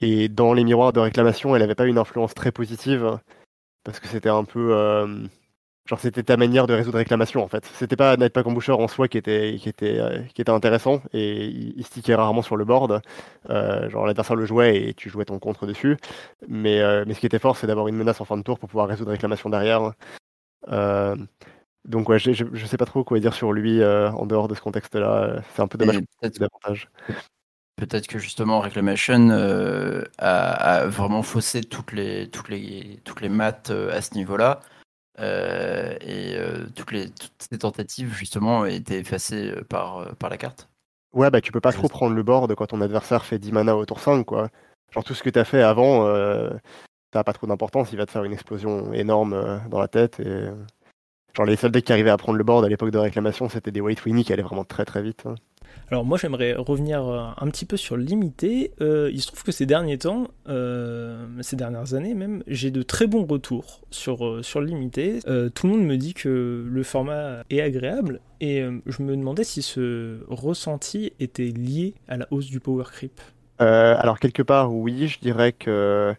Et 0.00 0.28
dans 0.28 0.52
les 0.52 0.64
miroirs 0.64 0.92
de 0.92 1.00
réclamation, 1.00 1.54
elle 1.54 1.62
n'avait 1.62 1.74
pas 1.74 1.86
une 1.86 1.98
influence 1.98 2.34
très 2.34 2.52
positive, 2.52 3.18
parce 3.84 4.00
que 4.00 4.08
c'était 4.08 4.28
un 4.28 4.44
peu 4.44 4.74
Genre 5.86 6.00
c'était 6.00 6.24
ta 6.24 6.36
manière 6.36 6.66
de 6.66 6.74
résoudre 6.74 6.98
réclamation 6.98 7.44
en 7.44 7.48
fait. 7.48 7.64
C'était 7.74 7.94
pas 7.94 8.16
Nightpack 8.16 8.44
Emboucher 8.46 8.72
en 8.72 8.88
soi 8.88 9.06
qui 9.06 9.18
était, 9.18 9.56
qui 9.60 9.68
était, 9.68 10.00
euh, 10.00 10.20
qui 10.34 10.42
était 10.42 10.50
intéressant 10.50 11.00
et 11.12 11.46
il, 11.46 11.84
stickait 11.84 12.16
rarement 12.16 12.42
sur 12.42 12.56
le 12.56 12.64
board. 12.64 13.02
Euh, 13.50 13.88
genre 13.88 14.04
l'adversaire 14.04 14.34
le 14.34 14.46
jouait 14.46 14.88
et 14.88 14.94
tu 14.94 15.10
jouais 15.10 15.24
ton 15.24 15.38
contre 15.38 15.64
dessus. 15.64 15.96
Mais, 16.48 16.80
euh, 16.80 17.04
mais 17.06 17.14
ce 17.14 17.20
qui 17.20 17.26
était 17.26 17.38
fort 17.38 17.56
c'est 17.56 17.68
d'avoir 17.68 17.86
une 17.86 17.94
menace 17.96 18.20
en 18.20 18.24
fin 18.24 18.36
de 18.36 18.42
tour 18.42 18.58
pour 18.58 18.68
pouvoir 18.68 18.88
résoudre 18.88 19.12
réclamation 19.12 19.48
derrière. 19.48 19.92
Donc 21.86 22.08
ouais, 22.08 22.18
je, 22.18 22.32
je, 22.32 22.66
sais 22.66 22.76
pas 22.76 22.84
trop 22.84 23.04
quoi 23.04 23.18
dire 23.20 23.34
sur 23.34 23.52
lui 23.52 23.82
en 23.84 24.26
dehors 24.26 24.48
de 24.48 24.54
ce 24.54 24.60
contexte-là. 24.60 25.42
C'est 25.54 25.62
un 25.62 25.68
peu 25.68 25.78
dommage 25.78 26.02
davantage. 26.22 26.90
Peut-être 27.76 28.06
que 28.06 28.18
justement 28.18 28.60
Reclamation 28.60 29.30
a, 30.18 30.50
a, 30.78 30.86
vraiment 30.86 31.22
faussé 31.22 31.62
toutes 31.62 31.92
les, 31.92 32.28
toutes 32.30 32.48
les, 32.48 33.00
toutes 33.04 33.20
les 33.20 33.28
maths 33.28 33.70
à 33.70 34.00
ce 34.00 34.14
niveau-là. 34.14 34.60
et 35.20 36.38
toutes, 36.74 36.92
les, 36.92 37.10
toutes 37.10 37.46
ces 37.50 37.58
tentatives, 37.58 38.14
justement, 38.14 38.64
étaient 38.64 39.00
effacées 39.00 39.54
par, 39.68 40.14
par 40.16 40.30
la 40.30 40.38
carte. 40.38 40.68
Ouais, 41.12 41.30
bah 41.30 41.40
tu 41.40 41.52
peux 41.52 41.60
pas 41.60 41.72
trop 41.72 41.88
prendre 41.88 42.14
le 42.14 42.22
board 42.22 42.54
quand 42.54 42.66
ton 42.66 42.80
adversaire 42.80 43.24
fait 43.24 43.38
10 43.38 43.52
mana 43.52 43.76
au 43.76 43.86
tour 43.86 44.00
5, 44.00 44.24
quoi. 44.24 44.48
Genre 44.90 45.04
tout 45.04 45.14
ce 45.14 45.22
que 45.22 45.30
t'as 45.30 45.44
fait 45.44 45.62
avant, 45.62 46.06
ça 47.12 47.20
n'a 47.20 47.24
pas 47.24 47.32
trop 47.32 47.46
d'importance, 47.46 47.92
il 47.92 47.98
va 47.98 48.06
te 48.06 48.10
faire 48.10 48.24
une 48.24 48.32
explosion 48.32 48.92
énorme 48.92 49.60
dans 49.70 49.78
la 49.78 49.88
tête 49.88 50.20
et 50.20 50.48
Genre 51.36 51.44
les 51.44 51.56
seuls 51.56 51.70
decks 51.70 51.84
qui 51.84 51.92
arrivaient 51.92 52.10
à 52.10 52.16
prendre 52.16 52.38
le 52.38 52.44
board 52.44 52.64
à 52.64 52.68
l'époque 52.68 52.90
de 52.90 52.98
réclamation, 52.98 53.50
c'était 53.50 53.70
des 53.70 53.82
White 53.82 54.04
Winnie 54.06 54.24
qui 54.24 54.32
allaient 54.32 54.42
vraiment 54.42 54.64
très 54.64 54.86
très 54.86 55.02
vite. 55.02 55.24
Hein. 55.26 55.34
Alors 55.90 56.04
moi 56.04 56.16
j'aimerais 56.16 56.54
revenir 56.54 57.06
euh, 57.06 57.26
un 57.36 57.48
petit 57.48 57.66
peu 57.66 57.76
sur 57.76 57.98
limité. 57.98 58.72
Euh, 58.80 59.10
il 59.12 59.20
se 59.20 59.26
trouve 59.26 59.44
que 59.44 59.52
ces 59.52 59.66
derniers 59.66 59.98
temps, 59.98 60.28
euh, 60.48 61.26
ces 61.42 61.56
dernières 61.56 61.92
années 61.92 62.14
même, 62.14 62.42
j'ai 62.46 62.70
de 62.70 62.80
très 62.82 63.06
bons 63.06 63.26
retours 63.26 63.82
sur, 63.90 64.42
sur 64.42 64.62
limité. 64.62 65.20
tout 65.54 65.66
le 65.66 65.72
monde 65.72 65.84
me 65.84 65.96
dit 65.96 66.14
que 66.14 66.64
le 66.66 66.82
format 66.82 67.42
est 67.50 67.60
agréable 67.60 68.20
et 68.40 68.64
je 68.86 69.02
me 69.02 69.14
demandais 69.14 69.44
si 69.44 69.60
ce 69.60 70.20
ressenti 70.28 71.12
était 71.20 71.48
lié 71.48 71.94
à 72.08 72.16
la 72.16 72.26
hausse 72.30 72.46
du 72.46 72.60
power 72.60 72.84
creep. 72.90 73.20
alors 73.58 74.18
quelque 74.18 74.42
part 74.42 74.74
oui, 74.74 75.06
je 75.06 75.20
dirais 75.20 75.52
que 75.52 76.14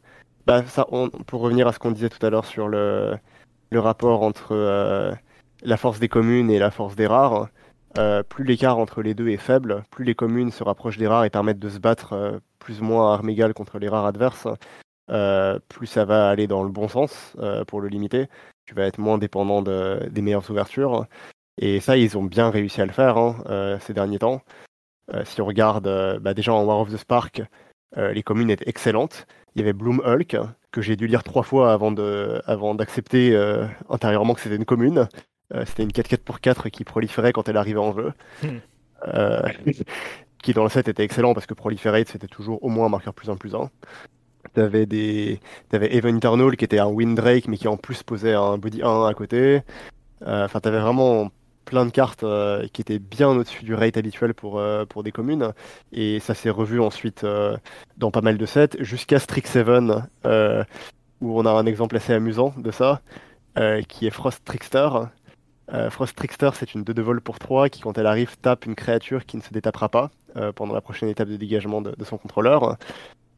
bah, 0.45 0.64
ça, 0.68 0.85
pour 1.26 1.41
revenir 1.41 1.68
à 1.68 1.73
ce 1.73 1.80
qu'on 1.80 1.91
disait 1.91 2.10
tout 2.10 2.23
à 2.23 2.30
l'heure 2.30 2.45
sur 2.45 2.68
le 2.68 3.18
le 3.69 3.80
rapport 3.80 4.23
entre 4.23 4.52
euh, 4.52 5.14
la 5.64 5.77
force 5.77 5.99
des 5.99 6.07
communes 6.07 6.49
et 6.49 6.60
la 6.60 6.72
force 6.72 6.95
des 6.95 7.07
rares, 7.07 7.49
euh, 7.98 8.23
plus 8.23 8.44
l'écart 8.44 8.77
entre 8.77 9.02
les 9.02 9.14
deux 9.14 9.30
est 9.30 9.38
faible, 9.38 9.84
plus 9.91 10.06
les 10.06 10.15
communes 10.15 10.52
se 10.52 10.64
rapprochent 10.64 10.98
des 10.98 11.07
rares 11.07 11.26
et 11.26 11.30
permettent 11.30 11.60
de 11.60 11.69
se 11.69 11.80
battre 11.80 12.14
euh, 12.14 12.39
plus 12.60 12.81
ou 12.81 12.85
moins 12.85 13.11
à 13.11 13.15
armes 13.15 13.30
égales 13.30 13.53
contre 13.53 13.80
les 13.80 13.89
rares 13.89 14.06
adverses, 14.06 14.48
plus 15.69 15.88
ça 15.88 16.06
va 16.06 16.30
aller 16.30 16.48
dans 16.48 16.64
le 16.64 16.69
bon 16.69 16.89
sens 16.89 17.38
pour 17.68 17.80
le 17.80 17.88
limiter. 17.88 18.27
Tu 18.65 18.76
vas 18.76 18.85
être 18.85 18.98
moins 18.98 19.18
dépendant 19.18 19.61
des 19.61 20.22
meilleures 20.22 20.52
ouvertures. 20.52 21.06
Et 21.57 21.80
ça, 21.80 21.95
ils 21.95 22.18
ont 22.18 22.26
bien 22.26 22.49
réussi 22.49 22.81
à 22.81 22.85
le 22.85 22.91
faire 22.91 23.18
hein, 23.18 23.77
ces 23.80 23.94
derniers 23.94 24.19
temps. 24.19 24.41
si 25.23 25.39
on 25.39 25.45
regarde 25.45 26.19
bah, 26.19 26.34
déjà 26.34 26.52
en 26.52 26.65
War 26.65 26.80
of 26.80 26.91
the 26.91 26.98
Spark, 26.98 27.41
les 27.95 28.22
communes 28.22 28.49
étaient 28.49 28.68
excellentes. 28.68 29.27
Il 29.56 29.61
y 29.61 29.64
avait 29.64 29.72
Bloom 29.72 30.02
Hulk, 30.06 30.35
que 30.78 30.84
j'ai 30.84 30.95
dû 30.95 31.08
lire 31.08 31.24
trois 31.24 31.41
fois 31.41 31.74
avant 31.74 31.91
de, 31.91 32.40
avant 32.45 32.76
d'accepter 32.76 33.36
euh, 33.36 33.66
intérieurement 33.90 34.36
que 34.36 34.41
c'était 34.41 34.58
une 34.58 34.66
commune. 34.66 35.08
Euh, 35.56 35.66
c'était 35.66 35.82
une 35.82 35.90
4-4 35.90 36.18
pour 36.20 36.40
4 36.40 36.70
qui 36.70 36.84
proliférait 36.84 37.34
quand 37.34 37.49
elle 37.49 37.58
arrivait 37.58 37.80
en 37.80 37.95
jeu. 37.95 38.14
Hmm. 38.44 38.58
Euh, 39.08 39.41
qui 40.44 40.54
dans 40.54 40.62
le 40.62 40.70
set 40.70 40.88
était 40.88 41.04
excellent 41.04 41.34
parce 41.34 41.48
que 41.48 41.56
proliférate 41.56 42.10
c'était 42.10 42.28
toujours 42.28 42.64
au 42.64 42.70
moins 42.70 42.86
un 42.86 42.90
marqueur 42.90 43.16
plus 43.16 43.28
1 43.28 43.38
plus 43.38 43.56
1. 43.56 43.72
T'avais 44.54 44.86
des, 44.86 45.40
t'avais 45.70 45.95
Even 45.95 46.18
Eternal 46.18 46.56
qui 46.56 46.66
était 46.66 46.78
un 46.78 46.90
Windrake 46.90 47.48
mais 47.48 47.58
qui 47.58 47.68
en 47.68 47.78
plus 47.78 48.04
posait 48.04 48.36
un 48.36 48.60
body 48.60 48.84
1 48.84 49.08
à 49.08 49.14
côté. 49.16 49.64
Enfin, 50.24 50.60
t'avais 50.60 50.80
vraiment 50.80 51.32
plein 51.68 51.85
de 51.85 51.91
cartes 51.91 52.23
euh, 52.23 52.65
qui 52.72 52.81
étaient 52.81 52.98
bien 52.98 53.27
au-dessus 53.30 53.65
du 53.65 53.76
rate 53.76 53.98
habituel 53.98 54.34
pour, 54.34 54.57
euh, 54.57 54.85
pour 54.85 55.03
des 55.03 55.11
communes. 55.11 55.53
Et 55.91 56.19
ça 56.19 56.34
s'est 56.34 56.49
revu 56.49 56.80
ensuite 56.80 57.26
euh, 57.26 57.57
dans 57.98 58.10
pas 58.10 58.22
mal 58.22 58.38
de 58.38 58.45
sets, 58.45 58.77
jusqu'à 58.80 59.19
Strixhaven, 59.19 60.07
où 61.19 61.39
on 61.39 61.45
a 61.45 61.52
un 61.52 61.65
exemple 61.65 61.95
assez 61.98 62.14
amusant 62.14 62.53
de 62.57 62.72
ça, 62.72 63.02
qui 63.88 64.07
est 64.07 64.11
Frost 64.11 64.44
Trickster. 64.45 64.88
Frost 65.89 66.15
Trickster, 66.15 66.52
c'est 66.53 66.73
une 66.73 66.84
2 66.84 66.94
de 66.94 67.02
vol 67.02 67.22
pour 67.22 67.39
3 67.39 67.69
qui, 67.69 67.81
quand 67.81 67.98
elle 67.98 68.06
arrive, 68.06 68.38
tape 68.38 68.65
une 68.65 68.76
créature 68.76 69.26
qui 69.26 69.35
ne 69.35 69.41
se 69.41 69.52
détapera 69.52 69.89
pas 69.89 70.11
pendant 70.56 70.73
la 70.73 70.81
prochaine 70.81 71.10
étape 71.10 71.27
de 71.27 71.38
dégagement 71.38 71.81
de, 71.81 71.95
de 71.98 72.03
son 72.06 72.18
contrôleur. 72.18 72.77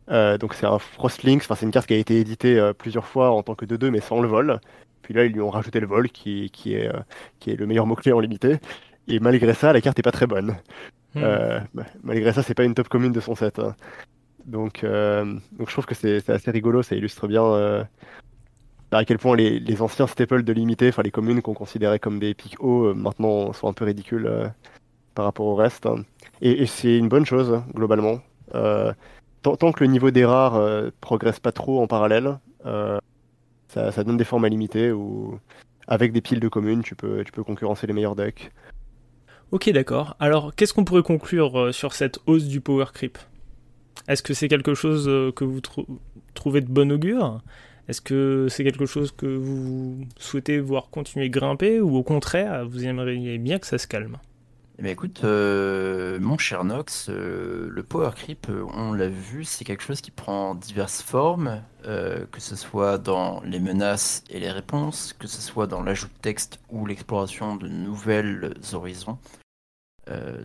donc 0.09 0.53
c'est 0.53 0.65
un 0.65 0.77
Frostlinks, 0.77 1.43
enfin 1.43 1.55
c'est 1.55 1.65
une 1.65 1.71
carte 1.71 1.87
qui 1.87 1.93
a 1.93 1.97
été 1.97 2.19
éditée 2.19 2.71
plusieurs 2.77 3.05
fois 3.05 3.31
en 3.31 3.43
tant 3.43 3.55
que 3.55 3.65
2-2 3.65 3.89
mais 3.89 4.01
sans 4.01 4.19
le 4.19 4.27
vol. 4.27 4.59
Puis 5.01 5.13
là, 5.13 5.25
ils 5.25 5.31
lui 5.31 5.41
ont 5.41 5.49
rajouté 5.49 5.79
le 5.79 5.87
vol, 5.87 6.09
qui, 6.09 6.49
qui 6.51 6.73
est, 6.73 6.87
euh, 6.87 6.99
qui 7.39 7.51
est 7.51 7.55
le 7.55 7.65
meilleur 7.65 7.85
mot-clé 7.85 8.11
en 8.11 8.19
limité. 8.19 8.57
Et 9.07 9.19
malgré 9.19 9.53
ça, 9.53 9.73
la 9.73 9.81
carte 9.81 9.97
n'est 9.97 10.03
pas 10.03 10.11
très 10.11 10.27
bonne. 10.27 10.57
Hmm. 11.15 11.21
Euh, 11.23 11.59
bah, 11.73 11.85
malgré 12.03 12.33
ça, 12.33 12.43
c'est 12.43 12.53
pas 12.53 12.63
une 12.63 12.75
top 12.75 12.87
commune 12.89 13.11
de 13.11 13.19
son 13.19 13.35
set. 13.35 13.59
Hein. 13.59 13.75
Donc, 14.45 14.83
euh, 14.83 15.25
donc 15.51 15.67
je 15.67 15.73
trouve 15.73 15.85
que 15.85 15.95
c'est 15.95 16.29
assez 16.29 16.51
rigolo, 16.51 16.81
ça 16.83 16.95
illustre 16.95 17.27
bien 17.27 17.87
à 18.91 19.05
quel 19.05 19.19
point 19.19 19.35
les, 19.35 19.59
les, 19.59 19.81
anciens 19.83 20.07
staples 20.07 20.41
de 20.41 20.51
limité, 20.51 20.89
enfin 20.89 21.03
les 21.03 21.11
communes 21.11 21.43
qu'on 21.43 21.53
considérait 21.53 21.99
comme 21.99 22.17
des 22.17 22.33
pics 22.33 22.55
hauts, 22.59 22.95
maintenant 22.95 23.53
sont 23.53 23.67
un 23.67 23.73
peu 23.73 23.85
ridicules 23.85 24.51
par 25.13 25.25
rapport 25.25 25.45
au 25.45 25.55
reste. 25.55 25.85
Hein. 25.85 25.97
Et, 26.41 26.65
c'est 26.65 26.97
une 26.97 27.09
bonne 27.09 27.25
chose, 27.25 27.61
globalement. 27.75 28.21
Tant, 28.53 29.55
tant, 29.55 29.71
que 29.71 29.83
le 29.83 29.91
niveau 29.91 30.09
des 30.09 30.25
rares 30.25 30.59
progresse 31.01 31.39
pas 31.39 31.51
trop 31.51 31.81
en 31.81 31.87
parallèle, 31.87 32.39
ça, 33.69 34.03
donne 34.03 34.17
des 34.17 34.23
formats 34.23 34.49
limités 34.49 34.91
où, 34.91 35.39
avec 35.87 36.11
des 36.11 36.21
piles 36.21 36.39
de 36.39 36.47
communes, 36.47 36.81
tu 36.83 36.95
peux, 36.95 37.23
tu 37.23 37.31
peux 37.31 37.43
concurrencer 37.43 37.87
les 37.87 37.93
meilleurs 37.93 38.15
decks. 38.15 38.51
Ok, 39.51 39.69
d'accord. 39.71 40.15
Alors, 40.19 40.53
qu'est-ce 40.55 40.73
qu'on 40.73 40.85
pourrait 40.85 41.03
conclure 41.03 41.59
euh, 41.59 41.71
sur 41.71 41.93
cette 41.93 42.19
hausse 42.27 42.45
du 42.45 42.61
power 42.61 42.85
creep? 42.93 43.17
Est-ce 44.07 44.21
que 44.21 44.33
c'est 44.33 44.47
quelque 44.47 44.73
chose 44.73 45.07
euh, 45.07 45.31
que 45.31 45.43
vous 45.43 45.61
trouvez 46.33 46.61
de 46.61 46.71
bon 46.71 46.91
augure? 46.91 47.41
Est-ce 47.87 48.01
que 48.01 48.47
c'est 48.49 48.63
quelque 48.63 48.85
chose 48.85 49.11
que 49.11 49.25
vous 49.25 50.05
souhaitez 50.19 50.59
voir 50.59 50.89
continuer 50.91 51.29
grimper 51.31 51.79
ou 51.81 51.95
au 51.95 52.03
contraire, 52.03 52.67
vous 52.67 52.85
aimeriez 52.85 53.39
bien 53.39 53.57
que 53.57 53.65
ça 53.65 53.79
se 53.79 53.87
calme? 53.87 54.17
Eh 54.79 54.81
bien, 54.81 54.93
écoute, 54.93 55.25
euh, 55.25 56.21
mon 56.21 56.37
cher 56.37 56.63
Nox, 56.63 57.09
euh, 57.09 57.67
le 57.69 57.83
power 57.83 58.11
creep, 58.15 58.47
euh, 58.49 58.65
on 58.73 58.93
l'a 58.93 59.09
vu, 59.09 59.43
c'est 59.43 59.65
quelque 59.65 59.83
chose 59.83 59.99
qui 59.99 60.09
prend 60.09 60.55
diverses 60.55 61.01
formes, 61.01 61.61
que 61.83 62.39
ce 62.39 62.55
soit 62.55 62.97
dans 62.97 63.41
les 63.43 63.59
menaces 63.59 64.23
et 64.29 64.39
les 64.39 64.51
réponses, 64.51 65.11
que 65.11 65.27
ce 65.27 65.41
soit 65.41 65.67
dans 65.67 65.81
l'ajout 65.81 66.07
de 66.07 66.21
texte 66.21 66.61
ou 66.69 66.85
l'exploration 66.85 67.57
de 67.57 67.67
nouvelles 67.67 68.53
horizons 68.73 69.17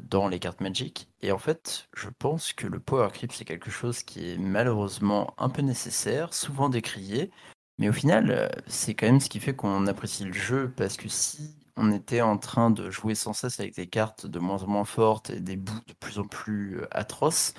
dans 0.03 0.29
les 0.29 0.39
cartes 0.39 0.61
Magic. 0.61 1.09
Et 1.23 1.33
en 1.33 1.39
fait, 1.39 1.89
je 1.97 2.09
pense 2.19 2.53
que 2.53 2.67
le 2.67 2.79
power 2.79 3.09
creep, 3.13 3.33
c'est 3.33 3.45
quelque 3.45 3.71
chose 3.71 4.03
qui 4.03 4.31
est 4.31 4.39
malheureusement 4.39 5.35
un 5.39 5.49
peu 5.49 5.63
nécessaire, 5.63 6.35
souvent 6.35 6.69
décrié, 6.69 7.31
mais 7.79 7.89
au 7.89 7.93
final, 7.93 8.51
c'est 8.69 8.95
quand 8.95 9.07
même 9.07 9.21
ce 9.21 9.29
qui 9.29 9.41
fait 9.41 9.57
qu'on 9.57 9.87
apprécie 9.87 10.25
le 10.25 10.33
jeu, 10.33 10.73
parce 10.77 10.97
que 10.97 11.09
si 11.09 11.57
on 11.77 11.91
était 11.93 12.21
en 12.21 12.39
train 12.39 12.71
de 12.71 12.91
jouer 12.91 13.15
sans 13.15 13.33
cesse 13.33 13.59
avec 13.61 13.75
des 13.75 13.87
cartes 13.87 14.27
de 14.27 14.39
moins 14.39 14.63
en 14.63 14.69
moins 14.69 14.85
fortes 14.85 15.31
et 15.31 15.41
des 15.41 15.57
bouts 15.57 15.81
de 15.87 15.93
plus 15.95 16.19
en 16.19 16.25
plus 16.25 16.81
euh, 16.81 16.89
atroces, 16.91 17.55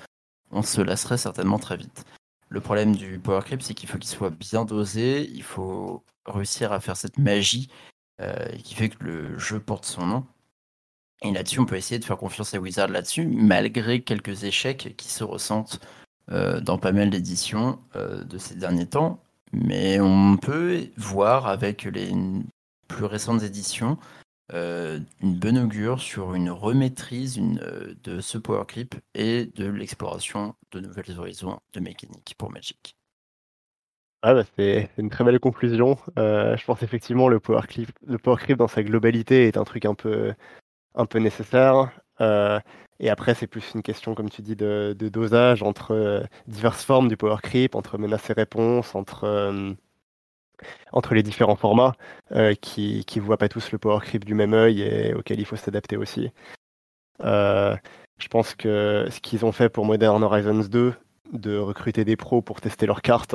on 0.50 0.62
se 0.62 0.80
lasserait 0.80 1.18
certainement 1.18 1.58
très 1.58 1.76
vite. 1.76 2.04
Le 2.48 2.60
problème 2.60 2.94
du 2.94 3.18
Power 3.18 3.42
Creep, 3.42 3.62
c'est 3.62 3.74
qu'il 3.74 3.88
faut 3.88 3.98
qu'il 3.98 4.08
soit 4.08 4.30
bien 4.30 4.64
dosé, 4.64 5.28
il 5.32 5.42
faut 5.42 6.04
réussir 6.24 6.72
à 6.72 6.80
faire 6.80 6.96
cette 6.96 7.18
magie 7.18 7.68
euh, 8.20 8.46
qui 8.64 8.74
fait 8.74 8.88
que 8.88 9.04
le 9.04 9.38
jeu 9.38 9.60
porte 9.60 9.84
son 9.84 10.06
nom. 10.06 10.26
Et 11.22 11.32
là-dessus, 11.32 11.60
on 11.60 11.66
peut 11.66 11.76
essayer 11.76 11.98
de 11.98 12.04
faire 12.04 12.18
confiance 12.18 12.54
à 12.54 12.58
Wizard 12.58 12.88
là-dessus, 12.88 13.26
malgré 13.26 14.02
quelques 14.02 14.44
échecs 14.44 14.94
qui 14.96 15.08
se 15.08 15.24
ressentent 15.24 15.80
euh, 16.30 16.60
dans 16.60 16.78
pas 16.78 16.92
mal 16.92 17.10
d'éditions 17.10 17.78
de 17.94 18.38
ces 18.38 18.54
derniers 18.54 18.86
temps. 18.86 19.22
Mais 19.52 20.00
on 20.00 20.36
peut 20.36 20.88
voir 20.96 21.46
avec 21.46 21.84
les 21.84 22.12
plus 22.88 23.04
récentes 23.04 23.42
éditions 23.42 23.98
euh, 24.52 25.00
une 25.22 25.34
bonne 25.34 25.58
augure 25.58 26.00
sur 26.00 26.34
une 26.34 26.50
remaîtrise 26.50 27.40
euh, 27.40 27.94
de 28.04 28.20
ce 28.20 28.38
Power 28.38 28.64
Creep 28.66 28.94
et 29.14 29.46
de 29.56 29.66
l'exploration 29.68 30.54
de 30.70 30.78
nouvelles 30.78 31.18
horizons 31.18 31.58
de 31.72 31.80
mécanique 31.80 32.36
pour 32.38 32.52
Magic. 32.52 32.96
Ah 34.22 34.34
bah 34.34 34.44
c'est 34.56 34.88
une 34.98 35.10
très 35.10 35.24
belle 35.24 35.40
conclusion. 35.40 35.98
Euh, 36.18 36.56
je 36.56 36.64
pense 36.64 36.82
effectivement 36.82 37.28
le 37.28 37.40
Power 37.40 37.62
Creep, 37.66 37.90
le 38.06 38.18
Power 38.18 38.36
Creep 38.36 38.56
dans 38.56 38.68
sa 38.68 38.84
globalité 38.84 39.48
est 39.48 39.56
un 39.56 39.64
truc 39.64 39.84
un 39.84 39.94
peu, 39.94 40.32
un 40.94 41.06
peu 41.06 41.18
nécessaire. 41.18 41.90
et 42.20 43.10
après, 43.10 43.34
c'est 43.34 43.46
plus 43.46 43.72
une 43.74 43.82
question, 43.82 44.14
comme 44.14 44.30
tu 44.30 44.42
dis, 44.42 44.56
de, 44.56 44.94
de 44.98 45.08
dosage 45.08 45.62
entre 45.62 46.24
diverses 46.46 46.84
formes 46.84 47.08
du 47.08 47.16
Power 47.16 47.38
Creep, 47.42 47.74
entre 47.74 47.98
menaces 47.98 48.30
et 48.30 48.32
réponses, 48.32 48.94
entre 48.94 49.76
entre 50.92 51.14
les 51.14 51.22
différents 51.22 51.56
formats 51.56 51.94
euh, 52.32 52.54
qui 52.54 53.04
ne 53.14 53.20
voient 53.20 53.36
pas 53.36 53.48
tous 53.48 53.70
le 53.72 53.78
power 53.78 54.00
creep 54.00 54.24
du 54.24 54.34
même 54.34 54.54
œil 54.54 54.82
et 54.82 55.14
auquel 55.14 55.40
il 55.40 55.44
faut 55.44 55.56
s'adapter 55.56 55.96
aussi. 55.96 56.30
Euh, 57.24 57.76
je 58.18 58.28
pense 58.28 58.54
que 58.54 59.06
ce 59.10 59.20
qu'ils 59.20 59.44
ont 59.44 59.52
fait 59.52 59.68
pour 59.68 59.84
Modern 59.84 60.22
Horizons 60.22 60.66
2, 60.68 60.94
de 61.32 61.58
recruter 61.58 62.04
des 62.04 62.16
pros 62.16 62.40
pour 62.40 62.60
tester 62.60 62.86
leurs 62.86 63.02
cartes, 63.02 63.34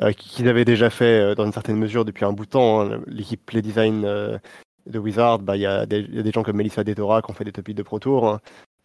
euh, 0.00 0.12
qu'ils 0.12 0.48
avaient 0.48 0.64
déjà 0.64 0.90
fait 0.90 1.34
dans 1.34 1.44
une 1.44 1.52
certaine 1.52 1.76
mesure 1.76 2.04
depuis 2.04 2.24
un 2.24 2.32
bout 2.32 2.46
de 2.46 2.50
temps. 2.50 2.82
Hein. 2.82 3.00
L'équipe 3.06 3.44
Play 3.44 3.62
Design 3.62 4.02
de 4.02 4.98
Wizard, 4.98 5.40
bah, 5.40 5.56
il 5.56 5.62
y, 5.62 5.66
a 5.66 5.86
des 5.86 6.30
gens 6.32 6.42
comme 6.42 6.56
Melissa 6.56 6.84
Detora 6.84 7.22
qui 7.22 7.30
ont 7.30 7.34
fait 7.34 7.44
des 7.44 7.52
topics 7.52 7.76
de 7.76 7.82
Pro 7.82 7.98
Tour, 7.98 8.38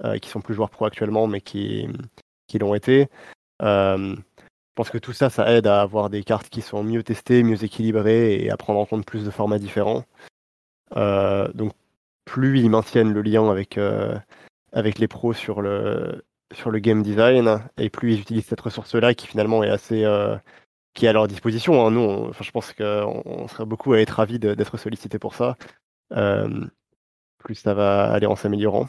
hein, 0.03 0.17
qui 0.19 0.29
sont 0.29 0.41
plus 0.41 0.55
joueurs 0.55 0.71
pro 0.71 0.85
actuellement, 0.85 1.27
mais 1.27 1.41
qui, 1.41 1.87
qui 2.47 2.57
l'ont 2.57 2.73
été. 2.73 3.07
Je 4.71 4.75
pense 4.75 4.89
que 4.89 4.97
tout 4.97 5.11
ça, 5.11 5.29
ça 5.29 5.53
aide 5.53 5.67
à 5.67 5.81
avoir 5.81 6.09
des 6.09 6.23
cartes 6.23 6.47
qui 6.49 6.61
sont 6.61 6.81
mieux 6.81 7.03
testées, 7.03 7.43
mieux 7.43 7.61
équilibrées 7.61 8.35
et 8.35 8.51
à 8.51 8.55
prendre 8.55 8.79
en 8.79 8.85
compte 8.85 9.05
plus 9.05 9.25
de 9.25 9.29
formats 9.29 9.59
différents. 9.59 10.05
Euh, 10.95 11.49
donc, 11.53 11.73
plus 12.23 12.61
ils 12.61 12.69
maintiennent 12.69 13.13
le 13.13 13.21
lien 13.21 13.49
avec, 13.51 13.77
euh, 13.77 14.17
avec 14.71 14.97
les 14.97 15.09
pros 15.09 15.33
sur 15.33 15.61
le, 15.61 16.23
sur 16.53 16.71
le 16.71 16.79
game 16.79 17.03
design, 17.03 17.59
et 17.77 17.89
plus 17.89 18.13
ils 18.13 18.21
utilisent 18.21 18.45
cette 18.45 18.61
ressource-là 18.61 19.13
qui 19.13 19.27
finalement 19.27 19.61
est 19.61 19.69
assez, 19.69 20.05
euh, 20.05 20.37
qui 20.93 21.05
est 21.05 21.09
à 21.09 21.13
leur 21.13 21.27
disposition. 21.27 21.85
Hein. 21.85 21.91
Nous, 21.91 22.29
enfin, 22.29 22.43
je 22.43 22.51
pense 22.51 22.71
qu'on 22.71 23.47
serait 23.49 23.65
beaucoup 23.65 23.91
à 23.91 23.99
être 23.99 24.11
ravis 24.11 24.39
d'être 24.39 24.77
sollicités 24.77 25.19
pour 25.19 25.35
ça. 25.35 25.57
plus 27.39 27.55
ça 27.55 27.73
va 27.73 28.11
aller 28.11 28.25
en 28.27 28.37
s'améliorant. 28.37 28.87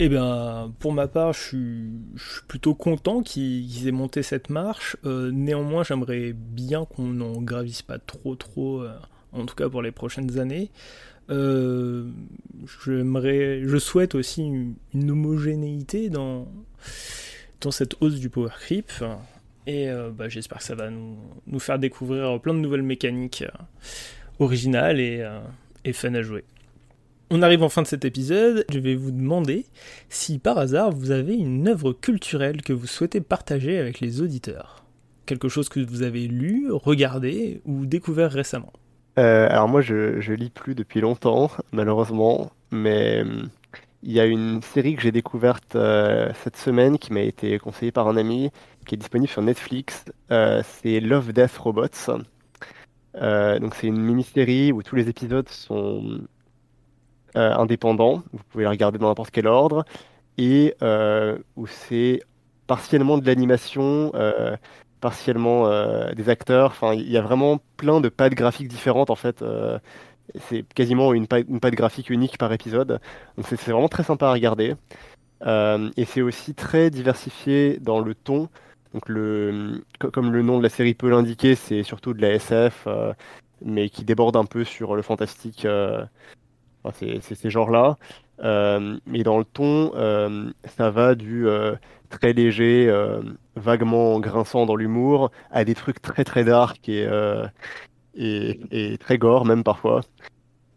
Eh 0.00 0.08
bien, 0.08 0.72
pour 0.78 0.92
ma 0.92 1.08
part, 1.08 1.32
je 1.32 1.40
suis, 1.40 2.42
plutôt 2.46 2.74
content 2.74 3.22
qu'ils 3.22 3.88
aient 3.88 3.92
monté 3.92 4.22
cette 4.22 4.48
marche. 4.48 4.96
néanmoins, 5.04 5.82
j'aimerais 5.82 6.32
bien 6.34 6.84
qu'on 6.84 7.08
n'en 7.08 7.42
gravisse 7.42 7.82
pas 7.82 7.98
trop, 7.98 8.36
trop, 8.36 8.84
en 9.32 9.44
tout 9.44 9.56
cas 9.56 9.68
pour 9.68 9.82
les 9.82 9.90
prochaines 9.90 10.38
années. 10.38 10.70
Euh, 11.30 12.08
je 12.64 13.78
souhaite 13.78 14.14
aussi 14.14 14.42
une, 14.94 15.10
homogénéité 15.10 16.08
dans, 16.08 16.48
dans 17.60 17.70
cette 17.70 17.96
hausse 18.00 18.18
du 18.18 18.30
power 18.30 18.50
creep. 18.58 18.90
Et 19.66 19.90
euh, 19.90 20.10
bah, 20.10 20.28
j'espère 20.28 20.58
que 20.58 20.64
ça 20.64 20.74
va 20.74 20.90
nous, 20.90 21.18
nous, 21.46 21.58
faire 21.58 21.78
découvrir 21.78 22.40
plein 22.40 22.54
de 22.54 22.60
nouvelles 22.60 22.82
mécaniques 22.82 23.42
euh, 23.42 23.58
originales 24.38 25.00
et, 25.00 25.28
et 25.84 25.92
fun 25.92 26.14
à 26.14 26.22
jouer. 26.22 26.44
On 27.30 27.42
arrive 27.42 27.62
en 27.62 27.68
fin 27.68 27.82
de 27.82 27.86
cet 27.86 28.06
épisode, 28.06 28.64
je 28.70 28.78
vais 28.78 28.94
vous 28.94 29.10
demander 29.10 29.66
si 30.08 30.38
par 30.38 30.56
hasard 30.56 30.92
vous 30.92 31.10
avez 31.10 31.34
une 31.34 31.68
œuvre 31.68 31.92
culturelle 31.92 32.62
que 32.62 32.72
vous 32.72 32.86
souhaitez 32.86 33.20
partager 33.20 33.78
avec 33.78 34.00
les 34.00 34.22
auditeurs. 34.22 34.86
Quelque 35.26 35.50
chose 35.50 35.68
que 35.68 35.80
vous 35.80 36.02
avez 36.02 36.26
lu, 36.26 36.72
regardé 36.72 37.60
ou 37.66 37.84
découvert 37.84 38.32
récemment. 38.32 38.72
Euh, 39.18 39.46
alors 39.50 39.68
moi, 39.68 39.82
je, 39.82 40.32
lis 40.32 40.48
plus 40.48 40.74
depuis 40.74 41.02
longtemps, 41.02 41.50
malheureusement, 41.72 42.50
mais 42.70 43.20
hum, 43.20 43.50
il 44.02 44.12
y 44.12 44.20
a 44.20 44.24
une 44.24 44.62
série 44.62 44.96
que 44.96 45.02
j'ai 45.02 45.12
découverte 45.12 45.76
euh, 45.76 46.32
cette 46.42 46.56
semaine 46.56 46.96
qui 46.96 47.12
m'a 47.12 47.20
été 47.20 47.58
conseillée 47.58 47.92
par 47.92 48.08
un 48.08 48.16
ami, 48.16 48.50
qui 48.86 48.94
est 48.94 48.98
disponible 48.98 49.28
sur 49.28 49.42
Netflix. 49.42 50.06
Euh, 50.30 50.62
c'est 50.64 50.98
Love, 51.00 51.34
Death, 51.34 51.58
Robots. 51.58 51.88
donc 53.12 53.74
c'est 53.74 53.86
une 53.86 54.00
mini-série 54.00 54.72
où 54.72 54.82
tous 54.82 54.96
les 54.96 55.10
épisodes 55.10 55.48
sont 55.50 56.22
indépendants. 57.34 58.22
Vous 58.32 58.42
pouvez 58.50 58.64
la 58.64 58.70
regarder 58.70 58.98
dans 58.98 59.08
n'importe 59.08 59.30
quel 59.30 59.46
ordre 59.46 59.84
et 60.38 60.74
où 61.56 61.66
c'est 61.66 62.20
partiellement 62.66 63.18
de 63.18 63.26
l'animation 63.26 64.12
partiellement 65.00 65.66
euh, 65.66 66.12
des 66.12 66.28
acteurs. 66.28 66.70
Enfin, 66.70 66.94
il 66.94 67.10
y 67.10 67.16
a 67.16 67.22
vraiment 67.22 67.60
plein 67.76 68.00
de 68.00 68.08
pattes 68.08 68.34
graphiques 68.34 68.68
différentes 68.68 69.10
en 69.10 69.14
fait. 69.14 69.42
Euh, 69.42 69.78
c'est 70.48 70.64
quasiment 70.74 71.14
une, 71.14 71.26
une 71.48 71.60
patte 71.60 71.74
graphique 71.74 72.10
unique 72.10 72.38
par 72.38 72.52
épisode. 72.52 73.00
Donc 73.36 73.46
c'est 73.48 73.60
vraiment 73.60 73.88
très 73.88 74.02
sympa 74.02 74.28
à 74.28 74.32
regarder. 74.32 74.74
Euh, 75.46 75.90
et 75.96 76.04
c'est 76.04 76.22
aussi 76.22 76.54
très 76.54 76.90
diversifié 76.90 77.78
dans 77.80 78.00
le 78.00 78.14
ton. 78.14 78.48
Donc 78.94 79.08
le, 79.08 79.84
comme 80.12 80.32
le 80.32 80.42
nom 80.42 80.58
de 80.58 80.62
la 80.62 80.68
série 80.68 80.94
peut 80.94 81.10
l'indiquer, 81.10 81.54
c'est 81.54 81.82
surtout 81.82 82.14
de 82.14 82.22
la 82.22 82.32
SF, 82.32 82.88
mais 83.62 83.90
qui 83.90 84.04
déborde 84.04 84.36
un 84.36 84.46
peu 84.46 84.64
sur 84.64 84.96
le 84.96 85.02
fantastique. 85.02 85.66
C'est 86.94 87.20
ces 87.34 87.50
genres-là. 87.50 87.96
mais 88.42 89.22
dans 89.22 89.38
le 89.38 89.44
ton, 89.44 89.92
ça 90.76 90.90
va 90.90 91.14
du 91.14 91.46
très 92.10 92.32
léger 92.32 92.90
vaguement 93.58 94.20
grinçant 94.20 94.66
dans 94.66 94.76
l'humour, 94.76 95.30
à 95.50 95.64
des 95.64 95.74
trucs 95.74 96.00
très 96.00 96.24
très 96.24 96.44
dark 96.44 96.88
et, 96.88 97.04
euh, 97.06 97.46
et, 98.14 98.96
très 98.98 99.18
gore 99.18 99.44
même 99.44 99.64
parfois. 99.64 100.00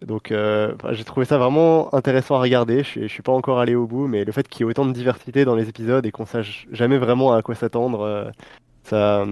Donc 0.02 0.32
euh, 0.32 0.74
j'ai 0.92 1.04
trouvé 1.04 1.26
ça 1.26 1.38
vraiment 1.38 1.94
intéressant 1.94 2.36
à 2.36 2.42
regarder. 2.42 2.84
Je, 2.84 3.02
je 3.02 3.08
suis 3.08 3.22
pas 3.22 3.32
encore 3.32 3.60
allé 3.60 3.76
au 3.76 3.88
bout, 3.88 4.08
mais 4.08 4.26
le 4.26 4.32
fait 4.32 4.48
qu'il 4.48 4.62
y 4.62 4.68
ait 4.68 4.70
autant 4.70 4.86
de 4.86 4.94
diversité 4.94 5.46
dans 5.46 5.56
les 5.56 5.70
épisodes 5.70 6.06
et 6.06 6.12
qu'on 6.12 6.26
sache 6.26 6.68
jamais 6.72 6.98
vraiment 6.98 7.34
à 7.34 7.42
quoi 7.42 7.56
s'attendre, 7.56 8.02
euh, 8.02 8.32
ça, 8.84 9.26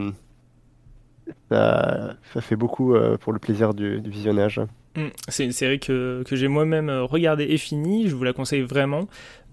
ça, 1.50 2.42
fait 2.42 2.56
beaucoup 2.56 2.96
pour 3.20 3.34
le 3.34 3.40
plaisir 3.40 3.74
du 3.74 4.00
visionnage. 4.02 4.62
Mm. 5.00 5.10
C'est 5.28 5.46
une 5.46 5.52
série 5.52 5.80
que, 5.80 6.24
que 6.28 6.36
j'ai 6.36 6.48
moi-même 6.48 6.90
regardée 6.90 7.46
et 7.46 7.58
finie, 7.58 8.08
je 8.08 8.16
vous 8.16 8.24
la 8.24 8.34
conseille 8.34 8.62
vraiment. 8.62 9.08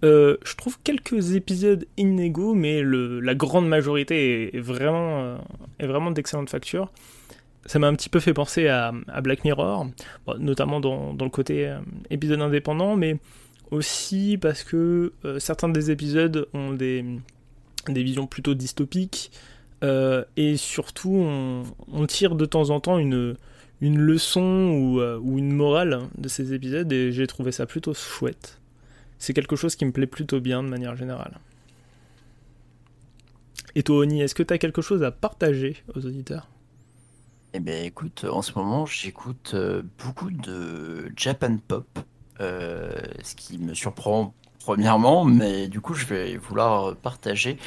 Euh, 0.05 0.37
je 0.45 0.55
trouve 0.57 0.79
quelques 0.83 1.35
épisodes 1.35 1.87
inégaux, 1.97 2.55
mais 2.55 2.83
le, 2.83 3.21
la 3.21 3.35
grande 3.35 3.67
majorité 3.67 4.55
est, 4.55 4.61
vraiment, 4.61 5.23
euh, 5.23 5.37
vraiment 5.81 6.11
d'excellente 6.11 6.51
facture. 6.51 6.93
Ça 7.65 7.79
m'a 7.79 7.89
un 7.89 7.95
petit 7.95 8.09
peu 8.09 8.21
fait 8.21 8.35
penser 8.35 8.69
à, 8.69 8.93
à 9.09 9.21
Black 9.23 9.45
Mirror, 9.45 9.89
notamment 10.39 10.81
dans, 10.81 11.15
dans, 11.15 11.25
le 11.25 11.31
côté 11.31 11.67
euh, 11.67 11.79
épisode 12.11 12.41
indépendant, 12.43 12.95
mais 12.95 13.17
aussi 13.71 14.39
parce 14.41 14.63
que 14.63 15.13
certains 15.39 15.69
des 15.69 15.91
épisodes 15.91 16.47
ont 16.55 16.73
des, 16.73 17.05
des 17.89 18.03
visions 18.05 18.27
plutôt 18.27 18.55
dystopiques, 18.55 19.33
et 19.83 20.57
surtout 20.57 21.15
on, 21.15 22.07
tire 22.07 22.37
de 22.37 22.45
temps 22.45 22.71
en 22.71 22.79
temps 22.79 22.99
une, 22.99 23.37
une 23.81 23.99
leçon 23.99 24.41
ou, 24.41 25.01
ou 25.01 25.39
une 25.39 25.53
morale 25.53 26.03
de 26.17 26.29
ces 26.29 26.55
épisodes, 26.55 26.91
et 26.93 27.13
j'ai 27.13 27.27
trouvé 27.27 27.53
ça 27.53 27.67
plutôt 27.67 27.95
chouette 27.95 28.59
c'est 29.19 29.33
quelque 29.33 29.57
chose 29.57 29.77
qui 29.77 29.85
me 29.85 29.93
plaît 29.93 30.07
plutôt 30.07 30.41
bien 30.41 30.63
de 30.63 30.69
manière 30.69 30.97
générale. 30.97 31.39
Et 33.75 33.83
toi, 33.83 33.99
Oni, 33.99 34.23
est-ce 34.23 34.35
que 34.35 34.43
tu 34.43 34.55
as 34.55 34.59
quelque 34.59 34.83
chose 34.83 35.03
à 35.03 35.11
partager 35.11 35.77
aux 35.95 36.05
auditeurs? 36.07 36.49
Eh 37.53 37.61
bien, 37.61 37.83
écoute, 37.83 38.25
en 38.25 38.43
ce 38.43 38.53
moment, 38.55 38.87
j'écoute 38.87 39.53
euh, 39.55 39.83
beaucoup 40.05 40.31
de 40.31 41.11
Japan 41.17 41.57
Pop, 41.57 41.87
euh, 42.41 42.91
ce 43.23 43.35
qui 43.35 43.59
me 43.59 43.75
surprend 43.75 44.35
premièrement, 44.61 45.25
mais 45.25 45.69
du 45.69 45.81
coup, 45.81 45.95
je 45.95 46.07
vais 46.07 46.37
vouloir 46.37 46.97
partager 46.97 47.59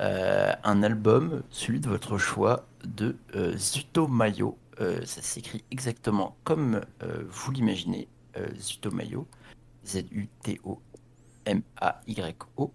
euh, 0.00 0.52
un 0.64 0.82
album, 0.82 1.42
celui 1.50 1.80
de 1.80 1.88
votre 1.88 2.18
choix, 2.18 2.66
de 2.84 3.16
Zuto 3.56 4.08
Mayo. 4.08 4.56
Ça 4.78 5.22
s'écrit 5.22 5.64
exactement 5.70 6.36
comme 6.44 6.80
vous 7.28 7.52
l'imaginez, 7.52 8.08
Zuto 8.58 8.90
Mayo. 8.90 9.26
Z-U-T-O 9.84 10.80
M-A-Y-O. 11.46 12.72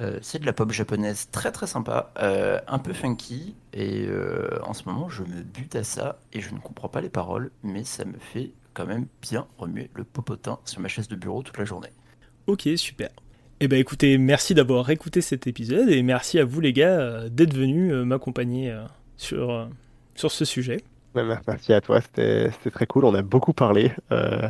Euh, 0.00 0.18
c'est 0.22 0.40
de 0.40 0.46
la 0.46 0.52
pop 0.52 0.72
japonaise 0.72 1.28
très 1.30 1.52
très 1.52 1.68
sympa, 1.68 2.12
euh, 2.18 2.58
un 2.66 2.80
peu 2.80 2.92
funky, 2.92 3.54
et 3.72 4.06
euh, 4.08 4.58
en 4.64 4.74
ce 4.74 4.88
moment 4.88 5.08
je 5.08 5.22
me 5.22 5.42
bute 5.42 5.76
à 5.76 5.84
ça 5.84 6.18
et 6.32 6.40
je 6.40 6.52
ne 6.52 6.58
comprends 6.58 6.88
pas 6.88 7.00
les 7.00 7.10
paroles, 7.10 7.52
mais 7.62 7.84
ça 7.84 8.04
me 8.04 8.18
fait 8.18 8.50
quand 8.72 8.86
même 8.86 9.06
bien 9.22 9.46
remuer 9.56 9.90
le 9.94 10.02
popotin 10.02 10.58
sur 10.64 10.80
ma 10.80 10.88
chaise 10.88 11.06
de 11.06 11.14
bureau 11.14 11.44
toute 11.44 11.58
la 11.58 11.64
journée. 11.64 11.92
Ok, 12.48 12.68
super. 12.74 13.10
Eh 13.60 13.68
ben 13.68 13.78
écoutez, 13.78 14.18
merci 14.18 14.52
d'avoir 14.52 14.90
écouté 14.90 15.20
cet 15.20 15.46
épisode 15.46 15.88
et 15.88 16.02
merci 16.02 16.40
à 16.40 16.44
vous 16.44 16.60
les 16.60 16.72
gars 16.72 17.28
d'être 17.28 17.54
venus 17.54 17.92
m'accompagner 18.04 18.76
sur 19.16 19.70
ce 20.16 20.44
sujet. 20.44 20.82
Merci 21.46 21.72
à 21.72 21.80
toi, 21.80 22.00
c'était 22.00 22.50
très 22.70 22.86
cool. 22.86 23.04
On 23.04 23.14
a 23.14 23.22
beaucoup 23.22 23.52
parlé, 23.52 23.92
euh, 24.10 24.48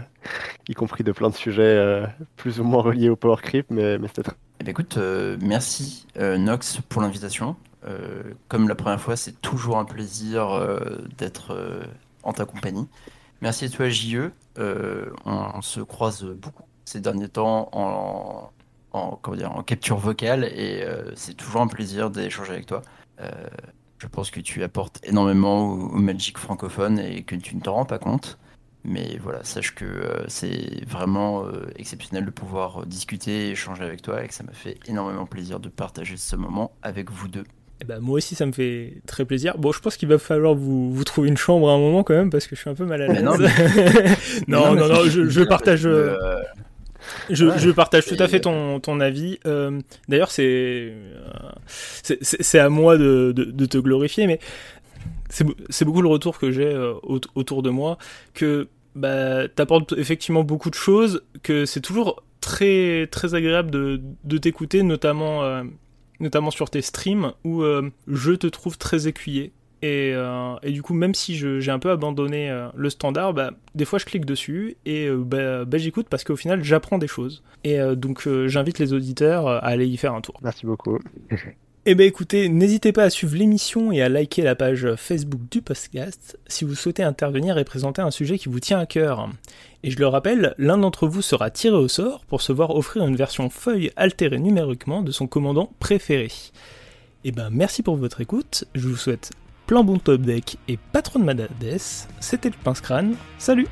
y 0.69 0.75
compris 0.75 1.05
de 1.05 1.13
plein 1.13 1.29
de 1.29 1.35
sujets 1.35 1.63
euh, 1.63 2.07
plus 2.37 2.61
ou 2.61 2.65
moins 2.65 2.83
reliés 2.83 3.11
au 3.11 3.17
Power 3.17 3.37
Creep, 3.43 3.67
mais, 3.71 3.99
c'était 4.09 4.23
très. 4.23 4.37
Eh 4.61 4.65
bien, 4.65 4.71
écoute, 4.71 4.97
euh, 4.97 5.37
merci 5.41 6.07
Nox 6.17 6.81
pour 6.89 7.03
l'invitation. 7.03 7.57
comme 8.49 8.69
la 8.69 8.75
première 8.75 9.01
fois, 9.01 9.17
c'est 9.17 9.41
toujours 9.43 9.79
un 9.79 9.85
plaisir 9.85 10.59
d'être 11.19 11.55
en 12.23 12.33
ta 12.33 12.47
compagnie. 12.47 12.89
Merci 13.43 13.67
à 13.67 13.69
toi, 13.69 13.89
JE. 13.91 14.31
On, 14.57 15.61
se 15.61 15.81
croise 15.81 16.25
beaucoup 16.25 16.65
ces 16.87 17.01
derniers 17.01 17.29
temps 17.29 17.69
en 17.73 19.63
capture 19.67 19.99
vocale 19.99 20.45
et 20.45 20.87
c'est 21.15 21.35
toujours 21.35 21.61
un 21.61 21.67
plaisir 21.67 22.11
d'échanger 22.11 22.53
avec 22.53 22.67
toi. 22.67 22.81
Je 23.99 24.07
pense 24.07 24.31
que 24.31 24.41
tu 24.41 24.63
apportes 24.63 25.01
énormément 25.05 25.73
au, 25.73 25.97
Magic 25.97 26.39
francophone 26.39 26.99
et 26.99 27.23
que 27.23 27.37
tu 27.37 27.57
ne 27.57 27.61
t'en 27.61 27.75
rends 27.75 27.85
pas 27.85 27.99
compte. 27.99 28.39
Mais 28.87 29.19
voilà, 29.23 29.43
sache 29.45 29.75
que 29.75 29.87
euh, 29.87 30.25
c'est 30.29 30.85
vraiment 30.87 31.47
euh, 31.47 31.73
exceptionnel 31.77 32.27
de 32.27 32.31
pouvoir 32.31 32.83
euh, 32.83 32.85
discuter 32.85 33.49
et 33.49 33.51
échanger 33.53 33.83
avec 33.83 34.03
toi 34.03 34.23
et 34.23 34.29
que 34.29 34.35
ça 34.35 34.45
m'a 34.45 34.53
fait 34.53 34.79
énormément 34.87 35.25
plaisir 35.25 35.59
de 35.59 35.71
partager 35.71 36.19
ce 36.19 36.37
moment 36.37 36.73
avec 36.83 37.11
vous 37.11 37.29
deux. 37.29 37.45
Eh 37.81 37.87
ben, 37.87 38.01
moi 38.01 38.17
aussi, 38.17 38.35
ça 38.35 38.45
me 38.45 38.53
fait 38.53 39.01
très 39.07 39.25
plaisir. 39.25 39.57
Bon, 39.57 39.73
je 39.73 39.81
pense 39.81 39.97
qu'il 39.97 40.09
va 40.09 40.19
falloir 40.19 40.55
vous, 40.55 40.93
vous 40.93 41.05
trouver 41.05 41.29
une 41.29 41.37
chambre 41.39 41.71
à 41.71 41.73
un 41.73 41.79
moment 41.79 42.03
quand 42.03 42.15
même 42.15 42.29
parce 42.29 42.47
que 42.47 42.57
je 42.57 42.61
suis 42.61 42.71
un 42.71 42.75
peu 42.75 42.85
mal 42.85 43.01
à 43.01 43.07
l'aise. 43.07 43.23
Non, 44.49 44.75
non, 44.75 44.75
non, 44.75 44.89
non, 44.89 45.05
je, 45.09 45.43
partage. 45.43 45.89
Je, 47.31 47.71
partage 47.71 48.07
tout 48.07 48.17
à 48.19 48.29
fait 48.29 48.41
ton, 48.41 48.81
ton 48.81 49.01
avis. 49.01 49.39
Euh, 49.47 49.81
d'ailleurs, 50.09 50.31
c'est 50.31 50.93
c'est 52.03 52.59
à 52.59 52.69
moi 52.69 52.97
de, 52.97 53.33
de, 53.33 53.67
te 53.67 53.79
glorifier, 53.79 54.27
mais 54.27 54.39
c'est 55.29 55.85
beaucoup 55.85 56.03
le 56.03 56.09
retour 56.09 56.39
que 56.39 56.51
j'ai 56.51 56.67
euh, 56.67 56.95
autour 57.03 57.63
de 57.63 57.71
moi, 57.71 57.99
que 58.35 58.69
bah, 58.95 59.49
t'apportes 59.49 59.95
effectivement 59.97 60.45
beaucoup 60.45 60.71
de 60.71 60.75
choses, 60.75 61.23
que 61.43 61.65
c'est 61.65 61.81
toujours 61.81 62.23
très, 62.41 63.09
très 63.11 63.35
agréable 63.35 63.71
de, 63.71 64.01
de 64.25 64.39
t'écouter, 64.39 64.83
notamment, 64.83 65.43
euh, 65.43 65.65
notamment 66.21 66.51
sur 66.51 66.71
tes 66.71 66.83
streams, 66.83 67.33
où 67.45 67.65
je 68.07 68.33
te 68.33 68.47
trouve 68.47 68.79
très 68.79 69.07
Euh, 69.85 70.57
et, 70.63 70.73
du 70.73 70.83
coup, 70.83 70.95
même 70.95 71.15
si 71.15 71.37
j'ai 71.37 71.71
un 71.71 71.79
peu 71.79 71.91
abandonné 71.91 72.51
euh, 72.51 72.69
le 72.75 72.91
standard, 72.91 73.35
bah, 73.35 73.51
des 73.75 73.85
fois 73.85 73.99
je 73.99 74.07
clique 74.07 74.25
dessus 74.25 74.77
et 74.87 75.07
euh, 75.07 75.19
bah, 75.19 75.65
bah, 75.65 75.79
j'écoute 75.79 76.07
parce 76.09 76.25
qu'au 76.25 76.37
final 76.37 76.65
j'apprends 76.65 76.99
des 76.99 77.07
choses. 77.07 77.43
Et 77.65 77.79
donc 77.97 78.29
j'invite 78.47 78.79
les 78.79 78.93
auditeurs 78.93 79.49
à 79.49 79.59
aller 79.59 79.87
y 79.87 79.97
faire 79.97 80.15
un 80.15 80.21
tour. 80.21 80.35
Merci 80.43 80.67
beaucoup. 80.67 80.99
Eh 81.87 81.95
bien 81.95 82.07
écoutez, 82.07 82.49
n'hésitez 82.49 82.93
pas 82.93 83.03
à 83.03 83.11
suivre 83.11 83.37
l'émission 83.37 83.93
et 83.93 84.01
à 84.01 84.09
liker 84.09 84.41
la 84.41 84.55
page 84.55 84.95
Facebook 84.97 85.43
du 85.51 85.61
podcast 85.61 86.39
si 86.47 86.65
vous 86.65 86.75
souhaitez 86.75 87.03
intervenir 87.03 87.59
et 87.59 87.65
présenter 87.65 88.01
un 88.01 88.11
sujet 88.11 88.39
qui 88.39 88.49
vous 88.49 88.59
tient 88.59 88.79
à 88.79 88.87
cœur. 88.87 89.29
Et 89.83 89.91
je 89.91 89.99
le 89.99 90.07
rappelle, 90.07 90.55
l'un 90.57 90.79
d'entre 90.79 91.07
vous 91.07 91.21
sera 91.21 91.51
tiré 91.51 91.77
au 91.77 91.89
sort 91.89 92.25
pour 92.25 92.41
se 92.41 92.55
voir 92.55 92.75
offrir 92.75 93.05
une 93.07 93.17
version 93.17 93.51
feuille 93.51 93.91
altérée 93.97 94.39
numériquement 94.39 95.03
de 95.03 95.13
son 95.13 95.27
commandant 95.27 95.75
préféré. 95.79 96.29
Eh 97.25 97.33
ben 97.33 97.51
merci 97.53 97.83
pour 97.83 97.97
votre 97.97 98.23
écoute, 98.23 98.65
je 98.75 98.89
vous 98.89 98.97
souhaite 98.97 99.33
plein 99.67 99.83
bon 99.83 99.99
top 99.99 100.21
deck 100.21 100.59
et 100.69 100.79
patron 100.93 101.19
de 101.21 101.25
Madades, 101.25 101.81
c'était 102.21 102.51
le 102.51 102.57
pince 102.63 102.81
crâne, 102.81 103.17
salut. 103.39 103.67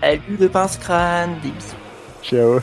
Salut 0.00 0.36
le 0.38 0.48
pince 0.48 0.76
crâne, 0.76 1.36
des 1.42 1.50
bisous. 1.50 1.76
Ciao. 2.22 2.60